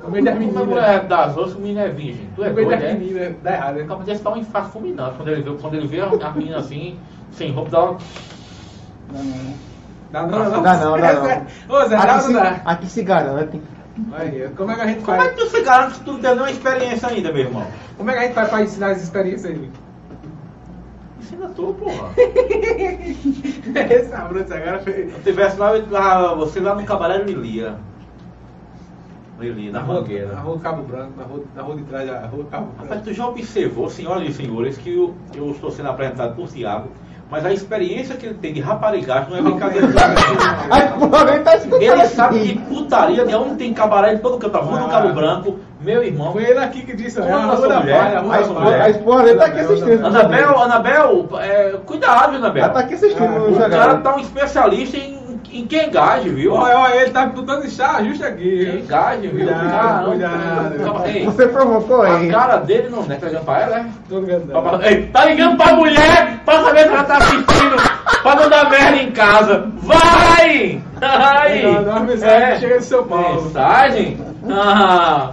No 0.03 0.11
meio 0.11 0.25
das 0.25 0.35
Como 0.35 0.49
é 0.51 0.65
meninas. 0.65 1.09
das 1.09 1.37
outras, 1.37 1.55
o 1.57 1.61
menino 1.61 1.81
é 1.81 1.89
virgem. 1.89 2.29
Tu 2.35 2.43
é 2.45 2.49
No 2.49 2.55
meio 2.55 2.69
doido, 2.69 2.81
das 2.81 2.91
é? 2.91 2.95
meninas, 2.95 3.35
dá 3.43 3.53
errado. 3.53 3.75
Né? 3.77 3.85
cabo 3.87 4.03
desse 4.03 4.23
dá 4.23 4.31
um 4.31 4.37
infarto 4.39 4.71
fulminante 4.71 5.17
quando 5.17 5.29
ele 5.29 5.43
vê, 5.43 5.51
quando 5.61 5.75
ele 5.75 5.87
vê 5.87 6.01
a, 6.01 6.31
menina 6.31 6.59
assim, 6.59 6.99
sem 7.33 7.53
roupa, 7.53 7.71
dá 7.71 7.83
uma... 7.85 7.99
Não, 9.13 9.23
não, 9.23 9.35
não. 9.37 9.55
Dá 10.11 10.23
não, 10.27 10.51
não. 10.51 10.63
Dá 10.63 10.75
não, 10.77 10.99
dá 11.01 11.13
não. 11.13 11.47
Ô, 11.77 11.89
Zé, 11.89 11.97
dá 11.97 12.03
Aqui 12.17 12.25
não 12.33 12.33
dá. 12.33 12.61
aqui 12.65 12.87
se 12.87 13.03
garante. 13.03 13.61
Aí, 14.13 14.49
como 14.57 14.71
é 14.71 14.75
que 14.77 14.81
a 14.81 14.87
gente 14.87 15.05
Como 15.05 15.17
é 15.17 15.21
faz? 15.21 15.31
que 15.35 15.37
tu 15.41 15.51
se 15.51 15.63
garante 15.63 15.95
se 15.97 16.01
tu 16.05 16.13
não 16.13 16.21
tem 16.21 16.31
nenhuma 16.31 16.51
experiência 16.51 17.09
ainda, 17.09 17.33
meu 17.33 17.43
irmão? 17.43 17.67
Como 17.99 18.11
é 18.11 18.15
que 18.15 18.19
a 18.19 18.23
gente 18.23 18.35
faz 18.35 18.49
pra 18.49 18.63
ensinar 18.63 18.91
as 18.93 19.03
experiências 19.03 19.53
aí? 19.53 19.71
Ensina 21.31 21.49
tu, 21.55 21.73
porra. 21.79 22.11
Abraço 24.25 24.53
agora 24.55 24.81
foi. 24.81 24.93
Se 24.93 25.13
eu 25.15 25.23
tivesse 25.23 25.57
lá, 25.59 25.77
eu 25.77 25.85
lá, 25.89 26.35
você 26.35 26.59
lá 26.59 26.75
no 26.75 26.83
cabaré 26.85 27.21
do 27.21 27.31
Ilia. 27.31 27.77
No 29.39 29.45
Ilia, 29.45 29.71
na 29.71 29.81
Mangueira. 29.81 30.33
na 30.33 30.41
rua 30.41 30.59
Cabo 30.59 30.83
Branco, 30.83 31.13
na 31.17 31.23
rua, 31.23 31.45
na 31.55 31.63
rua 31.63 31.77
de 31.77 31.83
trás 31.85 32.11
da 32.11 32.27
rua 32.27 32.45
Cabo 32.51 32.67
Branco. 32.77 33.05
tu 33.05 33.13
já 33.15 33.29
observou, 33.29 33.89
senhoras 33.89 34.29
e 34.29 34.33
senhores, 34.33 34.77
que 34.77 34.93
eu, 34.97 35.15
eu 35.33 35.53
estou 35.53 35.71
sendo 35.71 35.89
apresentado 35.89 36.35
por 36.35 36.49
Tiago, 36.49 36.89
mas 37.31 37.47
a 37.47 37.53
experiência 37.53 38.17
que 38.17 38.27
ele 38.27 38.35
tem 38.35 38.53
de 38.53 38.61
raparigagem 38.61 39.31
não 39.31 39.39
é 39.39 39.43
brincadeira. 39.43 39.87
Ele 41.81 42.07
sabe 42.09 42.39
aqui. 42.39 42.59
putaria, 42.69 43.25
de 43.25 43.35
onde 43.37 43.55
tem 43.55 43.73
cabaré 43.73 44.17
de 44.17 44.21
todo 44.21 44.37
canto. 44.37 44.57
A 44.57 44.61
rua 44.61 44.79
do 44.81 44.87
Ah. 44.87 44.89
Cabo 44.89 45.13
Branco, 45.13 45.61
meu 45.81 46.03
irmão. 46.03 46.33
Foi 46.33 46.45
ele 46.45 46.59
aqui 46.59 46.83
que 46.83 46.95
disse, 46.97 47.19
é 47.21 47.23
a 47.23 47.27
Como 47.27 47.55
rua 47.55 47.69
da 47.69 47.81
mulher? 47.81 48.17
a 48.17 48.19
A 48.21 48.71
da 48.79 48.91
esposa, 48.91 49.21
a 49.21 49.25
dele 49.25 49.39
tá 49.39 49.45
aqui 49.47 49.61
assistindo. 49.61 50.07
Anabel, 50.07 50.59
Anabel, 50.59 51.29
é, 51.41 51.75
cuidado, 51.87 52.37
Anabel. 52.37 52.65
Ela 52.65 52.73
tá 52.73 52.81
aqui 52.81 52.95
assistindo 52.95 53.23
Ah, 53.25 53.67
O 53.67 53.71
cara 53.71 53.95
tá 53.99 54.17
um 54.17 54.21
especialista 54.21 54.97
em, 54.97 55.19
em 55.53 55.67
quem 55.67 55.91
gaje, 55.91 56.29
viu? 56.29 56.53
Olha, 56.55 56.79
olha, 56.79 56.97
ele 56.97 57.11
tá 57.11 57.27
botando 57.27 57.69
chá 57.69 58.03
justo 58.03 58.25
aqui. 58.25 58.67
Quem 58.71 58.87
gaje, 58.87 59.27
viu? 59.29 59.47
Cuidado, 59.47 60.11
cuidado. 60.11 61.03
aí. 61.05 61.25
Você 61.25 61.47
provocou 61.49 62.03
A 62.03 62.17
aí. 62.19 62.31
cara 62.31 62.57
dele 62.59 62.89
não 62.91 63.03
é 63.11 63.17
tá 63.17 63.27
ligando 63.27 63.45
pra 63.45 63.61
ela, 63.61 63.77
é? 63.79 63.87
Tô 64.09 64.21
ligando. 64.21 64.47
Pra- 64.47 64.91
Ei, 64.91 65.07
Tá 65.07 65.25
ligando 65.25 65.57
pra 65.57 65.73
mulher 65.75 66.41
pra 66.45 66.63
saber 66.63 66.81
se 66.85 66.89
ela 66.89 67.05
tá 67.05 67.17
assistindo, 67.17 67.77
pra 68.23 68.35
não 68.37 68.49
dar 68.49 68.69
merda 68.71 68.97
em 68.97 69.11
casa. 69.13 69.67
Vai! 69.79 70.81
Vai! 71.01 71.63
Não, 71.63 71.85
dá 71.85 71.91
uma 71.93 72.01
mensagem 72.01 72.53
que 72.55 72.61
chega 72.61 72.79
de 72.79 72.85
São 72.85 73.05
Paulo. 73.07 73.43
Mensagem? 73.43 74.21
Ah, 74.51 75.31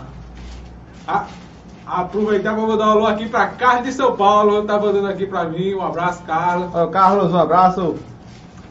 Aproveitar 1.85 2.53
pra 2.53 2.63
mandar 2.63 2.87
um 2.87 2.91
alô 2.91 3.07
aqui 3.07 3.29
pra 3.29 3.47
Carlos 3.47 3.85
de 3.85 3.93
São 3.93 4.15
Paulo, 4.15 4.63
tá 4.63 4.77
mandando 4.77 5.07
aqui 5.07 5.25
pra 5.25 5.45
mim, 5.45 5.73
um 5.73 5.81
abraço, 5.81 6.21
Carlos. 6.23 6.75
Ô, 6.75 6.87
Carlos, 6.89 7.33
um 7.33 7.37
abraço. 7.37 7.95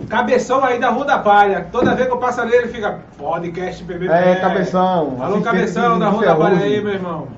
Cabeção 0.09 0.63
aí 0.63 0.79
da 0.79 0.91
Rua 0.91 1.07
da 1.07 1.19
Palha, 1.19 1.67
toda 1.73 1.95
vez 1.95 2.07
que 2.07 2.13
eu 2.13 2.19
passo 2.19 2.43
ali 2.43 2.55
ele 2.55 2.69
fica 2.69 3.01
podcast 3.17 3.83
PBB. 3.83 4.13
É, 4.13 4.37
Cabeção. 4.37 5.17
Alô, 5.23 5.41
Cabeção 5.41 5.99
da 5.99 6.11
Rua 6.11 6.27
da 6.27 6.37
Palha 6.37 6.59
aí, 6.59 6.83
meu 6.83 6.93
irmão. 6.93 7.29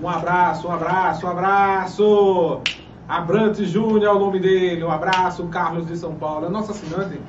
Um 0.00 0.08
abraço, 0.08 0.68
um 0.68 0.72
abraço, 0.72 1.26
um 1.26 1.30
abraço. 1.30 2.60
Abrantes 3.08 3.68
Júnior 3.68 4.04
é 4.04 4.10
o 4.10 4.18
nome 4.18 4.38
dele, 4.38 4.84
um 4.84 4.90
abraço, 4.90 5.44
Carlos 5.46 5.86
de 5.86 5.96
São 5.96 6.14
Paulo, 6.14 6.46
é 6.46 6.48
nosso 6.48 6.72
assinante, 6.72 7.20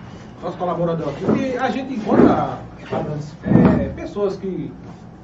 nosso 0.42 0.58
colaborador 0.58 1.10
aqui. 1.10 1.54
E 1.54 1.58
a 1.58 1.70
gente 1.70 1.94
encontra, 1.94 2.58
é, 3.44 3.90
pessoas 3.90 4.38
que, 4.38 4.72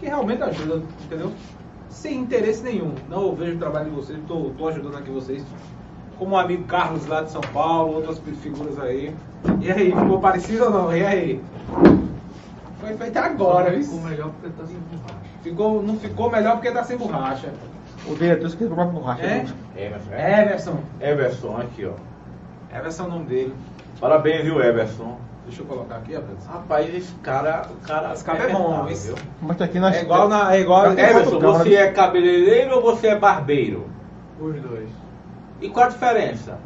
que 0.04 0.10
realmente 0.10 0.44
ajudam, 0.44 0.84
entendeu? 1.06 1.32
Sem 1.90 2.20
interesse 2.20 2.62
nenhum. 2.62 2.94
Não 3.10 3.24
eu 3.24 3.36
vejo 3.36 3.56
o 3.56 3.60
trabalho 3.60 3.90
de 3.90 3.96
vocês, 3.96 4.20
tô, 4.28 4.52
tô 4.58 4.68
ajudando 4.68 4.98
aqui 4.98 5.10
vocês. 5.10 5.46
Como 6.20 6.36
o 6.36 6.38
amigo 6.38 6.66
Carlos 6.66 7.08
lá 7.08 7.22
de 7.22 7.32
São 7.32 7.42
Paulo, 7.42 7.96
outras 7.96 8.20
figuras 8.42 8.78
aí. 8.80 9.16
E 9.62 9.72
aí, 9.72 9.92
ficou 9.92 10.20
parecido 10.20 10.66
ou 10.66 10.70
não? 10.70 10.96
E 10.96 11.06
aí? 11.06 11.42
Foi 12.80 12.96
feito 12.98 13.18
agora, 13.18 13.72
viu? 13.72 13.84
Ficou 13.84 14.02
melhor 14.02 14.30
porque 14.32 14.50
tá 14.50 14.68
sem 14.68 14.78
borracha. 14.78 15.18
Ficou, 15.42 15.84
não 15.84 15.98
ficou 15.98 16.32
melhor 16.32 16.54
porque 16.56 16.72
tá 16.72 16.84
sem 16.84 16.98
borracha. 16.98 17.54
O 18.06 18.16
diretor 18.16 18.48
esqueceu 18.48 18.70
de 18.70 18.76
comprar 18.76 18.92
borracha. 18.92 19.24
É? 19.24 19.46
Everson. 19.78 20.14
Everson. 20.14 20.80
Everson, 21.00 21.58
aqui, 21.58 21.86
ó. 21.86 22.78
Everson 22.78 23.04
é 23.04 23.08
o 23.08 23.10
nome 23.10 23.26
dele. 23.26 23.54
Parabéns, 24.00 24.44
viu, 24.44 24.62
Everson? 24.62 25.18
Deixa 25.46 25.62
eu 25.62 25.66
colocar 25.66 25.96
aqui, 25.98 26.14
Everson. 26.14 26.50
Rapaz, 26.52 26.96
esse 26.96 27.14
cara, 27.16 27.68
o 27.70 27.86
cara. 27.86 28.14
Esse 28.14 28.24
cara 28.24 28.44
é 28.44 28.52
bom, 28.54 28.58
arrebentável, 28.60 28.92
esse- 28.94 29.08
viu? 29.08 29.16
Mas 29.42 29.62
aqui 29.62 29.80
nós 29.80 29.96
É 29.96 30.02
igual 30.02 30.30
na. 30.30 30.56
É 30.56 30.60
igual. 30.62 30.92
Everson, 30.92 31.40
você 31.40 31.76
é 31.76 31.92
cabeleireiro 31.92 32.76
ou 32.76 32.82
você 32.82 33.08
é 33.08 33.16
barbeiro? 33.20 33.88
Os 34.40 34.56
dois. 34.62 34.90
E 35.62 35.70
qual 35.70 35.86
a 35.86 35.90
diferença? 35.90 36.58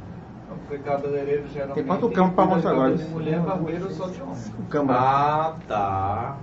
Porque 0.68 0.84
cabeleireiro 0.84 1.48
geralmente. 1.48 1.76
Tem 1.76 1.86
quanto 1.86 2.10
campo 2.12 2.36
pra 2.36 2.44
cuida 2.44 2.56
mostrar 2.56 2.72
agora? 2.72 2.96
de 2.96 3.04
mulher, 3.06 3.40
barbeiro 3.40 3.92
só 3.92 4.08
de 4.08 4.22
homem. 4.22 4.36
O 4.60 4.64
câmera. 4.64 5.00
Ah, 5.00 5.54
tá. 5.68 6.36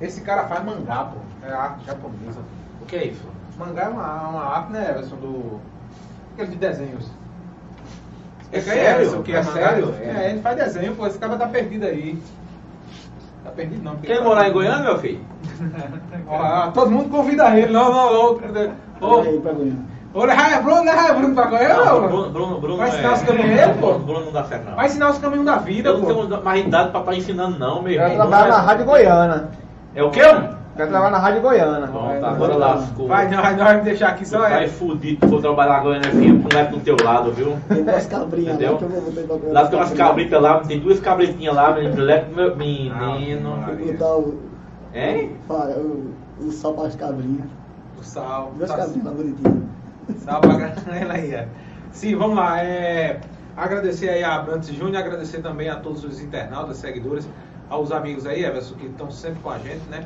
Esse 0.00 0.20
cara 0.22 0.44
faz 0.48 0.64
mangá, 0.64 1.04
pô. 1.04 1.18
É 1.46 1.52
arte 1.52 1.84
japonesa. 1.86 2.40
O 2.80 2.86
que 2.86 2.96
é 2.96 3.04
isso? 3.06 3.24
Mangá 3.58 3.82
é 3.82 3.88
uma, 3.88 4.28
uma 4.28 4.44
arte, 4.44 4.72
né, 4.72 4.90
Everson? 4.90 5.16
Do. 5.16 5.60
Aquele 6.32 6.50
de 6.50 6.56
desenhos. 6.56 7.06
É 8.52 8.56
aí, 8.56 8.62
sério? 8.62 9.00
Everson, 9.00 9.22
que 9.22 9.32
É 9.34 9.42
sério? 9.42 9.94
É, 10.02 10.30
ele 10.30 10.40
faz 10.40 10.56
desenho, 10.56 10.94
pô. 10.94 11.06
Esse 11.06 11.18
cara 11.18 11.36
tá 11.36 11.46
perdido 11.46 11.86
aí. 11.86 12.18
Tá 13.44 13.50
perdido 13.50 13.82
não. 13.82 13.96
Quer 13.96 14.12
ele 14.16 14.20
morar 14.20 14.48
em 14.48 14.52
Goiânia, 14.52 14.82
meu 14.84 14.98
filho? 14.98 15.20
Ó, 16.28 16.70
todo 16.70 16.90
mundo 16.90 17.08
convida 17.08 17.58
ele. 17.58 17.72
Não, 17.72 17.90
não, 17.92 18.12
não. 18.12 18.34
Ô, 19.00 19.20
Aí, 19.20 19.40
pra 19.40 19.52
Goiânia. 19.52 19.76
levar 20.14 20.62
Bruno, 20.62 20.82
levar 20.84 21.14
Bruno 21.14 21.34
pra 21.34 21.46
Goiânia, 21.46 21.76
Não, 21.76 21.84
não? 22.02 22.08
Bruno, 22.08 22.30
Bruno, 22.30 22.60
Bruno 22.60 22.76
Vai 22.76 22.88
é- 22.90 22.92
ensinar 22.92 23.12
os 23.14 23.22
caminhos 23.22 23.48
dele, 23.56 23.74
pô? 23.80 23.94
Bruno, 23.98 24.24
não 24.26 24.32
dá 24.32 24.44
certo, 24.44 24.64
não. 24.68 24.76
Vai 24.76 24.86
ensinar 24.86 25.10
os 25.10 25.18
caminhos 25.18 25.46
da 25.46 25.56
vida, 25.56 25.88
Eu 25.88 25.98
não 25.98 26.04
pô. 26.14 26.26
tenho 26.26 26.44
mais 26.44 26.64
idade 26.66 26.90
pra 26.90 27.00
estar 27.00 27.14
ensinando, 27.16 27.58
não, 27.58 27.82
meu 27.82 27.92
irmão. 27.92 28.14
trabalhar 28.14 28.48
na 28.48 28.60
Rádio 28.60 28.84
Goiana. 28.84 29.48
É 29.94 30.02
o 30.02 30.10
quê? 30.10 30.20
Quero 30.74 30.88
trabalhar 30.88 31.10
na 31.10 31.18
Rádio 31.18 31.42
Goiana. 31.42 31.86
Bom, 31.86 32.18
tá, 32.18 32.30
agora 32.30 32.56
lascou. 32.56 33.06
Vai, 33.06 33.28
não, 33.28 33.42
vai, 33.42 33.56
não, 33.56 33.64
vai 33.64 33.76
me 33.76 33.82
deixar 33.82 34.08
aqui 34.08 34.26
Só 34.26 34.36
só 34.38 34.48
vai 34.48 34.64
é. 34.64 34.68
fudido, 34.68 35.28
for 35.28 35.40
trabalhar 35.42 35.84
na 35.84 36.00
FM 36.00 36.42
com 36.42 36.48
o 36.48 36.54
leque 36.58 36.72
do 36.72 36.80
teu 36.80 36.96
lado, 37.04 37.30
viu? 37.32 37.58
Tem 37.68 37.84
duas 37.84 38.06
cabrinhas 38.06 38.54
Entendeu? 38.54 38.72
lá 38.72 38.78
que 38.78 38.84
eu 38.84 38.88
vou 38.88 39.00
botar 39.02 39.20
pra 39.26 39.36
Goiânia. 39.36 39.52
Lá 39.52 39.68
tem 39.68 39.78
umas 39.78 39.92
cabritas 39.92 40.42
lá, 40.42 40.60
tem 40.60 40.80
duas 40.80 41.00
cabritinhas 41.00 41.54
lá, 41.54 41.72
menino, 41.74 42.34
meu 42.34 42.52
Ah, 42.52 42.56
menino. 42.56 43.50
Vou 43.50 43.86
botar 43.92 44.16
o, 44.16 44.40
Hein? 44.94 45.36
o, 45.48 46.44
o 46.46 46.50
sal 46.52 46.72
para 46.74 46.86
as 46.88 46.96
cabrinhas. 46.96 47.44
O 48.00 48.02
sal. 48.02 48.52
Duas 48.56 48.70
tá- 48.70 48.76
cabrinhas 48.78 49.04
lá 49.04 49.10
bonitinhas. 49.12 49.62
Sal 50.18 50.40
pra 50.40 50.52
ela 50.96 51.12
aí, 51.14 51.34
é. 51.34 51.48
Sim, 51.92 52.16
vamos 52.16 52.36
lá. 52.36 52.62
É, 52.62 53.20
agradecer 53.56 54.08
aí 54.08 54.24
a 54.24 54.36
Abrantes 54.36 54.74
Júnior, 54.74 54.96
agradecer 55.02 55.42
também 55.42 55.68
a 55.68 55.76
todos 55.76 56.02
os 56.02 56.18
internautas, 56.20 56.78
seguidores, 56.78 57.28
aos 57.68 57.92
amigos 57.92 58.26
aí, 58.26 58.42
Everson, 58.42 58.74
que 58.76 58.86
estão 58.86 59.10
sempre 59.10 59.40
com 59.42 59.50
a 59.50 59.58
gente, 59.58 59.82
né? 59.90 60.04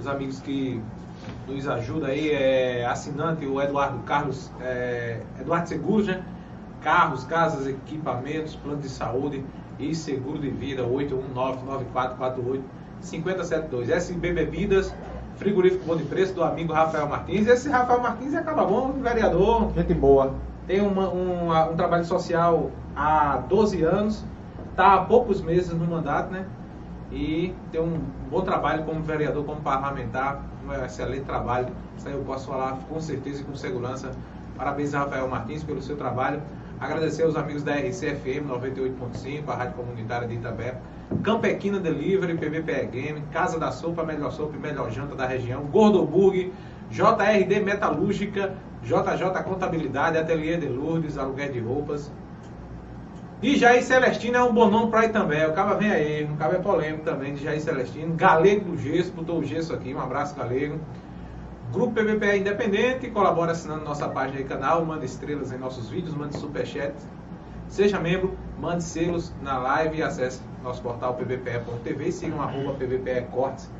Os 0.00 0.06
amigos 0.06 0.40
que 0.40 0.80
nos 1.46 1.68
ajudam 1.68 2.08
aí, 2.08 2.30
é, 2.30 2.86
assinante, 2.86 3.44
o 3.44 3.60
Eduardo 3.60 3.98
Carlos, 4.04 4.50
é, 4.62 5.20
Eduardo 5.38 5.68
Seguros, 5.68 6.06
né? 6.06 6.22
Carros, 6.82 7.24
casas, 7.24 7.66
equipamentos, 7.66 8.56
plano 8.56 8.80
de 8.80 8.88
saúde 8.88 9.44
e 9.78 9.94
seguro 9.94 10.38
de 10.38 10.48
vida, 10.48 10.82
819-9448-5072. 13.02 13.90
SB 13.90 14.32
Bebidas, 14.32 14.94
frigorífico 15.36 15.84
bom 15.84 15.96
de 15.96 16.04
preço 16.04 16.32
do 16.32 16.42
amigo 16.42 16.72
Rafael 16.72 17.06
Martins. 17.06 17.46
Esse 17.46 17.68
Rafael 17.68 18.00
Martins 18.00 18.32
é 18.32 18.40
cara 18.40 18.64
bom, 18.64 18.92
vereador, 19.02 19.70
Gente 19.76 19.92
boa. 19.92 20.32
tem 20.66 20.80
uma- 20.80 21.10
um, 21.12 21.50
um 21.72 21.76
trabalho 21.76 22.06
social 22.06 22.70
há 22.96 23.36
12 23.48 23.82
anos, 23.82 24.24
está 24.70 24.94
há 24.94 25.04
poucos 25.04 25.42
meses 25.42 25.74
no 25.74 25.84
mandato, 25.86 26.32
né? 26.32 26.46
E 27.10 27.54
tem 27.72 27.80
um 27.80 27.98
bom 28.30 28.42
trabalho 28.42 28.84
como 28.84 29.02
vereador, 29.02 29.44
como 29.44 29.60
parlamentar, 29.60 30.42
um 30.64 30.72
excelente 30.84 31.24
trabalho. 31.24 31.68
Isso 31.96 32.06
aí 32.06 32.14
eu 32.14 32.22
posso 32.22 32.46
falar 32.46 32.78
com 32.88 33.00
certeza 33.00 33.42
e 33.42 33.44
com 33.44 33.54
segurança. 33.54 34.12
Parabéns, 34.56 34.92
Rafael 34.92 35.28
Martins, 35.28 35.64
pelo 35.64 35.82
seu 35.82 35.96
trabalho. 35.96 36.40
Agradecer 36.78 37.24
aos 37.24 37.36
amigos 37.36 37.62
da 37.62 37.74
RCFM 37.74 38.48
98.5, 38.48 39.48
a 39.48 39.54
Rádio 39.54 39.74
Comunitária 39.74 40.26
de 40.26 40.34
Itabé. 40.34 40.76
Campequina 41.22 41.78
Delivery, 41.78 42.38
PVPE 42.38 42.86
Game, 42.86 43.22
Casa 43.32 43.58
da 43.58 43.70
Sopa, 43.70 44.04
Melhor 44.04 44.30
Sopa 44.30 44.56
e 44.56 44.58
Melhor 44.58 44.90
Janta 44.90 45.14
da 45.14 45.26
região. 45.26 45.64
Gordoburg, 45.64 46.52
JRD 46.90 47.60
Metalúrgica, 47.60 48.54
JJ 48.82 49.42
Contabilidade, 49.44 50.16
Ateliê 50.16 50.56
de 50.56 50.68
Lourdes, 50.68 51.18
Aluguel 51.18 51.52
de 51.52 51.60
Roupas. 51.60 52.10
E 53.42 53.56
Jair 53.56 53.82
Celestino 53.82 54.36
é 54.36 54.42
um 54.44 54.52
bom 54.52 54.70
nome 54.70 54.90
pra 54.90 55.06
ir 55.06 55.12
também. 55.12 55.46
O 55.46 55.52
cara 55.52 55.74
vem 55.74 55.90
aí, 55.90 56.24
um 56.24 56.36
cara 56.36 56.56
é 56.56 56.58
polêmico 56.58 57.04
também 57.04 57.32
de 57.34 57.42
Jair 57.42 57.60
Celestino. 57.60 58.14
Galego 58.14 58.70
do 58.72 58.76
Gesso, 58.76 59.12
botou 59.12 59.38
o 59.38 59.44
gesso 59.44 59.72
aqui. 59.72 59.94
Um 59.94 60.00
abraço, 60.00 60.36
Galego. 60.36 60.78
Grupo 61.72 61.94
PVPE 61.94 62.38
Independente, 62.38 63.08
colabora 63.10 63.52
assinando 63.52 63.82
nossa 63.84 64.08
página 64.08 64.40
e 64.40 64.44
canal, 64.44 64.84
manda 64.84 65.04
estrelas 65.04 65.52
em 65.52 65.56
nossos 65.58 65.88
vídeos, 65.88 66.14
mande 66.14 66.36
superchat. 66.36 66.92
Seja 67.68 67.98
membro, 67.98 68.36
mande 68.60 68.82
selos 68.84 69.32
na 69.42 69.56
live 69.56 69.98
e 69.98 70.02
acesse 70.02 70.42
nosso 70.62 70.82
portal 70.82 71.14
pvpe.tv. 71.14 72.12
Sigam 72.12 72.42
arroba 72.42 72.74
PVPE 72.74 73.26
Cortes, 73.30 73.70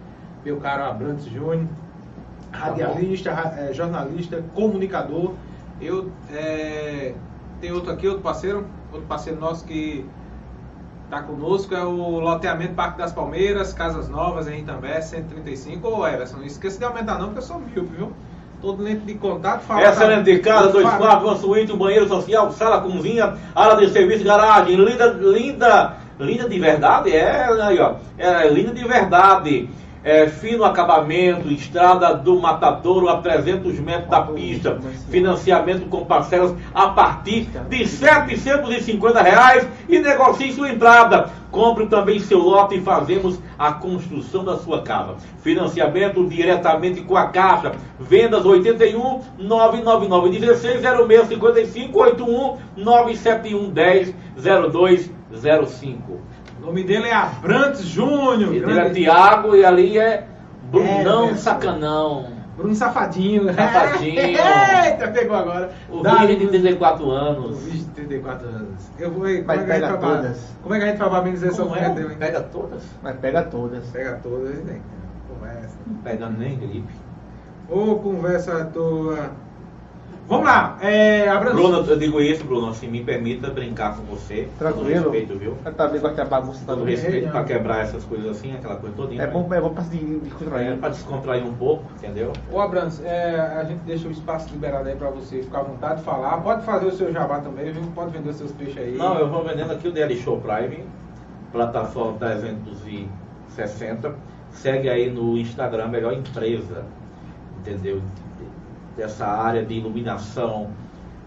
meu 0.44 0.56
caro 0.58 0.84
Abrantes 0.84 1.24
Júnior, 1.26 1.66
radialista, 2.52 3.32
ra- 3.34 3.54
eh, 3.58 3.72
jornalista, 3.74 4.42
comunicador. 4.54 5.34
Eu 5.80 6.10
eh, 6.32 7.12
tem 7.60 7.72
outro 7.72 7.90
aqui, 7.90 8.06
outro 8.06 8.22
parceiro, 8.22 8.64
outro 8.92 9.06
parceiro 9.06 9.38
nosso 9.40 9.64
que 9.64 10.04
está 11.04 11.22
conosco 11.22 11.74
é 11.74 11.84
o 11.84 12.20
loteamento 12.20 12.74
Parque 12.74 12.98
das 12.98 13.12
Palmeiras, 13.12 13.72
Casas 13.72 14.08
Novas 14.08 14.46
em 14.46 14.60
Itambé, 14.60 15.00
135. 15.00 15.88
Ô 15.88 16.06
Everson, 16.06 16.36
não 16.36 16.44
esqueça 16.44 16.78
de 16.78 16.84
aumentar 16.84 17.18
não, 17.18 17.26
porque 17.26 17.38
eu 17.38 17.42
sou 17.42 17.58
míope, 17.58 17.96
viu? 17.96 18.12
Todo 18.62 18.82
lente 18.82 19.00
de 19.06 19.14
contato 19.14 19.62
fala. 19.62 19.82
Excelente 19.82 20.38
casa, 20.38 20.68
dois 20.68 20.88
quartos, 20.88 21.24
uma 21.24 21.36
suíte, 21.36 21.72
um 21.72 21.78
banheiro 21.78 22.06
social, 22.06 22.52
sala, 22.52 22.80
cozinha, 22.80 23.34
área 23.54 23.76
de 23.76 23.90
serviço, 23.90 24.22
garagem, 24.22 24.76
linda, 24.76 25.06
linda, 25.06 25.96
linda 26.18 26.48
de 26.48 26.58
verdade, 26.58 27.10
é, 27.16 27.46
aí 27.62 27.80
ó, 27.80 27.94
é 28.18 28.48
linda 28.48 28.72
de 28.72 28.86
verdade. 28.86 29.68
É, 30.02 30.28
fino 30.28 30.64
acabamento, 30.64 31.52
estrada 31.52 32.14
do 32.14 32.40
Matadouro 32.40 33.08
a 33.08 33.18
300 33.18 33.78
metros 33.80 34.08
da 34.08 34.22
pista, 34.22 34.78
financiamento 35.10 35.86
com 35.90 36.06
parcelas 36.06 36.54
a 36.74 36.88
partir 36.88 37.50
de 37.68 37.86
750 37.86 39.20
reais 39.20 39.68
e 39.88 39.98
negocie 39.98 40.52
sua 40.52 40.70
entrada. 40.70 41.30
Compre 41.50 41.86
também 41.86 42.18
seu 42.20 42.38
lote 42.38 42.76
e 42.76 42.80
fazemos 42.80 43.38
a 43.58 43.72
construção 43.72 44.44
da 44.44 44.56
sua 44.56 44.82
casa. 44.82 45.16
Financiamento 45.42 46.26
diretamente 46.26 47.02
com 47.02 47.16
a 47.16 47.26
Caixa. 47.26 47.72
Vendas 47.98 48.46
81 48.46 49.20
999 49.36 50.38
16 50.38 50.80
06 50.80 51.28
55 51.28 51.98
81 51.98 52.56
971 52.76 53.70
10 53.70 54.14
0205. 54.72 56.20
O 56.62 56.66
nome 56.66 56.84
dele 56.84 57.08
é 57.08 57.14
Abrantes 57.14 57.82
Júnior. 57.82 58.54
E 58.54 58.60
dele 58.60 58.72
é 58.72 58.74
grande- 58.74 58.94
Tiago 59.02 59.56
e 59.56 59.64
ali 59.64 59.98
é 59.98 60.26
Brunão 60.70 61.30
É, 61.30 61.34
Sacanão. 61.34 62.26
Bruno 62.56 62.74
Safadinho. 62.74 63.52
Safadinho. 63.54 64.20
Eita, 64.20 65.08
pegou 65.12 65.34
agora. 65.36 65.70
O 65.88 66.02
Dá- 66.02 66.16
virgem 66.16 66.38
de 66.40 66.48
34 66.48 67.06
O 67.06 67.10
anos. 67.10 67.58
vídeo 67.64 67.78
de 67.86 67.90
34 67.92 68.48
anos. 68.48 68.90
Eu 68.98 69.10
vou. 69.10 69.22
Como 69.26 69.44
Mas 69.46 69.60
é 69.62 69.64
pega 69.64 69.96
todas. 69.96 70.54
Como 70.62 70.74
é 70.74 70.78
que 70.78 70.84
a 70.84 70.88
gente 70.88 70.98
vai 70.98 71.08
parabenizar 71.08 71.48
essa 71.50 71.64
mulher 71.64 71.84
é? 71.90 71.94
dele? 71.94 72.14
Pega 72.16 72.40
todas. 72.42 72.82
Mas 73.02 73.16
pega 73.16 73.42
todas. 73.44 73.86
Pega 73.86 74.20
todas, 74.22 74.54
né? 74.64 74.78
Conversa. 75.32 75.76
Não 75.86 75.94
pega 76.02 76.28
nem 76.28 76.58
gripe. 76.58 76.92
Ô, 77.70 77.94
conversa 77.96 78.58
à 78.60 78.64
toa. 78.66 79.30
Vamos 80.30 80.46
lá. 80.46 80.78
É, 80.80 81.28
Abrantes. 81.28 81.60
Bruno, 81.60 81.84
eu 81.84 81.98
digo 81.98 82.20
isso, 82.20 82.44
Bruno, 82.44 82.68
assim, 82.70 82.86
me 82.86 83.02
permita 83.02 83.50
brincar 83.50 83.96
com 83.96 84.04
você. 84.04 84.44
Com 84.44 84.58
Tranquilo. 84.64 85.10
respeito, 85.10 85.36
viu? 85.36 85.56
Eu 85.64 85.74
também 85.74 86.00
gosto 86.00 86.14
da 86.14 86.24
bagunça 86.24 86.64
também. 86.64 86.94
respeito 86.94 87.30
pra 87.32 87.42
quebrar 87.42 87.80
essas 87.82 88.04
coisas 88.04 88.30
assim, 88.30 88.54
aquela 88.54 88.76
coisa 88.76 88.94
toda. 88.94 89.12
É 89.12 89.26
bom, 89.26 89.52
é 89.52 89.60
bom 89.60 89.74
pra 89.74 89.82
se 89.82 89.96
descontrair. 89.96 90.76
pra 90.78 90.88
descontrair 90.90 91.44
um 91.44 91.52
pouco, 91.54 91.82
entendeu? 91.98 92.32
Ô, 92.52 92.60
Abrantes, 92.60 93.04
é, 93.04 93.40
a 93.60 93.64
gente 93.64 93.80
deixa 93.80 94.06
o 94.06 94.12
espaço 94.12 94.48
liberado 94.52 94.88
aí 94.88 94.94
pra 94.94 95.10
você 95.10 95.42
ficar 95.42 95.58
à 95.58 95.62
vontade 95.64 95.98
de 95.98 96.04
falar. 96.04 96.36
Pode 96.36 96.64
fazer 96.64 96.86
o 96.86 96.92
seu 96.92 97.12
jabá 97.12 97.40
também, 97.40 97.72
viu? 97.72 97.82
Pode 97.92 98.12
vender 98.12 98.30
os 98.30 98.36
seus 98.36 98.52
peixes 98.52 98.78
aí. 98.78 98.96
Não, 98.96 99.18
eu 99.18 99.28
vou 99.28 99.42
vendendo 99.42 99.72
aqui 99.72 99.88
o 99.88 99.92
DL 99.92 100.16
Show 100.16 100.40
Prime, 100.40 100.84
plataforma 101.50 102.16
360. 102.20 104.14
Segue 104.52 104.88
aí 104.88 105.10
no 105.10 105.36
Instagram, 105.36 105.88
melhor 105.88 106.12
empresa, 106.12 106.84
entendeu? 107.58 108.00
Dessa 109.00 109.26
área 109.26 109.64
de 109.64 109.72
iluminação. 109.72 110.68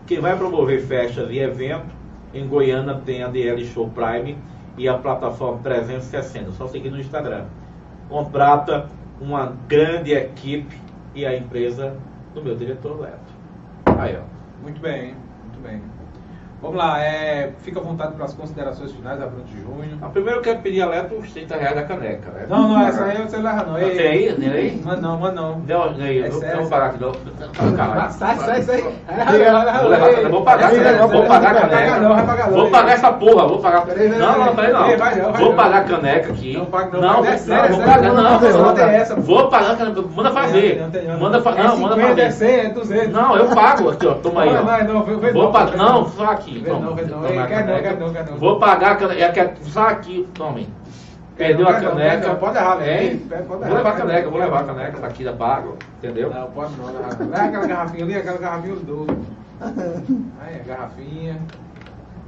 Quem 0.06 0.20
vai 0.20 0.38
promover 0.38 0.80
festas 0.86 1.28
e 1.32 1.40
eventos, 1.40 1.92
em 2.32 2.48
Goiânia 2.48 3.02
tem 3.04 3.24
a 3.24 3.28
DL 3.28 3.66
Show 3.66 3.90
Prime 3.90 4.38
e 4.78 4.88
a 4.88 4.96
plataforma 4.96 5.60
360. 5.64 6.52
Só 6.52 6.68
seguir 6.68 6.92
no 6.92 7.00
Instagram. 7.00 7.46
Contrata 8.08 8.88
uma 9.20 9.58
grande 9.68 10.14
equipe 10.14 10.80
e 11.16 11.26
a 11.26 11.36
empresa 11.36 11.98
do 12.36 12.44
meu 12.44 12.56
diretor 12.56 13.00
Leto. 13.00 13.34
Aí, 13.98 14.18
ó. 14.18 14.62
Muito 14.62 14.80
bem, 14.80 15.16
muito 15.44 15.60
bem. 15.64 15.82
Vamos 16.64 16.78
lá, 16.78 16.98
é, 16.98 17.50
fica 17.62 17.82
à 17.82 17.84
vontade 17.84 18.14
para 18.14 18.24
as 18.24 18.34
considerações 18.34 18.94
finais, 18.94 19.22
Abrantes 19.22 19.52
Júnior. 19.52 19.98
A 20.02 20.08
primeiro 20.08 20.40
eu 20.40 20.42
quero 20.42 20.60
pedir 20.60 20.82
a 20.82 20.86
Leto 20.86 21.16
os 21.16 21.30
30 21.34 21.58
reais 21.58 21.76
da 21.76 21.84
caneca, 21.84 22.32
né? 22.32 22.46
Não, 22.48 22.70
não, 22.70 22.88
essa 22.88 23.04
aí 23.04 23.18
você 23.22 23.36
leva 23.36 23.64
não. 23.66 23.74
Não 23.74 23.80
tem 23.80 24.00
aí? 24.00 24.34
Tem 24.34 24.50
aí? 24.50 24.82
Manda 24.82 25.02
não, 25.02 25.20
manda 25.20 25.42
não. 25.42 25.60
Não, 25.60 25.92
não, 25.92 26.06
É 26.06 26.30
vou, 26.30 26.40
sério, 26.40 26.56
eu 26.56 26.62
vou 26.62 26.70
pagar 26.70 26.86
aqui, 26.86 27.02
não. 27.02 27.12
Não, 27.12 27.76
caralho. 27.76 28.12
Sai, 28.14 28.36
sai, 28.38 28.62
sai. 28.62 28.82
Vou 30.30 30.42
pagar, 30.44 30.72
não, 30.74 31.08
vou 31.10 31.26
pagar 31.26 31.58
a 31.58 31.60
caneca. 31.68 32.00
não, 32.00 32.16
vai 32.16 32.26
pagar 32.26 32.48
não. 32.50 32.58
Vou 32.58 32.70
pagar 32.70 32.94
essa 32.94 33.12
porra, 33.12 33.46
vou 33.46 33.60
pagar. 33.60 33.86
Não, 33.86 33.96
não, 33.96 34.02
Ei, 34.02 34.10
não, 34.10 34.22
não. 35.28 35.34
Vou 35.34 35.50
não. 35.50 35.56
pagar 35.58 35.78
a 35.80 35.84
caneca 35.84 36.32
aqui. 36.32 36.58
Não 36.58 36.66
paga, 36.66 36.98
não. 36.98 37.02
Não, 37.02 37.14
vou- 37.24 37.26
é 37.26 37.40
não, 37.46 37.56
é 37.58 37.68
pagar, 37.86 38.02
não, 38.04 38.16
não. 38.16 38.24
não, 38.24 39.22
vou- 39.22 39.50
pagar 39.50 39.72
a 39.72 39.76
caneca, 39.76 40.02
manda 40.16 40.32
fazer. 40.32 40.80
Não 40.80 41.14
não, 41.14 41.20
Manda 41.20 41.38
não. 41.38 41.44
fazer. 41.44 41.60
É 41.60 41.64
Não, 41.64 41.78
manda 41.78 41.96
50, 41.96 42.22
é 42.22 42.26
fazer. 42.26 42.32
100, 42.32 42.60
é 42.60 42.70
200. 42.70 43.10
Não, 43.10 43.36
eu 43.36 43.48
pago 43.48 43.90
aqui, 43.90 44.08
ó. 44.08 44.14
Toma 44.14 44.44
aí, 44.44 44.54
Não, 44.54 44.64
não, 44.64 44.94
não, 44.94 45.04
Vou 45.34 45.44
não, 45.44 45.52
pagar. 45.52 45.76
Não, 45.78 45.94
não. 46.02 46.10
só 46.10 46.26
aqui. 46.26 46.53
Vê 46.60 46.70
toma, 46.70 46.86
não, 46.88 46.96
vê 46.96 47.02
não. 47.04 47.10
toma 47.22 47.30
Ei, 47.30 47.38
a 47.40 47.48
quer 47.48 47.60
não, 47.60 47.66
caneca. 47.68 47.82
quer 47.90 48.00
não, 48.00 48.14
quer 48.14 48.26
não. 48.30 48.38
Vou 48.38 48.60
pagar 48.60 48.92
a 48.92 48.96
caneca. 48.96 49.22
é 49.24 49.32
que 49.32 49.40
é- 49.40 49.54
Só 49.64 49.88
aqui, 49.88 50.28
tome. 50.34 50.68
Perdeu 51.36 51.66
Não, 51.66 51.72
a 51.72 51.80
não, 51.82 51.90
caneca. 51.92 52.28
não, 52.28 52.36
pode 52.36 52.58
errar? 52.58 52.88
Hein? 52.88 53.18
Pode 53.28 53.44
Vou 53.48 53.74
levar 53.74 53.90
a 53.90 53.94
caneca, 53.94 54.30
vou 54.30 54.40
levar 54.40 54.60
a 54.60 54.64
caneca 54.66 55.00
daqui 55.00 55.24
da 55.24 55.34
Pago, 55.34 55.78
entendeu? 55.98 56.30
Não, 56.30 56.48
pode 56.52 56.74
não. 56.78 56.86
Leva 56.86 57.24
leva 57.24 57.44
aquela 57.46 57.66
garrafinha 57.68 58.04
ali, 58.04 58.16
aquela 58.16 58.38
garrafinha 58.38 58.76
do. 58.76 59.08
Aí, 60.42 60.60
a 60.60 60.64
garrafinha. 60.68 61.38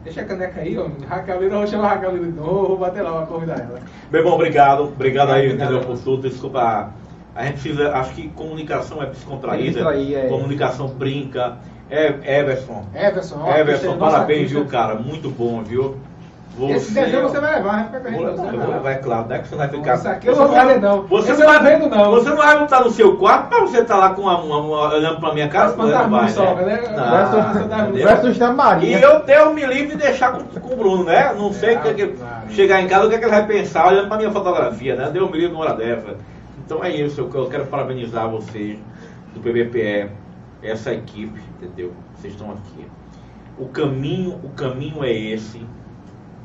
Deixa 0.03 0.21
a 0.21 0.25
caneca 0.25 0.61
aí, 0.61 0.77
ó. 0.77 0.87
Raquelina, 1.07 1.53
eu 1.55 1.57
vou 1.57 1.67
chamar 1.67 1.85
a 1.85 1.89
Raquelina 1.95 2.25
de 2.27 2.31
novo, 2.33 2.67
vou 2.67 2.77
bater 2.77 3.01
lá, 3.01 3.11
vou 3.11 3.25
convidar 3.27 3.59
ela. 3.59 3.79
Meu 4.11 4.21
irmão, 4.21 4.35
obrigado. 4.35 4.83
Obrigado 4.83 5.31
aí, 5.31 5.47
Obrigado. 5.47 5.71
entendeu, 5.73 5.87
por 5.87 5.97
tudo. 6.03 6.29
Desculpa. 6.29 6.91
A 7.35 7.43
gente 7.45 7.53
precisa, 7.61 7.91
acho 7.91 8.13
que 8.13 8.29
comunicação 8.29 9.01
é 9.01 9.07
descontraída. 9.07 9.63
É 9.67 9.71
descontrair, 9.71 10.17
é. 10.17 10.27
Comunicação 10.29 10.87
brinca. 10.89 11.57
É, 11.89 12.39
Everson. 12.39 12.83
Everson, 12.95 13.39
ó. 13.41 13.55
Everson, 13.55 13.97
parabéns, 13.97 14.51
viu, 14.51 14.65
cara? 14.65 14.95
Muito 14.95 15.29
bom, 15.29 15.61
viu? 15.63 15.95
Esse 16.69 16.93
desenho 16.93 17.23
você 17.23 17.37
vai 17.37 17.55
levar, 17.55 17.89
vai 17.89 18.01
ficar 18.01 18.11
Vou 18.11 18.21
você 18.21 18.29
eu 18.29 18.35
vai 18.45 18.57
vou 18.65 18.75
levar, 18.75 18.91
é 18.91 18.95
claro. 18.95 19.27
Não 19.27 19.35
é 19.35 19.39
que 19.39 19.47
você 19.49 19.55
vai 19.57 19.67
ficar. 19.67 19.95
Isso 19.95 20.07
aqui 20.07 20.27
eu 20.27 20.35
não 20.37 20.47
vou 20.47 20.55
fazer, 20.55 20.79
não. 20.79 21.01
Você 21.01 21.33
não 21.33 21.45
vai 21.45 21.55
não 21.57 21.63
vendo, 21.63 21.89
não. 21.89 22.11
Você 22.11 22.29
não 22.29 22.37
vai 22.37 22.59
botar 22.59 22.79
no 22.79 22.89
seu 22.91 23.17
quarto 23.17 23.49
pra 23.49 23.59
você 23.59 23.79
estar 23.81 23.97
lá 23.97 24.09
com 24.11 24.21
uma, 24.21 24.37
uma- 24.41 24.59
uma- 24.59 24.93
olhando 24.95 25.19
pra 25.19 25.33
minha 25.33 25.49
cara? 25.49 25.73
Mas 25.75 25.91
tá 25.91 26.03
Não 26.03 26.09
vai, 26.09 26.29
só, 26.29 26.55
né? 26.55 26.81
Não, 26.95 27.65
entendeu? 27.65 28.07
Versus 28.07 28.37
da 28.37 28.77
E 28.81 28.93
eu 28.93 29.19
Deus 29.25 29.53
me 29.53 29.65
livre 29.65 29.87
de 29.87 29.97
deixar 29.97 30.31
com, 30.31 30.43
com 30.61 30.73
o 30.73 30.77
Bruno, 30.77 31.03
né? 31.03 31.33
Não 31.37 31.51
sei 31.51 31.75
o 31.75 31.81
que, 31.81 31.93
que 31.93 32.07
Claro. 32.07 32.49
chegar 32.49 32.81
em 32.81 32.87
casa, 32.87 33.05
o 33.05 33.09
que, 33.09 33.15
é 33.15 33.17
que 33.17 33.25
ele 33.25 33.31
vai 33.31 33.45
pensar 33.45 33.87
olhando 33.87 34.07
pra 34.07 34.15
minha 34.17 34.31
fotografia, 34.31 34.95
né? 34.95 35.09
Deus 35.11 35.29
me 35.29 35.37
livre 35.37 35.51
numa 35.53 35.65
hora 35.65 35.73
dessa. 35.75 36.15
Então 36.65 36.81
é 36.81 36.89
isso, 36.89 37.29
eu 37.33 37.47
quero 37.49 37.65
parabenizar 37.65 38.29
vocês 38.29 38.77
do 39.33 39.41
PBPE, 39.41 40.09
essa 40.61 40.93
equipe, 40.93 41.39
entendeu? 41.55 41.93
Vocês 42.15 42.33
estão 42.33 42.51
aqui. 42.51 42.85
O 43.57 43.67
caminho, 43.67 44.39
o 44.43 44.49
caminho 44.49 45.03
é 45.03 45.13
esse. 45.13 45.65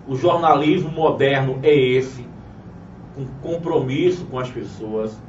O 0.07 0.17
jornalismo 0.17 0.91
moderno 0.91 1.59
é 1.63 1.75
esse, 1.75 2.27
com 3.15 3.27
compromisso 3.43 4.25
com 4.27 4.39
as 4.39 4.51
pessoas. 4.51 5.21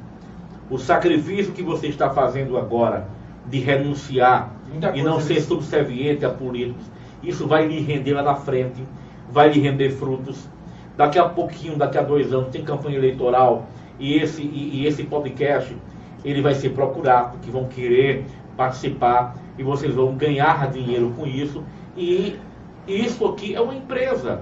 O 0.70 0.78
sacrifício 0.78 1.52
que 1.52 1.62
você 1.62 1.88
está 1.88 2.10
fazendo 2.10 2.56
agora 2.56 3.08
de 3.46 3.58
renunciar 3.58 4.52
Muita 4.70 4.96
e 4.96 5.02
não 5.02 5.20
ser 5.20 5.34
nisso. 5.34 5.48
subserviente 5.48 6.24
a 6.24 6.30
políticos, 6.30 6.84
isso 7.22 7.46
vai 7.46 7.66
lhe 7.66 7.80
render 7.80 8.14
lá 8.14 8.22
na 8.22 8.34
frente, 8.34 8.82
vai 9.30 9.50
lhe 9.50 9.60
render 9.60 9.90
frutos. 9.90 10.48
Daqui 10.96 11.18
a 11.18 11.28
pouquinho, 11.28 11.76
daqui 11.76 11.98
a 11.98 12.02
dois 12.02 12.32
anos, 12.32 12.48
tem 12.48 12.64
campanha 12.64 12.96
eleitoral 12.96 13.66
e 13.98 14.14
esse, 14.14 14.42
e, 14.42 14.80
e 14.80 14.86
esse 14.86 15.04
podcast 15.04 15.76
ele 16.24 16.40
vai 16.40 16.54
ser 16.54 16.70
procurado, 16.70 17.38
que 17.38 17.50
vão 17.50 17.66
querer 17.66 18.24
participar 18.56 19.36
e 19.58 19.62
vocês 19.62 19.94
vão 19.94 20.14
ganhar 20.14 20.70
dinheiro 20.70 21.12
com 21.16 21.26
isso. 21.26 21.62
E 21.96 22.38
isso 22.86 23.24
aqui 23.26 23.54
é 23.54 23.60
uma 23.60 23.74
empresa 23.74 24.40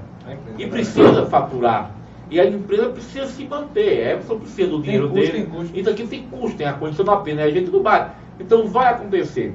e 0.58 0.66
precisa 0.66 1.26
faturar. 1.26 1.90
E 2.30 2.38
a 2.40 2.46
empresa 2.46 2.88
precisa 2.90 3.26
se 3.26 3.44
manter. 3.44 4.06
A 4.06 4.12
Epson 4.14 4.38
precisa 4.38 4.70
do 4.70 4.80
dinheiro 4.82 5.08
custo, 5.08 5.32
dele. 5.32 5.44
tem 5.44 5.46
custo. 5.46 5.78
Isso 5.78 5.90
aqui 5.90 6.06
tem 6.06 6.22
custo, 6.28 6.56
tem 6.56 6.66
a 6.66 6.72
condição 6.74 7.04
da 7.04 7.16
pena, 7.16 7.40
é 7.42 7.44
a 7.44 7.50
gente 7.50 7.70
do 7.70 7.80
bar. 7.80 8.14
Então 8.38 8.68
vai 8.68 8.86
acontecer. 8.88 9.54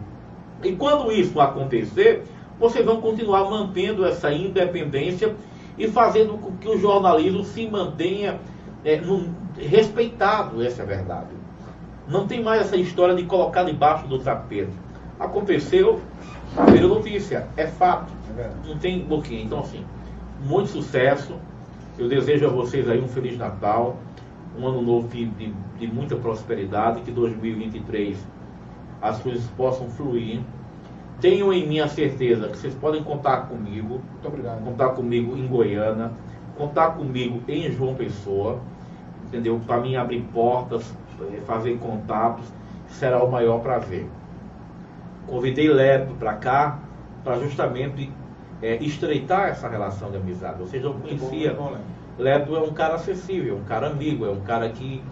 E 0.63 0.73
quando 0.73 1.11
isso 1.11 1.39
acontecer, 1.39 2.23
vocês 2.59 2.85
vão 2.85 2.99
continuar 2.99 3.49
mantendo 3.49 4.05
essa 4.05 4.31
independência 4.33 5.33
e 5.77 5.87
fazendo 5.87 6.37
com 6.37 6.51
que 6.57 6.67
o 6.67 6.77
jornalismo 6.77 7.43
se 7.43 7.67
mantenha 7.67 8.39
é, 8.83 8.97
num- 8.97 9.33
respeitado, 9.57 10.61
essa 10.63 10.81
é 10.81 10.85
a 10.85 10.87
verdade. 10.87 11.29
Não 12.07 12.27
tem 12.27 12.43
mais 12.43 12.61
essa 12.61 12.77
história 12.77 13.15
de 13.15 13.23
colocar 13.23 13.63
debaixo 13.63 14.07
do 14.07 14.19
tapete. 14.19 14.71
Aconteceu, 15.19 16.01
virou 16.71 16.95
notícia, 16.95 17.47
é 17.57 17.67
fato. 17.67 18.11
É. 18.37 18.49
Não 18.67 18.77
tem 18.77 19.05
bloqueio. 19.05 19.43
Então, 19.43 19.59
assim, 19.59 19.83
muito 20.43 20.69
sucesso. 20.69 21.35
Eu 21.97 22.07
desejo 22.09 22.45
a 22.45 22.49
vocês 22.49 22.89
aí 22.89 23.01
um 23.01 23.07
Feliz 23.07 23.37
Natal, 23.37 23.97
um 24.59 24.67
ano 24.67 24.81
novo 24.81 25.07
de, 25.07 25.25
de, 25.25 25.53
de 25.79 25.87
muita 25.87 26.15
prosperidade, 26.15 27.01
que 27.01 27.11
2023 27.11 28.17
as 29.01 29.19
coisas 29.19 29.45
possam 29.57 29.89
fluir. 29.89 30.41
Tenham 31.21 31.51
em 31.53 31.65
mim 31.65 31.79
a 31.79 31.87
certeza 31.87 32.49
que 32.49 32.57
vocês 32.57 32.75
podem 32.75 33.01
contar 33.01 33.47
comigo, 33.47 34.01
Muito 34.11 34.27
obrigado. 34.27 34.63
contar 34.63 34.89
comigo 34.89 35.37
em 35.37 35.47
Goiânia, 35.47 36.11
contar 36.57 36.91
comigo 36.91 37.41
em 37.47 37.71
João 37.71 37.95
Pessoa, 37.95 38.59
entendeu? 39.25 39.61
Para 39.65 39.79
mim 39.79 39.95
abrir 39.95 40.21
portas, 40.33 40.93
fazer 41.45 41.77
contatos, 41.77 42.45
será 42.87 43.23
o 43.23 43.31
maior 43.31 43.59
prazer. 43.59 44.07
Convidei 45.27 45.69
Leto 45.69 46.13
para 46.15 46.33
cá 46.33 46.79
para 47.23 47.39
justamente 47.39 48.11
eh, 48.61 48.77
estreitar 48.81 49.49
essa 49.49 49.67
relação 49.67 50.11
de 50.11 50.17
amizade. 50.17 50.61
Ou 50.61 50.67
seja, 50.67 50.85
eu 50.85 50.93
Muito 50.93 51.15
bom, 51.15 51.27
conhecia. 51.27 51.53
muito 51.53 51.61
bom, 51.61 51.69
Léo. 51.71 51.81
Leto 52.17 52.55
é 52.55 52.59
um 52.59 52.73
cara 52.73 52.95
acessível, 52.95 53.55
é 53.55 53.59
um 53.59 53.63
cara 53.63 53.87
amigo, 53.87 54.25
é 54.25 54.29
um 54.29 54.39
cara 54.41 54.69
que, 54.69 55.03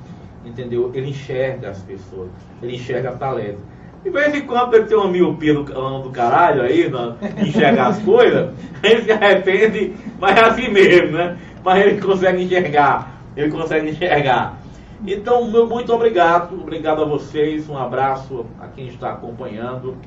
entendeu? 0.46 0.92
Ele 0.94 1.10
enxerga 1.10 1.70
as 1.72 1.80
pessoas, 1.80 2.30
ele 2.62 2.76
enxerga 2.76 3.12
talento. 3.14 3.60
De 4.04 4.10
vez 4.10 4.34
em 4.36 4.42
quando 4.46 4.74
ele 4.76 4.86
tem 4.86 4.98
uma 4.98 5.10
miopia 5.10 5.54
do, 5.54 5.64
do 5.64 6.10
caralho 6.12 6.62
aí, 6.62 6.90
não, 6.90 7.18
enxerga 7.38 7.88
as 7.88 8.00
coisas, 8.00 8.54
ele 8.84 9.02
se 9.02 9.12
arrepende, 9.12 9.96
mas 10.20 10.38
é 10.38 10.46
assim 10.46 10.70
mesmo, 10.70 11.18
né? 11.18 11.38
Mas 11.64 11.86
ele 11.86 12.02
consegue 12.02 12.44
enxergar, 12.44 13.22
ele 13.36 13.52
consegue 13.52 13.90
enxergar. 13.90 14.58
Então, 15.06 15.50
meu 15.52 15.68
muito 15.68 15.94
obrigado, 15.94 16.60
obrigado 16.62 17.02
a 17.02 17.06
vocês, 17.06 17.68
um 17.68 17.78
abraço 17.78 18.46
a 18.60 18.68
quem 18.68 18.88
está 18.88 19.12
acompanhando 19.12 19.98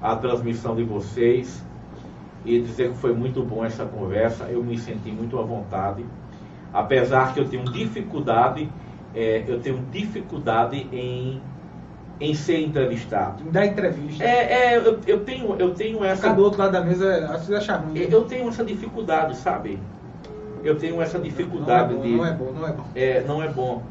a 0.00 0.16
transmissão 0.16 0.74
de 0.74 0.82
vocês 0.82 1.62
e 2.44 2.58
dizer 2.58 2.90
que 2.90 2.96
foi 2.96 3.12
muito 3.14 3.42
bom 3.42 3.62
essa 3.62 3.84
conversa, 3.84 4.44
eu 4.44 4.64
me 4.64 4.78
senti 4.78 5.12
muito 5.12 5.38
à 5.38 5.42
vontade, 5.42 6.04
apesar 6.72 7.34
que 7.34 7.40
eu 7.40 7.48
tenho 7.48 7.64
dificuldade, 7.64 8.68
é, 9.14 9.44
eu 9.46 9.60
tenho 9.60 9.84
dificuldade 9.92 10.88
em, 10.90 11.40
em 12.18 12.34
ser 12.34 12.60
entrevistado. 12.60 13.44
Da 13.44 13.66
entrevista. 13.66 14.24
É, 14.24 14.72
é, 14.72 14.78
eu, 14.78 14.98
eu 15.06 15.20
tenho, 15.20 15.54
eu 15.56 15.74
tenho 15.74 16.02
essa, 16.02 16.22
Ficar 16.22 16.34
do 16.34 16.42
outro 16.42 16.58
lado 16.58 16.72
da 16.72 16.80
mesa, 16.80 17.30
acho 17.34 17.46
que 17.48 17.54
achar 17.54 17.76
ruim. 17.76 17.98
eu 17.98 18.24
tenho 18.24 18.48
essa 18.48 18.64
dificuldade, 18.64 19.36
sabe? 19.36 19.78
Eu 20.64 20.76
tenho 20.76 21.02
essa 21.02 21.18
dificuldade 21.18 21.92
não 21.92 22.00
é 22.00 22.02
bom, 22.02 22.06
de, 22.06 22.12
Não 22.16 22.26
é 22.26 22.32
bom, 22.32 22.52
não 22.52 22.66
é 22.66 22.72
bom. 22.72 22.84
é, 22.94 23.20
não 23.26 23.42
é 23.42 23.48
bom. 23.48 23.82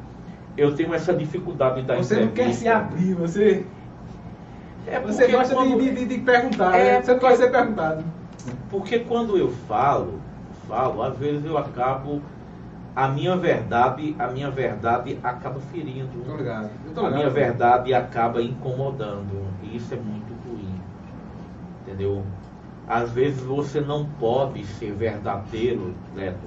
Eu 0.62 0.76
tenho 0.76 0.94
essa 0.94 1.12
dificuldade 1.14 1.82
da 1.82 1.96
Você 1.96 2.20
não 2.22 2.28
quer 2.28 2.54
se 2.54 2.68
abrir, 2.68 3.16
você, 3.16 3.66
É 4.86 5.00
você 5.00 5.28
gosta 5.28 5.56
quando- 5.56 5.80
de, 5.80 5.90
de, 5.92 6.06
de 6.06 6.18
perguntar, 6.20 6.76
É, 6.78 6.84
né? 6.98 7.02
você 7.02 7.12
não 7.14 7.20
porque- 7.20 7.36
gosta 7.36 7.38
de 7.38 7.52
ser 7.52 7.58
perguntado. 7.60 8.04
Porque 8.70 9.00
quando 9.00 9.38
eu 9.38 9.50
falo, 9.68 10.20
falo, 10.68 11.02
às 11.02 11.18
vezes 11.18 11.44
eu 11.46 11.58
acabo 11.58 12.22
a 12.96 13.08
minha 13.08 13.36
verdade, 13.36 14.16
a 14.20 14.28
minha 14.28 14.52
verdade 14.52 15.18
acaba 15.24 15.60
ferindo. 15.72 16.10
Tô 16.26 16.36
ligado. 16.38 16.70
A 16.96 17.10
minha 17.10 17.30
verdade 17.30 17.94
acaba 17.94 18.42
incomodando. 18.42 19.48
E 19.64 19.78
isso 19.78 19.94
é 19.94 19.98
muito 19.98 20.32
ruim. 20.48 20.76
Entendeu? 21.82 22.24
Às 22.88 23.10
vezes 23.12 23.42
você 23.42 23.80
não 23.82 24.06
pode 24.20 24.64
ser 24.66 24.92
verdadeiro, 24.94 25.94
Neto, 26.16 26.38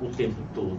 o 0.00 0.06
tempo 0.08 0.36
todo. 0.54 0.78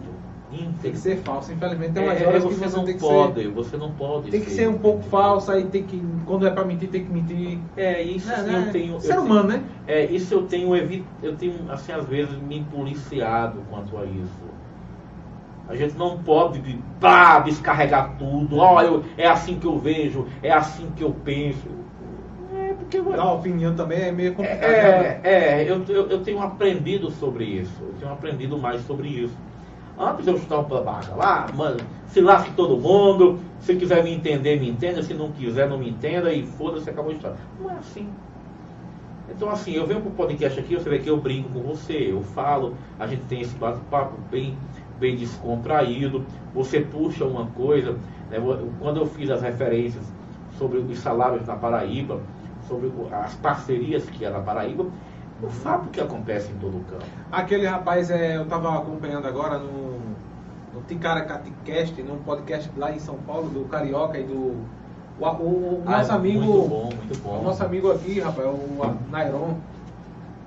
Tem 0.82 0.92
que 0.92 0.98
ser 0.98 1.16
falso, 1.18 1.52
infelizmente 1.52 1.92
tem 1.92 2.02
É, 2.02 2.06
umas 2.06 2.20
é, 2.20 2.26
horas 2.26 2.44
que 2.44 2.54
você 2.54 2.76
não 2.76 2.84
pode, 2.98 3.42
ser. 3.42 3.48
você 3.48 3.76
não 3.76 3.90
pode. 3.92 4.30
Tem 4.30 4.40
que 4.40 4.50
ser 4.50 4.68
um 4.68 4.78
pouco 4.78 5.02
falso, 5.04 5.50
aí 5.50 5.64
tem 5.64 5.82
que. 5.82 6.02
Quando 6.26 6.46
é 6.46 6.50
pra 6.50 6.64
mentir, 6.64 6.90
tem 6.90 7.04
que 7.04 7.12
mentir. 7.12 7.58
É, 7.76 8.02
isso 8.02 8.28
Não, 8.28 8.66
eu 8.66 8.72
tenho. 8.72 8.94
eu 8.94 9.00
Ser 9.00 9.08
tenho- 9.08 9.22
humano, 9.22 9.48
né? 9.48 9.62
É, 9.86 10.04
isso 10.06 10.34
eu 10.34 10.42
tenho 10.46 10.74
eu 11.22 11.36
tenho, 11.36 11.54
assim, 11.70 11.92
às 11.92 12.06
vezes 12.06 12.36
me 12.42 12.60
policiado 12.64 13.60
quanto 13.70 13.96
a 13.98 14.04
isso. 14.04 14.50
A 15.68 15.74
gente 15.76 15.96
não 15.96 16.18
pode 16.18 16.58
de- 16.60 16.78
pá, 17.00 17.38
descarregar 17.40 18.16
tudo. 18.18 18.58
Ó, 18.58 18.82
eu, 18.82 19.02
é 19.16 19.26
assim 19.26 19.58
que 19.58 19.66
eu 19.66 19.78
vejo, 19.78 20.26
é 20.42 20.50
assim 20.50 20.86
que 20.96 21.02
eu 21.02 21.10
penso. 21.24 21.68
É, 22.54 22.74
porque 22.74 23.00
Dar 23.00 23.32
opinião 23.32 23.74
também 23.74 24.00
é 24.02 24.12
meio 24.12 24.34
complicado. 24.34 24.70
né? 24.70 25.20
é, 25.22 25.62
é, 25.62 25.70
eu, 25.70 25.82
eu, 25.88 26.08
eu 26.10 26.22
tenho 26.22 26.40
aprendido 26.42 27.10
sobre 27.10 27.44
isso. 27.44 27.82
Eu 27.82 27.94
tenho 27.98 28.12
aprendido 28.12 28.58
mais 28.58 28.82
sobre 28.82 29.08
isso. 29.08 29.34
Antes 29.98 30.26
eu 30.26 30.36
estava 30.36 30.64
para 30.64 30.80
baixo 30.80 31.14
lá, 31.16 31.46
mano, 31.54 31.78
se 32.08 32.20
lasque 32.20 32.50
todo 32.52 32.76
mundo. 32.76 33.38
Se 33.60 33.76
quiser 33.76 34.02
me 34.02 34.12
entender, 34.12 34.58
me 34.58 34.68
entenda. 34.68 35.02
Se 35.02 35.14
não 35.14 35.30
quiser, 35.30 35.68
não 35.68 35.78
me 35.78 35.88
entenda. 35.90 36.32
E 36.32 36.44
foda-se, 36.44 36.90
acabou 36.90 37.12
a 37.12 37.14
história. 37.14 37.36
Não 37.60 37.70
é 37.70 37.74
assim. 37.74 38.08
Então, 39.30 39.48
assim, 39.50 39.72
eu 39.72 39.86
venho 39.86 40.00
pro 40.00 40.10
podcast 40.10 40.58
aqui, 40.58 40.74
você 40.74 40.90
vê 40.90 40.98
que 40.98 41.08
eu 41.08 41.16
brinco 41.16 41.48
com 41.50 41.60
você, 41.60 42.08
eu 42.10 42.22
falo, 42.22 42.74
a 42.98 43.06
gente 43.06 43.22
tem 43.26 43.40
esse 43.40 43.54
bate-papo 43.56 44.16
bem, 44.30 44.54
bem 44.98 45.16
descontraído. 45.16 46.24
Você 46.54 46.80
puxa 46.80 47.24
uma 47.24 47.46
coisa, 47.46 47.92
né, 48.30 48.38
quando 48.78 48.98
eu 49.00 49.06
fiz 49.06 49.30
as 49.30 49.40
referências 49.40 50.04
sobre 50.58 50.78
os 50.78 50.98
salários 50.98 51.46
na 51.46 51.54
Paraíba, 51.56 52.20
sobre 52.68 52.88
o- 52.88 53.08
as 53.10 53.34
parcerias 53.36 54.04
que 54.10 54.24
há 54.26 54.30
na 54.30 54.40
Paraíba, 54.40 54.86
o 55.42 55.48
fato 55.48 55.88
que 55.90 56.00
acontece 56.00 56.50
em 56.52 56.54
todo 56.58 56.76
o 56.76 56.84
campo. 56.84 57.04
Aquele 57.30 57.66
rapaz, 57.66 58.10
é, 58.10 58.36
eu 58.36 58.46
tava 58.46 58.78
acompanhando 58.78 59.26
agora 59.26 59.58
no, 59.58 59.98
no 60.74 60.80
Ticaracatecast, 60.86 62.00
num 62.02 62.18
podcast 62.18 62.70
lá 62.76 62.92
em 62.92 62.98
São 62.98 63.16
Paulo, 63.26 63.48
do 63.48 63.64
Carioca 63.68 64.18
e 64.18 64.24
do. 64.24 64.56
O, 65.20 65.24
o- 65.26 65.28
o 65.28 65.82
Ah, 65.86 65.98
nosso 65.98 66.12
amigo. 66.12 66.40
Muito 66.40 66.68
bom, 66.68 66.84
muito 66.84 67.22
bom. 67.22 67.40
O 67.40 67.42
nosso 67.44 67.62
amigo 67.64 67.90
aqui, 67.92 68.18
rapaz, 68.20 68.46
o 68.48 68.82
a- 68.82 68.94
Nairon. 69.10 69.56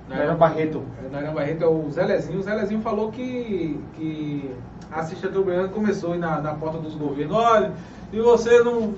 Nairão 0.08 0.36
Barreto. 0.36 0.82
É, 1.04 1.08
Nairão 1.08 1.34
Barreto 1.34 1.64
é 1.64 1.66
o 1.66 1.90
Zelezinho. 1.90 2.38
O 2.38 2.42
Zelezinho 2.42 2.80
falou 2.80 3.10
que, 3.10 3.80
que 3.94 4.50
a 4.90 5.02
Cista 5.02 5.28
Tubriano 5.28 5.68
começou 5.70 6.12
aí 6.12 6.18
na, 6.18 6.40
na 6.40 6.54
porta 6.54 6.78
dos 6.78 6.94
governos. 6.94 7.36
Olha, 7.36 7.72
se 8.12 8.20
você 8.20 8.62
não, 8.62 8.94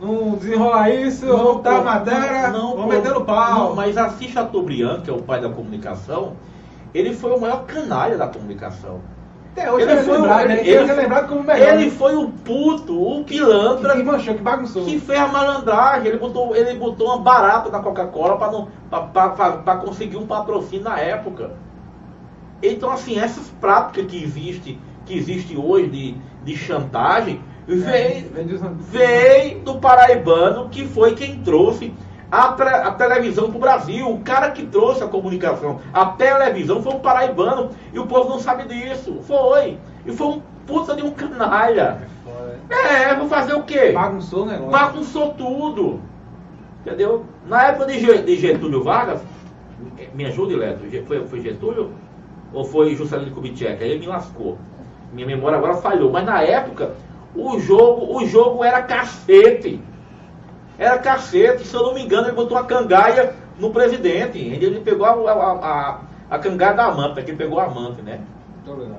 não 0.00 0.32
desenrolar 0.32 0.90
isso, 0.90 1.26
vou 1.26 1.54
botar 1.56 1.78
a 1.78 1.82
matéria, 1.82 2.50
vou 2.50 2.76
pô, 2.76 2.86
meter 2.86 3.12
no 3.12 3.24
pau. 3.24 3.68
Não, 3.68 3.74
mas 3.74 3.96
assis 3.96 4.30
Chateaubriand, 4.30 5.00
que 5.02 5.10
é 5.10 5.12
o 5.12 5.22
pai 5.22 5.40
da 5.40 5.48
comunicação, 5.48 6.34
ele 6.94 7.14
foi 7.14 7.32
o 7.32 7.40
maior 7.40 7.64
canalha 7.64 8.16
da 8.16 8.28
comunicação. 8.28 9.00
Até 9.52 9.72
hoje 9.72 9.84
ele 9.84 9.92
ele, 9.92 10.00
é 10.00 10.02
foi, 10.02 10.18
lembrado, 10.18 10.50
ele, 10.50 10.68
ele 10.68 10.92
lembrado 10.92 11.28
como 11.28 11.40
o 11.40 11.44
melhor. 11.44 11.74
ele 11.74 11.90
foi 11.90 12.14
o 12.14 12.28
puto, 12.28 13.00
o 13.00 13.24
pilantra 13.24 13.92
que, 13.92 13.98
que 13.98 14.04
manchou, 14.04 14.34
que 14.34 14.42
bagunçou. 14.42 14.84
que 14.84 15.00
fez 15.00 15.18
a 15.18 15.28
malandragem. 15.28 16.08
Ele 16.08 16.18
botou, 16.18 16.54
ele 16.54 16.78
botou 16.78 17.06
uma 17.06 17.18
barata 17.18 17.70
na 17.70 17.80
Coca-Cola 17.80 18.36
para 18.90 19.76
conseguir 19.76 20.18
um 20.18 20.26
patrocínio 20.26 20.84
na 20.84 20.98
época. 20.98 21.52
Então, 22.62 22.90
assim, 22.90 23.18
essas 23.18 23.48
práticas 23.58 24.04
que 24.06 24.22
existem 24.22 24.78
que 25.06 25.16
existe 25.16 25.56
hoje 25.56 25.88
de, 25.88 26.16
de 26.44 26.56
chantagem 26.56 27.40
veio, 27.66 28.28
vem 28.30 28.46
dos- 28.46 28.60
veio 28.90 29.58
do 29.60 29.78
paraibano 29.78 30.68
que 30.68 30.86
foi 30.86 31.14
quem 31.14 31.40
trouxe 31.42 31.92
a, 32.30 32.48
a 32.48 32.92
televisão 32.92 33.48
para 33.48 33.56
o 33.56 33.60
Brasil. 33.60 34.08
O 34.10 34.20
cara 34.20 34.50
que 34.50 34.64
trouxe 34.66 35.02
a 35.02 35.08
comunicação, 35.08 35.80
a 35.92 36.06
televisão 36.06 36.82
foi 36.82 36.94
um 36.94 37.00
paraibano 37.00 37.70
e 37.92 37.98
o 37.98 38.06
povo 38.06 38.28
não 38.30 38.38
sabe 38.38 38.64
disso. 38.64 39.20
Foi. 39.26 39.78
E 40.04 40.12
foi 40.12 40.26
um 40.28 40.42
puta 40.66 40.94
de 40.94 41.02
um 41.02 41.10
canalha. 41.10 41.98
É, 42.68 43.14
vou 43.14 43.28
fazer 43.28 43.54
o 43.54 43.62
quê? 43.62 43.92
Bagunçou 43.92 44.42
o 44.42 44.46
negócio. 44.46 44.70
Bagunçou 44.70 45.34
tudo. 45.34 46.00
Entendeu? 46.84 47.24
Na 47.46 47.64
época 47.68 47.86
de, 47.86 47.98
Ge- 48.00 48.22
de 48.22 48.36
Getúlio 48.36 48.82
Vargas, 48.82 49.20
me 50.14 50.26
ajude, 50.26 50.54
Leto, 50.54 50.80
foi, 51.06 51.26
foi 51.26 51.40
Getúlio 51.40 51.90
ou 52.52 52.64
foi 52.64 52.94
Juscelino 52.94 53.32
Kubitschek? 53.32 53.82
Aí 53.82 53.90
ele 53.90 54.00
me 54.00 54.06
lascou. 54.06 54.56
Minha 55.12 55.26
memória 55.26 55.58
agora 55.58 55.74
falhou. 55.74 56.10
Mas 56.12 56.24
na 56.24 56.42
época, 56.42 56.92
o 57.36 57.58
jogo, 57.60 58.16
o 58.16 58.26
jogo 58.26 58.64
era 58.64 58.82
cacete. 58.82 59.80
Era 60.78 60.98
cacete. 60.98 61.66
Se 61.66 61.74
eu 61.74 61.82
não 61.82 61.94
me 61.94 62.02
engano, 62.02 62.26
ele 62.28 62.36
botou 62.36 62.56
uma 62.56 62.64
cangaia 62.64 63.34
no 63.58 63.70
presidente. 63.70 64.38
Ele 64.38 64.80
pegou 64.80 65.06
a, 65.06 65.12
a, 65.32 65.52
a, 65.52 66.00
a 66.30 66.38
cangaia 66.38 66.74
da 66.74 66.86
amante, 66.86 67.22
que 67.22 67.30
ele 67.30 67.36
pegou 67.36 67.58
a 67.60 67.64
amante, 67.64 68.02
né? 68.02 68.20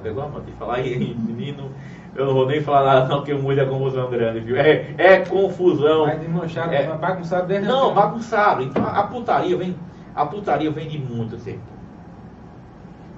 Pegou 0.02 0.24
a 0.24 0.40
de 0.40 0.52
falar 0.54 0.76
aí, 0.76 0.98
menino. 1.20 1.72
Eu 2.16 2.26
não 2.26 2.34
vou 2.34 2.48
nem 2.48 2.62
falar 2.62 2.84
nada, 2.96 3.08
não, 3.08 3.22
que 3.24 3.32
muita 3.34 3.66
confusão 3.66 4.10
grande, 4.10 4.40
viu? 4.40 4.56
É, 4.58 4.94
é 4.98 5.20
confusão. 5.20 6.06
Vai 6.06 6.18
desmanchar, 6.18 6.74
É. 6.74 6.88
bagunçado 6.88 7.46
desde 7.48 7.68
Não, 7.68 7.92
a- 7.92 7.94
bagunçado. 7.94 8.64
Então 8.64 8.84
a 8.84 9.04
putaria 9.04 9.56
vem. 9.56 9.76
A 10.16 10.26
putaria 10.26 10.72
vem 10.72 10.88
de 10.88 10.98
muito 10.98 11.38
tempo. 11.38 11.60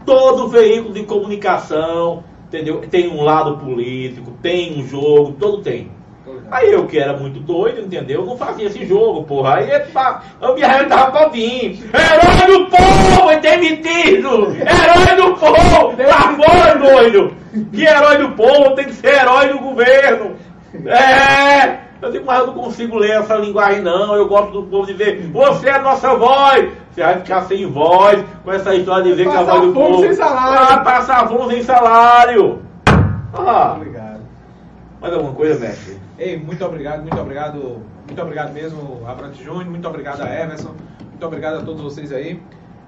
Todo 0.05 0.47
veículo 0.49 0.93
de 0.93 1.03
comunicação, 1.03 2.23
entendeu? 2.49 2.81
Tem 2.89 3.07
um 3.07 3.21
lado 3.21 3.57
político, 3.57 4.31
tem 4.41 4.79
um 4.79 4.85
jogo, 4.85 5.35
todo 5.39 5.61
tem. 5.61 5.91
Aí 6.51 6.71
eu 6.71 6.85
que 6.85 6.97
era 6.99 7.15
muito 7.15 7.39
doido, 7.39 7.81
entendeu? 7.81 8.25
Não 8.25 8.35
fazia 8.35 8.65
esse 8.65 8.85
jogo, 8.85 9.23
porra. 9.23 9.55
Aí 9.55 9.69
eu 10.41 10.55
me 10.55 10.63
arrebentava 10.63 11.11
pra 11.11 11.27
vir. 11.29 11.79
Herói 11.93 12.57
do 12.57 12.65
povo 12.65 13.29
é 13.31 13.39
demitido! 13.39 14.55
Herói 14.55 15.15
do 15.15 15.35
povo! 15.35 15.95
Tá 15.95 16.35
fora, 16.35 16.75
doido! 16.77 17.35
Que 17.71 17.85
herói 17.85 18.17
do 18.17 18.31
povo 18.31 18.75
tem 18.75 18.85
que 18.85 18.93
ser 18.93 19.15
herói 19.15 19.49
do 19.49 19.59
governo! 19.59 20.35
É! 20.85 21.88
Eu 22.01 22.11
digo, 22.11 22.25
mas 22.25 22.39
eu 22.39 22.47
não 22.47 22.53
consigo 22.53 22.97
ler 22.97 23.11
essa 23.11 23.35
linguagem, 23.35 23.81
não. 23.81 24.15
Eu 24.15 24.27
gosto 24.27 24.51
do 24.51 24.63
povo 24.67 24.87
dizer, 24.87 25.29
você 25.31 25.67
é 25.67 25.73
a 25.73 25.81
nossa 25.81 26.15
voz! 26.15 26.71
Você 26.91 27.01
vai 27.03 27.19
ficar 27.19 27.41
sem 27.41 27.65
voz 27.65 28.23
com 28.43 28.51
essa 28.51 28.73
história 28.73 29.03
de 29.03 29.09
dizer 29.11 29.29
que 29.29 29.35
é 29.35 29.39
a 29.39 29.43
voz 29.43 29.61
do 29.61 29.73
povo. 29.73 29.99
sem 30.01 30.13
salário. 30.13 30.67
Ah, 30.69 30.77
passar 30.79 31.27
fome 31.27 31.53
sem 31.55 31.63
salário! 31.63 32.61
Ah, 33.33 33.73
Obrigado. 33.75 34.21
mais 35.01 35.13
alguma 35.13 35.33
coisa, 35.33 35.59
mestre? 35.59 35.99
Ei, 36.17 36.37
muito 36.37 36.65
obrigado, 36.65 37.01
muito 37.01 37.19
obrigado, 37.19 37.81
muito 38.05 38.21
obrigado 38.21 38.53
mesmo, 38.53 39.01
Abrante 39.07 39.43
Júnior, 39.43 39.65
muito 39.65 39.87
obrigado 39.87 40.21
a 40.21 40.33
Everson, 40.33 40.73
muito 40.99 41.25
obrigado 41.25 41.59
a 41.59 41.61
todos 41.61 41.81
vocês 41.81 42.11
aí. 42.11 42.41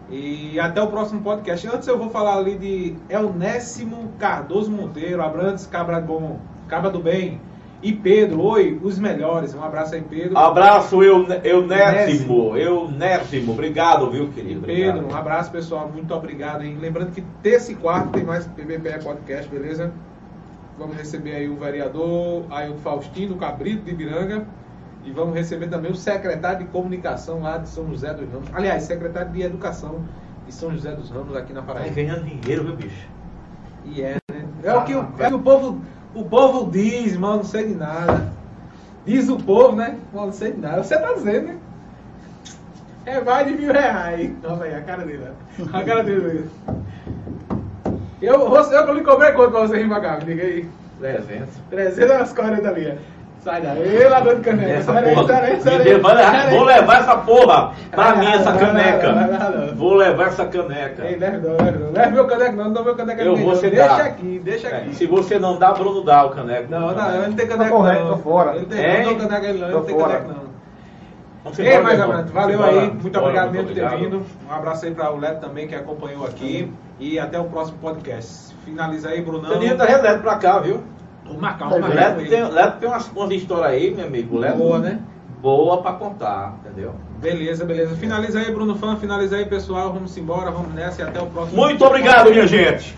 E 0.10 0.60
até 0.60 0.82
o 0.82 0.88
próximo 0.88 1.22
podcast. 1.22 1.66
Antes 1.68 1.88
eu 1.88 1.98
vou 1.98 2.10
falar 2.10 2.38
ali 2.38 2.58
de 2.58 2.96
Elnésimo 3.10 4.12
Cardoso 4.20 4.70
Monteiro, 4.70 5.22
Abrantes 5.22 5.66
Cabra 5.66 6.02
Bom, 6.02 6.40
Cabra 6.68 6.90
do 6.90 7.00
Bem 7.00 7.40
e 7.82 7.92
Pedro. 7.92 8.42
Oi, 8.42 8.80
os 8.84 9.00
melhores. 9.00 9.54
Um 9.54 9.64
abraço 9.64 9.96
aí, 9.96 10.02
Pedro. 10.02 10.38
Abraço, 10.38 11.02
eu, 11.04 11.26
eu 11.44 11.66
Nésimo, 11.66 12.56
eu 12.56 12.90
Nésimo, 12.90 13.54
obrigado, 13.54 14.10
viu, 14.10 14.30
querido? 14.30 14.60
Obrigado. 14.60 14.94
Pedro, 15.00 15.14
um 15.14 15.16
abraço 15.18 15.52
pessoal, 15.52 15.90
muito 15.90 16.14
obrigado. 16.14 16.64
Hein? 16.64 16.78
Lembrando 16.80 17.12
que 17.12 17.22
terça 17.42 17.72
e 17.72 17.76
quarta 17.76 18.10
tem 18.10 18.24
mais 18.24 18.46
PBPE 18.48 19.04
Podcast, 19.04 19.50
beleza? 19.50 19.92
Vamos 20.78 20.96
receber 20.96 21.36
aí 21.36 21.50
o 21.50 21.56
vereador 21.58 22.44
Ailton 22.50 22.78
Faustino 22.78 23.36
Cabrito 23.38 23.84
de 23.84 23.92
Ibiranga. 23.92 24.46
E 25.04 25.12
vamos 25.12 25.34
receber 25.34 25.68
também 25.68 25.92
o 25.92 25.96
secretário 25.96 26.60
de 26.60 26.66
comunicação 26.66 27.42
lá 27.42 27.58
de 27.58 27.68
São 27.70 27.90
José 27.90 28.14
dos 28.14 28.32
Ramos. 28.32 28.50
Aliás, 28.54 28.84
secretário 28.84 29.32
de 29.32 29.42
educação 29.42 30.02
de 30.46 30.54
São 30.54 30.72
José 30.72 30.92
dos 30.92 31.10
Ramos 31.10 31.36
aqui 31.36 31.54
na 31.54 31.62
Tá 31.62 31.74
Paraíba. 31.74 31.96
ganhando 31.96 32.24
dinheiro, 32.24 32.66
viu, 32.66 32.76
bicho? 32.76 33.08
E 33.86 34.04
é, 34.04 34.18
né? 34.32 34.46
É 34.64 34.74
o 34.74 34.84
que 34.84 34.94
o, 34.94 35.00
é 35.18 35.26
o 35.26 35.30
que 35.30 35.34
o 35.34 35.40
povo, 35.40 35.82
o 36.14 36.26
povo 36.26 36.70
diz, 36.72 37.18
mas 37.18 37.30
eu 37.32 37.38
não 37.38 37.44
sei 37.44 37.68
de 37.68 37.76
nada. 37.76 38.32
Diz 39.06 39.30
o 39.30 39.38
povo, 39.38 39.76
né? 39.76 39.98
Mas 40.12 40.22
eu 40.22 40.26
não 40.28 40.34
sei 40.34 40.52
de 40.52 40.60
nada. 40.60 40.84
Você 40.84 40.98
tá 40.98 41.14
dizendo, 41.14 41.48
né? 41.48 41.58
É 43.06 43.20
mais 43.20 43.48
de 43.48 43.54
mil 43.54 43.74
reais. 43.74 44.32
Olha 44.44 44.64
aí, 44.64 44.76
a 44.76 44.82
cara 44.82 45.04
dele. 45.04 45.26
ó. 45.28 45.78
A 45.78 45.84
cara 45.84 46.04
dele. 46.04 46.50
Eu, 48.22 48.48
você, 48.50 48.76
eu 48.76 48.94
lhe 48.94 49.02
cobrei 49.02 49.32
quanto 49.32 49.52
pra 49.52 49.62
você 49.62 49.78
rimar, 49.78 50.02
Gabi? 50.02 50.26
Diga 50.26 50.44
aí. 50.44 50.70
300. 51.00 51.50
300 51.72 52.16
umas 52.16 52.34
40 52.34 52.70
ali. 52.70 52.98
Sai 53.44 53.60
daí, 53.60 54.04
ladrão 54.08 54.36
de 54.36 54.42
caneca. 54.42 54.70
Essa 54.72 54.94
Sai 54.94 55.04
daí, 55.04 55.16
porra, 55.16 55.28
sai 55.28 55.42
daí, 55.42 55.62
sai 55.62 55.78
daí. 55.80 56.02
Sai 56.02 56.16
daí. 56.16 56.56
vou 56.56 56.64
levar 56.64 57.00
essa 57.00 57.16
porra 57.18 57.72
pra 57.90 58.04
Vai 58.12 58.18
mim, 58.20 58.32
essa 58.34 58.52
vai 58.52 58.62
lá, 58.64 58.72
vai 58.74 58.84
vai 58.84 59.00
caneca. 59.00 59.14
lá. 59.50 59.74
Vou 59.74 59.94
levar 59.96 60.28
essa 60.28 60.46
caneca. 60.46 61.06
Ei, 61.06 61.16
leve 61.16 61.38
não, 61.38 61.58
leve 61.58 61.78
não. 61.80 61.92
Leve 61.92 62.12
meu 62.14 62.28
caneco 62.28 62.56
não, 62.56 62.64
não 62.66 62.74
dou 62.74 62.84
meu 62.84 62.96
caneco 62.96 63.20
a 63.22 63.24
Eu 63.24 63.36
vou 63.36 63.56
Deixa 63.56 63.96
aqui, 64.04 64.42
deixa 64.44 64.68
É, 64.68 64.78
aqui. 64.78 64.96
se 64.96 65.06
você 65.08 65.40
não 65.40 65.58
dá, 65.58 65.72
Bruno 65.72 66.04
dá 66.04 66.24
o 66.26 66.30
caneco. 66.30 66.70
Não, 66.70 66.92
não, 66.94 67.10
eu 67.16 67.28
não 67.30 67.34
tenho 67.34 67.50
Tá 67.50 67.58
caneco 67.58 67.76
correto, 67.78 68.04
não. 68.04 68.12
tô 68.12 68.18
fora. 68.18 68.52
Eu 68.56 68.62
não 68.62 68.70
tenho, 68.70 69.18
caneco 69.18 69.46
a 69.46 69.50
ele 69.50 69.58
não, 69.60 69.68
eu 69.68 69.74
Tô 69.74 69.80
não 69.80 69.86
tenho 69.86 70.00
fora. 70.00 70.14
caneco 70.14 70.34
não. 70.36 70.52
Ei, 71.66 71.80
mais. 71.80 72.00
Amante, 72.00 72.32
valeu 72.32 72.64
aí. 72.64 72.76
Muito 72.92 73.10
Bora, 73.10 73.22
obrigado 73.24 73.52
mesmo 73.52 73.68
por 73.70 73.74
ter 73.74 73.90
vindo. 73.98 74.24
Um 74.48 74.54
abraço 74.54 74.86
aí 74.86 74.92
para 74.94 75.12
o 75.12 75.18
Leto 75.18 75.40
também, 75.42 75.68
que 75.68 75.74
acompanhou 75.74 76.26
aqui. 76.28 76.72
E 77.00 77.18
até 77.18 77.40
o 77.40 77.46
próximo 77.46 77.80
podcast. 77.80 78.54
Finaliza 78.64 79.10
aí, 79.10 79.22
Brunão. 79.22 79.50
Tem 79.50 79.58
dinheiro 79.58 79.78
da 79.80 79.86
Leto 79.86 80.22
pra 80.22 80.36
cá, 80.36 80.60
viu? 80.60 80.84
O 81.32 81.70
vou 81.70 81.80
O. 81.80 81.94
Leto 81.94 82.30
tem, 82.30 82.44
Leto 82.44 82.80
tem 82.80 82.90
umas, 82.90 83.12
umas 83.12 83.32
histórias 83.32 83.72
aí, 83.72 83.94
meu 83.94 84.06
amigo. 84.06 84.38
Leto, 84.38 84.58
Boa, 84.58 84.80
né? 84.80 85.00
Boa 85.42 85.82
pra 85.82 85.94
contar, 85.94 86.60
entendeu? 86.60 86.94
Beleza, 87.20 87.66
beleza. 87.66 87.96
Finaliza 87.96 88.40
aí, 88.40 88.52
Bruno 88.54 88.76
Fã. 88.76 88.96
Finaliza 88.96 89.38
aí, 89.38 89.46
pessoal. 89.46 89.92
Vamos 89.92 90.16
embora, 90.18 90.52
vamos 90.52 90.74
nessa 90.74 91.02
e 91.02 91.06
até 91.06 91.20
o 91.20 91.26
próximo 91.28 91.58
Muito 91.58 91.84
obrigado, 91.84 92.30
minha 92.30 92.46
gente. 92.46 92.96